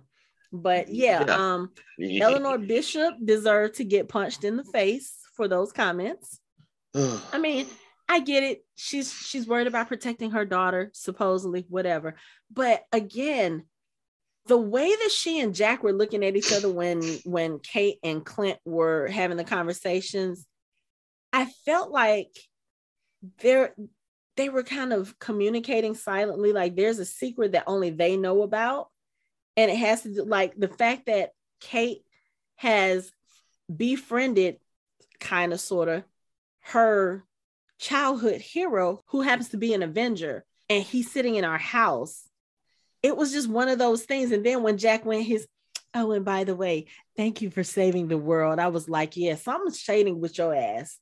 But 0.52 0.90
yeah, 0.90 1.24
yeah. 1.26 1.54
um, 1.54 1.72
Eleanor 1.98 2.58
Bishop 2.58 3.14
deserved 3.24 3.76
to 3.76 3.86
get 3.86 4.10
punched 4.10 4.44
in 4.44 4.58
the 4.58 4.66
face 4.66 5.16
for 5.38 5.48
those 5.48 5.72
comments. 5.72 6.42
I 6.94 7.38
mean, 7.40 7.68
I 8.10 8.20
get 8.20 8.44
it. 8.44 8.66
She's 8.76 9.14
she's 9.14 9.48
worried 9.48 9.68
about 9.68 9.88
protecting 9.88 10.32
her 10.32 10.44
daughter, 10.44 10.92
supposedly, 10.94 11.66
whatever. 11.70 12.16
But 12.52 12.84
again, 12.92 13.64
the 14.48 14.58
way 14.58 14.90
that 14.90 15.12
she 15.12 15.40
and 15.40 15.54
Jack 15.56 15.84
were 15.84 15.94
looking 15.94 16.26
at 16.26 16.36
each 16.36 16.52
other 16.52 16.70
when 16.70 17.02
when 17.24 17.60
Kate 17.60 18.00
and 18.04 18.26
Clint 18.26 18.60
were 18.66 19.08
having 19.08 19.38
the 19.38 19.44
conversations, 19.44 20.46
I 21.32 21.46
felt 21.66 21.92
like 21.92 22.30
they're 23.40 23.76
they 24.38 24.50
were 24.50 24.64
kind 24.64 24.94
of 24.94 25.20
communicating 25.20 25.94
silently, 25.94 26.54
like 26.54 26.76
there's 26.76 27.00
a 27.00 27.06
secret 27.06 27.52
that 27.52 27.66
only 27.68 27.90
they 27.90 28.18
know 28.18 28.42
about. 28.42 28.88
And 29.58 29.70
it 29.70 29.78
has 29.78 30.02
to 30.04 30.14
do 30.14 30.24
like 30.24 30.56
the 30.56 30.70
fact 30.70 31.06
that 31.08 31.32
Kate 31.60 32.04
has 32.56 33.12
befriended 33.74 34.58
kind 35.20 35.54
of 35.54 35.60
sort 35.60 35.90
of 35.90 36.04
her 36.62 37.26
childhood 37.78 38.42
hero 38.42 39.04
who 39.08 39.22
happens 39.22 39.50
to 39.50 39.58
be 39.58 39.74
an 39.74 39.84
Avenger 39.84 40.46
and 40.70 40.84
he's 40.84 41.12
sitting 41.12 41.36
in 41.36 41.44
our 41.44 41.58
house. 41.58 42.28
It 43.04 43.16
was 43.18 43.32
just 43.32 43.50
one 43.50 43.70
of 43.70 43.80
those 43.80 44.04
things. 44.04 44.32
And 44.32 44.46
then 44.46 44.64
when 44.64 44.78
Jack 44.78 45.06
went 45.06 45.26
his, 45.26 45.48
oh, 45.94 46.12
and 46.12 46.26
by 46.26 46.44
the 46.44 46.56
way, 46.56 46.88
thank 47.18 47.42
you 47.42 47.50
for 47.50 47.64
saving 47.64 48.08
the 48.08 48.18
world. 48.18 48.60
I 48.60 48.68
was 48.68 48.88
like, 48.88 49.18
yes, 49.18 49.26
yeah, 49.28 49.36
something's 49.44 49.80
shading 49.80 50.20
with 50.20 50.38
your 50.38 50.56
ass. 50.56 50.98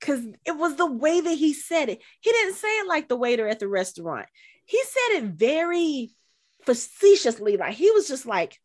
Cause 0.00 0.20
it 0.44 0.56
was 0.56 0.76
the 0.76 0.90
way 0.90 1.20
that 1.20 1.34
he 1.34 1.54
said 1.54 1.88
it. 1.88 2.00
He 2.20 2.30
didn't 2.30 2.56
say 2.56 2.68
it 2.68 2.88
like 2.88 3.08
the 3.08 3.16
waiter 3.16 3.48
at 3.48 3.58
the 3.58 3.68
restaurant. 3.68 4.26
He 4.66 4.78
said 4.82 5.18
it 5.18 5.24
very 5.24 6.12
facetiously. 6.64 7.56
Like 7.56 7.74
he 7.74 7.90
was 7.90 8.06
just 8.06 8.26
like, 8.26 8.58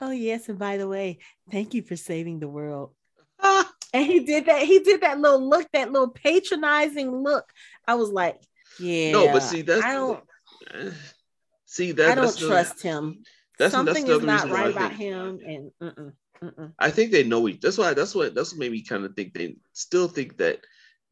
oh 0.00 0.10
yes, 0.10 0.48
and 0.48 0.58
by 0.58 0.78
the 0.78 0.88
way, 0.88 1.18
thank 1.50 1.74
you 1.74 1.82
for 1.82 1.96
saving 1.96 2.40
the 2.40 2.48
world. 2.48 2.94
and 3.42 3.66
he 4.06 4.20
did 4.20 4.46
that. 4.46 4.62
He 4.62 4.78
did 4.80 5.02
that 5.02 5.20
little 5.20 5.46
look, 5.46 5.68
that 5.72 5.92
little 5.92 6.10
patronizing 6.10 7.10
look. 7.10 7.44
I 7.86 7.94
was 7.96 8.10
like, 8.10 8.40
yeah. 8.78 9.12
No, 9.12 9.32
but 9.32 9.40
see, 9.40 9.62
that's 9.62 9.84
I 9.84 9.92
don't 9.92 10.24
see 11.68 11.92
that 11.92 12.10
I 12.10 12.14
don't 12.14 12.38
trust 12.38 12.82
the, 12.82 12.88
him. 12.88 13.22
That's, 13.58 13.72
Something 13.72 14.06
that's 14.06 14.20
is 14.20 14.24
not 14.24 14.50
right 14.50 14.70
about 14.70 14.92
him, 14.92 15.40
and 15.44 15.70
mm-mm, 15.82 16.12
mm-mm. 16.42 16.72
I 16.78 16.90
think 16.90 17.10
they 17.10 17.24
know 17.24 17.48
each. 17.48 17.60
That's 17.60 17.78
why. 17.78 17.92
That's 17.92 18.14
what. 18.14 18.34
That's 18.34 18.52
what 18.52 18.60
made 18.60 18.72
me 18.72 18.82
kind 18.82 19.04
of 19.04 19.14
think 19.14 19.34
they 19.34 19.56
still 19.72 20.08
think 20.08 20.38
that 20.38 20.60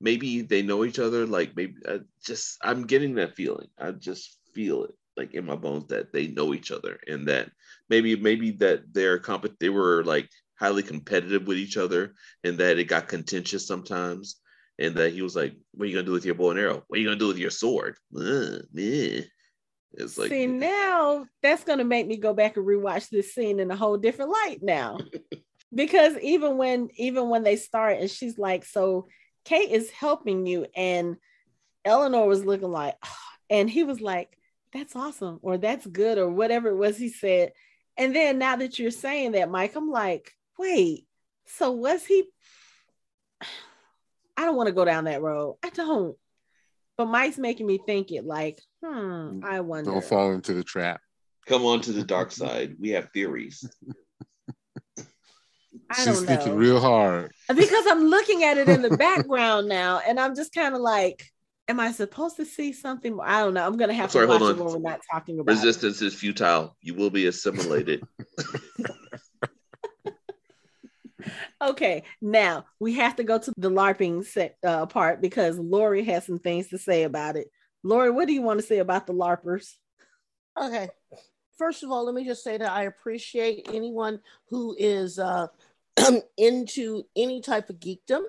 maybe 0.00 0.42
they 0.42 0.62
know 0.62 0.84
each 0.84 0.98
other. 0.98 1.26
Like 1.26 1.56
maybe 1.56 1.74
I 1.88 2.00
just 2.24 2.58
I'm 2.62 2.86
getting 2.86 3.14
that 3.16 3.36
feeling. 3.36 3.68
I 3.78 3.92
just 3.92 4.38
feel 4.54 4.84
it 4.84 4.94
like 5.16 5.34
in 5.34 5.44
my 5.44 5.56
bones 5.56 5.88
that 5.88 6.12
they 6.12 6.28
know 6.28 6.54
each 6.54 6.70
other, 6.70 6.98
and 7.08 7.26
that 7.28 7.50
maybe 7.90 8.16
maybe 8.16 8.52
that 8.52 8.92
they're 8.92 9.18
comp. 9.18 9.46
They 9.58 9.70
were 9.70 10.04
like 10.04 10.28
highly 10.58 10.82
competitive 10.82 11.46
with 11.46 11.58
each 11.58 11.76
other 11.76 12.14
and 12.44 12.58
that 12.58 12.78
it 12.78 12.84
got 12.84 13.08
contentious 13.08 13.66
sometimes. 13.66 14.40
And 14.78 14.94
that 14.96 15.12
he 15.14 15.22
was 15.22 15.34
like, 15.34 15.54
What 15.72 15.84
are 15.84 15.88
you 15.88 15.94
gonna 15.94 16.06
do 16.06 16.12
with 16.12 16.26
your 16.26 16.34
bow 16.34 16.50
and 16.50 16.60
arrow? 16.60 16.84
What 16.86 16.98
are 16.98 17.00
you 17.00 17.06
gonna 17.06 17.18
do 17.18 17.28
with 17.28 17.38
your 17.38 17.50
sword? 17.50 17.96
Uh, 18.14 18.58
It's 19.96 20.18
like 20.18 20.28
see 20.28 20.46
now 20.46 21.26
that's 21.42 21.64
gonna 21.64 21.84
make 21.84 22.06
me 22.06 22.16
go 22.16 22.34
back 22.34 22.56
and 22.56 22.66
rewatch 22.66 23.08
this 23.08 23.34
scene 23.34 23.60
in 23.60 23.70
a 23.70 23.76
whole 23.76 23.96
different 23.96 24.30
light 24.30 24.58
now. 24.62 24.98
because 25.74 26.16
even 26.18 26.56
when 26.56 26.88
even 26.96 27.28
when 27.28 27.42
they 27.42 27.56
start 27.56 27.98
and 27.98 28.10
she's 28.10 28.38
like, 28.38 28.64
So 28.64 29.08
Kate 29.44 29.70
is 29.70 29.90
helping 29.90 30.46
you, 30.46 30.66
and 30.74 31.16
Eleanor 31.84 32.26
was 32.26 32.44
looking 32.44 32.70
like, 32.70 32.96
oh, 33.04 33.16
and 33.50 33.70
he 33.70 33.84
was 33.84 34.00
like, 34.00 34.36
That's 34.72 34.94
awesome, 34.94 35.38
or 35.42 35.58
that's 35.58 35.86
good, 35.86 36.18
or 36.18 36.28
whatever 36.30 36.68
it 36.68 36.76
was 36.76 36.96
he 36.96 37.08
said. 37.08 37.52
And 37.96 38.14
then 38.14 38.38
now 38.38 38.56
that 38.56 38.78
you're 38.78 38.90
saying 38.90 39.32
that, 39.32 39.50
Mike, 39.50 39.74
I'm 39.74 39.90
like, 39.90 40.30
wait, 40.58 41.06
so 41.46 41.72
was 41.72 42.04
he? 42.04 42.24
I 44.36 44.44
don't 44.44 44.56
want 44.56 44.66
to 44.66 44.74
go 44.74 44.84
down 44.84 45.04
that 45.04 45.22
road. 45.22 45.56
I 45.64 45.70
don't. 45.70 46.14
But 46.96 47.06
Mike's 47.06 47.38
making 47.38 47.66
me 47.66 47.78
think 47.84 48.10
it 48.10 48.24
like, 48.24 48.60
hmm, 48.84 49.40
I 49.44 49.60
wonder. 49.60 49.90
Don't 49.90 50.04
fall 50.04 50.32
into 50.32 50.54
the 50.54 50.64
trap. 50.64 51.00
Come 51.46 51.64
on 51.64 51.80
to 51.82 51.92
the 51.92 52.02
dark 52.02 52.32
side. 52.32 52.76
We 52.80 52.90
have 52.90 53.10
theories. 53.12 53.68
I 55.90 56.04
She's 56.04 56.22
thinking 56.22 56.56
real 56.56 56.80
hard. 56.80 57.32
Because 57.48 57.86
I'm 57.86 58.06
looking 58.06 58.42
at 58.42 58.58
it 58.58 58.68
in 58.68 58.82
the 58.82 58.96
background 58.96 59.68
now, 59.68 60.00
and 60.06 60.18
I'm 60.18 60.34
just 60.34 60.52
kind 60.52 60.74
of 60.74 60.80
like, 60.80 61.22
am 61.68 61.78
I 61.78 61.92
supposed 61.92 62.36
to 62.36 62.44
see 62.44 62.72
something? 62.72 63.18
I 63.22 63.40
don't 63.40 63.54
know. 63.54 63.64
I'm 63.64 63.76
gonna 63.76 63.92
have 63.92 64.10
sorry, 64.10 64.26
to 64.26 64.32
watch 64.32 64.42
it 64.42 64.56
when 64.56 64.72
we're 64.72 64.78
not 64.78 65.00
talking 65.12 65.38
about 65.38 65.54
resistance 65.54 66.02
it. 66.02 66.06
is 66.06 66.14
futile. 66.14 66.76
You 66.80 66.94
will 66.94 67.10
be 67.10 67.26
assimilated. 67.26 68.02
okay, 71.60 72.04
now 72.20 72.66
we 72.78 72.94
have 72.94 73.16
to 73.16 73.24
go 73.24 73.38
to 73.38 73.52
the 73.56 73.70
LARPing 73.70 74.24
set, 74.24 74.56
uh, 74.64 74.86
part 74.86 75.20
because 75.20 75.58
Lori 75.58 76.04
has 76.04 76.26
some 76.26 76.38
things 76.38 76.68
to 76.68 76.78
say 76.78 77.04
about 77.04 77.36
it. 77.36 77.50
Lori, 77.82 78.10
what 78.10 78.26
do 78.26 78.32
you 78.32 78.42
want 78.42 78.60
to 78.60 78.66
say 78.66 78.78
about 78.78 79.06
the 79.06 79.14
LARPers? 79.14 79.74
Okay. 80.60 80.88
first 81.58 81.82
of 81.82 81.90
all, 81.90 82.04
let 82.04 82.14
me 82.14 82.24
just 82.24 82.42
say 82.42 82.56
that 82.56 82.70
I 82.70 82.84
appreciate 82.84 83.68
anyone 83.72 84.20
who 84.48 84.74
is 84.78 85.18
uh, 85.18 85.48
into 86.36 87.04
any 87.14 87.40
type 87.40 87.70
of 87.70 87.80
geekdom. 87.80 88.22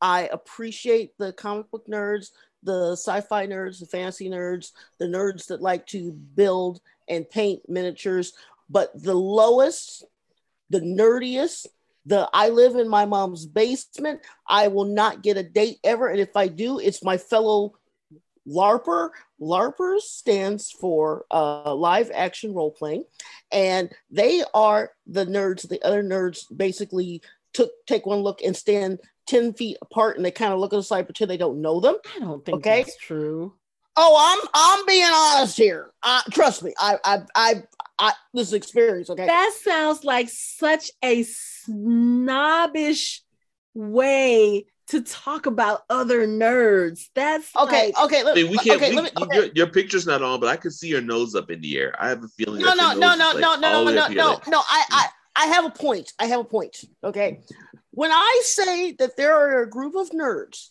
I 0.00 0.28
appreciate 0.32 1.16
the 1.18 1.32
comic 1.32 1.70
book 1.70 1.86
nerds, 1.88 2.30
the 2.62 2.92
sci-fi 2.92 3.46
nerds, 3.46 3.80
the 3.80 3.86
fantasy 3.86 4.28
nerds, 4.28 4.72
the 4.98 5.06
nerds 5.06 5.46
that 5.46 5.62
like 5.62 5.86
to 5.88 6.12
build 6.12 6.80
and 7.08 7.28
paint 7.28 7.62
miniatures. 7.68 8.32
But 8.68 8.90
the 9.00 9.14
lowest, 9.14 10.04
the 10.70 10.80
nerdiest, 10.80 11.66
the 12.06 12.28
I 12.32 12.48
live 12.48 12.76
in 12.76 12.88
my 12.88 13.04
mom's 13.04 13.46
basement. 13.46 14.20
I 14.48 14.68
will 14.68 14.84
not 14.84 15.22
get 15.22 15.36
a 15.36 15.42
date 15.42 15.78
ever. 15.84 16.08
And 16.08 16.20
if 16.20 16.36
I 16.36 16.48
do, 16.48 16.78
it's 16.78 17.04
my 17.04 17.18
fellow 17.18 17.74
LARPer. 18.48 19.10
LARPers 19.40 20.02
stands 20.02 20.70
for 20.70 21.26
uh, 21.30 21.74
live 21.74 22.10
action 22.14 22.54
role 22.54 22.70
playing, 22.70 23.04
and 23.52 23.90
they 24.10 24.44
are 24.54 24.92
the 25.06 25.26
nerds. 25.26 25.68
The 25.68 25.82
other 25.82 26.02
nerds 26.02 26.44
basically 26.56 27.22
took 27.52 27.70
take 27.86 28.06
one 28.06 28.20
look 28.20 28.40
and 28.42 28.56
stand 28.56 29.00
10 29.26 29.54
feet 29.54 29.76
apart 29.82 30.16
and 30.16 30.24
they 30.24 30.30
kind 30.30 30.52
of 30.52 30.60
look 30.60 30.72
at 30.72 30.76
the 30.76 30.82
side 30.82 31.06
pretend 31.06 31.30
they 31.30 31.36
don't 31.36 31.60
know 31.60 31.80
them. 31.80 31.96
I 32.14 32.20
don't 32.20 32.44
think 32.44 32.58
okay? 32.58 32.82
that's 32.82 32.96
true. 32.98 33.54
Oh, 33.96 34.16
I'm 34.18 34.48
I'm 34.52 34.86
being 34.86 35.10
honest 35.10 35.56
here. 35.56 35.90
Uh, 36.02 36.20
trust 36.30 36.62
me. 36.62 36.74
I 36.78 36.98
I 37.02 37.22
I 37.34 37.62
I 37.98 38.12
this 38.34 38.52
experience. 38.52 39.10
Okay. 39.10 39.26
That 39.26 39.52
sounds 39.62 40.04
like 40.04 40.28
such 40.28 40.90
a 41.02 41.22
snobbish 41.22 43.22
way 43.74 44.66
to 44.88 45.02
talk 45.02 45.46
about 45.46 45.82
other 45.90 46.26
nerds. 46.26 47.08
That's 47.14 47.54
okay. 47.56 47.86
Like, 47.86 48.04
okay, 48.04 48.24
look, 48.24 48.36
we 48.36 48.58
can't. 48.58 48.82
Okay, 48.82 48.94
we, 48.94 49.02
me, 49.02 49.10
okay. 49.20 49.36
Your, 49.36 49.46
your, 49.54 49.66
picture's 49.66 50.06
not 50.06 50.22
on, 50.22 50.40
but 50.40 50.48
I 50.48 50.56
can 50.56 50.70
see 50.70 50.88
your 50.88 51.00
nose 51.00 51.34
up 51.34 51.50
in 51.50 51.60
the 51.60 51.78
air. 51.78 51.94
I 51.98 52.08
have 52.08 52.22
a 52.22 52.28
feeling. 52.28 52.62
No, 52.62 52.74
no, 52.74 52.92
no, 52.92 53.14
no, 53.14 53.32
like 53.32 53.40
no, 53.40 53.56
no, 53.56 53.84
no, 53.84 53.90
no, 53.90 54.08
no, 54.08 54.30
like, 54.32 54.48
no. 54.48 54.58
I, 54.58 54.84
I, 54.90 55.06
I 55.36 55.46
have 55.46 55.64
a 55.64 55.70
point. 55.70 56.12
I 56.18 56.26
have 56.26 56.40
a 56.40 56.44
point. 56.44 56.84
Okay, 57.02 57.40
when 57.90 58.12
I 58.12 58.42
say 58.44 58.92
that 58.92 59.16
there 59.16 59.34
are 59.34 59.62
a 59.62 59.70
group 59.70 59.96
of 59.96 60.10
nerds 60.10 60.70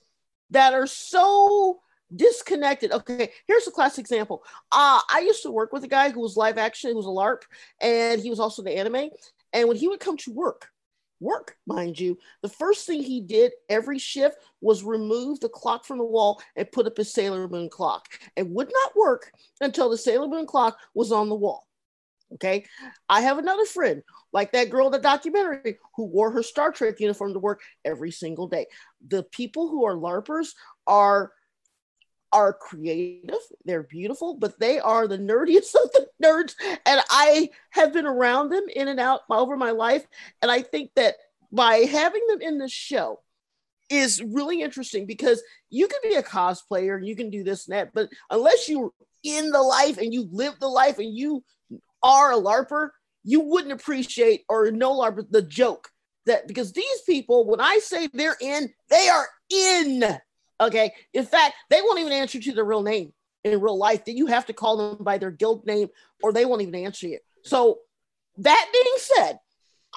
that 0.52 0.74
are 0.74 0.88
so 0.88 1.82
disconnected. 2.14 2.92
Okay, 2.92 3.32
here's 3.48 3.68
a 3.68 3.72
classic 3.72 4.00
example. 4.00 4.44
Uh, 4.72 5.00
I 5.10 5.20
used 5.20 5.44
to 5.44 5.52
work 5.52 5.72
with 5.72 5.84
a 5.84 5.88
guy 5.88 6.10
who 6.10 6.22
was 6.22 6.38
live 6.38 6.58
action, 6.58 6.92
who 6.92 6.98
was 6.98 7.06
a 7.06 7.10
LARP, 7.10 7.44
and 7.82 8.22
he 8.22 8.30
was 8.30 8.40
also 8.40 8.62
the 8.62 8.78
anime. 8.78 9.10
And 9.54 9.68
when 9.68 9.78
he 9.78 9.88
would 9.88 10.00
come 10.00 10.18
to 10.18 10.34
work, 10.34 10.70
work, 11.20 11.58
mind 11.66 12.00
you, 12.00 12.18
the 12.42 12.50
first 12.50 12.86
thing 12.86 13.02
he 13.02 13.22
did 13.22 13.54
every 13.70 14.00
shift 14.00 14.38
was 14.62 14.84
remove 14.84 15.40
the 15.40 15.50
clock 15.50 15.86
from 15.86 15.98
the 15.98 16.04
wall 16.04 16.42
and 16.56 16.72
put 16.72 16.88
up 16.88 16.98
his 16.98 17.14
Sailor 17.14 17.48
Moon 17.48 17.70
clock. 17.70 18.08
It 18.36 18.48
would 18.48 18.72
not 18.72 18.96
work 18.96 19.32
until 19.62 19.90
the 19.90 19.98
Sailor 19.98 20.28
Moon 20.28 20.46
clock 20.46 20.78
was 20.94 21.12
on 21.12 21.30
the 21.30 21.36
wall. 21.36 21.66
Okay. 22.34 22.66
I 23.08 23.22
have 23.22 23.38
another 23.38 23.66
friend, 23.66 24.02
like 24.34 24.52
that 24.52 24.70
girl 24.70 24.88
in 24.88 24.92
the 24.92 25.00
documentary, 25.00 25.78
who 25.96 26.06
wore 26.06 26.32
her 26.32 26.44
Star 26.44 26.72
Trek 26.72 27.00
uniform 27.00 27.34
to 27.34 27.40
work 27.40 27.62
every 27.86 28.12
single 28.12 28.48
day. 28.48 28.66
The 29.08 29.24
people 29.24 29.70
who 29.70 29.86
are 29.86 29.96
LARPers 29.96 30.50
are 30.88 31.32
are 32.36 32.52
creative, 32.52 33.40
they're 33.64 33.84
beautiful, 33.84 34.36
but 34.36 34.60
they 34.60 34.78
are 34.78 35.08
the 35.08 35.18
nerdiest 35.18 35.74
of 35.84 35.90
the 35.94 36.08
nerds. 36.22 36.54
And 36.86 37.02
I 37.10 37.50
have 37.70 37.94
been 37.94 38.06
around 38.06 38.50
them 38.50 38.66
in 38.76 38.90
and 38.90 39.00
out 39.00 39.22
over 39.30 39.56
my 39.56 39.72
life. 39.72 40.06
And 40.42 40.52
I 40.52 40.62
think 40.62 40.92
that 40.98 41.16
by 41.52 41.76
having 41.78 42.22
them 42.28 42.42
in 42.42 42.58
the 42.58 42.68
show 42.68 43.22
is 43.90 44.22
really 44.22 44.62
interesting 44.62 45.06
because 45.06 45.42
you 45.70 45.88
can 45.88 46.00
be 46.04 46.16
a 46.16 46.24
cosplayer 46.24 46.98
and 46.98 47.08
you 47.08 47.16
can 47.16 47.30
do 47.30 47.44
this 47.44 47.68
and 47.68 47.78
that, 47.78 47.94
but 47.94 48.10
unless 48.30 48.68
you're 48.68 48.92
in 49.24 49.52
the 49.52 49.62
life 49.62 49.98
and 49.98 50.14
you 50.14 50.28
live 50.32 50.60
the 50.60 50.68
life 50.68 51.00
and 51.00 51.16
you 51.16 51.42
are 52.04 52.34
a 52.34 52.38
LARPer, 52.38 52.90
you 53.24 53.40
wouldn't 53.40 53.72
appreciate 53.72 54.44
or 54.50 54.70
know 54.72 54.94
LARPer 55.00 55.26
the 55.30 55.42
joke 55.42 55.90
that 56.26 56.48
because 56.48 56.74
these 56.74 57.02
people, 57.06 57.48
when 57.48 57.62
I 57.62 57.78
say 57.78 58.10
they're 58.12 58.38
in, 58.42 58.70
they 58.90 59.08
are 59.08 59.28
in 59.50 60.20
Okay. 60.60 60.94
In 61.14 61.26
fact, 61.26 61.56
they 61.70 61.82
won't 61.82 62.00
even 62.00 62.14
answer 62.14 62.40
to 62.40 62.52
their 62.54 62.64
real 62.64 62.84
name 62.84 63.14
in 63.44 63.60
real 63.60 63.78
life. 63.78 64.06
That 64.06 64.16
you 64.16 64.28
have 64.28 64.46
to 64.48 64.54
call 64.54 64.78
them 64.78 65.04
by 65.04 65.18
their 65.18 65.32
guild 65.32 65.66
name 65.66 65.90
or 66.24 66.32
they 66.32 66.46
won't 66.46 66.62
even 66.62 66.76
answer 66.76 67.08
you. 67.08 67.20
So, 67.44 67.80
that 68.38 68.70
being 68.74 68.96
said, 68.98 69.40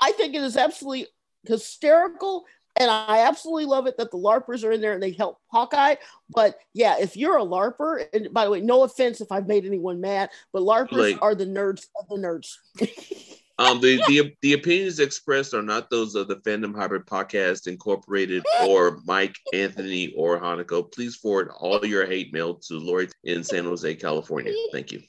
I 0.01 0.13
think 0.13 0.35
it 0.35 0.43
is 0.43 0.57
absolutely 0.57 1.09
hysterical. 1.47 2.45
And 2.79 2.89
I 2.89 3.27
absolutely 3.27 3.65
love 3.65 3.89
it 3.89 3.97
that 3.97 4.13
the 4.13 4.19
LARPers 4.19 4.63
are 4.63 4.71
in 4.71 4.81
there 4.81 4.93
and 4.93 5.03
they 5.03 5.11
help 5.11 5.39
Hawkeye. 5.49 5.97
But 6.31 6.59
yeah, 6.75 6.97
if 7.01 7.17
you're 7.17 7.39
a 7.39 7.45
LARPer, 7.45 8.07
and 8.13 8.33
by 8.33 8.45
the 8.45 8.53
way, 8.53 8.61
no 8.61 8.85
offense 8.85 9.21
if 9.21 9.33
I've 9.33 9.49
made 9.49 9.65
anyone 9.65 10.01
mad, 10.01 10.31
but 10.53 10.63
LARPers 10.63 10.93
like, 10.93 11.23
are 11.23 11.35
the 11.35 11.47
nerds 11.47 11.87
of 11.99 12.09
the 12.09 12.17
nerds. 12.17 12.55
Um, 13.61 13.81
the, 13.81 14.01
the 14.07 14.33
the 14.41 14.53
opinions 14.53 15.01
expressed 15.01 15.53
are 15.53 15.63
not 15.63 15.91
those 15.91 16.15
of 16.15 16.29
the 16.29 16.37
Fandom 16.37 16.75
Hybrid 16.77 17.07
Podcast 17.07 17.67
Incorporated 17.67 18.45
or 18.65 19.01
Mike, 19.05 19.37
Anthony, 19.53 20.13
or 20.17 20.39
Hanako. 20.39 20.93
Please 20.93 21.17
forward 21.17 21.51
all 21.59 21.85
your 21.85 22.07
hate 22.07 22.33
mail 22.33 22.55
to 22.55 22.75
Lori 22.79 23.09
in 23.25 23.43
San 23.43 23.65
Jose, 23.65 23.95
California. 23.97 24.53
Thank 24.73 24.93
you. 24.93 25.03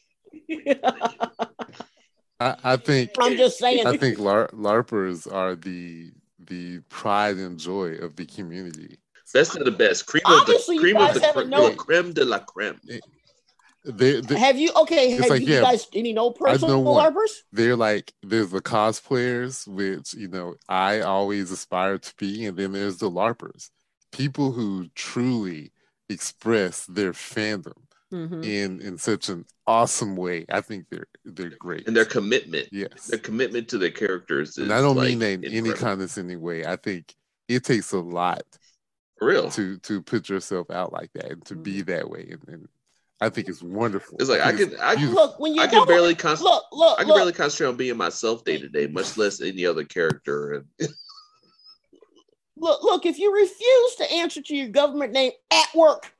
I, 2.39 2.55
I 2.63 2.75
think 2.77 3.11
I'm 3.19 3.37
just 3.37 3.59
saying. 3.59 3.85
I 3.85 3.97
think 3.97 4.17
LAR- 4.17 4.49
LARPers 4.49 5.31
are 5.31 5.55
the 5.55 6.11
the 6.39 6.79
pride 6.89 7.37
and 7.37 7.59
joy 7.59 7.95
of 7.95 8.15
the 8.15 8.25
community. 8.25 8.97
Best 9.31 9.55
of 9.55 9.63
the 9.63 9.71
best, 9.71 10.07
cream 10.07 10.23
Obviously, 10.25 10.77
of 10.77 10.81
the 10.81 10.91
cream 10.91 10.97
of 10.97 11.13
the 11.13 11.75
cre- 11.75 11.83
creme 11.83 12.13
de 12.13 12.25
la 12.25 12.39
creme. 12.39 12.79
They, 13.91 14.21
they, 14.21 14.37
have 14.37 14.57
you 14.57 14.71
okay? 14.81 15.11
Have 15.11 15.29
like, 15.29 15.41
you 15.41 15.55
yeah, 15.55 15.61
guys 15.61 15.87
any 15.93 16.13
know 16.13 16.31
personal 16.31 16.83
know 16.83 16.93
LARPers? 16.93 17.31
They're 17.51 17.75
like 17.75 18.13
there's 18.21 18.51
the 18.51 18.61
cosplayers, 18.61 19.67
which 19.67 20.13
you 20.13 20.27
know 20.27 20.55
I 20.67 21.01
always 21.01 21.51
aspire 21.51 21.97
to 21.97 22.13
be, 22.17 22.45
and 22.45 22.55
then 22.55 22.73
there's 22.73 22.97
the 22.97 23.09
LARPers, 23.09 23.69
people 24.11 24.51
who 24.51 24.89
truly 24.95 25.71
express 26.07 26.85
their 26.85 27.13
fandom 27.13 27.73
mm-hmm. 28.13 28.43
in 28.43 28.79
in 28.81 28.97
such 28.97 29.29
an 29.29 29.45
awesome 29.65 30.15
way. 30.15 30.45
I 30.51 30.61
think 30.61 30.85
they're 30.89 31.07
they're 31.25 31.51
great, 31.59 31.87
and 31.87 31.95
their 31.95 32.05
commitment, 32.05 32.69
yes, 32.71 33.07
their 33.07 33.19
commitment 33.19 33.69
to 33.69 33.77
their 33.77 33.91
characters. 33.91 34.57
and 34.57 34.71
I 34.71 34.81
don't 34.81 34.97
like 34.97 35.09
mean 35.09 35.19
that 35.19 35.43
in 35.45 35.45
any 35.45 35.71
condescending 35.71 36.41
way. 36.41 36.65
I 36.65 36.75
think 36.75 37.15
it 37.47 37.63
takes 37.63 37.91
a 37.91 37.99
lot, 37.99 38.43
For 39.17 39.27
real, 39.27 39.49
to 39.51 39.77
to 39.79 40.01
put 40.01 40.29
yourself 40.29 40.69
out 40.69 40.93
like 40.93 41.11
that 41.13 41.31
and 41.31 41.45
to 41.45 41.55
mm-hmm. 41.55 41.63
be 41.63 41.81
that 41.83 42.09
way, 42.09 42.29
and, 42.31 42.47
and 42.47 42.67
I 43.21 43.29
think 43.29 43.49
it's 43.49 43.61
wonderful. 43.61 44.17
It's 44.19 44.29
like 44.29 44.41
I, 44.41 44.53
could, 44.53 44.77
I 44.79 44.95
can 44.95 45.13
look 45.13 45.39
when 45.39 45.53
you 45.53 45.61
I 45.61 45.67
can 45.67 45.85
barely 45.85 46.15
concentrate. 46.15 46.51
Look, 46.51 46.63
look, 46.71 46.99
I 46.99 47.01
can 47.01 47.09
look. 47.09 47.17
barely 47.17 47.33
concentrate 47.33 47.67
on 47.67 47.75
being 47.75 47.97
myself 47.97 48.45
day 48.45 48.57
to 48.57 48.69
day, 48.69 48.87
much 48.87 49.17
less 49.17 49.41
any 49.41 49.65
other 49.65 49.83
character. 49.83 50.65
look, 52.57 52.83
look, 52.83 53.05
if 53.05 53.19
you 53.19 53.33
refuse 53.33 53.95
to 53.97 54.11
answer 54.11 54.41
to 54.41 54.55
your 54.55 54.69
government 54.69 55.11
name 55.11 55.33
at 55.51 55.67
work, 55.75 56.13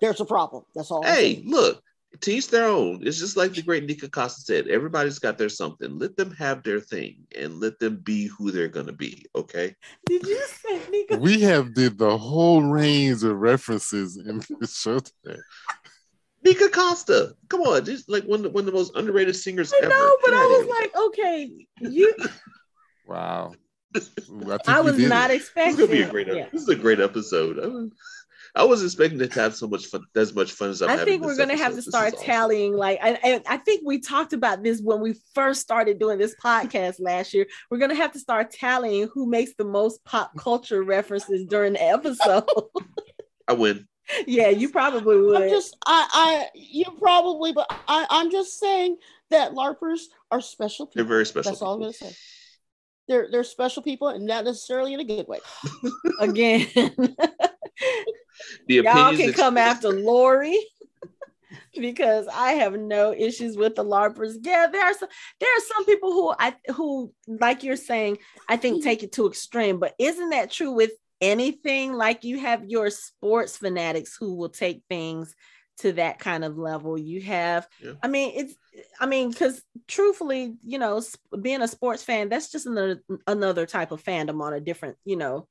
there's 0.00 0.20
a 0.20 0.26
problem. 0.26 0.64
That's 0.74 0.90
all. 0.90 1.02
Hey, 1.02 1.42
look, 1.46 1.82
teach 2.20 2.48
their 2.48 2.68
own. 2.68 3.06
It's 3.06 3.18
just 3.18 3.36
like 3.36 3.54
the 3.54 3.62
great 3.62 3.86
Nikka 3.86 4.10
Costa 4.10 4.42
said. 4.42 4.68
Everybody's 4.68 5.18
got 5.18 5.38
their 5.38 5.48
something. 5.48 5.98
Let 5.98 6.16
them 6.16 6.32
have 6.32 6.62
their 6.62 6.80
thing 6.80 7.26
and 7.36 7.60
let 7.60 7.78
them 7.78 7.96
be 7.96 8.26
who 8.26 8.50
they're 8.50 8.68
gonna 8.68 8.92
be. 8.92 9.24
Okay. 9.34 9.74
Did 10.06 10.24
you 10.24 10.46
say 10.46 10.80
Nikka? 10.90 11.16
We 11.16 11.40
have 11.40 11.74
did 11.74 11.98
the 11.98 12.16
whole 12.16 12.62
range 12.62 13.24
of 13.24 13.36
references 13.38 14.16
in 14.16 14.42
this 14.60 14.76
show 14.76 15.00
today. 15.00 15.40
Nikka 16.44 16.68
Costa. 16.70 17.34
Come 17.48 17.62
on, 17.62 17.84
just 17.84 18.08
like 18.08 18.24
one 18.24 18.44
of, 18.44 18.52
one 18.52 18.62
of 18.62 18.66
the 18.66 18.72
most 18.72 18.94
underrated 18.96 19.36
singers 19.36 19.72
I 19.72 19.78
ever. 19.78 19.88
know, 19.88 20.16
but 20.24 20.34
I 20.34 20.44
was 20.44 20.66
like, 20.78 20.96
okay, 20.96 21.50
you. 21.80 22.14
wow. 23.06 23.52
I, 23.94 24.58
I 24.66 24.80
was 24.80 24.98
not 24.98 25.30
expecting. 25.30 25.76
This 25.76 25.80
is 25.80 25.88
gonna 25.88 25.98
be 25.98 26.02
a 26.02 26.10
great. 26.10 26.26
Yeah. 26.28 26.48
This 26.52 26.62
is 26.62 26.68
a 26.68 26.76
great 26.76 27.00
episode. 27.00 27.58
I, 27.58 27.66
was, 27.66 27.90
I 28.54 28.64
was 28.64 28.84
expecting 28.84 29.18
to 29.18 29.28
have 29.40 29.54
so 29.54 29.66
much 29.66 29.86
fun, 29.86 30.02
as 30.14 30.34
much 30.34 30.52
fun 30.52 30.70
as 30.70 30.82
I'm 30.82 30.90
I 30.90 31.04
think 31.04 31.24
we're 31.24 31.36
gonna 31.36 31.54
episode. 31.54 31.64
have 31.64 31.74
to 31.74 31.82
start 31.82 32.14
tallying. 32.18 32.72
Awesome. 32.74 32.80
Like, 32.80 32.98
I, 33.02 33.42
I 33.46 33.56
think 33.56 33.82
we 33.84 33.98
talked 33.98 34.34
about 34.34 34.62
this 34.62 34.80
when 34.82 35.00
we 35.00 35.14
first 35.34 35.62
started 35.62 35.98
doing 35.98 36.18
this 36.18 36.34
podcast 36.42 36.96
last 37.00 37.32
year. 37.32 37.46
We're 37.70 37.78
gonna 37.78 37.94
have 37.94 38.12
to 38.12 38.18
start 38.18 38.52
tallying 38.52 39.08
who 39.12 39.26
makes 39.26 39.54
the 39.56 39.64
most 39.64 40.04
pop 40.04 40.36
culture 40.36 40.82
references 40.82 41.46
during 41.46 41.72
the 41.72 41.82
episode. 41.82 42.44
I 43.48 43.54
win 43.54 43.88
yeah, 44.26 44.48
you 44.48 44.68
probably 44.70 45.20
would. 45.20 45.42
I'm 45.42 45.48
just, 45.48 45.76
I, 45.86 46.08
I, 46.12 46.46
you 46.54 46.84
probably, 46.98 47.52
but 47.52 47.66
I, 47.88 48.06
I'm 48.10 48.30
just 48.30 48.58
saying 48.58 48.96
that 49.30 49.52
LARPers 49.52 50.02
are 50.30 50.40
special 50.40 50.86
people. 50.86 51.04
They're 51.04 51.08
very 51.08 51.26
special. 51.26 51.52
That's 51.52 51.62
all 51.62 51.74
I'm 51.74 51.80
gonna 51.80 51.92
say. 51.92 52.12
They're 53.06 53.28
they're 53.30 53.44
special 53.44 53.82
people, 53.82 54.08
and 54.08 54.26
not 54.26 54.44
necessarily 54.44 54.94
in 54.94 55.00
a 55.00 55.04
good 55.04 55.26
way. 55.28 55.38
Again, 56.20 56.66
the 58.66 58.74
y'all 58.74 59.16
can 59.16 59.32
come 59.32 59.56
after 59.56 59.88
Lori 59.92 60.58
because 61.80 62.26
I 62.32 62.52
have 62.52 62.78
no 62.78 63.12
issues 63.12 63.56
with 63.56 63.74
the 63.74 63.84
LARPers. 63.84 64.36
Yeah, 64.42 64.66
there 64.70 64.84
are 64.84 64.94
some 64.94 65.08
there 65.40 65.50
are 65.50 65.60
some 65.74 65.84
people 65.84 66.12
who 66.12 66.34
I 66.38 66.54
who 66.74 67.12
like 67.26 67.62
you're 67.62 67.76
saying 67.76 68.18
I 68.48 68.56
think 68.56 68.76
mm-hmm. 68.76 68.84
take 68.84 69.02
it 69.02 69.12
to 69.12 69.26
extreme, 69.26 69.78
but 69.78 69.94
isn't 69.98 70.30
that 70.30 70.50
true 70.50 70.72
with 70.72 70.92
anything 71.20 71.92
like 71.92 72.24
you 72.24 72.38
have 72.38 72.64
your 72.64 72.90
sports 72.90 73.56
fanatics 73.56 74.16
who 74.18 74.34
will 74.34 74.48
take 74.48 74.82
things 74.88 75.34
to 75.78 75.92
that 75.92 76.18
kind 76.18 76.44
of 76.44 76.58
level. 76.58 76.98
You 76.98 77.20
have, 77.22 77.66
yeah. 77.82 77.92
I 78.02 78.08
mean, 78.08 78.32
it's, 78.34 78.54
I 79.00 79.06
mean, 79.06 79.30
because 79.30 79.62
truthfully, 79.86 80.56
you 80.62 80.78
know, 80.78 81.02
being 81.40 81.62
a 81.62 81.68
sports 81.68 82.02
fan, 82.02 82.28
that's 82.28 82.50
just 82.50 82.66
another 82.66 83.02
another 83.26 83.66
type 83.66 83.92
of 83.92 84.02
fandom 84.02 84.40
on 84.42 84.52
a 84.52 84.60
different, 84.60 84.96
you 85.04 85.16
know. 85.16 85.46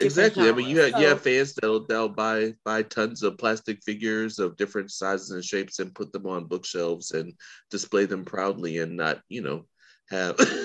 Exactly. 0.00 0.44
Genre. 0.44 0.54
I 0.54 0.64
mean, 0.64 0.74
you 0.74 0.80
have 0.80 0.92
so, 0.92 0.98
you 0.98 1.06
have 1.06 1.20
fans 1.20 1.54
that'll 1.54 1.86
they'll 1.86 2.08
buy 2.08 2.54
buy 2.64 2.82
tons 2.82 3.22
of 3.22 3.38
plastic 3.38 3.82
figures 3.82 4.38
of 4.38 4.56
different 4.56 4.90
sizes 4.90 5.30
and 5.30 5.44
shapes 5.44 5.78
and 5.78 5.94
put 5.94 6.10
them 6.12 6.26
on 6.26 6.46
bookshelves 6.46 7.12
and 7.12 7.34
display 7.70 8.06
them 8.06 8.24
proudly 8.24 8.78
and 8.78 8.96
not, 8.96 9.20
you 9.28 9.42
know, 9.42 9.66
have 10.08 10.36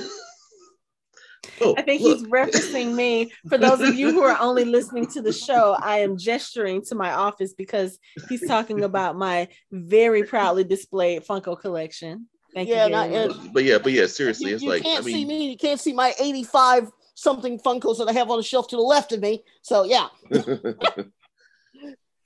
Oh, 1.61 1.75
I 1.77 1.81
think 1.81 2.01
look. 2.01 2.19
he's 2.19 2.27
referencing 2.27 2.95
me. 2.95 3.31
For 3.47 3.57
those 3.57 3.81
of 3.81 3.95
you 3.95 4.11
who 4.11 4.23
are 4.23 4.37
only 4.39 4.65
listening 4.65 5.07
to 5.07 5.21
the 5.21 5.33
show, 5.33 5.75
I 5.79 5.99
am 5.99 6.17
gesturing 6.17 6.83
to 6.85 6.95
my 6.95 7.13
office 7.13 7.53
because 7.53 7.99
he's 8.27 8.47
talking 8.47 8.83
about 8.83 9.17
my 9.17 9.47
very 9.71 10.23
proudly 10.23 10.63
displayed 10.63 11.25
Funko 11.25 11.59
collection. 11.59 12.27
Thank 12.53 12.69
yeah, 12.69 12.85
you. 12.85 12.91
Not, 12.91 13.53
but 13.53 13.63
yeah, 13.63 13.77
but 13.77 13.91
yeah, 13.91 14.07
seriously, 14.07 14.49
you, 14.49 14.55
it's 14.55 14.63
you 14.63 14.69
like 14.69 14.83
can't 14.83 15.03
I 15.03 15.05
mean, 15.05 15.15
see 15.15 15.25
me. 15.25 15.51
You 15.51 15.57
can't 15.57 15.79
see 15.79 15.93
my 15.93 16.13
85 16.19 16.89
something 17.13 17.59
Funkos 17.59 17.97
that 17.97 18.07
I 18.07 18.13
have 18.13 18.31
on 18.31 18.37
the 18.37 18.43
shelf 18.43 18.67
to 18.69 18.75
the 18.75 18.81
left 18.81 19.11
of 19.11 19.19
me. 19.19 19.43
So 19.61 19.83
yeah. 19.83 20.07
but 20.29 21.09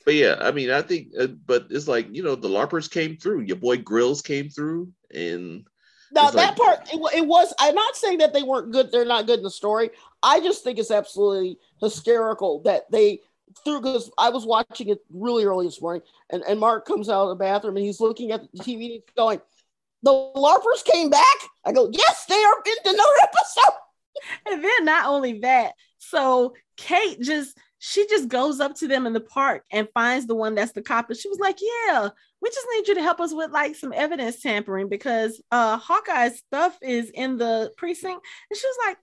yeah, 0.07 0.37
I 0.39 0.51
mean, 0.51 0.69
I 0.69 0.81
think, 0.81 1.09
uh, 1.19 1.27
but 1.27 1.67
it's 1.69 1.87
like 1.87 2.07
you 2.11 2.23
know, 2.23 2.35
the 2.35 2.47
larpers 2.47 2.89
came 2.89 3.17
through. 3.17 3.41
Your 3.41 3.57
boy 3.57 3.77
Grills 3.77 4.21
came 4.21 4.49
through, 4.49 4.91
and 5.13 5.65
now 6.13 6.27
it's 6.27 6.35
that 6.35 6.57
like, 6.57 6.57
part, 6.57 6.93
it, 6.93 7.17
it, 7.17 7.27
was. 7.27 7.53
I'm 7.59 7.75
not 7.75 7.95
saying 7.95 8.19
that 8.19 8.33
they 8.33 8.43
weren't 8.43 8.71
good. 8.71 8.91
They're 8.91 9.05
not 9.05 9.25
good 9.25 9.39
in 9.39 9.43
the 9.43 9.51
story. 9.51 9.89
I 10.21 10.39
just 10.39 10.63
think 10.63 10.77
it's 10.77 10.91
absolutely 10.91 11.57
hysterical 11.81 12.61
that 12.63 12.89
they 12.91 13.21
through 13.63 13.81
because 13.81 14.11
I 14.17 14.29
was 14.29 14.45
watching 14.45 14.89
it 14.89 14.99
really 15.11 15.45
early 15.45 15.65
this 15.65 15.81
morning, 15.81 16.03
and, 16.31 16.43
and 16.43 16.59
Mark 16.59 16.85
comes 16.85 17.09
out 17.09 17.23
of 17.23 17.29
the 17.29 17.43
bathroom 17.43 17.77
and 17.77 17.85
he's 17.85 17.99
looking 17.99 18.31
at 18.31 18.41
the 18.41 18.59
TV 18.59 18.73
and 18.73 18.81
he's 18.83 19.01
going, 19.15 19.41
"The 20.03 20.11
LARPers 20.11 20.85
came 20.85 21.09
back." 21.09 21.37
I 21.65 21.71
go, 21.71 21.89
"Yes, 21.91 22.25
they 22.27 22.35
are 22.43 22.63
in 22.65 22.93
another 22.93 23.17
episode." 23.23 23.79
And 24.49 24.63
then 24.63 24.85
not 24.85 25.07
only 25.07 25.39
that, 25.39 25.73
so 25.97 26.53
Kate 26.77 27.19
just 27.19 27.57
she 27.79 28.07
just 28.07 28.29
goes 28.29 28.61
up 28.61 28.75
to 28.75 28.87
them 28.87 29.05
in 29.05 29.11
the 29.11 29.19
park 29.19 29.65
and 29.69 29.89
finds 29.93 30.27
the 30.27 30.35
one 30.35 30.55
that's 30.55 30.71
the 30.71 30.81
cop, 30.81 31.09
and 31.09 31.19
she 31.19 31.27
was 31.27 31.39
like, 31.39 31.57
"Yeah, 31.59 32.09
we 32.43 32.49
just 32.49 32.67
need 32.75 32.87
you 32.89 32.95
to 32.95 33.01
help 33.01 33.21
us 33.21 33.33
with 33.33 33.51
like 33.51 33.75
some 33.75 33.93
evidence 33.93 34.41
tampering 34.41 34.89
because 34.89 35.41
uh 35.49 35.77
Hawkeye's 35.77 36.39
stuff 36.39 36.77
is 36.81 37.09
in 37.09 37.37
the 37.37 37.71
precinct. 37.77 38.25
And 38.49 38.59
she 38.59 38.67
was 38.67 38.77
like, 38.85 38.97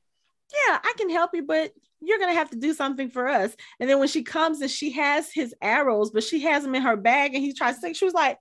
Yeah, 0.52 0.78
I 0.84 0.92
can 0.98 1.08
help 1.08 1.30
you, 1.32 1.44
but 1.44 1.72
you're 2.02 2.18
gonna 2.18 2.34
have 2.34 2.50
to 2.50 2.58
do 2.58 2.74
something 2.74 3.08
for 3.10 3.28
us. 3.28 3.56
And 3.80 3.88
then 3.88 3.98
when 3.98 4.08
she 4.08 4.22
comes 4.22 4.60
and 4.60 4.70
she 4.70 4.92
has 4.92 5.32
his 5.32 5.54
arrows, 5.62 6.10
but 6.10 6.22
she 6.22 6.40
has 6.40 6.62
them 6.62 6.74
in 6.74 6.82
her 6.82 6.96
bag 6.96 7.34
and 7.34 7.42
he 7.42 7.54
tries 7.54 7.76
to 7.76 7.80
take, 7.80 7.96
she 7.96 8.04
was 8.04 8.14
like, 8.14 8.38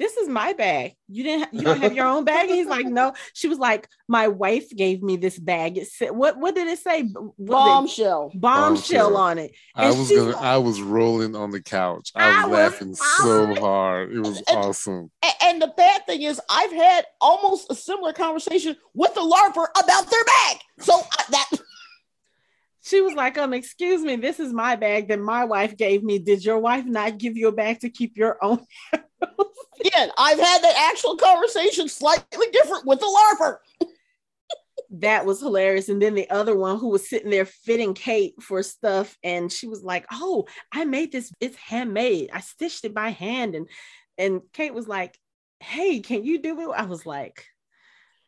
this 0.00 0.16
is 0.16 0.28
my 0.28 0.54
bag. 0.54 0.94
You 1.08 1.22
didn't 1.22 1.52
you 1.52 1.60
don't 1.60 1.78
have 1.78 1.94
your 1.94 2.06
own 2.06 2.24
bag? 2.24 2.48
And 2.48 2.58
he's 2.58 2.66
like, 2.66 2.86
no. 3.00 3.12
She 3.34 3.48
was 3.48 3.58
like, 3.58 3.86
my 4.08 4.28
wife 4.28 4.70
gave 4.70 5.02
me 5.02 5.18
this 5.18 5.38
bag. 5.38 5.76
It 5.76 5.88
said, 5.88 6.12
what 6.12 6.38
what 6.38 6.54
did 6.54 6.68
it 6.68 6.78
say? 6.78 7.02
Was 7.02 7.34
bombshell. 7.36 8.30
It 8.32 8.40
bombshell 8.40 9.14
on 9.18 9.36
it. 9.36 9.52
And 9.76 9.86
I 9.86 9.88
was 9.90 10.10
gonna 10.10 10.22
like, 10.22 10.36
I 10.36 10.56
was 10.56 10.80
rolling 10.80 11.36
on 11.36 11.50
the 11.50 11.60
couch. 11.60 12.12
I 12.16 12.26
was, 12.26 12.34
I 12.34 12.46
was 12.46 12.72
laughing 12.72 12.94
so 12.94 13.54
hard. 13.60 14.12
It 14.12 14.20
was 14.20 14.42
and, 14.48 14.56
awesome. 14.56 15.10
And 15.42 15.60
the 15.60 15.72
bad 15.76 16.06
thing 16.06 16.22
is 16.22 16.40
I've 16.48 16.72
had 16.72 17.04
almost 17.20 17.70
a 17.70 17.74
similar 17.74 18.14
conversation 18.14 18.76
with 18.94 19.12
the 19.14 19.20
LARPer 19.20 19.66
about 19.84 20.10
their 20.10 20.24
bag. 20.24 20.56
So 20.78 20.94
I, 20.94 21.24
that 21.28 21.50
she 22.82 23.02
was 23.02 23.12
like, 23.12 23.36
um, 23.36 23.52
excuse 23.52 24.00
me, 24.00 24.16
this 24.16 24.40
is 24.40 24.50
my 24.50 24.76
bag 24.76 25.08
that 25.08 25.20
my 25.20 25.44
wife 25.44 25.76
gave 25.76 26.02
me. 26.02 26.18
Did 26.18 26.42
your 26.42 26.58
wife 26.58 26.86
not 26.86 27.18
give 27.18 27.36
you 27.36 27.48
a 27.48 27.52
bag 27.52 27.80
to 27.80 27.90
keep 27.90 28.16
your 28.16 28.38
own? 28.42 28.64
Again, 29.80 30.10
I've 30.18 30.38
had 30.38 30.62
that 30.62 30.90
actual 30.92 31.16
conversation 31.16 31.88
slightly 31.88 32.46
different 32.52 32.86
with 32.86 33.00
the 33.00 33.06
LARPer. 33.06 33.58
that 34.90 35.24
was 35.24 35.40
hilarious. 35.40 35.88
And 35.88 36.00
then 36.02 36.14
the 36.14 36.28
other 36.30 36.56
one 36.56 36.78
who 36.78 36.88
was 36.88 37.08
sitting 37.08 37.30
there 37.30 37.44
fitting 37.44 37.94
Kate 37.94 38.34
for 38.40 38.62
stuff, 38.62 39.16
and 39.22 39.50
she 39.50 39.66
was 39.66 39.82
like, 39.82 40.06
"Oh, 40.12 40.46
I 40.72 40.84
made 40.84 41.12
this. 41.12 41.32
It's 41.40 41.56
handmade. 41.56 42.30
I 42.32 42.40
stitched 42.40 42.84
it 42.84 42.94
by 42.94 43.10
hand." 43.10 43.54
And 43.54 43.68
and 44.18 44.42
Kate 44.52 44.74
was 44.74 44.88
like, 44.88 45.18
"Hey, 45.60 46.00
can 46.00 46.24
you 46.24 46.42
do 46.42 46.60
it?" 46.60 46.74
I 46.76 46.84
was 46.84 47.06
like, 47.06 47.44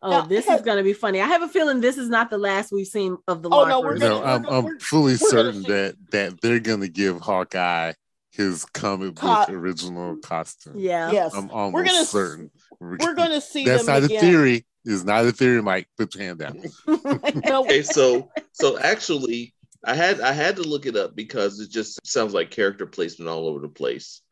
Oh, 0.05 0.11
now, 0.11 0.23
this 0.23 0.49
is 0.49 0.63
going 0.63 0.79
to 0.79 0.83
be 0.83 0.95
funny. 0.95 1.21
I 1.21 1.27
have 1.27 1.43
a 1.43 1.49
feeling 1.49 1.81
this 1.81 1.97
is 1.97 2.09
not 2.09 2.29
the 2.29 2.39
last 2.39 2.73
we've 2.73 2.89
seen 2.89 3.19
of 3.29 3.41
the. 3.41 3.49
Oh 3.51 3.65
no, 3.67 3.81
we're 3.81 3.99
gonna, 3.99 4.09
no, 4.09 4.25
I'm, 4.25 4.45
I'm 4.47 4.79
fully 4.81 5.15
certain 5.15 5.63
that 5.63 5.95
that 6.11 6.41
they're 6.41 6.59
going 6.59 6.81
to 6.81 6.89
give 6.89 7.21
Hawkeye 7.21 7.93
his 8.33 8.65
comic 8.65 9.15
book 9.15 9.51
original 9.51 10.17
costume. 10.17 10.75
Yeah. 10.77 11.13
Yes. 11.13 11.35
I'm 11.35 11.51
almost 11.51 11.75
we're 11.75 11.85
gonna, 11.85 12.05
certain. 12.05 12.51
We're, 12.81 12.97
we're 12.99 13.15
going 13.15 13.31
to 13.31 13.41
see. 13.41 13.65
That's 13.65 13.87
not 13.87 14.03
again. 14.03 14.19
a 14.19 14.21
theory. 14.21 14.67
Is 14.85 15.05
not 15.05 15.25
a 15.25 15.33
theory, 15.33 15.63
Mike. 15.63 15.87
Put 15.97 16.17
your 16.17 16.25
hand 16.25 16.41
down. 16.41 16.61
okay, 16.89 17.83
so 17.83 18.31
so 18.51 18.81
actually, 18.81 19.55
I 19.85 19.95
had 19.95 20.21
I 20.21 20.33
had 20.33 20.57
to 20.57 20.63
look 20.63 20.87
it 20.87 20.97
up 20.97 21.15
because 21.15 21.61
it 21.61 21.71
just 21.71 22.05
sounds 22.05 22.35
like 22.35 22.51
character 22.51 22.87
placement 22.87 23.29
all 23.29 23.47
over 23.47 23.61
the 23.61 23.69
place. 23.69 24.23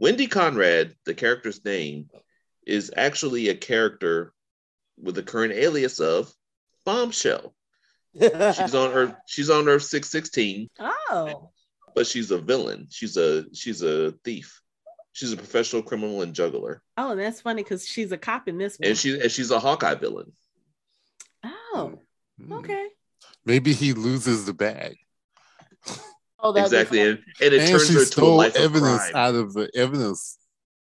Wendy 0.00 0.26
Conrad, 0.26 0.96
the 1.06 1.14
character's 1.14 1.64
name, 1.64 2.08
is 2.66 2.92
actually 2.96 3.50
a 3.50 3.54
character 3.54 4.32
with 5.00 5.14
the 5.14 5.22
current 5.22 5.52
alias 5.52 6.00
of 6.00 6.32
Bombshell. 6.84 7.54
she's 8.20 8.74
on 8.74 8.90
her 8.90 9.16
she's 9.26 9.50
on 9.50 9.66
her 9.66 9.78
616. 9.78 10.70
Oh. 10.80 11.50
But 11.94 12.06
she's 12.06 12.30
a 12.30 12.38
villain. 12.38 12.88
She's 12.90 13.16
a 13.16 13.44
she's 13.54 13.82
a 13.82 14.12
thief. 14.24 14.60
She's 15.12 15.32
a 15.32 15.36
professional 15.36 15.82
criminal 15.82 16.22
and 16.22 16.34
juggler. 16.34 16.82
Oh, 16.96 17.14
that's 17.14 17.40
funny 17.40 17.62
because 17.62 17.86
she's 17.86 18.10
a 18.10 18.18
cop 18.18 18.48
in 18.48 18.58
this 18.58 18.78
one. 18.78 18.88
And 18.88 18.98
she 18.98 19.20
and 19.20 19.30
she's 19.30 19.50
a 19.50 19.60
Hawkeye 19.60 19.94
villain. 19.94 20.32
Oh, 21.44 21.98
mm. 22.40 22.52
okay. 22.58 22.88
Maybe 23.44 23.72
he 23.72 23.92
loses 23.92 24.46
the 24.46 24.54
bag. 24.54 24.96
Oh, 26.40 26.54
exactly, 26.54 27.00
and, 27.00 27.18
and, 27.40 27.54
it 27.54 27.60
and 27.60 27.70
turns 27.70 27.88
her 27.88 28.04
to 28.04 28.22
a 28.22 28.26
life 28.26 28.54
evidence 28.56 29.02
out 29.14 29.34
of 29.34 29.54
the 29.54 29.70
evidence 29.74 30.36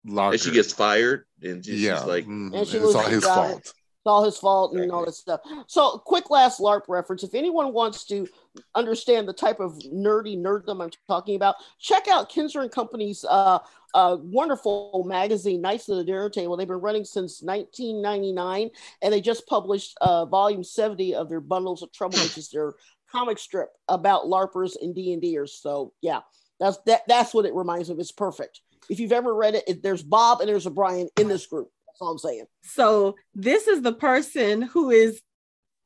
locker. 0.05 0.32
And 0.32 0.40
she 0.40 0.51
gets 0.51 0.72
fired, 0.72 1.26
and 1.43 1.64
she's 1.64 1.81
yeah. 1.81 2.01
like, 2.01 2.24
mm-hmm. 2.24 2.55
and 2.55 2.66
she 2.66 2.78
it's 2.78 2.94
all 2.94 3.02
his 3.05 3.24
fault. 3.24 3.60
It's 3.60 3.72
all 4.05 4.24
his 4.24 4.36
fault 4.36 4.74
and 4.74 4.90
all 4.90 5.05
that 5.05 5.14
stuff. 5.14 5.40
So, 5.68 5.98
quick 5.98 6.28
last 6.28 6.60
LARP 6.60 6.82
reference. 6.89 7.22
If 7.22 7.35
anyone 7.35 7.72
wants 7.72 8.05
to 8.06 8.26
understand 8.74 9.28
the 9.28 9.32
type 9.32 9.60
of 9.60 9.72
nerdy 9.93 10.39
nerddom 10.39 10.82
I'm 10.82 10.90
talking 11.06 11.36
about, 11.36 11.56
check 11.78 12.09
out 12.09 12.31
Kenzer 12.31 12.62
and 12.62 12.70
Company's 12.70 13.24
uh, 13.28 13.59
uh, 13.94 14.16
wonderful 14.20 15.05
magazine, 15.06 15.60
Knights 15.60 15.89
of 15.89 15.97
the 15.97 16.05
Dinner 16.05 16.28
Table. 16.31 16.56
They've 16.56 16.66
been 16.66 16.81
running 16.81 17.05
since 17.05 17.43
1999, 17.43 18.70
and 19.02 19.12
they 19.12 19.20
just 19.20 19.47
published 19.47 19.97
uh, 20.01 20.26
volume 20.26 20.64
70 20.64 21.14
of 21.14 21.28
their 21.28 21.40
Bundles 21.40 21.82
of 21.82 21.93
Trouble, 21.93 22.18
which 22.18 22.39
is 22.39 22.51
their 22.51 22.74
comic 23.10 23.39
strip 23.39 23.70
about 23.89 24.24
LARPers 24.24 24.74
and 24.81 24.94
D&Ders. 24.94 25.59
So, 25.60 25.93
yeah, 26.01 26.20
that's 26.60 26.78
that. 26.86 27.02
That's 27.09 27.35
what 27.35 27.47
it 27.47 27.55
reminds 27.55 27.89
me 27.89 27.94
of. 27.94 28.01
It's 28.01 28.12
perfect. 28.12 28.60
If 28.89 29.01
you've 29.01 29.12
ever 29.12 29.35
read 29.35 29.55
it, 29.55 29.64
it 29.66 29.82
there's 29.82 30.02
Bob 30.02 30.40
and 30.40 30.48
there's 30.48 30.66
Brian 30.66 31.09
in 31.18 31.28
this 31.28 31.47
group. 31.47 31.70
That's 31.86 32.01
all 32.01 32.12
I'm 32.12 32.18
saying. 32.18 32.47
So 32.62 33.16
this 33.35 33.66
is 33.66 33.82
the 33.82 33.93
person 33.93 34.62
who 34.62 34.90
is 34.90 35.20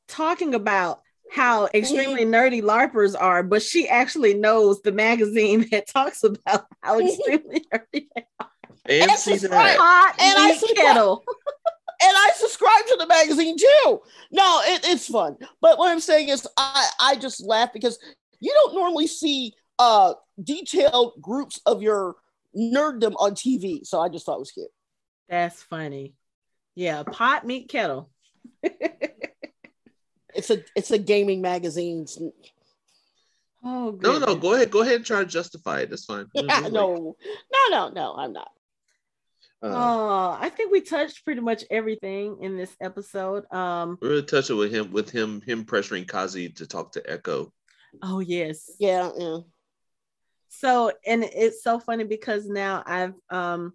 talking 0.08 0.54
about 0.54 1.00
how 1.30 1.68
extremely 1.74 2.24
nerdy 2.24 2.62
LARPers 2.62 3.14
are, 3.18 3.42
but 3.42 3.62
she 3.62 3.88
actually 3.88 4.34
knows 4.34 4.80
the 4.82 4.92
magazine 4.92 5.66
that 5.70 5.88
talks 5.88 6.24
about 6.24 6.66
how 6.82 6.98
extremely 7.06 7.64
nerdy 7.72 8.06
they 8.14 8.26
are. 8.40 8.50
And, 8.86 9.10
and 9.10 9.18
she's 9.18 9.46
hot 9.46 10.14
and 10.18 10.38
I 10.38 10.58
kettle. 10.74 11.22
and 12.00 12.16
I 12.16 12.30
subscribe 12.34 12.86
to 12.86 12.96
the 12.98 13.06
magazine 13.06 13.56
too. 13.58 14.00
No, 14.32 14.60
it, 14.64 14.80
it's 14.84 15.06
fun. 15.06 15.36
But 15.60 15.78
what 15.78 15.90
I'm 15.90 16.00
saying 16.00 16.30
is 16.30 16.46
I, 16.56 16.88
I 16.98 17.16
just 17.16 17.44
laugh 17.44 17.72
because 17.72 17.98
you 18.40 18.50
don't 18.52 18.74
normally 18.74 19.06
see 19.06 19.52
uh 19.78 20.14
detailed 20.42 21.20
groups 21.20 21.60
of 21.66 21.82
your 21.82 22.16
nerddom 22.56 23.14
on 23.18 23.32
TV. 23.32 23.86
So 23.86 24.00
I 24.00 24.08
just 24.08 24.24
thought 24.24 24.36
it 24.36 24.40
was 24.40 24.52
cute. 24.52 24.70
That's 25.28 25.62
funny. 25.62 26.14
Yeah, 26.74 27.02
pot 27.02 27.46
meet 27.46 27.68
kettle. 27.68 28.10
It's 30.34 30.50
a 30.50 30.62
it's 30.76 30.90
a 30.90 30.98
gaming 30.98 31.40
magazine. 31.40 32.06
Oh 33.64 33.92
goodness. 33.92 34.20
no, 34.20 34.26
no, 34.26 34.34
go 34.36 34.54
ahead, 34.54 34.70
go 34.70 34.82
ahead 34.82 34.96
and 34.96 35.04
try 35.04 35.20
to 35.20 35.26
justify 35.26 35.80
it. 35.80 35.90
That's 35.90 36.04
fine. 36.04 36.26
Yeah, 36.34 36.68
no, 36.70 37.16
no, 37.52 37.68
no, 37.70 37.88
no, 37.88 38.14
I'm 38.16 38.32
not. 38.32 38.50
Uh, 39.60 39.66
uh, 39.66 40.38
I 40.40 40.50
think 40.50 40.70
we 40.70 40.80
touched 40.80 41.24
pretty 41.24 41.40
much 41.40 41.64
everything 41.68 42.38
in 42.42 42.56
this 42.56 42.76
episode. 42.80 43.44
Um, 43.52 43.98
we're 44.00 44.10
gonna 44.10 44.22
touch 44.22 44.50
it 44.50 44.54
with 44.54 44.72
him, 44.72 44.92
with 44.92 45.10
him, 45.10 45.40
him 45.40 45.64
pressuring 45.64 46.06
Kazi 46.06 46.48
to 46.50 46.66
talk 46.66 46.92
to 46.92 47.10
Echo. 47.10 47.52
Oh 48.02 48.20
yes, 48.20 48.70
yeah, 48.78 49.10
yeah. 49.16 49.38
So, 50.48 50.92
and 51.06 51.24
it's 51.24 51.62
so 51.62 51.80
funny 51.80 52.04
because 52.04 52.46
now 52.46 52.84
I've 52.86 53.14
um 53.30 53.72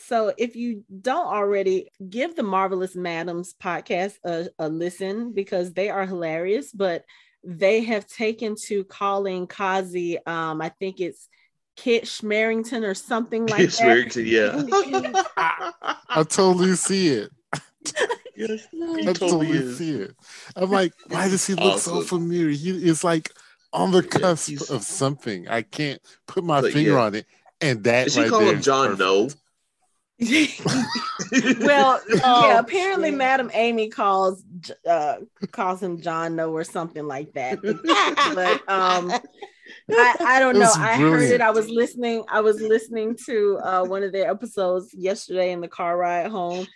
so 0.00 0.32
if 0.36 0.56
you 0.56 0.84
don't 1.00 1.26
already 1.26 1.88
give 2.08 2.34
the 2.34 2.42
Marvelous 2.42 2.96
Madams 2.96 3.54
podcast 3.54 4.14
a, 4.24 4.48
a 4.58 4.68
listen 4.68 5.32
because 5.32 5.72
they 5.72 5.90
are 5.90 6.06
hilarious, 6.06 6.72
but 6.72 7.04
they 7.44 7.82
have 7.84 8.06
taken 8.06 8.56
to 8.66 8.84
calling 8.84 9.46
Kazi, 9.46 10.18
um, 10.26 10.60
I 10.60 10.70
think 10.70 11.00
it's 11.00 11.28
Kit 11.76 12.04
Schmerington 12.04 12.82
or 12.82 12.94
something 12.94 13.46
like 13.46 13.58
Kit 13.58 13.70
that. 13.72 13.82
Schmerington, 13.82 14.26
yeah. 14.26 15.24
I, 15.36 15.72
I, 16.08 16.22
totally 16.24 16.74
see 16.74 17.08
it. 17.08 17.30
yes, 18.36 18.66
I 18.74 19.02
totally, 19.02 19.14
totally 19.14 19.72
see 19.74 19.92
it. 19.92 20.16
I'm 20.56 20.70
like, 20.70 20.92
why 21.08 21.28
does 21.28 21.46
he 21.46 21.54
look 21.54 21.74
awesome. 21.74 21.96
so 21.96 22.02
familiar? 22.02 22.50
He 22.50 22.70
is 22.88 23.04
like 23.04 23.30
on 23.72 23.92
the 23.92 24.02
cusp 24.02 24.50
yeah, 24.50 24.74
of 24.74 24.82
something. 24.82 25.48
I 25.48 25.62
can't 25.62 26.00
put 26.26 26.44
my 26.44 26.62
finger 26.62 26.92
yeah. 26.92 27.00
on 27.00 27.14
it. 27.14 27.26
And 27.62 27.84
that 27.84 28.04
Did 28.04 28.12
she 28.12 28.20
right 28.20 28.30
call 28.30 28.40
him 28.40 28.62
John 28.62 28.98
No? 28.98 29.28
well, 31.60 32.00
oh, 32.24 32.46
yeah. 32.46 32.58
Apparently, 32.58 33.08
shit. 33.08 33.18
Madam 33.18 33.50
Amy 33.54 33.88
calls 33.88 34.44
uh, 34.86 35.16
calls 35.50 35.82
him 35.82 36.00
John 36.00 36.36
No 36.36 36.52
or 36.52 36.64
something 36.64 37.06
like 37.06 37.32
that. 37.32 37.62
but 38.34 38.68
um, 38.68 39.10
I, 39.90 40.16
I 40.20 40.38
don't 40.40 40.58
know. 40.58 40.70
I 40.76 40.96
heard 40.96 41.22
it. 41.22 41.40
I 41.40 41.50
was 41.50 41.70
listening. 41.70 42.24
I 42.28 42.40
was 42.40 42.60
listening 42.60 43.16
to 43.26 43.58
uh, 43.62 43.84
one 43.84 44.02
of 44.02 44.12
their 44.12 44.30
episodes 44.30 44.92
yesterday 44.92 45.52
in 45.52 45.62
the 45.62 45.68
car 45.68 45.96
ride 45.96 46.30
home, 46.30 46.66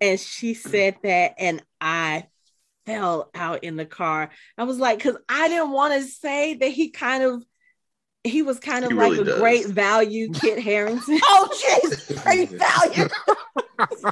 and 0.00 0.20
she 0.20 0.54
said 0.54 0.96
that, 1.02 1.34
and 1.38 1.60
I 1.80 2.28
fell 2.86 3.30
out 3.34 3.64
in 3.64 3.76
the 3.76 3.86
car. 3.86 4.30
I 4.56 4.64
was 4.64 4.78
like, 4.78 4.98
because 4.98 5.16
I 5.28 5.48
didn't 5.48 5.72
want 5.72 5.94
to 5.94 6.02
say 6.02 6.54
that 6.54 6.70
he 6.70 6.90
kind 6.90 7.24
of 7.24 7.44
he 8.24 8.42
was 8.42 8.58
kind 8.60 8.84
of 8.84 8.90
he 8.92 8.96
like 8.96 9.12
really 9.12 9.22
a 9.22 9.24
does. 9.24 9.40
great 9.40 9.66
value 9.66 10.30
Kit 10.32 10.58
Harington. 10.62 11.18
oh, 11.24 11.48
jeez, 11.52 12.22
great 12.22 12.50
value. 12.50 13.08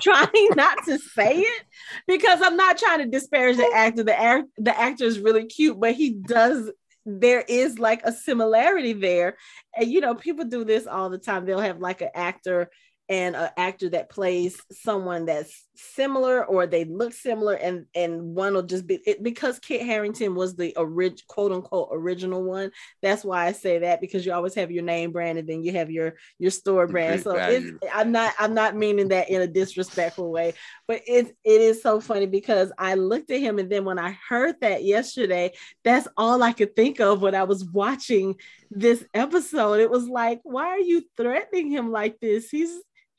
trying 0.01 0.49
not 0.57 0.79
to 0.87 0.99
say 0.99 1.39
it 1.39 1.63
because 2.07 2.41
I'm 2.43 2.57
not 2.57 2.79
trying 2.79 2.99
to 3.01 3.07
disparage 3.07 3.57
the 3.57 3.71
actor. 3.75 4.03
The 4.03 4.19
act, 4.19 4.49
the 4.59 4.79
actor 4.79 5.05
is 5.05 5.21
really 5.21 5.47
cute, 5.47 5.79
but 5.79 5.95
he 5.95 6.11
does. 6.11 6.71
There 7.07 7.45
is 7.49 7.79
like 7.79 8.03
a 8.05 8.13
similarity 8.13 8.93
there, 8.93 9.37
and 9.77 9.91
you 9.91 10.01
know, 10.01 10.15
people 10.15 10.45
do 10.45 10.65
this 10.65 10.87
all 10.87 11.09
the 11.09 11.19
time. 11.19 11.47
They'll 11.47 11.61
have 11.61 11.79
like 11.79 12.03
an 12.03 12.11
actor 12.15 12.71
and 13.11 13.35
an 13.35 13.51
actor 13.57 13.89
that 13.89 14.09
plays 14.09 14.57
someone 14.71 15.27
that's 15.27 15.67
similar 15.75 16.45
or 16.45 16.67
they 16.67 16.85
look 16.85 17.13
similar 17.13 17.55
and 17.55 17.87
and 17.95 18.23
one 18.23 18.55
will 18.55 18.63
just 18.63 18.87
be 18.87 19.01
it, 19.05 19.23
because 19.23 19.59
Kit 19.59 19.83
Harington 19.83 20.35
was 20.35 20.55
the 20.55 20.77
orig, 20.77 21.19
quote 21.27 21.51
unquote 21.51 21.89
original 21.91 22.45
one 22.45 22.71
that's 23.03 23.25
why 23.25 23.47
I 23.47 23.53
say 23.53 23.81
that 23.81 24.01
because 24.01 24.25
you 24.25 24.33
always 24.33 24.55
have 24.55 24.71
your 24.71 24.85
name 24.85 25.11
brand 25.11 25.39
and 25.39 25.49
then 25.49 25.65
you 25.65 25.73
have 25.73 25.91
your 25.91 26.15
your 26.39 26.53
store 26.53 26.87
brand. 26.87 27.23
So 27.23 27.35
it's, 27.35 27.79
I'm 27.93 28.13
not 28.13 28.33
I'm 28.39 28.55
not 28.55 28.77
meaning 28.77 29.09
that 29.09 29.29
in 29.29 29.41
a 29.41 29.47
disrespectful 29.47 30.31
way 30.31 30.55
but 30.87 31.01
it 31.07 31.35
it 31.43 31.61
is 31.61 31.83
so 31.83 32.01
funny 32.01 32.27
because 32.27 32.71
I 32.79 32.95
looked 32.95 33.31
at 33.33 33.41
him 33.41 33.59
and 33.59 33.71
then 33.71 33.85
when 33.85 33.99
I 33.99 34.17
heard 34.29 34.57
that 34.61 34.85
yesterday 34.85 35.53
that's 35.83 36.07
all 36.17 36.43
I 36.45 36.53
could 36.53 36.77
think 36.77 37.01
of 37.01 37.23
when 37.23 37.35
I 37.35 37.43
was 37.43 37.65
watching 37.65 38.37
this 38.71 39.05
episode. 39.15 39.81
It 39.81 39.91
was 39.91 40.07
like 40.07 40.41
why 40.45 40.67
are 40.67 40.79
you 40.79 41.03
threatening 41.17 41.71
him 41.71 41.91
like 41.91 42.21
this? 42.21 42.51
He's 42.51 42.71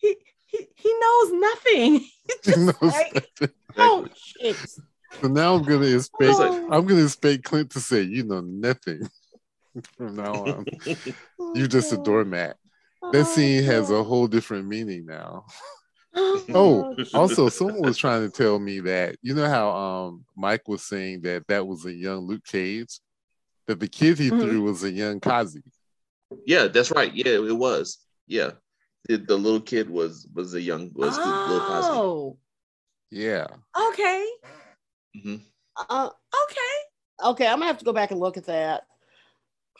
he 0.02 0.15
he, 0.48 0.68
he 0.76 0.94
knows 0.99 1.32
nothing. 1.34 2.06
He 2.45 2.52
knows 2.56 2.82
like, 2.82 3.14
nothing. 3.14 3.56
Oh 3.78 4.07
shit. 4.15 4.56
So 5.19 5.28
now 5.28 5.56
I'm 5.56 5.64
gonna 5.64 5.86
expect 5.86 6.34
oh. 6.36 6.69
I'm 6.72 6.86
gonna 6.86 7.03
expect 7.03 7.44
Clint 7.44 7.72
to 7.72 7.82
say, 7.82 8.03
you 8.03 8.23
know 8.23 8.41
nothing 8.41 9.07
from 9.98 10.15
now 10.15 10.34
on. 10.45 10.65
You're 11.53 11.68
just 11.68 11.91
a 11.91 11.98
doormat. 11.98 12.56
That 13.11 13.26
scene 13.26 13.64
has 13.65 13.91
a 13.91 14.02
whole 14.03 14.28
different 14.28 14.68
meaning 14.68 15.06
now. 15.06 15.45
oh, 16.15 16.95
also, 17.14 17.49
someone 17.49 17.82
was 17.82 17.98
trying 17.98 18.22
to 18.22 18.30
tell 18.30 18.60
me 18.60 18.80
that 18.82 19.18
you 19.22 19.34
know 19.34 19.49
how 19.49 19.72
um 19.72 20.26
Mike 20.36 20.68
was 20.68 20.84
saying 20.84 21.22
that 21.22 21.48
that 21.48 21.68
was 21.68 21.86
a 21.86 21.94
young 21.94 22.28
Luke 22.28 22.45
Cage, 22.45 22.99
that 23.68 23.80
the 23.80 23.88
kid 23.88 24.18
he 24.18 24.30
mm-hmm. 24.30 24.40
threw 24.40 24.61
was 24.61 24.84
a 24.84 24.91
young 24.91 25.19
Kazi. 25.19 25.64
Yeah, 26.45 26.68
that's 26.68 26.91
right. 26.91 27.14
Yeah, 27.14 27.45
it 27.45 27.57
was. 27.57 27.98
Yeah, 28.28 28.52
the, 29.07 29.18
the 29.18 29.38
little 29.38 29.61
kid 29.61 29.90
was 29.90 30.28
was 30.34 30.53
a 30.53 30.61
young 30.61 30.91
was 30.94 31.18
oh. 31.19 31.48
little 31.49 31.68
Cosby. 31.68 31.98
Oh. 31.98 32.38
Yeah. 33.11 33.48
Okay. 33.90 34.28
Mm-hmm. 35.18 35.36
Uh, 35.90 36.10
okay. 36.45 37.30
Okay, 37.32 37.48
I'm 37.48 37.56
gonna 37.56 37.68
have 37.68 37.78
to 37.78 37.86
go 37.86 37.94
back 37.94 38.11
and 38.11 38.19
look 38.19 38.38
at 38.38 38.45
that. 38.45 38.84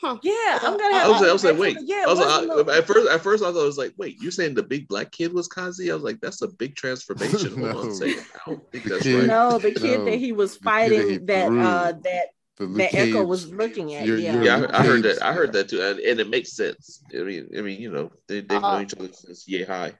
Huh. 0.00 0.18
Yeah, 0.22 0.58
I'm 0.62 0.76
gonna. 0.76 0.94
Have, 0.94 1.06
I 1.06 1.10
was, 1.10 1.20
like, 1.20 1.30
I 1.30 1.32
was 1.32 1.44
like, 1.44 1.58
wait. 1.58 1.76
Yeah, 1.80 2.04
I 2.06 2.10
was 2.10 2.18
like, 2.18 2.68
I, 2.68 2.78
at 2.78 2.86
first, 2.86 3.08
at 3.08 3.20
first, 3.20 3.44
I 3.44 3.52
thought 3.52 3.62
it 3.62 3.66
was 3.66 3.78
like, 3.78 3.94
wait, 3.96 4.20
you're 4.20 4.32
saying 4.32 4.54
the 4.54 4.62
big 4.62 4.88
black 4.88 5.12
kid 5.12 5.32
was 5.32 5.46
Kazi? 5.46 5.90
I 5.90 5.94
was 5.94 6.02
like, 6.02 6.20
that's 6.20 6.42
a 6.42 6.48
big 6.48 6.74
transformation. 6.74 7.60
no. 7.60 7.72
Hold 7.72 7.86
on, 7.86 7.94
say, 7.94 8.14
I 8.14 8.50
don't 8.50 8.72
think 8.72 8.84
that's 8.84 9.06
right. 9.06 9.26
No, 9.26 9.58
the 9.58 9.72
kid 9.72 10.00
no. 10.00 10.04
that 10.06 10.16
he 10.16 10.32
was 10.32 10.56
fighting, 10.56 11.24
that, 11.26 11.26
that 11.26 11.52
uh, 11.52 11.92
that 12.02 12.26
the 12.66 12.94
Echo 12.94 13.24
was 13.24 13.50
looking 13.52 13.94
at. 13.94 14.06
You're, 14.06 14.18
yeah, 14.18 14.34
you're 14.34 14.44
yeah, 14.44 14.66
I, 14.70 14.80
I, 14.80 14.86
heard 14.86 15.02
that. 15.02 15.22
I 15.22 15.32
heard 15.32 15.52
that 15.52 15.68
too, 15.68 15.80
and, 15.80 15.98
and, 16.00 16.20
it 16.20 16.28
makes 16.28 16.52
sense. 16.52 17.02
I 17.14 17.22
mean, 17.22 17.48
I 17.56 17.60
mean, 17.60 17.80
you 17.80 17.90
know, 17.90 18.10
they 18.28 18.40
they 18.40 18.58
know 18.58 18.66
uh, 18.66 18.82
each 18.82 18.94
other 18.94 19.08
since 19.12 19.46
yay 19.48 19.64
high. 19.64 19.94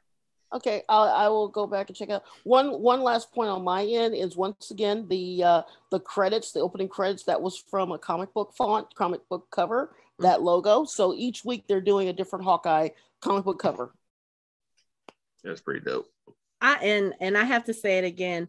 Okay, 0.52 0.82
I'll, 0.89 1.09
I 1.09 1.28
will 1.28 1.48
go 1.48 1.66
back 1.66 1.89
and 1.89 1.97
check 1.97 2.10
out 2.10 2.24
one. 2.44 2.80
One 2.80 3.02
last 3.02 3.32
point 3.32 3.51
on 3.51 3.64
my 3.64 3.84
end 3.84 4.14
is 4.14 4.36
once 4.36 4.70
again 4.70 5.06
the 5.09 5.43
uh, 5.43 5.62
the 5.90 6.01
credits, 6.01 6.52
the 6.52 6.60
opening 6.60 6.89
credits 6.89 7.24
that 7.24 7.40
was 7.40 7.59
from 7.59 7.93
a 7.93 7.98
comic 7.98 8.34
book 8.34 8.52
font, 8.56 8.94
comic 8.94 9.26
book 9.28 9.47
cover, 9.51 9.86
mm-hmm. 9.86 10.24
that 10.24 10.43
logo. 10.43 10.84
So 10.84 11.14
each 11.14 11.44
week 11.44 11.64
they're 11.66 11.80
doing 11.80 12.09
a 12.09 12.12
different 12.12 12.44
Hawkeye 12.44 12.90
comic 13.20 13.44
book 13.44 13.59
cover. 13.59 13.93
That's 15.43 15.60
pretty 15.60 15.80
dope. 15.80 16.09
I 16.60 16.74
and 16.82 17.14
and 17.20 17.36
I 17.36 17.44
have 17.44 17.64
to 17.64 17.74
say 17.74 17.98
it 17.98 18.05
again 18.05 18.48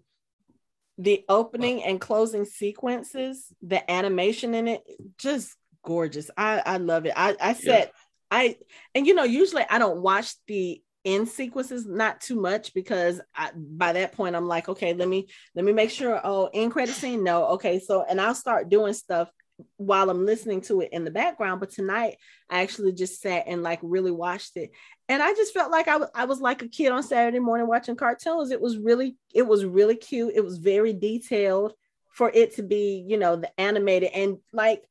the 0.98 1.24
opening 1.28 1.84
and 1.84 2.00
closing 2.00 2.46
sequences, 2.46 3.48
the 3.62 3.90
animation 3.90 4.54
in 4.54 4.68
it, 4.68 4.84
just 5.18 5.56
gorgeous. 5.84 6.30
I 6.38 6.62
I 6.66 6.78
love 6.78 7.06
it. 7.06 7.14
I 7.16 7.36
I 7.40 7.54
said 7.54 7.86
yeah. 7.86 7.90
I 8.32 8.58
and 8.96 9.08
you 9.08 9.14
know 9.14 9.24
usually 9.24 9.66
I 9.70 9.80
don't 9.80 10.02
watch 10.02 10.36
the 10.48 10.82
end 11.06 11.28
sequences 11.28 11.86
not 11.86 12.22
too 12.22 12.40
much 12.40 12.74
because 12.74 13.20
I, 13.36 13.52
by 13.56 13.94
that 13.94 14.14
point 14.14 14.38
I'm 14.38 14.48
like 14.48 14.70
okay 14.70 14.94
let 14.94 15.08
me 15.10 15.28
let 15.54 15.66
me 15.66 15.74
make 15.74 15.90
sure 15.90 16.22
oh 16.24 16.50
end 16.54 16.72
credit 16.72 16.96
scene 16.96 17.24
no 17.26 17.46
okay 17.48 17.80
so 17.80 18.06
and 18.08 18.22
I'll 18.22 18.34
start 18.34 18.70
doing 18.70 18.94
stuff 18.94 19.30
while 19.78 20.10
I'm 20.10 20.26
listening 20.26 20.62
to 20.62 20.82
it 20.82 20.90
in 20.92 21.04
the 21.04 21.12
background. 21.12 21.60
But 21.60 21.72
tonight 21.72 22.18
I 22.50 22.62
actually 22.62 22.94
just 22.94 23.22
sat 23.22 23.46
and 23.48 23.64
like 23.64 23.80
really 23.82 24.12
watched 24.12 24.58
it. 24.58 24.72
And 25.10 25.22
I 25.22 25.34
just 25.34 25.54
felt 25.54 25.72
like 25.72 25.88
I, 25.88 25.94
w- 25.94 26.12
I 26.16 26.26
was 26.26 26.42
like 26.42 26.62
a 26.62 26.68
kid 26.68 26.92
on 26.92 27.04
Saturday 27.04 27.40
morning 27.40 27.68
watching 27.68 27.96
cartoons. 27.96 28.52
It 28.52 28.62
was 28.62 28.78
really, 28.78 29.16
it 29.34 29.44
was 29.44 29.66
really 29.66 29.96
cute. 29.96 30.34
It 30.36 30.44
was 30.44 30.58
very 30.58 30.94
detailed 30.94 31.74
for 32.12 32.32
it 32.34 32.56
to 32.56 32.64
be, 32.64 33.06
you 33.08 33.18
know, 33.18 33.36
the 33.36 33.60
animated 33.60 34.12
and 34.14 34.38
like 34.52 34.84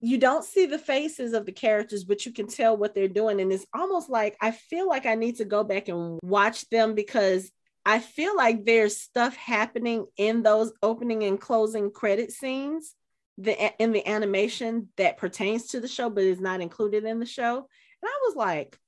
you 0.00 0.16
don't 0.16 0.44
see 0.44 0.64
the 0.64 0.78
faces 0.78 1.34
of 1.34 1.44
the 1.44 1.52
characters, 1.52 2.04
but 2.04 2.24
you 2.24 2.32
can 2.32 2.46
tell 2.46 2.76
what 2.76 2.94
they're 2.94 3.06
doing. 3.06 3.40
And 3.40 3.52
it's 3.52 3.66
almost 3.74 4.08
like 4.08 4.36
I 4.40 4.50
feel 4.50 4.88
like 4.88 5.04
I 5.04 5.14
need 5.14 5.36
to 5.36 5.44
go 5.44 5.62
back 5.62 5.88
and 5.88 6.18
watch 6.22 6.68
them 6.70 6.94
because 6.94 7.50
I 7.84 7.98
feel 7.98 8.36
like 8.36 8.64
there's 8.64 8.96
stuff 8.96 9.36
happening 9.36 10.06
in 10.16 10.42
those 10.42 10.72
opening 10.82 11.24
and 11.24 11.40
closing 11.40 11.90
credit 11.90 12.32
scenes 12.32 12.94
the 13.40 13.82
in 13.82 13.92
the 13.92 14.06
animation 14.06 14.88
that 14.96 15.18
pertains 15.18 15.68
to 15.68 15.80
the 15.80 15.88
show 15.88 16.10
but 16.10 16.24
is 16.24 16.40
not 16.40 16.60
included 16.60 17.04
in 17.04 17.18
the 17.18 17.26
show. 17.26 17.56
And 17.56 18.08
i 18.08 18.18
was 18.26 18.36
like 18.36 18.78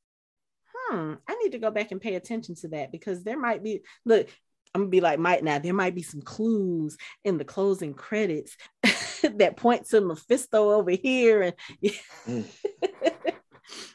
hmm 0.74 1.14
i 1.28 1.34
need 1.36 1.52
to 1.52 1.58
go 1.58 1.70
back 1.70 1.90
and 1.92 2.00
pay 2.00 2.14
attention 2.14 2.54
to 2.56 2.68
that 2.68 2.92
because 2.92 3.22
there 3.22 3.38
might 3.38 3.62
be 3.62 3.82
look 4.04 4.28
i'm 4.74 4.82
gonna 4.82 4.90
be 4.90 5.00
like 5.00 5.18
might 5.18 5.44
now 5.44 5.58
there 5.58 5.74
might 5.74 5.94
be 5.94 6.02
some 6.02 6.22
clues 6.22 6.96
in 7.24 7.38
the 7.38 7.44
closing 7.44 7.94
credits 7.94 8.56
that 9.22 9.56
point 9.56 9.86
to 9.86 10.00
mephisto 10.00 10.70
over 10.70 10.90
here 10.90 11.42
and 11.42 11.54
yeah. 11.80 11.92
mm. 12.26 12.44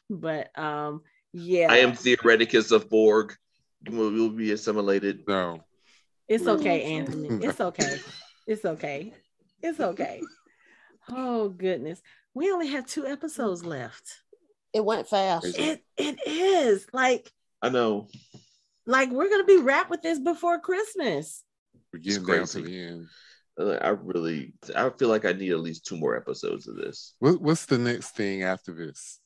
but 0.10 0.58
um 0.58 1.02
yeah. 1.34 1.68
I 1.70 1.80
am 1.80 1.94
theoreticus 1.94 2.72
of 2.72 2.90
borg. 2.90 3.36
Will, 3.90 4.12
will 4.12 4.30
be 4.30 4.54
assimilated. 4.54 5.24
No. 5.28 5.64
It's 6.28 6.48
okay 6.48 6.96
anthony. 6.96 7.46
It's 7.46 7.62
okay. 7.62 8.00
It's 8.48 8.66
okay. 8.66 9.14
It's 9.62 9.80
okay 9.80 10.22
Oh 11.10 11.50
goodness. 11.50 12.02
We 12.34 12.52
only 12.52 12.68
have 12.68 12.86
two 12.86 13.06
episodes 13.06 13.66
left. 13.66 14.22
It 14.74 14.84
went 14.84 15.08
fast. 15.08 15.58
It 15.58 15.84
it 15.98 16.20
is. 16.28 16.88
Like 16.94 17.32
I 17.62 17.70
know. 17.70 18.08
Like 18.86 19.12
we're 19.12 19.30
gonna 19.30 19.44
be 19.44 19.62
wrapped 19.62 19.90
with 19.90 20.02
this 20.02 20.20
before 20.20 20.60
Christmas. 20.60 21.44
We're 21.92 22.00
getting 22.00 22.26
down 22.26 22.46
to 22.48 22.62
the 22.62 22.80
end. 22.80 23.08
I 23.60 23.90
really 23.90 24.54
I 24.76 24.90
feel 24.92 25.10
like 25.10 25.26
I 25.26 25.34
need 25.34 25.52
at 25.52 25.60
least 25.60 25.86
two 25.86 25.98
more 25.98 26.16
episodes 26.16 26.68
of 26.68 26.76
this. 26.76 27.16
What, 27.20 27.42
what's 27.42 27.66
the 27.66 27.78
next 27.78 28.12
thing 28.12 28.44
after 28.44 28.74
this? 28.74 29.20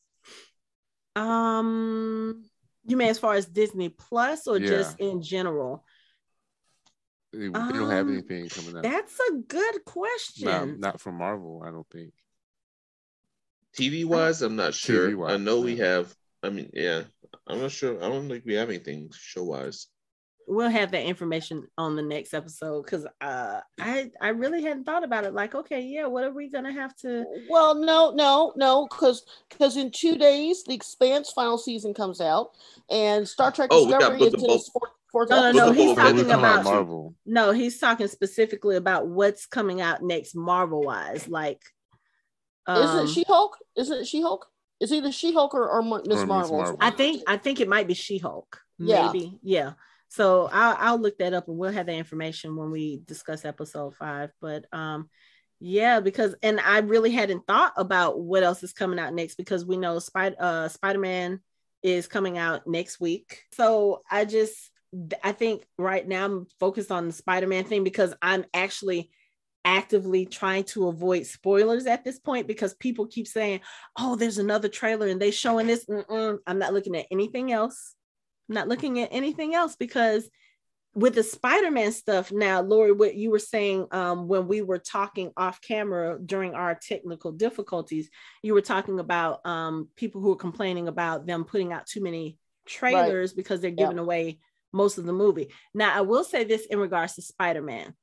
Um 1.15 2.43
you 2.85 2.97
mean 2.97 3.09
as 3.09 3.19
far 3.19 3.33
as 3.33 3.45
Disney 3.45 3.89
Plus 3.89 4.47
or 4.47 4.57
yeah. 4.57 4.67
just 4.67 4.99
in 4.99 5.21
general? 5.21 5.83
They, 7.33 7.45
um, 7.45 7.53
don't 7.53 7.89
have 7.89 8.07
um, 8.07 8.13
anything 8.13 8.49
coming 8.49 8.75
up. 8.75 8.83
That's 8.83 9.17
a 9.29 9.33
good 9.47 9.85
question. 9.85 10.45
Not, 10.45 10.79
not 10.79 11.01
from 11.01 11.15
Marvel, 11.15 11.63
I 11.65 11.71
don't 11.71 11.89
think. 11.89 12.11
TV 13.77 14.03
wise, 14.03 14.41
I'm 14.41 14.57
not 14.57 14.73
sure. 14.73 15.27
I 15.27 15.37
know 15.37 15.61
we 15.61 15.77
have. 15.77 16.13
I 16.43 16.49
mean, 16.49 16.69
yeah, 16.73 17.03
I'm 17.47 17.61
not 17.61 17.71
sure. 17.71 18.03
I 18.03 18.09
don't 18.09 18.27
think 18.27 18.43
we 18.45 18.55
have 18.55 18.69
anything 18.69 19.09
show 19.13 19.45
wise. 19.45 19.87
we'll 20.47 20.69
have 20.69 20.91
that 20.91 21.05
information 21.05 21.65
on 21.77 21.95
the 21.95 22.01
next 22.01 22.33
episode 22.33 22.83
because 22.83 23.07
uh, 23.21 23.61
I 23.79 24.11
I 24.19 24.29
really 24.29 24.61
hadn't 24.61 24.83
thought 24.83 25.05
about 25.05 25.23
it. 25.23 25.33
Like, 25.33 25.55
okay, 25.55 25.81
yeah, 25.81 26.07
what 26.07 26.25
are 26.25 26.33
we 26.33 26.49
gonna 26.49 26.73
have 26.73 26.95
to? 26.97 27.23
Well, 27.49 27.75
no, 27.75 28.11
no, 28.11 28.51
no, 28.57 28.87
because 28.89 29.23
because 29.49 29.77
in 29.77 29.91
two 29.91 30.17
days 30.17 30.63
the 30.65 30.73
Expanse 30.73 31.31
final 31.31 31.57
season 31.57 31.93
comes 31.93 32.19
out, 32.19 32.51
and 32.89 33.25
Star 33.25 33.51
Trek 33.51 33.69
oh, 33.71 33.87
Discovery 33.87 34.21
is 34.23 34.33
in 34.33 34.49
its 34.49 34.69
fourth. 34.69 34.91
Fourth 35.11 35.29
no, 35.29 35.51
no, 35.51 35.67
no. 35.67 35.71
He's 35.71 35.95
talking 35.95 36.31
about 36.31 36.63
Marvel. 36.63 37.15
No, 37.25 37.51
he's 37.51 37.77
talking 37.79 38.07
specifically 38.07 38.77
about 38.77 39.07
what's 39.07 39.45
coming 39.45 39.81
out 39.81 40.01
next, 40.01 40.35
Marvel 40.35 40.83
wise. 40.83 41.27
Like, 41.27 41.61
um, 42.65 42.81
isn't 42.83 43.09
She 43.09 43.25
Hulk? 43.27 43.57
Isn't 43.75 43.99
it 43.99 44.07
She 44.07 44.21
Hulk? 44.21 44.47
Is 44.79 44.91
either 44.91 45.11
She 45.11 45.33
Hulk 45.33 45.53
or, 45.53 45.69
or 45.69 45.81
Miss 45.81 46.25
Marvel. 46.25 46.57
Marvel. 46.57 46.77
I 46.79 46.89
think 46.89 47.23
I 47.27 47.37
think 47.37 47.59
it 47.59 47.67
might 47.67 47.87
be 47.87 47.93
She 47.93 48.17
Hulk. 48.17 48.61
Yeah. 48.79 49.11
Maybe. 49.11 49.37
Yeah. 49.43 49.73
So 50.07 50.49
I'll 50.51 50.75
I'll 50.79 50.99
look 50.99 51.17
that 51.19 51.33
up 51.33 51.47
and 51.47 51.57
we'll 51.57 51.71
have 51.71 51.85
the 51.85 51.93
information 51.93 52.55
when 52.55 52.71
we 52.71 53.01
discuss 53.05 53.45
episode 53.45 53.95
five. 53.95 54.31
But 54.41 54.65
um 54.73 55.09
yeah, 55.59 55.99
because 55.99 56.35
and 56.41 56.59
I 56.59 56.79
really 56.79 57.11
hadn't 57.11 57.45
thought 57.45 57.73
about 57.77 58.19
what 58.19 58.43
else 58.43 58.63
is 58.63 58.73
coming 58.73 58.97
out 58.97 59.13
next 59.13 59.35
because 59.35 59.65
we 59.65 59.77
know 59.77 59.99
Spider 59.99 60.35
uh 60.39 60.67
Spider-Man 60.69 61.41
is 61.83 62.07
coming 62.07 62.39
out 62.39 62.65
next 62.65 62.99
week. 62.99 63.43
So 63.53 64.01
I 64.09 64.25
just 64.25 64.70
I 65.23 65.31
think 65.31 65.65
right 65.77 66.05
now 66.07 66.25
I'm 66.25 66.47
focused 66.59 66.91
on 66.91 67.07
the 67.07 67.13
Spider-Man 67.13 67.63
thing 67.63 67.83
because 67.83 68.13
I'm 68.21 68.45
actually 68.53 69.09
actively 69.63 70.25
trying 70.25 70.63
to 70.63 70.87
avoid 70.87 71.25
spoilers 71.25 71.85
at 71.85 72.03
this 72.03 72.19
point 72.19 72.47
because 72.47 72.73
people 72.73 73.07
keep 73.07 73.27
saying, 73.27 73.61
"Oh, 73.97 74.15
there's 74.15 74.37
another 74.37 74.67
trailer 74.67 75.07
and 75.07 75.21
they 75.21 75.31
showing 75.31 75.67
this." 75.67 75.85
Mm-mm. 75.85 76.39
I'm 76.45 76.59
not 76.59 76.73
looking 76.73 76.97
at 76.97 77.07
anything 77.11 77.51
else. 77.51 77.95
I'm 78.49 78.55
not 78.55 78.67
looking 78.67 78.99
at 78.99 79.09
anything 79.11 79.55
else 79.55 79.75
because 79.75 80.29
with 80.93 81.15
the 81.15 81.23
Spider-Man 81.23 81.93
stuff 81.93 82.33
now, 82.33 82.61
Lori, 82.61 82.91
what 82.91 83.15
you 83.15 83.31
were 83.31 83.39
saying 83.39 83.87
um, 83.91 84.27
when 84.27 84.47
we 84.47 84.61
were 84.61 84.77
talking 84.77 85.31
off 85.37 85.61
camera 85.61 86.19
during 86.19 86.53
our 86.53 86.75
technical 86.75 87.31
difficulties, 87.31 88.09
you 88.43 88.53
were 88.53 88.61
talking 88.61 88.99
about 88.99 89.45
um, 89.45 89.87
people 89.95 90.19
who 90.19 90.33
are 90.33 90.37
complaining 90.37 90.89
about 90.89 91.25
them 91.25 91.45
putting 91.45 91.71
out 91.71 91.85
too 91.85 92.03
many 92.03 92.37
trailers 92.65 93.31
right. 93.31 93.37
because 93.37 93.61
they're 93.61 93.71
giving 93.71 93.99
away 93.99 94.39
most 94.73 94.97
of 94.97 95.05
the 95.05 95.13
movie. 95.13 95.51
Now, 95.73 95.95
I 95.95 96.01
will 96.01 96.23
say 96.23 96.43
this 96.43 96.65
in 96.65 96.79
regards 96.79 97.15
to 97.15 97.21
Spider-Man. 97.21 97.93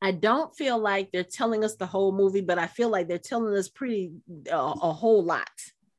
I 0.00 0.12
don't 0.12 0.54
feel 0.54 0.78
like 0.78 1.10
they're 1.10 1.24
telling 1.24 1.64
us 1.64 1.76
the 1.76 1.86
whole 1.86 2.12
movie, 2.12 2.40
but 2.40 2.58
I 2.58 2.66
feel 2.66 2.88
like 2.88 3.08
they're 3.08 3.18
telling 3.18 3.56
us 3.56 3.68
pretty 3.68 4.12
uh, 4.50 4.74
a 4.80 4.92
whole 4.92 5.24
lot. 5.24 5.48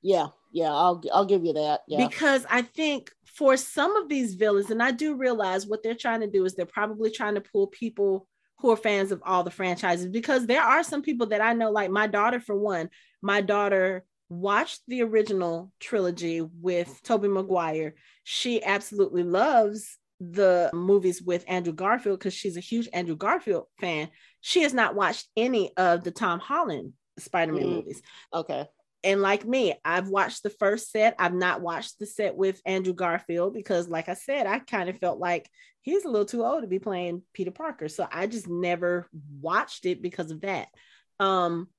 Yeah, 0.02 0.28
yeah, 0.54 0.72
I'll 0.72 1.04
I'll 1.14 1.26
give 1.26 1.44
you 1.44 1.54
that. 1.54 1.82
Yeah. 1.88 2.08
Because 2.08 2.46
I 2.50 2.62
think 2.62 3.12
for 3.26 3.58
some 3.58 3.98
of 3.98 4.08
these 4.08 4.36
villains, 4.36 4.72
and 4.72 4.82
I 4.82 4.92
do 4.92 5.16
realize 5.16 5.68
what 5.68 5.84
they're 5.84 5.96
trying 5.96 6.22
to 6.22 6.28
do 6.28 6.46
is 6.46 6.56
they're 6.56 6.66
probably 6.66 7.12
trying 7.12 7.36
to 7.36 7.42
pull 7.42 7.68
people 7.68 8.28
who 8.60 8.72
are 8.72 8.78
fans 8.78 9.12
of 9.12 9.22
all 9.26 9.44
the 9.44 9.52
franchises 9.52 10.08
because 10.08 10.46
there 10.46 10.62
are 10.62 10.84
some 10.84 11.02
people 11.02 11.28
that 11.28 11.42
I 11.42 11.54
know, 11.54 11.72
like 11.72 11.92
my 11.92 12.08
daughter, 12.08 12.40
for 12.40 12.56
one, 12.56 12.90
my 13.22 13.42
daughter 13.42 14.06
watched 14.30 14.82
the 14.88 15.02
original 15.02 15.72
trilogy 15.80 16.42
with 16.42 17.02
Tobey 17.04 17.28
Maguire. 17.28 17.96
She 18.24 18.64
absolutely 18.64 19.24
loves 19.24 19.98
the 20.20 20.70
movies 20.74 21.22
with 21.22 21.46
Andrew 21.48 21.74
Garfield 21.74 22.20
because 22.20 22.34
she's 22.34 22.58
a 22.58 22.62
huge 22.62 22.90
Andrew 22.94 23.16
Garfield 23.16 23.66
fan. 23.80 24.10
She 24.42 24.62
has 24.62 24.74
not 24.74 24.96
watched 24.96 25.28
any 25.36 25.76
of 25.78 26.04
the 26.04 26.12
Tom 26.12 26.40
Holland 26.40 26.94
Spider-Man 27.18 27.64
mm. 27.64 27.76
movies. 27.76 28.02
Okay. 28.34 28.66
And 29.04 29.22
like 29.22 29.46
me, 29.46 29.76
I've 29.86 30.10
watched 30.10 30.44
the 30.44 30.50
first 30.50 30.92
set. 30.92 31.16
I've 31.20 31.34
not 31.34 31.62
watched 31.62 32.00
the 32.00 32.06
set 32.06 32.36
with 32.36 32.62
Andrew 32.66 32.94
Garfield 32.94 33.54
because, 33.54 33.88
like 33.88 34.10
I 34.10 34.14
said, 34.14 34.46
I 34.46 34.60
kind 34.60 34.90
of 34.90 35.00
felt 35.00 35.20
like 35.20 35.50
he's 35.82 36.04
a 36.04 36.10
little 36.10 36.26
too 36.26 36.44
old 36.44 36.64
to 36.64 36.68
be 36.68 36.80
playing 36.80 37.24
Peter 37.34 37.52
Parker. 37.52 37.88
So 37.88 38.06
I 38.12 38.28
just 38.28 38.50
never 38.50 39.10
watched 39.40 39.86
it 39.86 40.02
because 40.02 40.32
of 40.32 40.42
that. 40.42 40.68
Um, 41.18 41.70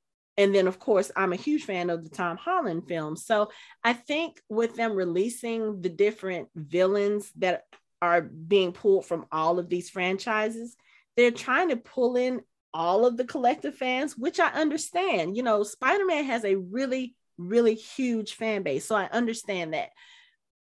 and 0.41 0.55
then, 0.55 0.67
of 0.67 0.79
course, 0.79 1.13
I'm 1.15 1.35
a 1.35 1.37
huge 1.37 1.65
fan 1.65 1.91
of 1.91 2.03
the 2.03 2.09
Tom 2.09 2.39
Holland 2.39 2.89
films. 2.89 3.27
So 3.27 3.51
I 3.85 3.93
think 3.93 4.41
with 4.49 4.75
them 4.75 4.95
releasing 4.95 5.83
the 5.83 5.91
different 5.91 6.49
villains 6.57 7.31
that 7.37 7.65
are 8.01 8.23
being 8.23 8.73
pulled 8.73 9.05
from 9.05 9.27
all 9.31 9.59
of 9.59 9.69
these 9.69 9.91
franchises, 9.91 10.77
they're 11.15 11.31
trying 11.31 11.69
to 11.69 11.77
pull 11.77 12.17
in 12.17 12.41
all 12.73 13.05
of 13.05 13.19
the 13.19 13.27
collective 13.27 13.75
fans, 13.75 14.17
which 14.17 14.41
I 14.41 14.49
understand. 14.49 15.37
You 15.37 15.43
know, 15.43 15.63
Spider 15.63 16.07
Man 16.07 16.25
has 16.25 16.47
a 16.47 16.57
really, 16.57 17.15
really 17.37 17.75
huge 17.75 18.33
fan 18.33 18.63
base. 18.63 18.87
So 18.87 18.97
I 18.97 19.11
understand 19.13 19.75
that. 19.75 19.91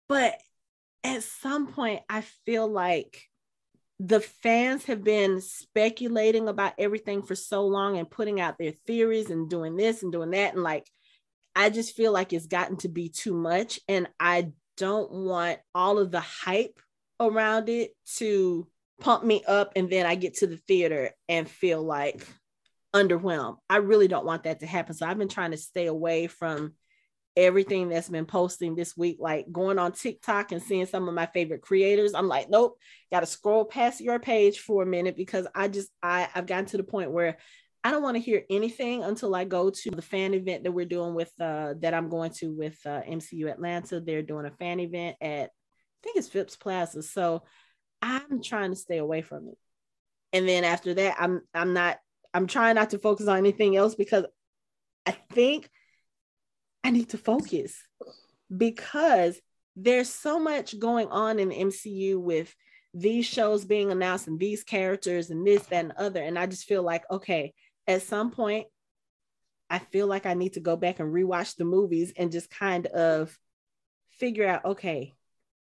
But 0.08 0.40
at 1.04 1.22
some 1.22 1.66
point, 1.66 2.00
I 2.08 2.22
feel 2.46 2.66
like 2.66 3.28
the 3.98 4.20
fans 4.20 4.84
have 4.84 5.02
been 5.02 5.40
speculating 5.40 6.48
about 6.48 6.74
everything 6.78 7.22
for 7.22 7.34
so 7.34 7.66
long 7.66 7.96
and 7.96 8.10
putting 8.10 8.40
out 8.40 8.58
their 8.58 8.72
theories 8.86 9.30
and 9.30 9.48
doing 9.48 9.76
this 9.76 10.02
and 10.02 10.12
doing 10.12 10.30
that. 10.30 10.54
And 10.54 10.62
like, 10.62 10.86
I 11.54 11.70
just 11.70 11.96
feel 11.96 12.12
like 12.12 12.32
it's 12.32 12.46
gotten 12.46 12.76
to 12.78 12.88
be 12.88 13.08
too 13.08 13.34
much. 13.34 13.80
And 13.88 14.08
I 14.20 14.52
don't 14.76 15.10
want 15.10 15.58
all 15.74 15.98
of 15.98 16.10
the 16.10 16.20
hype 16.20 16.78
around 17.18 17.70
it 17.70 17.92
to 18.16 18.68
pump 19.00 19.24
me 19.24 19.42
up 19.46 19.72
and 19.76 19.88
then 19.88 20.06
I 20.06 20.14
get 20.14 20.34
to 20.34 20.46
the 20.46 20.56
theater 20.56 21.12
and 21.28 21.48
feel 21.48 21.82
like 21.82 22.26
underwhelmed. 22.94 23.56
I 23.68 23.78
really 23.78 24.08
don't 24.08 24.26
want 24.26 24.44
that 24.44 24.60
to 24.60 24.66
happen. 24.66 24.94
So 24.94 25.06
I've 25.06 25.18
been 25.18 25.28
trying 25.28 25.50
to 25.52 25.56
stay 25.56 25.86
away 25.86 26.26
from 26.26 26.74
everything 27.36 27.88
that's 27.88 28.08
been 28.08 28.24
posting 28.24 28.74
this 28.74 28.96
week, 28.96 29.18
like 29.20 29.50
going 29.52 29.78
on 29.78 29.92
TikTok 29.92 30.52
and 30.52 30.62
seeing 30.62 30.86
some 30.86 31.06
of 31.06 31.14
my 31.14 31.26
favorite 31.26 31.60
creators. 31.60 32.14
I'm 32.14 32.28
like, 32.28 32.48
nope, 32.48 32.78
got 33.12 33.20
to 33.20 33.26
scroll 33.26 33.64
past 33.64 34.00
your 34.00 34.18
page 34.18 34.60
for 34.60 34.82
a 34.82 34.86
minute 34.86 35.16
because 35.16 35.46
I 35.54 35.68
just 35.68 35.90
I 36.02 36.28
I've 36.34 36.46
gotten 36.46 36.66
to 36.66 36.78
the 36.78 36.82
point 36.82 37.10
where 37.10 37.36
I 37.84 37.90
don't 37.90 38.02
want 38.02 38.16
to 38.16 38.22
hear 38.22 38.44
anything 38.50 39.04
until 39.04 39.34
I 39.34 39.44
go 39.44 39.70
to 39.70 39.90
the 39.90 40.02
fan 40.02 40.34
event 40.34 40.64
that 40.64 40.72
we're 40.72 40.86
doing 40.86 41.14
with 41.14 41.32
uh 41.40 41.74
that 41.80 41.94
I'm 41.94 42.08
going 42.08 42.32
to 42.38 42.52
with 42.52 42.78
uh, 42.86 43.02
MCU 43.02 43.50
Atlanta. 43.50 44.00
They're 44.00 44.22
doing 44.22 44.46
a 44.46 44.50
fan 44.50 44.80
event 44.80 45.16
at 45.20 45.50
I 45.50 46.02
think 46.02 46.16
it's 46.16 46.28
Phipps 46.28 46.56
Plaza. 46.56 47.02
So 47.02 47.42
I'm 48.00 48.42
trying 48.42 48.70
to 48.70 48.76
stay 48.76 48.98
away 48.98 49.22
from 49.22 49.48
it. 49.48 49.58
And 50.32 50.48
then 50.48 50.64
after 50.64 50.94
that, 50.94 51.16
I'm 51.18 51.42
I'm 51.54 51.74
not 51.74 51.98
I'm 52.32 52.46
trying 52.46 52.74
not 52.74 52.90
to 52.90 52.98
focus 52.98 53.28
on 53.28 53.38
anything 53.38 53.76
else 53.76 53.94
because 53.94 54.24
I 55.04 55.12
think 55.32 55.70
I 56.86 56.90
need 56.90 57.08
to 57.08 57.18
focus 57.18 57.82
because 58.56 59.40
there's 59.74 60.08
so 60.08 60.38
much 60.38 60.78
going 60.78 61.08
on 61.08 61.40
in 61.40 61.48
the 61.48 61.56
MCU 61.56 62.16
with 62.16 62.54
these 62.94 63.26
shows 63.26 63.64
being 63.64 63.90
announced 63.90 64.28
and 64.28 64.38
these 64.38 64.62
characters 64.62 65.30
and 65.30 65.44
this, 65.44 65.64
that, 65.64 65.84
and 65.84 65.92
other. 65.98 66.22
And 66.22 66.38
I 66.38 66.46
just 66.46 66.66
feel 66.66 66.84
like, 66.84 67.02
okay, 67.10 67.54
at 67.88 68.02
some 68.02 68.30
point, 68.30 68.68
I 69.68 69.80
feel 69.80 70.06
like 70.06 70.26
I 70.26 70.34
need 70.34 70.52
to 70.52 70.60
go 70.60 70.76
back 70.76 71.00
and 71.00 71.12
rewatch 71.12 71.56
the 71.56 71.64
movies 71.64 72.12
and 72.16 72.30
just 72.30 72.50
kind 72.50 72.86
of 72.86 73.36
figure 74.20 74.46
out, 74.46 74.64
okay, 74.64 75.12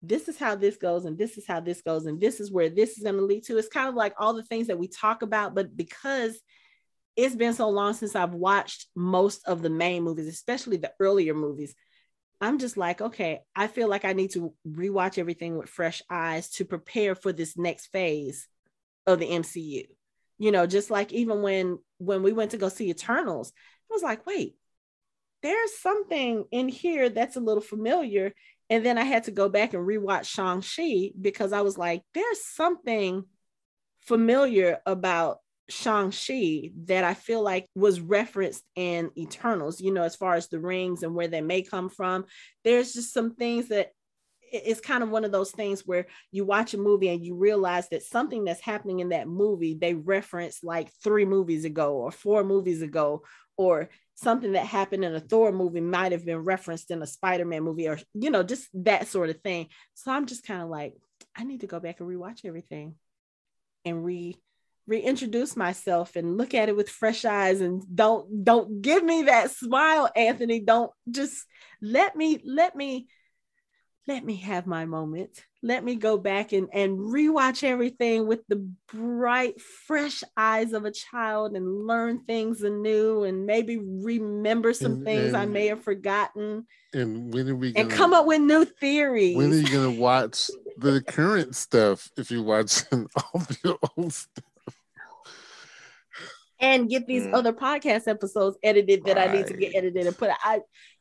this 0.03 0.29
is 0.29 0.39
how 0.39 0.57
this 0.57 0.77
goes 0.77 1.07
and 1.07 1.17
this 1.17 1.39
is 1.39 1.47
how 1.47 1.61
this 1.61 1.81
goes 1.81 2.05
and 2.05 2.21
this 2.21 2.39
is 2.39 2.53
where 2.53 2.69
this 2.69 2.99
is 2.99 3.03
going 3.03 3.17
to 3.17 3.23
lead 3.23 3.43
to 3.45 3.57
it's 3.57 3.69
kind 3.69 3.89
of 3.89 3.95
like 3.95 4.13
all 4.19 4.35
the 4.35 4.43
things 4.43 4.67
that 4.67 4.79
we 4.79 4.87
talk 4.87 5.23
about 5.23 5.55
but 5.55 5.75
because 5.75 6.39
it's 7.17 7.37
been 7.37 7.55
so 7.55 7.69
long 7.69 7.95
since 7.95 8.15
i've 8.15 8.35
watched 8.35 8.87
most 8.95 9.47
of 9.47 9.63
the 9.63 9.71
main 9.71 10.03
movies 10.03 10.29
especially 10.29 10.77
the 10.77 10.93
earlier 11.01 11.35
movies. 11.35 11.75
I'm 12.41 12.59
just 12.59 12.77
like 12.77 13.01
okay 13.01 13.41
i 13.57 13.69
feel 13.69 13.89
like 13.89 14.05
i 14.05 14.13
need 14.13 14.33
to 14.33 14.53
rewatch 14.69 15.19
everything 15.19 15.57
with 15.57 15.71
fresh 15.71 16.03
eyes 16.11 16.51
to 16.51 16.65
prepare 16.65 17.15
for 17.15 17.33
this 17.33 17.57
next 17.57 17.87
phase 17.87 18.49
of 19.07 19.19
the 19.19 19.27
mcu 19.27 19.87
you 20.39 20.53
know 20.53 20.67
just 20.67 20.91
like 20.91 21.13
even 21.13 21.41
when 21.41 21.79
when 21.99 22.23
we 22.23 22.33
went 22.33 22.51
to 22.51 22.59
go 22.59 22.69
see 22.69 22.91
eternals 22.91 23.53
i 23.91 23.95
was 23.95 24.03
like 24.03 24.27
wait 24.27 24.57
there's 25.45 25.79
something 25.79 26.47
in 26.51 26.69
here 26.69 27.11
that's 27.11 27.37
a 27.37 27.41
little 27.41 27.63
familiar. 27.63 28.33
And 28.71 28.85
then 28.85 28.97
I 28.97 29.05
had 29.05 29.25
to 29.25 29.31
go 29.31 29.51
back 29.51 29.75
and 29.75 29.87
rewatch 29.87 30.25
Shang-Chi 30.25 31.11
because 31.21 31.53
I 31.53 31.61
was 31.61 31.77
like, 31.77 32.03
there's 32.15 32.43
something 32.47 33.25
familiar 34.01 34.79
about 34.87 35.41
Shang-Chi 35.69 36.71
that 36.85 37.05
I 37.05 37.15
feel 37.15 37.43
like 37.43 37.67
was 37.75 38.01
referenced 38.01 38.63
in 38.77 39.11
Eternals, 39.17 39.81
you 39.81 39.93
know, 39.93 40.03
as 40.03 40.17
far 40.17 40.35
as 40.35 40.49
the 40.49 40.59
rings 40.59 41.03
and 41.03 41.15
where 41.15 41.29
they 41.29 41.41
may 41.41 41.63
come 41.63 41.89
from. 41.89 42.27
There's 42.65 42.93
just 42.93 43.13
some 43.13 43.35
things 43.35 43.69
that 43.69 43.91
it's 44.53 44.81
kind 44.81 45.03
of 45.03 45.11
one 45.11 45.25
of 45.25 45.33
those 45.33 45.51
things 45.51 45.83
where 45.85 46.07
you 46.31 46.45
watch 46.45 46.75
a 46.75 46.79
movie 46.79 47.09
and 47.09 47.25
you 47.25 47.35
realize 47.35 47.89
that 47.89 48.03
something 48.03 48.45
that's 48.45 48.61
happening 48.61 49.01
in 49.01 49.09
that 49.09 49.27
movie 49.27 49.75
they 49.75 49.95
referenced 49.95 50.63
like 50.63 50.91
three 51.03 51.25
movies 51.25 51.65
ago 51.65 51.95
or 51.95 52.13
four 52.13 52.45
movies 52.45 52.81
ago 52.81 53.23
or 53.57 53.89
something 54.15 54.53
that 54.53 54.67
happened 54.67 55.05
in 55.05 55.15
a 55.15 55.21
Thor 55.21 55.51
movie 55.51 55.81
might 55.81 56.13
have 56.13 56.25
been 56.25 56.39
referenced 56.39 56.91
in 56.91 57.03
a 57.03 57.07
Spider-Man 57.07 57.63
movie 57.63 57.89
or 57.89 57.99
you 58.15 58.31
know 58.31 58.43
just 58.43 58.69
that 58.75 59.09
sort 59.09 59.31
of 59.31 59.41
thing. 59.41 59.69
So 59.95 60.13
I'm 60.13 60.27
just 60.27 60.47
kind 60.47 60.63
of 60.63 60.69
like 60.69 60.95
I 61.37 61.45
need 61.45 61.61
to 61.61 61.67
go 61.67 61.81
back 61.81 62.01
and 62.01 62.09
rewatch 62.09 62.45
everything 62.45 62.95
and 63.85 64.05
re 64.05 64.37
reintroduce 64.87 65.57
myself 65.57 66.17
and 66.17 66.37
look 66.37 66.55
at 66.55 66.69
it 66.69 66.77
with 66.77 66.89
fresh 66.89 67.25
eyes 67.25 67.61
and 67.61 67.83
don't 67.95 68.45
don't 68.45 68.83
give 68.83 69.03
me 69.03 69.23
that 69.25 69.51
smile 69.51 70.11
Anthony 70.15 70.61
don't 70.61 70.91
just 71.11 71.47
let 71.81 72.15
me 72.17 72.41
let 72.45 72.77
me 72.77 73.07
let 74.07 74.25
me 74.25 74.37
have 74.37 74.67
my 74.67 74.85
moment. 74.85 75.43
Let 75.63 75.83
me 75.83 75.97
go 75.97 76.19
back 76.19 76.53
and, 76.53 76.69
and 76.75 76.99
rewatch 76.99 77.65
everything 77.65 78.27
with 78.27 78.41
the 78.49 78.69
bright, 78.93 79.61
fresh 79.61 80.23
eyes 80.37 80.75
of 80.75 80.85
a 80.85 80.91
child 80.91 81.57
and 81.57 81.87
learn 81.87 82.23
things 82.25 82.63
anew 82.63 83.25
and 83.25 83.47
maybe 83.47 83.79
remember 83.79 84.75
some 84.75 84.93
and, 84.93 85.05
things 85.05 85.29
and, 85.29 85.37
I 85.37 85.47
may 85.47 85.69
have 85.69 85.83
forgotten. 85.83 86.67
And 86.93 87.33
when 87.33 87.49
are 87.49 87.55
we 87.55 87.73
gonna, 87.73 87.89
and 87.89 87.97
come 87.97 88.13
up 88.13 88.27
with 88.27 88.43
new 88.43 88.67
theories? 88.67 89.37
When 89.37 89.53
are 89.53 89.57
you 89.57 89.73
gonna 89.73 89.99
watch 89.99 90.51
the 90.77 91.01
current 91.01 91.57
stuff 91.57 92.11
if 92.19 92.31
you're 92.31 92.43
watching 92.43 93.09
all 93.17 93.43
your 93.65 93.79
old 93.97 94.13
stuff? 94.13 94.45
And 96.61 96.89
get 96.89 97.07
these 97.07 97.27
mm. 97.27 97.35
other 97.35 97.53
podcast 97.53 98.09
episodes 98.09 98.57
edited 98.63 99.05
that 99.05 99.17
right. 99.17 99.31
I 99.31 99.33
need 99.33 99.47
to 99.49 99.57
get 99.57 99.75
edited 99.75 100.07
and 100.07 100.17
put. 100.17 100.31
I 100.43 100.61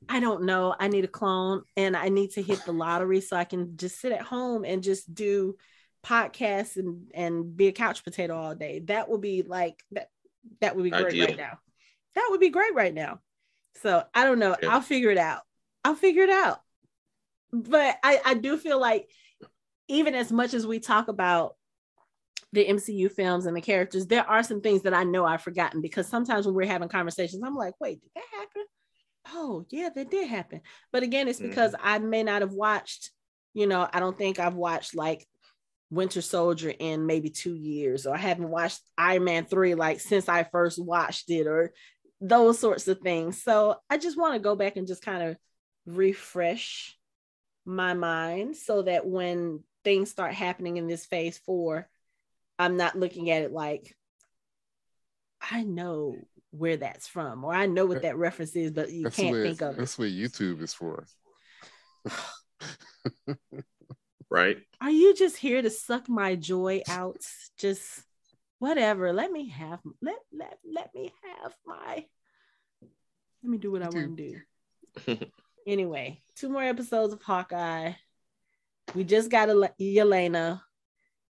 I 0.09 0.19
don't 0.19 0.43
know. 0.43 0.75
I 0.79 0.87
need 0.87 1.03
a 1.03 1.09
clone 1.09 1.63
and 1.77 1.95
I 1.95 2.09
need 2.09 2.31
to 2.31 2.41
hit 2.41 2.65
the 2.65 2.73
lottery 2.73 3.21
so 3.21 3.35
I 3.35 3.43
can 3.43 3.77
just 3.77 3.99
sit 3.99 4.11
at 4.11 4.21
home 4.21 4.65
and 4.65 4.83
just 4.83 5.13
do 5.13 5.55
podcasts 6.05 6.77
and 6.77 7.11
and 7.13 7.55
be 7.55 7.67
a 7.67 7.71
couch 7.71 8.03
potato 8.03 8.35
all 8.35 8.55
day. 8.55 8.79
That 8.85 9.09
would 9.09 9.21
be 9.21 9.43
like 9.43 9.79
that. 9.91 10.09
That 10.61 10.75
would 10.75 10.83
be 10.83 10.89
great 10.89 11.07
Ideal. 11.07 11.27
right 11.27 11.37
now. 11.37 11.59
That 12.15 12.27
would 12.29 12.39
be 12.39 12.49
great 12.49 12.75
right 12.75 12.93
now. 12.93 13.19
So 13.81 14.03
I 14.13 14.25
don't 14.25 14.39
know. 14.39 14.55
Yeah. 14.61 14.73
I'll 14.73 14.81
figure 14.81 15.11
it 15.11 15.17
out. 15.17 15.41
I'll 15.83 15.95
figure 15.95 16.23
it 16.23 16.29
out. 16.29 16.59
But 17.51 17.97
I 18.03 18.19
I 18.25 18.33
do 18.33 18.57
feel 18.57 18.79
like 18.79 19.07
even 19.87 20.15
as 20.15 20.31
much 20.31 20.53
as 20.53 20.65
we 20.65 20.79
talk 20.79 21.07
about 21.07 21.55
the 22.53 22.65
MCU 22.65 23.11
films 23.11 23.47
and 23.47 23.57
the 23.57 23.61
characters, 23.61 24.05
there 24.05 24.29
are 24.29 24.43
some 24.43 24.61
things 24.61 24.83
that 24.83 24.93
I 24.93 25.03
know 25.03 25.25
I've 25.25 25.41
forgotten 25.41 25.81
because 25.81 26.07
sometimes 26.07 26.45
when 26.45 26.53
we're 26.55 26.67
having 26.67 26.87
conversations, 26.87 27.41
I'm 27.43 27.55
like, 27.55 27.73
wait, 27.81 27.99
did 27.99 28.11
that 28.15 28.23
happen? 28.31 28.63
Oh, 29.33 29.65
yeah, 29.71 29.89
that 29.93 30.11
did 30.11 30.27
happen. 30.27 30.61
But 30.91 31.01
again, 31.01 31.27
it's 31.27 31.39
because 31.39 31.73
mm-hmm. 31.73 31.87
I 31.87 31.97
may 31.97 32.21
not 32.21 32.41
have 32.41 32.53
watched, 32.53 33.09
you 33.55 33.65
know, 33.65 33.89
I 33.91 33.99
don't 33.99 34.17
think 34.17 34.39
I've 34.39 34.53
watched 34.53 34.95
like 34.95 35.27
Winter 35.89 36.21
Soldier 36.21 36.71
in 36.77 37.07
maybe 37.07 37.31
two 37.31 37.55
years, 37.55 38.05
or 38.05 38.13
I 38.13 38.19
haven't 38.19 38.49
watched 38.49 38.81
Iron 38.99 39.23
Man 39.23 39.45
3 39.45 39.73
like 39.73 39.99
since 39.99 40.29
I 40.29 40.43
first 40.43 40.77
watched 40.77 41.31
it, 41.31 41.47
or 41.47 41.73
those 42.21 42.59
sorts 42.59 42.87
of 42.87 42.99
things. 42.99 43.41
So 43.41 43.77
I 43.89 43.97
just 43.97 44.17
want 44.17 44.35
to 44.35 44.39
go 44.39 44.55
back 44.55 44.77
and 44.77 44.87
just 44.87 45.03
kind 45.03 45.23
of 45.23 45.37
refresh 45.87 46.95
my 47.65 47.95
mind 47.95 48.57
so 48.57 48.83
that 48.83 49.07
when 49.07 49.61
things 49.83 50.11
start 50.11 50.33
happening 50.33 50.77
in 50.77 50.87
this 50.87 51.05
phase 51.05 51.39
four, 51.39 51.89
I'm 52.59 52.77
not 52.77 52.97
looking 52.97 53.29
at 53.31 53.41
it 53.41 53.51
like 53.51 53.95
I 55.51 55.63
know 55.63 56.15
where 56.51 56.77
that's 56.77 57.07
from 57.07 57.43
or 57.43 57.53
I 57.53 57.65
know 57.65 57.85
what 57.85 58.03
that 58.03 58.17
reference 58.17 58.55
is, 58.55 58.71
but 58.71 58.91
you 58.91 59.03
that's 59.03 59.15
can't 59.15 59.35
think 59.35 59.61
of 59.61 59.75
that's 59.75 59.93
it. 59.93 59.99
what 59.99 60.09
YouTube 60.09 60.61
is 60.61 60.73
for. 60.73 61.05
right. 64.29 64.57
Are 64.79 64.91
you 64.91 65.15
just 65.15 65.37
here 65.37 65.61
to 65.61 65.69
suck 65.69 66.07
my 66.07 66.35
joy 66.35 66.81
out? 66.87 67.25
Just 67.57 68.03
whatever. 68.59 69.11
Let 69.11 69.31
me 69.31 69.49
have 69.49 69.79
let 70.01 70.19
let 70.31 70.57
let 70.63 70.93
me 70.95 71.11
have 71.41 71.55
my 71.65 72.05
let 73.43 73.49
me 73.49 73.57
do 73.57 73.71
what 73.71 73.81
I 73.81 73.89
want 73.89 74.17
to 74.17 74.41
do. 75.07 75.17
anyway, 75.67 76.21
two 76.35 76.49
more 76.49 76.63
episodes 76.63 77.13
of 77.13 77.21
Hawkeye. 77.21 77.93
We 78.95 79.03
just 79.03 79.29
got 79.29 79.49
a 79.49 79.53
Yelena. 79.79 80.61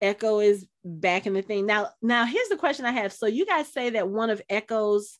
Echo 0.00 0.40
is 0.40 0.66
back 0.84 1.26
in 1.26 1.34
the 1.34 1.42
thing. 1.42 1.66
Now, 1.66 1.88
now 2.00 2.24
here's 2.24 2.48
the 2.48 2.56
question 2.56 2.84
I 2.84 2.92
have. 2.92 3.12
So 3.12 3.26
you 3.26 3.46
guys 3.46 3.72
say 3.72 3.90
that 3.90 4.08
one 4.08 4.30
of 4.30 4.42
Echo's 4.48 5.18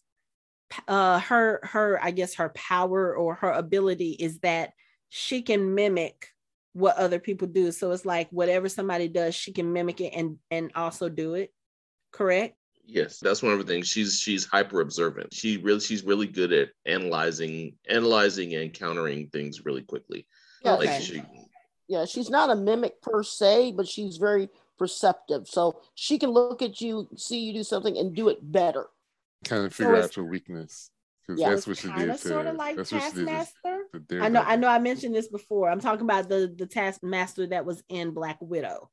uh 0.86 1.18
her 1.20 1.60
her 1.62 1.98
I 2.02 2.10
guess 2.10 2.34
her 2.34 2.50
power 2.50 3.16
or 3.16 3.36
her 3.36 3.50
ability 3.50 4.10
is 4.10 4.40
that 4.40 4.72
she 5.08 5.40
can 5.40 5.74
mimic 5.74 6.28
what 6.74 6.96
other 6.96 7.18
people 7.18 7.48
do. 7.48 7.72
So 7.72 7.90
it's 7.90 8.04
like 8.04 8.28
whatever 8.30 8.68
somebody 8.68 9.08
does, 9.08 9.34
she 9.34 9.52
can 9.52 9.72
mimic 9.72 10.00
it 10.00 10.12
and 10.14 10.36
and 10.50 10.70
also 10.74 11.08
do 11.08 11.34
it. 11.34 11.52
Correct? 12.12 12.56
Yes, 12.84 13.18
that's 13.18 13.42
one 13.42 13.52
of 13.52 13.58
the 13.58 13.64
things. 13.64 13.88
She's 13.88 14.18
she's 14.18 14.46
hyper 14.46 14.80
observant. 14.80 15.34
She 15.34 15.58
really 15.58 15.80
she's 15.80 16.04
really 16.04 16.26
good 16.26 16.52
at 16.52 16.70
analyzing 16.86 17.76
analyzing 17.88 18.54
and 18.54 18.72
countering 18.72 19.28
things 19.28 19.64
really 19.64 19.82
quickly. 19.82 20.26
Yeah, 20.64 20.74
like 20.74 21.02
she 21.02 21.22
yeah, 21.88 22.04
she's 22.04 22.30
not 22.30 22.50
a 22.50 22.56
mimic 22.56 23.00
per 23.02 23.22
se, 23.22 23.72
but 23.72 23.88
she's 23.88 24.18
very 24.18 24.48
perceptive. 24.78 25.48
So 25.48 25.80
she 25.94 26.18
can 26.18 26.30
look 26.30 26.62
at 26.62 26.80
you, 26.80 27.08
see 27.16 27.40
you 27.40 27.52
do 27.52 27.64
something, 27.64 27.96
and 27.96 28.14
do 28.14 28.28
it 28.28 28.38
better. 28.40 28.86
Kind 29.44 29.64
of 29.64 29.74
figure 29.74 29.96
so 29.96 30.04
out 30.04 30.16
your 30.16 30.26
weakness. 30.26 30.90
Yeah, 31.28 31.50
that's 31.50 31.66
what 31.66 31.76
she 31.76 31.92
did. 31.92 32.06
To, 32.06 32.18
sort 32.18 32.46
of 32.46 32.56
like 32.56 32.76
Taskmaster. 32.76 33.84
I 34.12 34.28
know. 34.28 34.40
I 34.40 34.56
know. 34.56 34.68
I 34.68 34.78
mentioned 34.78 35.14
this 35.14 35.28
before. 35.28 35.70
I'm 35.70 35.80
talking 35.80 36.04
about 36.04 36.28
the 36.28 36.52
the 36.56 36.66
Taskmaster 36.66 37.46
that 37.48 37.66
was 37.66 37.82
in 37.88 38.12
Black 38.12 38.38
Widow. 38.40 38.90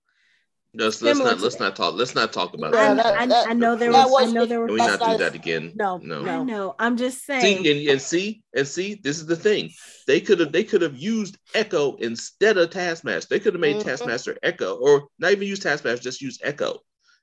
Let's, 0.78 1.02
let's 1.02 1.20
not 1.20 1.40
let's 1.40 1.60
not 1.60 1.76
talk 1.76 1.96
let's 1.96 2.16
not 2.16 2.34
talk 2.34 2.54
about 2.54 2.74
yeah, 2.74 2.94
that. 2.96 3.06
I, 3.18 3.26
that, 3.26 3.48
I, 3.50 3.54
know 3.54 3.76
there 3.76 3.92
was, 3.92 4.12
was, 4.12 4.30
I 4.30 4.32
know 4.34 4.46
there 4.46 4.60
were. 4.60 4.68
we 4.68 4.78
not 4.78 5.00
do 5.00 5.18
that 5.18 5.34
again? 5.34 5.72
No, 5.76 5.98
no, 5.98 6.22
no. 6.22 6.42
I 6.42 6.44
know. 6.44 6.76
I'm 6.80 6.98
just 6.98 7.26
saying. 7.26 7.64
See 7.64 7.72
and, 7.72 7.90
and 7.90 8.02
see 8.02 8.44
and 8.56 8.68
see. 8.68 8.96
This 8.96 9.18
is 9.18 9.26
the 9.26 9.36
thing. 9.36 9.72
They 10.08 10.20
could 10.20 10.40
have 10.40 10.52
they 10.52 10.64
could 10.64 10.82
have 10.82 10.98
used 10.98 11.38
Echo 11.54 11.96
instead 11.96 12.58
of 12.58 12.72
Taskmaster. 12.72 13.28
They 13.30 13.40
could 13.40 13.54
have 13.54 13.62
made 13.62 13.78
mm-hmm. 13.78 13.88
Taskmaster 13.88 14.38
Echo, 14.44 14.76
or 14.76 15.08
not 15.18 15.32
even 15.32 15.48
use 15.48 15.60
Taskmaster, 15.60 16.04
just 16.04 16.22
use 16.22 16.40
Echo 16.44 16.80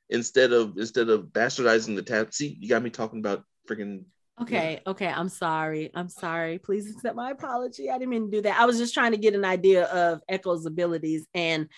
instead 0.09 0.53
of 0.53 0.79
instead 0.79 1.09
of 1.09 1.27
bastardizing 1.27 1.97
the 1.97 2.03
task. 2.03 2.33
See, 2.33 2.57
you 2.61 2.69
got 2.69 2.83
me 2.83 2.91
talking 2.91 3.19
about 3.19 3.45
freaking 3.69 4.05
Okay, 4.41 4.81
yeah. 4.85 4.91
okay. 4.91 5.09
I'm 5.09 5.29
sorry. 5.29 5.91
I'm 5.95 6.09
sorry. 6.09 6.59
Please 6.59 6.91
accept 6.91 7.15
my 7.15 7.31
apology. 7.31 7.91
I 7.91 7.99
didn't 7.99 8.11
mean 8.11 8.31
to 8.31 8.37
do 8.39 8.43
that. 8.43 8.59
I 8.59 8.65
was 8.65 8.79
just 8.79 8.95
trying 8.95 9.13
to 9.13 9.19
get 9.19 9.35
an 9.35 9.45
idea 9.45 9.85
of 9.85 10.21
Echo's 10.29 10.65
abilities 10.65 11.27
and 11.35 11.69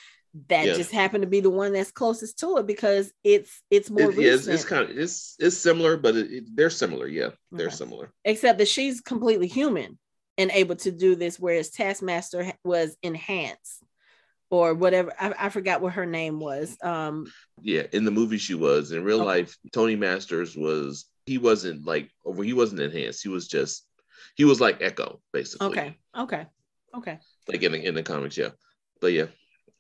that 0.49 0.67
just 0.67 0.91
happened 0.91 1.23
to 1.23 1.29
be 1.29 1.41
the 1.41 1.51
one 1.51 1.73
that's 1.73 1.93
closest 1.93 2.41
to 2.41 2.57
it 2.57 2.67
because 2.67 3.13
it's 3.23 3.63
it's 3.71 3.89
more 3.89 4.11
it, 4.11 4.19
yeah, 4.19 4.33
it's, 4.33 4.49
it's, 4.49 4.65
kind 4.65 4.91
of 4.91 4.99
it's 4.99 5.37
it's 5.39 5.57
similar 5.57 5.97
but 5.97 6.17
it, 6.17 6.31
it, 6.31 6.45
they're 6.57 6.71
similar. 6.71 7.07
Yeah 7.07 7.31
they're 7.53 7.69
okay. 7.69 7.77
similar. 7.77 8.13
Except 8.25 8.59
that 8.59 8.69
she's 8.69 9.01
completely 9.01 9.47
human 9.47 9.97
and 10.37 10.51
able 10.51 10.75
to 10.77 10.91
do 10.91 11.15
this 11.15 11.39
whereas 11.39 11.71
taskmaster 11.71 12.53
was 12.65 12.97
enhanced 13.03 13.85
or 14.51 14.75
whatever. 14.75 15.13
I, 15.19 15.35
I 15.39 15.49
forgot 15.51 15.81
what 15.81 15.93
her 15.93 16.07
name 16.07 16.41
was. 16.41 16.77
Um 16.83 17.27
yeah 17.61 17.85
in 17.93 18.05
the 18.05 18.11
movie 18.11 18.39
she 18.39 18.55
was. 18.55 18.91
In 18.91 19.05
real 19.05 19.21
okay. 19.21 19.27
life 19.27 19.57
tony 19.73 19.95
masters 19.95 20.57
was 20.57 21.07
he 21.27 21.39
wasn't 21.39 21.87
like 21.87 22.11
over 22.25 22.43
he 22.43 22.55
wasn't 22.55 22.81
enhanced. 22.81 23.23
He 23.23 23.29
was 23.29 23.47
just 23.47 23.87
he 24.35 24.45
was 24.45 24.61
like 24.61 24.83
echo 24.83 25.21
basically. 25.33 25.69
Okay 25.69 25.97
okay 26.17 26.47
okay. 26.93 27.21
Like 27.47 27.63
in 27.63 27.71
the 27.71 27.87
in 27.87 27.95
the 27.95 28.03
comics 28.03 28.37
yeah. 28.37 28.51
But 29.01 29.13
yeah 29.13 29.27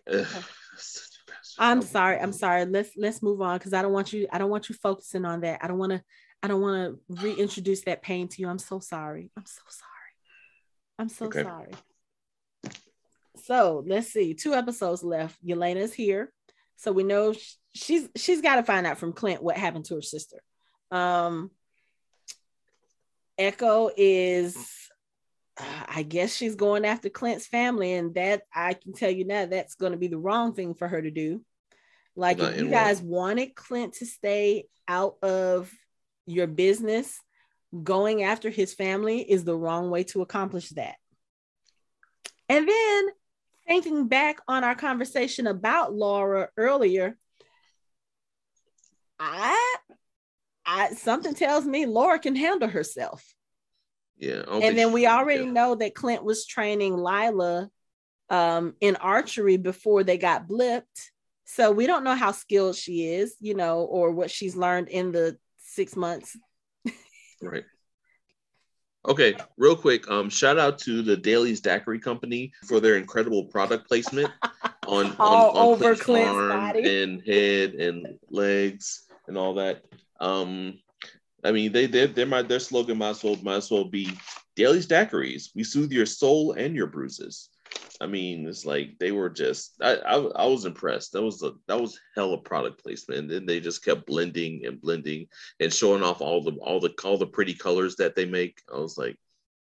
I'm 1.58 1.82
sorry. 1.82 2.18
I'm 2.18 2.32
sorry. 2.32 2.64
Let's 2.64 2.90
let's 2.96 3.22
move 3.22 3.40
on 3.40 3.58
because 3.58 3.72
I 3.72 3.82
don't 3.82 3.92
want 3.92 4.12
you. 4.12 4.26
I 4.32 4.38
don't 4.38 4.50
want 4.50 4.68
you 4.68 4.74
focusing 4.74 5.24
on 5.24 5.40
that. 5.42 5.60
I 5.62 5.68
don't 5.68 5.78
want 5.78 5.92
to. 5.92 6.02
I 6.42 6.48
don't 6.48 6.60
want 6.60 6.98
to 7.08 7.24
reintroduce 7.24 7.82
that 7.82 8.02
pain 8.02 8.28
to 8.28 8.40
you. 8.40 8.48
I'm 8.48 8.58
so 8.58 8.78
sorry. 8.78 9.30
I'm 9.36 9.46
so 9.46 9.62
sorry. 9.68 9.90
I'm 10.98 11.08
so 11.08 11.26
okay. 11.26 11.42
sorry. 11.42 11.72
So 13.44 13.84
let's 13.86 14.12
see. 14.12 14.34
Two 14.34 14.54
episodes 14.54 15.02
left. 15.02 15.36
Yelena's 15.44 15.94
here, 15.94 16.32
so 16.76 16.92
we 16.92 17.02
know 17.02 17.34
she's 17.74 18.08
she's 18.16 18.40
got 18.40 18.56
to 18.56 18.62
find 18.62 18.86
out 18.86 18.98
from 18.98 19.12
Clint 19.12 19.42
what 19.42 19.56
happened 19.56 19.84
to 19.86 19.94
her 19.96 20.02
sister. 20.02 20.40
Um, 20.90 21.50
Echo 23.38 23.90
is 23.96 24.83
I 25.88 26.02
guess 26.02 26.34
she's 26.34 26.54
going 26.54 26.84
after 26.84 27.08
Clint's 27.08 27.46
family, 27.46 27.94
and 27.94 28.14
that 28.14 28.42
I 28.54 28.74
can 28.74 28.92
tell 28.92 29.10
you 29.10 29.24
now 29.24 29.46
that's 29.46 29.74
going 29.74 29.92
to 29.92 29.98
be 29.98 30.08
the 30.08 30.18
wrong 30.18 30.54
thing 30.54 30.74
for 30.74 30.88
her 30.88 31.00
to 31.00 31.10
do. 31.10 31.44
Like, 32.16 32.38
Not 32.38 32.52
if 32.52 32.60
you 32.60 32.70
guys 32.70 33.02
wanted 33.02 33.54
Clint 33.54 33.94
to 33.94 34.06
stay 34.06 34.66
out 34.86 35.16
of 35.22 35.70
your 36.26 36.46
business, 36.46 37.18
going 37.82 38.22
after 38.22 38.50
his 38.50 38.72
family 38.72 39.20
is 39.20 39.44
the 39.44 39.56
wrong 39.56 39.90
way 39.90 40.04
to 40.04 40.22
accomplish 40.22 40.68
that. 40.70 40.96
And 42.48 42.68
then 42.68 43.08
thinking 43.66 44.06
back 44.06 44.38
on 44.46 44.64
our 44.64 44.74
conversation 44.74 45.46
about 45.46 45.94
Laura 45.94 46.50
earlier, 46.56 47.16
I, 49.18 49.76
I 50.66 50.90
something 50.90 51.34
tells 51.34 51.64
me 51.64 51.86
Laura 51.86 52.18
can 52.18 52.36
handle 52.36 52.68
herself. 52.68 53.24
Yeah. 54.18 54.42
And 54.48 54.78
then 54.78 54.92
we 54.92 55.06
already 55.06 55.46
know 55.46 55.74
that 55.74 55.94
Clint 55.94 56.24
was 56.24 56.46
training 56.46 56.96
Lila 56.96 57.68
um, 58.30 58.74
in 58.80 58.96
archery 58.96 59.56
before 59.56 60.04
they 60.04 60.18
got 60.18 60.48
blipped. 60.48 61.10
So 61.44 61.70
we 61.70 61.86
don't 61.86 62.04
know 62.04 62.14
how 62.14 62.32
skilled 62.32 62.76
she 62.76 63.06
is, 63.06 63.36
you 63.40 63.54
know, 63.54 63.80
or 63.80 64.12
what 64.12 64.30
she's 64.30 64.56
learned 64.56 64.88
in 64.88 65.12
the 65.12 65.36
six 65.58 65.96
months. 65.96 66.36
right. 67.42 67.64
Okay, 69.06 69.36
real 69.58 69.76
quick, 69.76 70.10
um, 70.10 70.30
shout 70.30 70.58
out 70.58 70.78
to 70.78 71.02
the 71.02 71.14
Daily's 71.14 71.60
Daiquiri 71.60 71.98
Company 71.98 72.52
for 72.66 72.80
their 72.80 72.96
incredible 72.96 73.44
product 73.44 73.86
placement 73.86 74.30
on, 74.86 75.06
on, 75.06 75.16
on 75.18 75.56
over 75.56 75.94
Clint's, 75.94 76.02
Clint's 76.02 76.30
arm 76.30 76.48
body. 76.48 77.02
and 77.02 77.22
head 77.26 77.74
and 77.74 78.18
legs 78.30 79.04
and 79.28 79.36
all 79.36 79.54
that. 79.54 79.82
Um, 80.20 80.78
I 81.44 81.52
mean, 81.52 81.72
they 81.72 81.86
they 81.86 82.06
they 82.06 82.24
might 82.24 82.48
their 82.48 82.60
slogan 82.60 82.98
might 82.98 83.10
as 83.10 83.22
well 83.22 83.36
might 83.42 83.56
as 83.56 83.70
well 83.70 83.84
be 83.84 84.10
Daily's 84.56 84.86
Daiquiris. 84.86 85.50
We 85.54 85.64
soothe 85.64 85.92
your 85.92 86.06
soul 86.06 86.52
and 86.52 86.74
your 86.74 86.86
bruises. 86.86 87.50
I 88.00 88.06
mean, 88.06 88.46
it's 88.46 88.64
like 88.64 88.98
they 88.98 89.12
were 89.12 89.30
just. 89.30 89.74
I, 89.80 89.94
I, 89.96 90.16
I 90.16 90.46
was 90.46 90.64
impressed. 90.64 91.12
That 91.12 91.22
was 91.22 91.42
a 91.42 91.52
that 91.68 91.80
was 91.80 91.98
hella 92.16 92.38
product 92.38 92.82
placement, 92.82 93.20
and 93.20 93.30
then 93.30 93.46
they 93.46 93.60
just 93.60 93.84
kept 93.84 94.06
blending 94.06 94.64
and 94.64 94.80
blending 94.80 95.26
and 95.60 95.72
showing 95.72 96.02
off 96.02 96.20
all 96.20 96.42
the 96.42 96.52
all 96.62 96.80
the 96.80 96.92
all 97.04 97.18
the 97.18 97.26
pretty 97.26 97.54
colors 97.54 97.96
that 97.96 98.16
they 98.16 98.24
make. 98.24 98.60
I 98.72 98.78
was 98.78 98.98
like, 98.98 99.16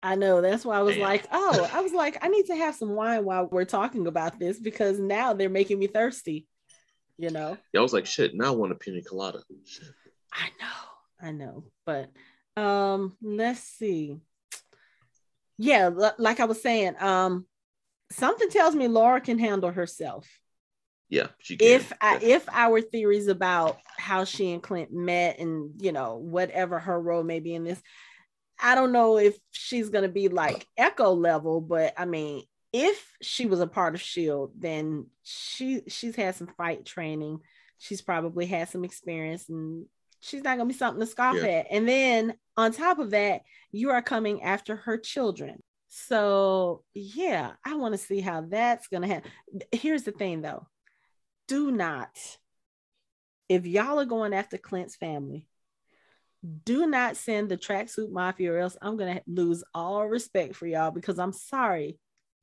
I 0.02 0.16
know. 0.16 0.40
That's 0.40 0.64
why 0.64 0.78
I 0.78 0.82
was 0.82 0.96
Damn. 0.96 1.04
like, 1.04 1.26
oh, 1.30 1.70
I 1.72 1.80
was 1.80 1.92
like, 1.92 2.18
I 2.22 2.28
need 2.28 2.46
to 2.46 2.56
have 2.56 2.74
some 2.74 2.90
wine 2.90 3.24
while 3.24 3.48
we're 3.50 3.64
talking 3.64 4.06
about 4.06 4.38
this 4.38 4.58
because 4.58 4.98
now 4.98 5.32
they're 5.32 5.48
making 5.48 5.78
me 5.78 5.86
thirsty. 5.86 6.46
You 7.18 7.30
know. 7.30 7.56
Yeah, 7.72 7.80
I 7.80 7.82
was 7.82 7.92
like, 7.92 8.06
shit. 8.06 8.34
Now 8.34 8.46
I 8.52 8.56
want 8.56 8.72
a 8.72 8.76
pina 8.76 9.02
colada. 9.02 9.42
Shit. 9.64 9.88
I 10.32 10.48
know, 10.60 10.95
I 11.20 11.32
know, 11.32 11.64
but 11.84 12.10
um, 12.56 13.16
let's 13.22 13.60
see. 13.60 14.18
Yeah, 15.58 15.90
like 16.18 16.40
I 16.40 16.44
was 16.44 16.62
saying, 16.62 16.96
um, 17.00 17.46
something 18.10 18.50
tells 18.50 18.74
me 18.74 18.88
Laura 18.88 19.20
can 19.20 19.38
handle 19.38 19.70
herself. 19.70 20.28
Yeah, 21.08 21.28
she 21.38 21.56
can. 21.56 21.68
If 21.68 21.92
I, 22.00 22.18
if 22.20 22.48
our 22.50 22.80
theories 22.80 23.28
about 23.28 23.78
how 23.96 24.24
she 24.24 24.52
and 24.52 24.62
Clint 24.62 24.92
met 24.92 25.38
and 25.38 25.80
you 25.80 25.92
know 25.92 26.16
whatever 26.16 26.78
her 26.78 27.00
role 27.00 27.22
may 27.22 27.40
be 27.40 27.54
in 27.54 27.64
this, 27.64 27.80
I 28.60 28.74
don't 28.74 28.92
know 28.92 29.18
if 29.18 29.36
she's 29.50 29.88
gonna 29.88 30.08
be 30.08 30.28
like 30.28 30.66
Echo 30.76 31.12
level, 31.12 31.60
but 31.60 31.94
I 31.96 32.04
mean, 32.04 32.42
if 32.72 33.16
she 33.22 33.46
was 33.46 33.60
a 33.60 33.66
part 33.66 33.94
of 33.94 34.00
Shield, 34.00 34.52
then 34.58 35.06
she 35.22 35.82
she's 35.88 36.16
had 36.16 36.34
some 36.34 36.48
fight 36.58 36.84
training. 36.84 37.40
She's 37.78 38.02
probably 38.02 38.46
had 38.46 38.68
some 38.68 38.84
experience, 38.84 39.48
and 39.48 39.86
she's 40.26 40.42
not 40.42 40.58
gonna 40.58 40.68
be 40.68 40.74
something 40.74 41.00
to 41.00 41.06
scoff 41.06 41.36
yeah. 41.36 41.46
at. 41.46 41.66
And 41.70 41.88
then 41.88 42.34
on 42.56 42.72
top 42.72 42.98
of 42.98 43.10
that, 43.10 43.42
you 43.72 43.90
are 43.90 44.02
coming 44.02 44.42
after 44.42 44.76
her 44.76 44.98
children. 44.98 45.62
So 45.88 46.82
yeah, 46.94 47.52
I 47.64 47.76
want 47.76 47.94
to 47.94 47.98
see 47.98 48.20
how 48.20 48.42
that's 48.42 48.88
gonna 48.88 49.06
happen. 49.06 49.30
Here's 49.72 50.02
the 50.02 50.12
thing 50.12 50.42
though. 50.42 50.66
Do 51.48 51.70
not, 51.70 52.10
if 53.48 53.66
y'all 53.66 54.00
are 54.00 54.04
going 54.04 54.34
after 54.34 54.58
Clint's 54.58 54.96
family, 54.96 55.46
do 56.64 56.86
not 56.86 57.16
send 57.16 57.48
the 57.48 57.56
tracksuit 57.56 58.10
mafia 58.10 58.52
or 58.52 58.58
else 58.58 58.76
I'm 58.82 58.96
gonna 58.96 59.22
lose 59.26 59.64
all 59.74 60.06
respect 60.06 60.56
for 60.56 60.66
y'all 60.66 60.90
because 60.90 61.18
I'm 61.18 61.32
sorry. 61.32 61.98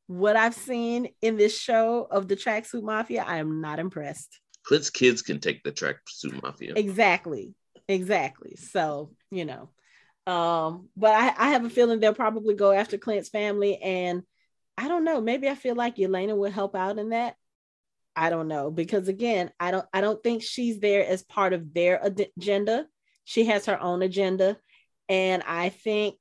What 0.07 0.35
I've 0.35 0.53
seen 0.53 1.10
in 1.22 1.38
this 1.38 1.57
show 1.57 2.07
of 2.11 2.27
the 2.27 2.35
tracksuit 2.35 2.84
mafia, 2.84 3.23
I 3.26 3.38
am 3.38 3.61
not 3.61 3.80
impressed. 3.80 4.39
Clint's 4.64 4.89
kids 4.89 5.22
can 5.22 5.39
take 5.39 5.64
the 5.64 5.72
tracksuit 5.72 6.41
mafia. 6.41 6.73
Exactly. 6.76 7.55
Exactly. 7.88 8.55
So, 8.55 9.11
you 9.31 9.45
know. 9.45 9.69
Um, 10.26 10.89
but 10.95 11.11
I, 11.11 11.34
I 11.38 11.49
have 11.49 11.65
a 11.65 11.69
feeling 11.69 11.99
they'll 11.99 12.14
probably 12.14 12.55
go 12.55 12.72
after 12.72 12.97
Clint's 12.97 13.30
family. 13.30 13.77
And 13.77 14.23
I 14.77 14.88
don't 14.88 15.03
know, 15.03 15.22
maybe 15.22 15.49
I 15.49 15.55
feel 15.55 15.76
like 15.76 15.97
Yelena 15.97 16.35
would 16.35 16.53
help 16.53 16.76
out 16.76 16.97
in 16.97 17.10
that. 17.10 17.35
I 18.15 18.30
don't 18.30 18.47
know 18.47 18.69
because 18.69 19.07
again, 19.07 19.51
I 19.60 19.72
don't 19.72 19.85
I 19.91 20.01
don't 20.01 20.22
think 20.22 20.43
she's 20.43 20.80
there 20.80 21.05
as 21.05 21.23
part 21.23 21.51
of 21.53 21.73
their 21.73 21.99
agenda. 22.38 22.85
She 23.26 23.45
has 23.45 23.65
her 23.65 23.81
own 23.81 24.03
agenda, 24.03 24.57
and 25.10 25.41
I 25.47 25.69
think 25.69 26.18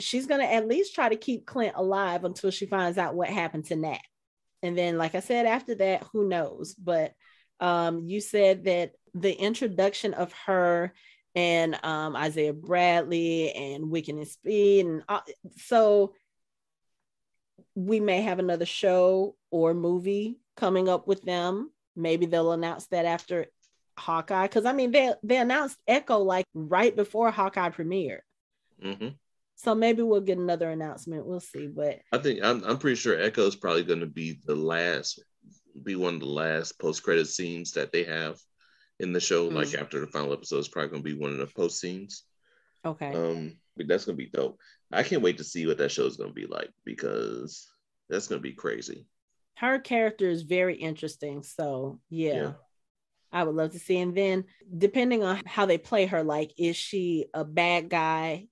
she's 0.00 0.26
going 0.26 0.40
to 0.40 0.52
at 0.52 0.68
least 0.68 0.94
try 0.94 1.08
to 1.08 1.16
keep 1.16 1.44
Clint 1.46 1.74
alive 1.76 2.24
until 2.24 2.50
she 2.50 2.66
finds 2.66 2.98
out 2.98 3.14
what 3.14 3.28
happened 3.28 3.66
to 3.66 3.76
Nat. 3.76 4.00
And 4.62 4.78
then, 4.78 4.96
like 4.98 5.14
I 5.14 5.20
said, 5.20 5.46
after 5.46 5.74
that, 5.76 6.04
who 6.12 6.28
knows? 6.28 6.74
But 6.74 7.14
um, 7.60 8.04
you 8.06 8.20
said 8.20 8.64
that 8.64 8.92
the 9.20 9.32
introduction 9.32 10.14
of 10.14 10.32
her 10.46 10.92
and 11.34 11.78
um, 11.84 12.16
Isaiah 12.16 12.52
Bradley 12.52 13.52
and 13.52 13.84
Wiccan 13.84 14.18
and 14.18 14.28
Speed. 14.28 14.86
And 14.86 15.02
uh, 15.08 15.20
so 15.56 16.14
we 17.74 18.00
may 18.00 18.22
have 18.22 18.38
another 18.38 18.66
show 18.66 19.36
or 19.50 19.74
movie 19.74 20.40
coming 20.56 20.88
up 20.88 21.06
with 21.06 21.22
them. 21.22 21.70
Maybe 21.94 22.26
they'll 22.26 22.52
announce 22.52 22.86
that 22.88 23.04
after 23.04 23.46
Hawkeye. 23.98 24.46
Because 24.46 24.64
I 24.64 24.72
mean, 24.72 24.90
they 24.90 25.12
they 25.22 25.36
announced 25.36 25.78
Echo 25.86 26.18
like 26.18 26.46
right 26.54 26.94
before 26.94 27.30
Hawkeye 27.30 27.70
premiered. 27.70 28.20
Mm-hmm. 28.82 29.08
So 29.56 29.74
maybe 29.74 30.02
we'll 30.02 30.20
get 30.20 30.38
another 30.38 30.70
announcement. 30.70 31.26
We'll 31.26 31.40
see. 31.40 31.66
But 31.66 32.00
I 32.12 32.18
think 32.18 32.40
I'm, 32.42 32.62
I'm 32.64 32.78
pretty 32.78 32.96
sure 32.96 33.20
Echo 33.20 33.46
is 33.46 33.56
probably 33.56 33.82
going 33.82 34.00
to 34.00 34.06
be 34.06 34.38
the 34.44 34.54
last, 34.54 35.20
be 35.82 35.96
one 35.96 36.14
of 36.14 36.20
the 36.20 36.26
last 36.26 36.78
post 36.78 37.02
credit 37.02 37.26
scenes 37.26 37.72
that 37.72 37.90
they 37.90 38.04
have 38.04 38.38
in 39.00 39.12
the 39.12 39.20
show. 39.20 39.46
Mm-hmm. 39.46 39.56
Like 39.56 39.74
after 39.74 40.00
the 40.00 40.06
final 40.06 40.32
episode, 40.32 40.58
it's 40.58 40.68
probably 40.68 40.90
gonna 40.90 41.02
be 41.02 41.14
one 41.14 41.30
of 41.30 41.38
the 41.38 41.46
post 41.46 41.80
scenes. 41.80 42.24
Okay. 42.84 43.12
Um, 43.12 43.56
but 43.76 43.88
that's 43.88 44.04
gonna 44.04 44.16
be 44.16 44.30
dope. 44.32 44.58
I 44.92 45.02
can't 45.02 45.22
wait 45.22 45.38
to 45.38 45.44
see 45.44 45.66
what 45.66 45.78
that 45.78 45.92
show 45.92 46.06
is 46.06 46.16
gonna 46.16 46.32
be 46.32 46.46
like 46.46 46.70
because 46.84 47.68
that's 48.08 48.26
gonna 48.26 48.40
be 48.40 48.52
crazy. 48.52 49.06
Her 49.56 49.78
character 49.78 50.28
is 50.28 50.42
very 50.42 50.76
interesting. 50.76 51.42
So 51.42 52.00
yeah. 52.10 52.34
yeah. 52.34 52.52
I 53.30 53.44
would 53.44 53.54
love 53.54 53.72
to 53.72 53.78
see. 53.78 53.98
And 53.98 54.16
then 54.16 54.44
depending 54.76 55.22
on 55.22 55.42
how 55.44 55.66
they 55.66 55.78
play 55.78 56.06
her, 56.06 56.22
like 56.22 56.52
is 56.56 56.76
she 56.76 57.26
a 57.34 57.44
bad 57.44 57.90
guy 57.90 58.46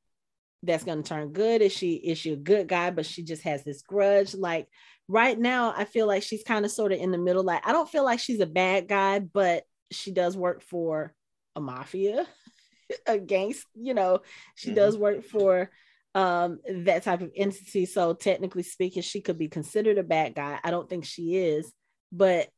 that's 0.63 0.85
gonna 0.85 1.03
turn 1.03 1.33
good? 1.33 1.63
Is 1.63 1.73
she 1.73 1.95
is 1.95 2.19
she 2.19 2.33
a 2.33 2.37
good 2.37 2.69
guy, 2.69 2.91
but 2.91 3.07
she 3.07 3.23
just 3.23 3.43
has 3.45 3.65
this 3.65 3.83
grudge? 3.83 4.35
Like 4.35 4.69
right 5.09 5.39
now, 5.39 5.73
I 5.77 5.85
feel 5.85 6.07
like 6.07 6.23
she's 6.23 6.43
kind 6.43 6.65
of 6.65 6.71
sort 6.71 6.93
of 6.93 6.99
in 6.99 7.11
the 7.11 7.19
middle. 7.19 7.43
Like 7.43 7.67
I 7.67 7.73
don't 7.73 7.89
feel 7.89 8.05
like 8.05 8.21
she's 8.21 8.41
a 8.41 8.47
bad 8.47 8.89
guy, 8.89 9.21
but 9.21 9.65
she 9.91 10.11
does 10.11 10.37
work 10.37 10.63
for 10.63 11.15
a 11.55 11.61
mafia, 11.61 12.27
a 13.07 13.19
gangster, 13.19 13.69
you 13.75 13.95
know, 13.95 14.21
she 14.55 14.69
mm-hmm. 14.69 14.77
does 14.77 14.97
work 14.97 15.25
for 15.25 15.71
um 16.15 16.61
that 16.85 17.03
type 17.03 17.21
of 17.21 17.31
entity. 17.37 17.87
So 17.87 18.15
technically 18.15 18.63
speaking, 18.63 19.03
she 19.03 19.21
could 19.21 19.39
be 19.39 19.49
considered 19.49 19.99
a 19.99 20.03
bad 20.03 20.35
guy. 20.35 20.59
I 20.63 20.71
don't 20.71 20.89
think 20.89 21.05
she 21.05 21.37
is, 21.37 21.71
but 22.13 22.49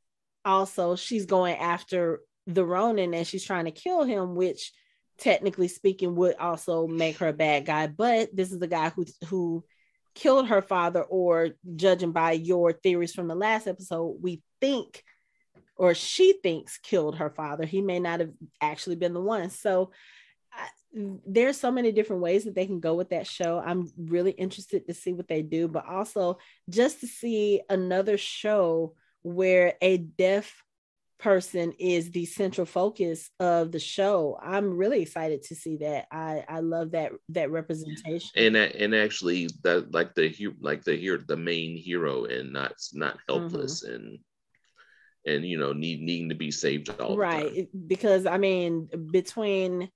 also 0.44 0.96
she's 0.96 1.26
going 1.26 1.56
after 1.56 2.20
the 2.46 2.64
Ronin 2.64 3.14
and 3.14 3.26
she's 3.26 3.44
trying 3.44 3.66
to 3.66 3.70
kill 3.70 4.05
him, 4.05 4.34
which 4.34 4.72
technically 5.18 5.68
speaking 5.68 6.14
would 6.14 6.36
also 6.36 6.86
make 6.86 7.18
her 7.18 7.28
a 7.28 7.32
bad 7.32 7.66
guy. 7.66 7.88
But 7.88 8.34
this 8.34 8.52
is 8.52 8.59
the 8.59 8.68
guy 8.68 8.90
who 8.90 9.05
who 9.26 9.64
killed 10.14 10.48
her 10.48 10.62
father, 10.62 11.02
or 11.02 11.50
judging 11.76 12.12
by 12.12 12.32
your 12.32 12.72
theories 12.72 13.14
from 13.14 13.28
the 13.28 13.34
last 13.34 13.66
episode, 13.66 14.18
we 14.20 14.42
think 14.60 15.05
or 15.78 15.94
she 15.94 16.34
thinks 16.42 16.76
killed 16.78 17.16
her 17.16 17.30
father. 17.30 17.64
He 17.64 17.80
may 17.80 18.00
not 18.00 18.20
have 18.20 18.32
actually 18.60 18.96
been 18.96 19.14
the 19.14 19.20
one. 19.20 19.48
So 19.48 19.92
I, 20.52 20.68
there's 21.26 21.59
so 21.59 21.70
many 21.70 21.92
different 21.92 22.22
ways 22.22 22.44
that 22.44 22.55
they 22.55 22.66
can 22.66 22.80
go 22.80 22.94
with 22.94 23.10
that 23.10 23.26
show. 23.26 23.62
I'm 23.64 23.90
really 23.96 24.32
interested 24.32 24.86
to 24.86 24.94
see 24.94 25.12
what 25.12 25.28
they 25.28 25.42
do, 25.42 25.68
but 25.68 25.86
also 25.86 26.38
just 26.68 27.00
to 27.00 27.06
see 27.06 27.62
another 27.70 28.18
show 28.18 28.94
where 29.22 29.74
a 29.80 29.98
deaf 29.98 30.62
person 31.18 31.72
is 31.78 32.10
the 32.10 32.24
central 32.24 32.64
focus 32.64 33.30
of 33.40 33.72
the 33.72 33.78
show. 33.78 34.38
I'm 34.40 34.76
really 34.76 35.02
excited 35.02 35.42
to 35.44 35.55
see 35.55 35.76
that. 35.78 36.06
I 36.10 36.44
I 36.48 36.60
love 36.60 36.92
that 36.92 37.12
that 37.30 37.50
representation. 37.50 38.30
And 38.36 38.56
and 38.56 38.94
actually 38.94 39.48
that 39.64 39.92
like 39.92 40.14
the 40.14 40.32
like 40.60 40.84
the 40.84 40.96
hero 40.96 41.18
the 41.26 41.36
main 41.36 41.76
hero 41.76 42.24
and 42.24 42.52
not 42.52 42.74
not 42.92 43.18
helpless 43.28 43.84
mm-hmm. 43.84 43.94
and 43.94 44.18
and 45.26 45.44
you 45.44 45.58
know 45.58 45.72
need 45.72 46.00
needing 46.00 46.28
to 46.28 46.34
be 46.34 46.50
saved 46.50 46.88
all 47.00 47.16
right 47.16 47.68
because 47.86 48.26
i 48.26 48.38
mean 48.38 48.88
between 49.10 49.90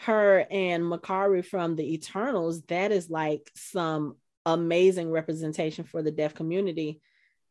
her 0.00 0.46
and 0.48 0.84
Makkari 0.84 1.44
from 1.44 1.74
the 1.74 1.94
eternals 1.94 2.62
that 2.66 2.92
is 2.92 3.10
like 3.10 3.50
some 3.56 4.16
amazing 4.46 5.10
representation 5.10 5.84
for 5.84 6.02
the 6.02 6.12
deaf 6.12 6.34
community 6.34 7.00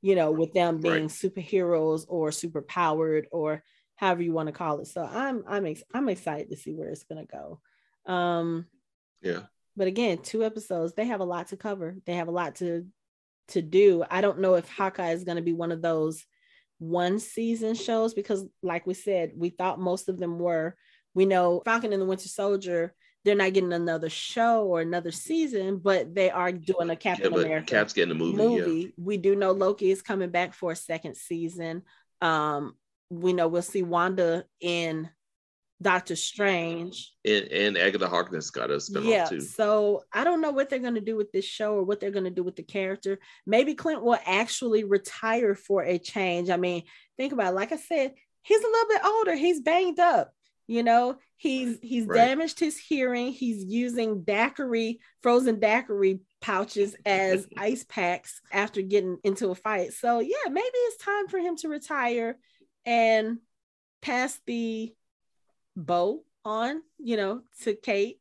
you 0.02 0.16
know 0.16 0.32
with 0.32 0.54
them 0.54 0.80
being 0.80 0.94
right. 0.94 1.10
superheroes 1.10 2.06
or 2.08 2.32
super 2.32 2.62
powered 2.62 3.28
or 3.32 3.64
however 3.98 4.22
you 4.22 4.32
want 4.32 4.48
to 4.48 4.54
call 4.54 4.80
it. 4.80 4.88
So 4.88 5.04
i'm 5.04 5.44
i'm 5.48 5.66
ex- 5.66 5.84
i'm 5.94 6.10
excited 6.10 6.50
to 6.50 6.58
see 6.58 6.74
where 6.74 6.90
it's 6.90 7.04
going 7.04 7.26
to 7.26 7.32
go. 7.32 8.12
Um 8.12 8.68
yeah. 9.22 9.42
but 9.76 9.88
again 9.88 10.20
two 10.20 10.44
episodes 10.44 10.94
they 10.94 11.06
have 11.06 11.20
a 11.20 11.26
lot 11.26 11.50
to 11.50 11.58
cover. 11.58 11.98
They 12.06 12.16
have 12.16 12.28
a 12.28 12.32
lot 12.32 12.56
to 12.56 12.88
to 13.50 13.62
do. 13.62 14.04
I 14.10 14.22
don't 14.22 14.40
know 14.40 14.56
if 14.56 14.70
hawkeye 14.70 15.12
is 15.12 15.24
going 15.24 15.38
to 15.38 15.44
be 15.44 15.54
one 15.54 15.72
of 15.72 15.82
those 15.82 16.26
one 16.80 17.20
season 17.20 17.74
shows 17.74 18.14
because 18.14 18.46
like 18.62 18.86
we 18.86 18.94
said 18.94 19.32
we 19.36 19.50
thought 19.50 19.80
most 19.80 20.10
of 20.10 20.20
them 20.20 20.38
were 20.38 20.76
we 21.14 21.26
know 21.26 21.62
falcon 21.66 21.92
and 21.92 22.02
the 22.02 22.06
winter 22.06 22.28
soldier 22.28 22.94
they're 23.26 23.36
not 23.36 23.52
getting 23.54 23.74
another 23.74 24.10
show 24.10 24.66
or 24.66 24.82
another 24.82 25.12
season 25.12 25.78
but 25.78 26.14
they 26.14 26.30
are 26.30 26.52
doing 26.52 26.90
a 26.90 26.96
captain 26.96 27.34
yeah, 27.34 27.40
america 27.40 27.66
cap's 27.66 27.94
getting 27.94 28.12
a 28.12 28.16
movie, 28.16 28.38
movie. 28.38 28.82
Yeah. 28.82 28.88
we 28.98 29.18
do 29.18 29.36
know 29.36 29.52
loki 29.52 29.90
is 29.90 30.04
coming 30.04 30.30
back 30.30 30.54
for 30.54 30.72
a 30.72 30.76
second 30.76 31.18
season 31.18 31.82
um 32.22 32.74
we 33.10 33.34
know 33.34 33.48
we'll 33.48 33.62
see 33.62 33.84
wanda 33.84 34.46
in 34.60 35.10
Doctor 35.82 36.16
Strange. 36.16 37.14
And, 37.24 37.46
and 37.52 37.78
Agatha 37.78 38.08
Harkness 38.08 38.50
got 38.50 38.72
a 38.72 38.76
spinoff 38.76 39.06
yeah, 39.06 39.26
too. 39.26 39.42
So 39.42 40.04
I 40.12 40.24
don't 40.24 40.42
know 40.42 40.52
what 40.52 40.70
they're 40.70 40.80
going 40.80 40.96
to 40.96 41.02
do 41.02 41.16
with 41.16 41.32
this 41.32 41.46
show 41.46 41.74
or 41.74 41.84
what 41.84 42.00
they're 42.00 42.12
going 42.12 42.24
to 42.26 42.32
do 42.32 42.44
with 42.44 42.56
the 42.56 42.64
character. 42.64 43.20
Maybe 43.46 43.76
Clint 43.76 44.04
will 44.04 44.18
actually 44.26 44.84
retire 44.84 45.54
for 45.54 45.84
a 45.84 46.00
change. 46.00 46.50
I 46.50 46.58
mean, 46.58 46.84
think 47.16 47.34
about 47.34 47.54
it. 47.54 47.56
Like 47.56 47.72
I 47.72 47.78
said, 47.78 48.14
he's 48.42 48.64
a 48.64 48.68
little 48.68 48.88
bit 48.90 49.02
older. 49.06 49.36
He's 49.36 49.62
banged 49.62 50.00
up. 50.00 50.32
You 50.70 50.84
know, 50.84 51.16
he's 51.38 51.78
he's 51.82 52.06
right. 52.06 52.18
damaged 52.18 52.60
his 52.60 52.78
hearing. 52.78 53.32
He's 53.32 53.64
using 53.64 54.24
daiquiri, 54.24 55.00
frozen 55.24 55.60
daiquiri 55.60 56.20
pouches 56.42 56.94
as 57.06 57.48
ice 57.58 57.86
packs 57.88 58.42
after 58.52 58.82
getting 58.82 59.18
into 59.24 59.50
a 59.50 59.56
fight. 59.56 59.94
So 59.94 60.20
yeah, 60.20 60.50
maybe 60.50 60.68
it's 60.74 61.04
time 61.04 61.30
for 61.30 61.40
him 61.40 61.56
to 61.58 61.70
retire 61.70 62.38
and 62.86 63.38
pass 64.02 64.38
the 64.46 64.94
bow 65.78 66.24
on, 66.44 66.82
you 66.98 67.16
know, 67.16 67.42
to 67.62 67.76
Kate. 67.76 68.20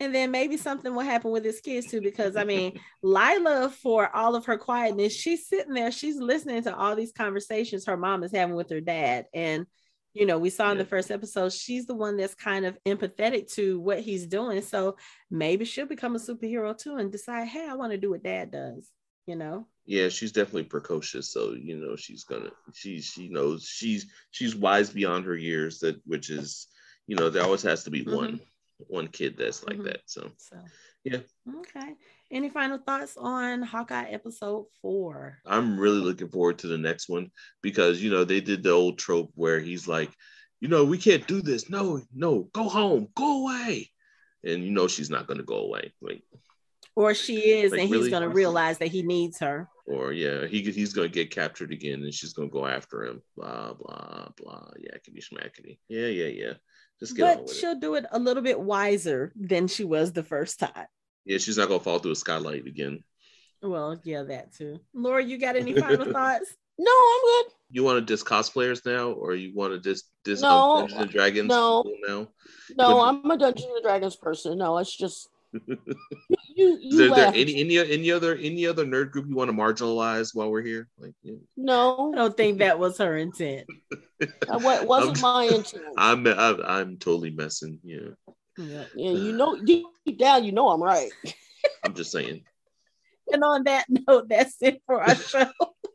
And 0.00 0.14
then 0.14 0.30
maybe 0.30 0.56
something 0.56 0.94
will 0.94 1.02
happen 1.02 1.30
with 1.30 1.44
his 1.44 1.60
kids 1.60 1.86
too, 1.86 2.00
because 2.00 2.34
I 2.34 2.44
mean, 2.44 2.80
Lila, 3.02 3.70
for 3.70 4.14
all 4.14 4.34
of 4.34 4.46
her 4.46 4.56
quietness, 4.56 5.14
she's 5.14 5.46
sitting 5.46 5.74
there, 5.74 5.92
she's 5.92 6.16
listening 6.16 6.62
to 6.62 6.74
all 6.74 6.96
these 6.96 7.12
conversations 7.12 7.86
her 7.86 7.98
mom 7.98 8.22
is 8.22 8.32
having 8.32 8.56
with 8.56 8.70
her 8.70 8.80
dad. 8.80 9.26
And 9.34 9.66
you 10.12 10.26
know, 10.26 10.38
we 10.38 10.50
saw 10.50 10.72
in 10.72 10.78
the 10.78 10.84
first 10.84 11.10
episode, 11.10 11.52
she's 11.52 11.86
the 11.86 11.94
one 11.94 12.16
that's 12.16 12.34
kind 12.34 12.66
of 12.66 12.76
empathetic 12.84 13.52
to 13.52 13.78
what 13.78 14.00
he's 14.00 14.26
doing. 14.26 14.60
So 14.60 14.96
maybe 15.30 15.64
she'll 15.64 15.86
become 15.86 16.16
a 16.16 16.18
superhero 16.18 16.76
too 16.76 16.96
and 16.96 17.12
decide, 17.12 17.46
hey, 17.46 17.68
I 17.68 17.74
want 17.74 17.92
to 17.92 17.98
do 17.98 18.10
what 18.10 18.24
dad 18.24 18.50
does, 18.50 18.90
you 19.26 19.36
know? 19.36 19.68
Yeah, 19.86 20.08
she's 20.08 20.32
definitely 20.32 20.64
precocious. 20.64 21.32
So, 21.32 21.52
you 21.52 21.76
know, 21.76 21.94
she's 21.94 22.24
gonna 22.24 22.50
she 22.74 23.00
she 23.00 23.28
knows 23.28 23.64
she's 23.64 24.06
she's 24.30 24.56
wise 24.56 24.90
beyond 24.90 25.26
her 25.26 25.36
years 25.36 25.78
that 25.80 26.00
which 26.06 26.30
is, 26.30 26.66
you 27.10 27.16
know, 27.16 27.28
there 27.28 27.42
always 27.42 27.64
has 27.64 27.82
to 27.84 27.90
be 27.90 28.04
mm-hmm. 28.04 28.14
one 28.14 28.40
one 28.86 29.08
kid 29.08 29.36
that's 29.36 29.64
like 29.64 29.78
mm-hmm. 29.78 29.86
that. 29.86 30.00
So, 30.06 30.30
so 30.38 30.56
yeah. 31.02 31.18
Okay. 31.58 31.94
Any 32.30 32.50
final 32.50 32.78
thoughts 32.78 33.16
on 33.16 33.62
Hawkeye 33.62 34.10
episode 34.10 34.66
four? 34.80 35.38
I'm 35.44 35.76
really 35.76 35.98
looking 35.98 36.28
forward 36.28 36.60
to 36.60 36.68
the 36.68 36.78
next 36.78 37.08
one 37.08 37.32
because 37.62 38.00
you 38.00 38.12
know 38.12 38.22
they 38.22 38.40
did 38.40 38.62
the 38.62 38.70
old 38.70 38.96
trope 38.96 39.32
where 39.34 39.58
he's 39.58 39.88
like, 39.88 40.12
you 40.60 40.68
know, 40.68 40.84
we 40.84 40.98
can't 40.98 41.26
do 41.26 41.42
this. 41.42 41.68
No, 41.68 42.00
no, 42.14 42.48
go 42.52 42.68
home, 42.68 43.08
go 43.16 43.42
away, 43.42 43.90
and 44.44 44.62
you 44.62 44.70
know 44.70 44.86
she's 44.86 45.10
not 45.10 45.26
going 45.26 45.38
to 45.38 45.44
go 45.44 45.56
away. 45.56 45.92
Like, 46.00 46.22
or 46.94 47.12
she 47.12 47.38
is, 47.38 47.72
like, 47.72 47.80
and 47.80 47.90
really? 47.90 48.04
he's 48.04 48.10
going 48.12 48.22
to 48.22 48.28
realize 48.28 48.78
that 48.78 48.88
he 48.88 49.02
needs 49.02 49.40
her. 49.40 49.68
Or 49.84 50.12
yeah, 50.12 50.46
he 50.46 50.62
he's 50.62 50.92
going 50.92 51.08
to 51.08 51.14
get 51.14 51.34
captured 51.34 51.72
again, 51.72 52.04
and 52.04 52.14
she's 52.14 52.34
going 52.34 52.50
to 52.50 52.52
go 52.52 52.66
after 52.66 53.04
him. 53.04 53.20
Blah 53.36 53.72
blah 53.72 54.28
blah. 54.36 54.68
Yakety 54.78 55.24
schmackety. 55.24 55.78
Yeah, 55.88 56.06
yeah, 56.06 56.26
yeah. 56.26 56.52
Just 57.00 57.16
get 57.16 57.46
but 57.46 57.54
she'll 57.54 57.72
it. 57.72 57.80
do 57.80 57.94
it 57.94 58.04
a 58.10 58.18
little 58.18 58.42
bit 58.42 58.60
wiser 58.60 59.32
than 59.34 59.68
she 59.68 59.84
was 59.84 60.12
the 60.12 60.22
first 60.22 60.60
time. 60.60 60.86
Yeah, 61.24 61.38
she's 61.38 61.56
not 61.56 61.68
gonna 61.68 61.80
fall 61.80 61.98
through 61.98 62.12
a 62.12 62.16
skylight 62.16 62.66
again. 62.66 63.02
Well, 63.62 64.00
yeah, 64.04 64.22
that 64.24 64.54
too. 64.54 64.80
Laura, 64.94 65.22
you 65.22 65.38
got 65.38 65.56
any 65.56 65.74
final 65.74 66.04
thoughts? 66.12 66.54
No, 66.78 66.90
I'm 66.90 67.20
good. 67.22 67.52
You 67.70 67.84
want 67.84 67.98
to 67.98 68.00
diss 68.00 68.24
cosplayers 68.24 68.84
now, 68.86 69.10
or 69.10 69.34
you 69.34 69.54
want 69.54 69.72
to 69.72 69.78
diss 69.78 70.04
diss 70.24 70.42
uh, 70.42 70.48
no, 70.48 70.80
Dungeons 70.80 71.00
and 71.00 71.10
Dragons 71.10 71.48
no, 71.48 71.84
now? 72.06 72.28
No, 72.76 73.00
I'm 73.00 73.30
a 73.30 73.36
Dungeons 73.36 73.68
and 73.74 73.82
Dragons 73.82 74.16
person. 74.16 74.58
No, 74.58 74.78
it's 74.78 74.94
just 74.94 75.28
you. 75.52 75.76
you 76.60 76.90
Is 76.90 76.96
there, 76.98 77.10
there 77.10 77.32
any 77.34 77.60
any 77.60 77.78
any 77.78 78.10
other 78.10 78.36
any 78.36 78.66
other 78.66 78.84
nerd 78.84 79.10
group 79.10 79.26
you 79.28 79.34
want 79.34 79.50
to 79.50 79.56
marginalize 79.56 80.34
while 80.34 80.50
we're 80.50 80.62
here? 80.62 80.88
Like, 80.98 81.14
yeah. 81.22 81.36
no, 81.56 82.12
I 82.12 82.16
don't 82.16 82.36
think 82.36 82.58
that 82.58 82.78
was 82.78 82.98
her 82.98 83.16
intent. 83.16 83.66
Uh, 84.20 84.58
what 84.60 84.86
wasn't 84.86 85.18
I'm, 85.18 85.22
my 85.22 85.44
intent. 85.44 85.84
I'm, 85.96 86.26
I'm 86.26 86.62
I'm 86.62 86.96
totally 86.98 87.30
messing. 87.30 87.78
Yeah. 87.82 88.10
Yeah, 88.58 88.84
yeah 88.94 89.10
you 89.12 89.32
know, 89.32 89.58
deep 89.62 89.86
down, 90.18 90.44
you 90.44 90.52
know 90.52 90.68
I'm 90.68 90.82
right. 90.82 91.10
I'm 91.84 91.94
just 91.94 92.12
saying. 92.12 92.44
And 93.32 93.44
on 93.44 93.62
that 93.62 93.86
note, 93.88 94.28
that's 94.28 94.60
it 94.60 94.82
for 94.86 95.00
our 95.00 95.14
show. 95.14 95.46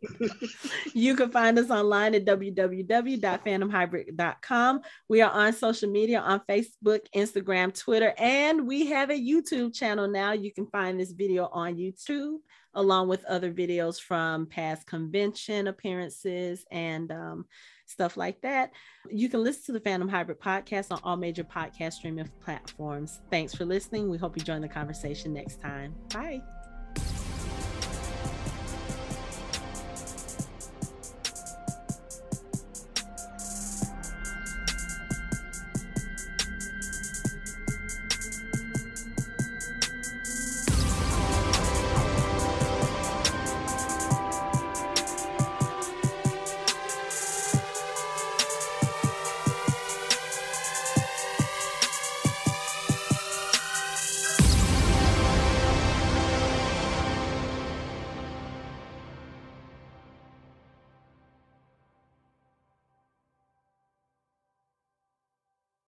you 0.93 1.15
can 1.15 1.31
find 1.31 1.57
us 1.59 1.69
online 1.69 2.15
at 2.15 2.25
www.fandomhybrid.com. 2.25 4.81
We 5.09 5.21
are 5.21 5.31
on 5.31 5.53
social 5.53 5.89
media 5.89 6.19
on 6.19 6.41
Facebook, 6.49 7.01
Instagram, 7.15 7.73
Twitter, 7.77 8.13
and 8.17 8.67
we 8.67 8.87
have 8.87 9.09
a 9.09 9.13
YouTube 9.13 9.73
channel 9.73 10.07
now. 10.07 10.33
You 10.33 10.51
can 10.51 10.67
find 10.67 10.99
this 10.99 11.11
video 11.11 11.49
on 11.51 11.75
YouTube 11.75 12.37
along 12.75 13.07
with 13.07 13.25
other 13.25 13.51
videos 13.51 13.99
from 13.99 14.45
past 14.45 14.85
convention 14.85 15.67
appearances 15.67 16.65
and 16.71 17.11
um, 17.11 17.45
stuff 17.85 18.17
like 18.17 18.41
that. 18.41 18.71
You 19.09 19.29
can 19.29 19.43
listen 19.43 19.63
to 19.65 19.79
the 19.79 19.79
Fandom 19.79 20.09
Hybrid 20.09 20.39
podcast 20.39 20.91
on 20.91 20.99
all 21.03 21.15
major 21.15 21.43
podcast 21.43 21.93
streaming 21.93 22.29
platforms. 22.43 23.21
Thanks 23.31 23.55
for 23.55 23.65
listening. 23.65 24.09
We 24.09 24.17
hope 24.17 24.37
you 24.37 24.43
join 24.43 24.61
the 24.61 24.67
conversation 24.67 25.33
next 25.33 25.61
time. 25.61 25.95
Bye. 26.13 26.41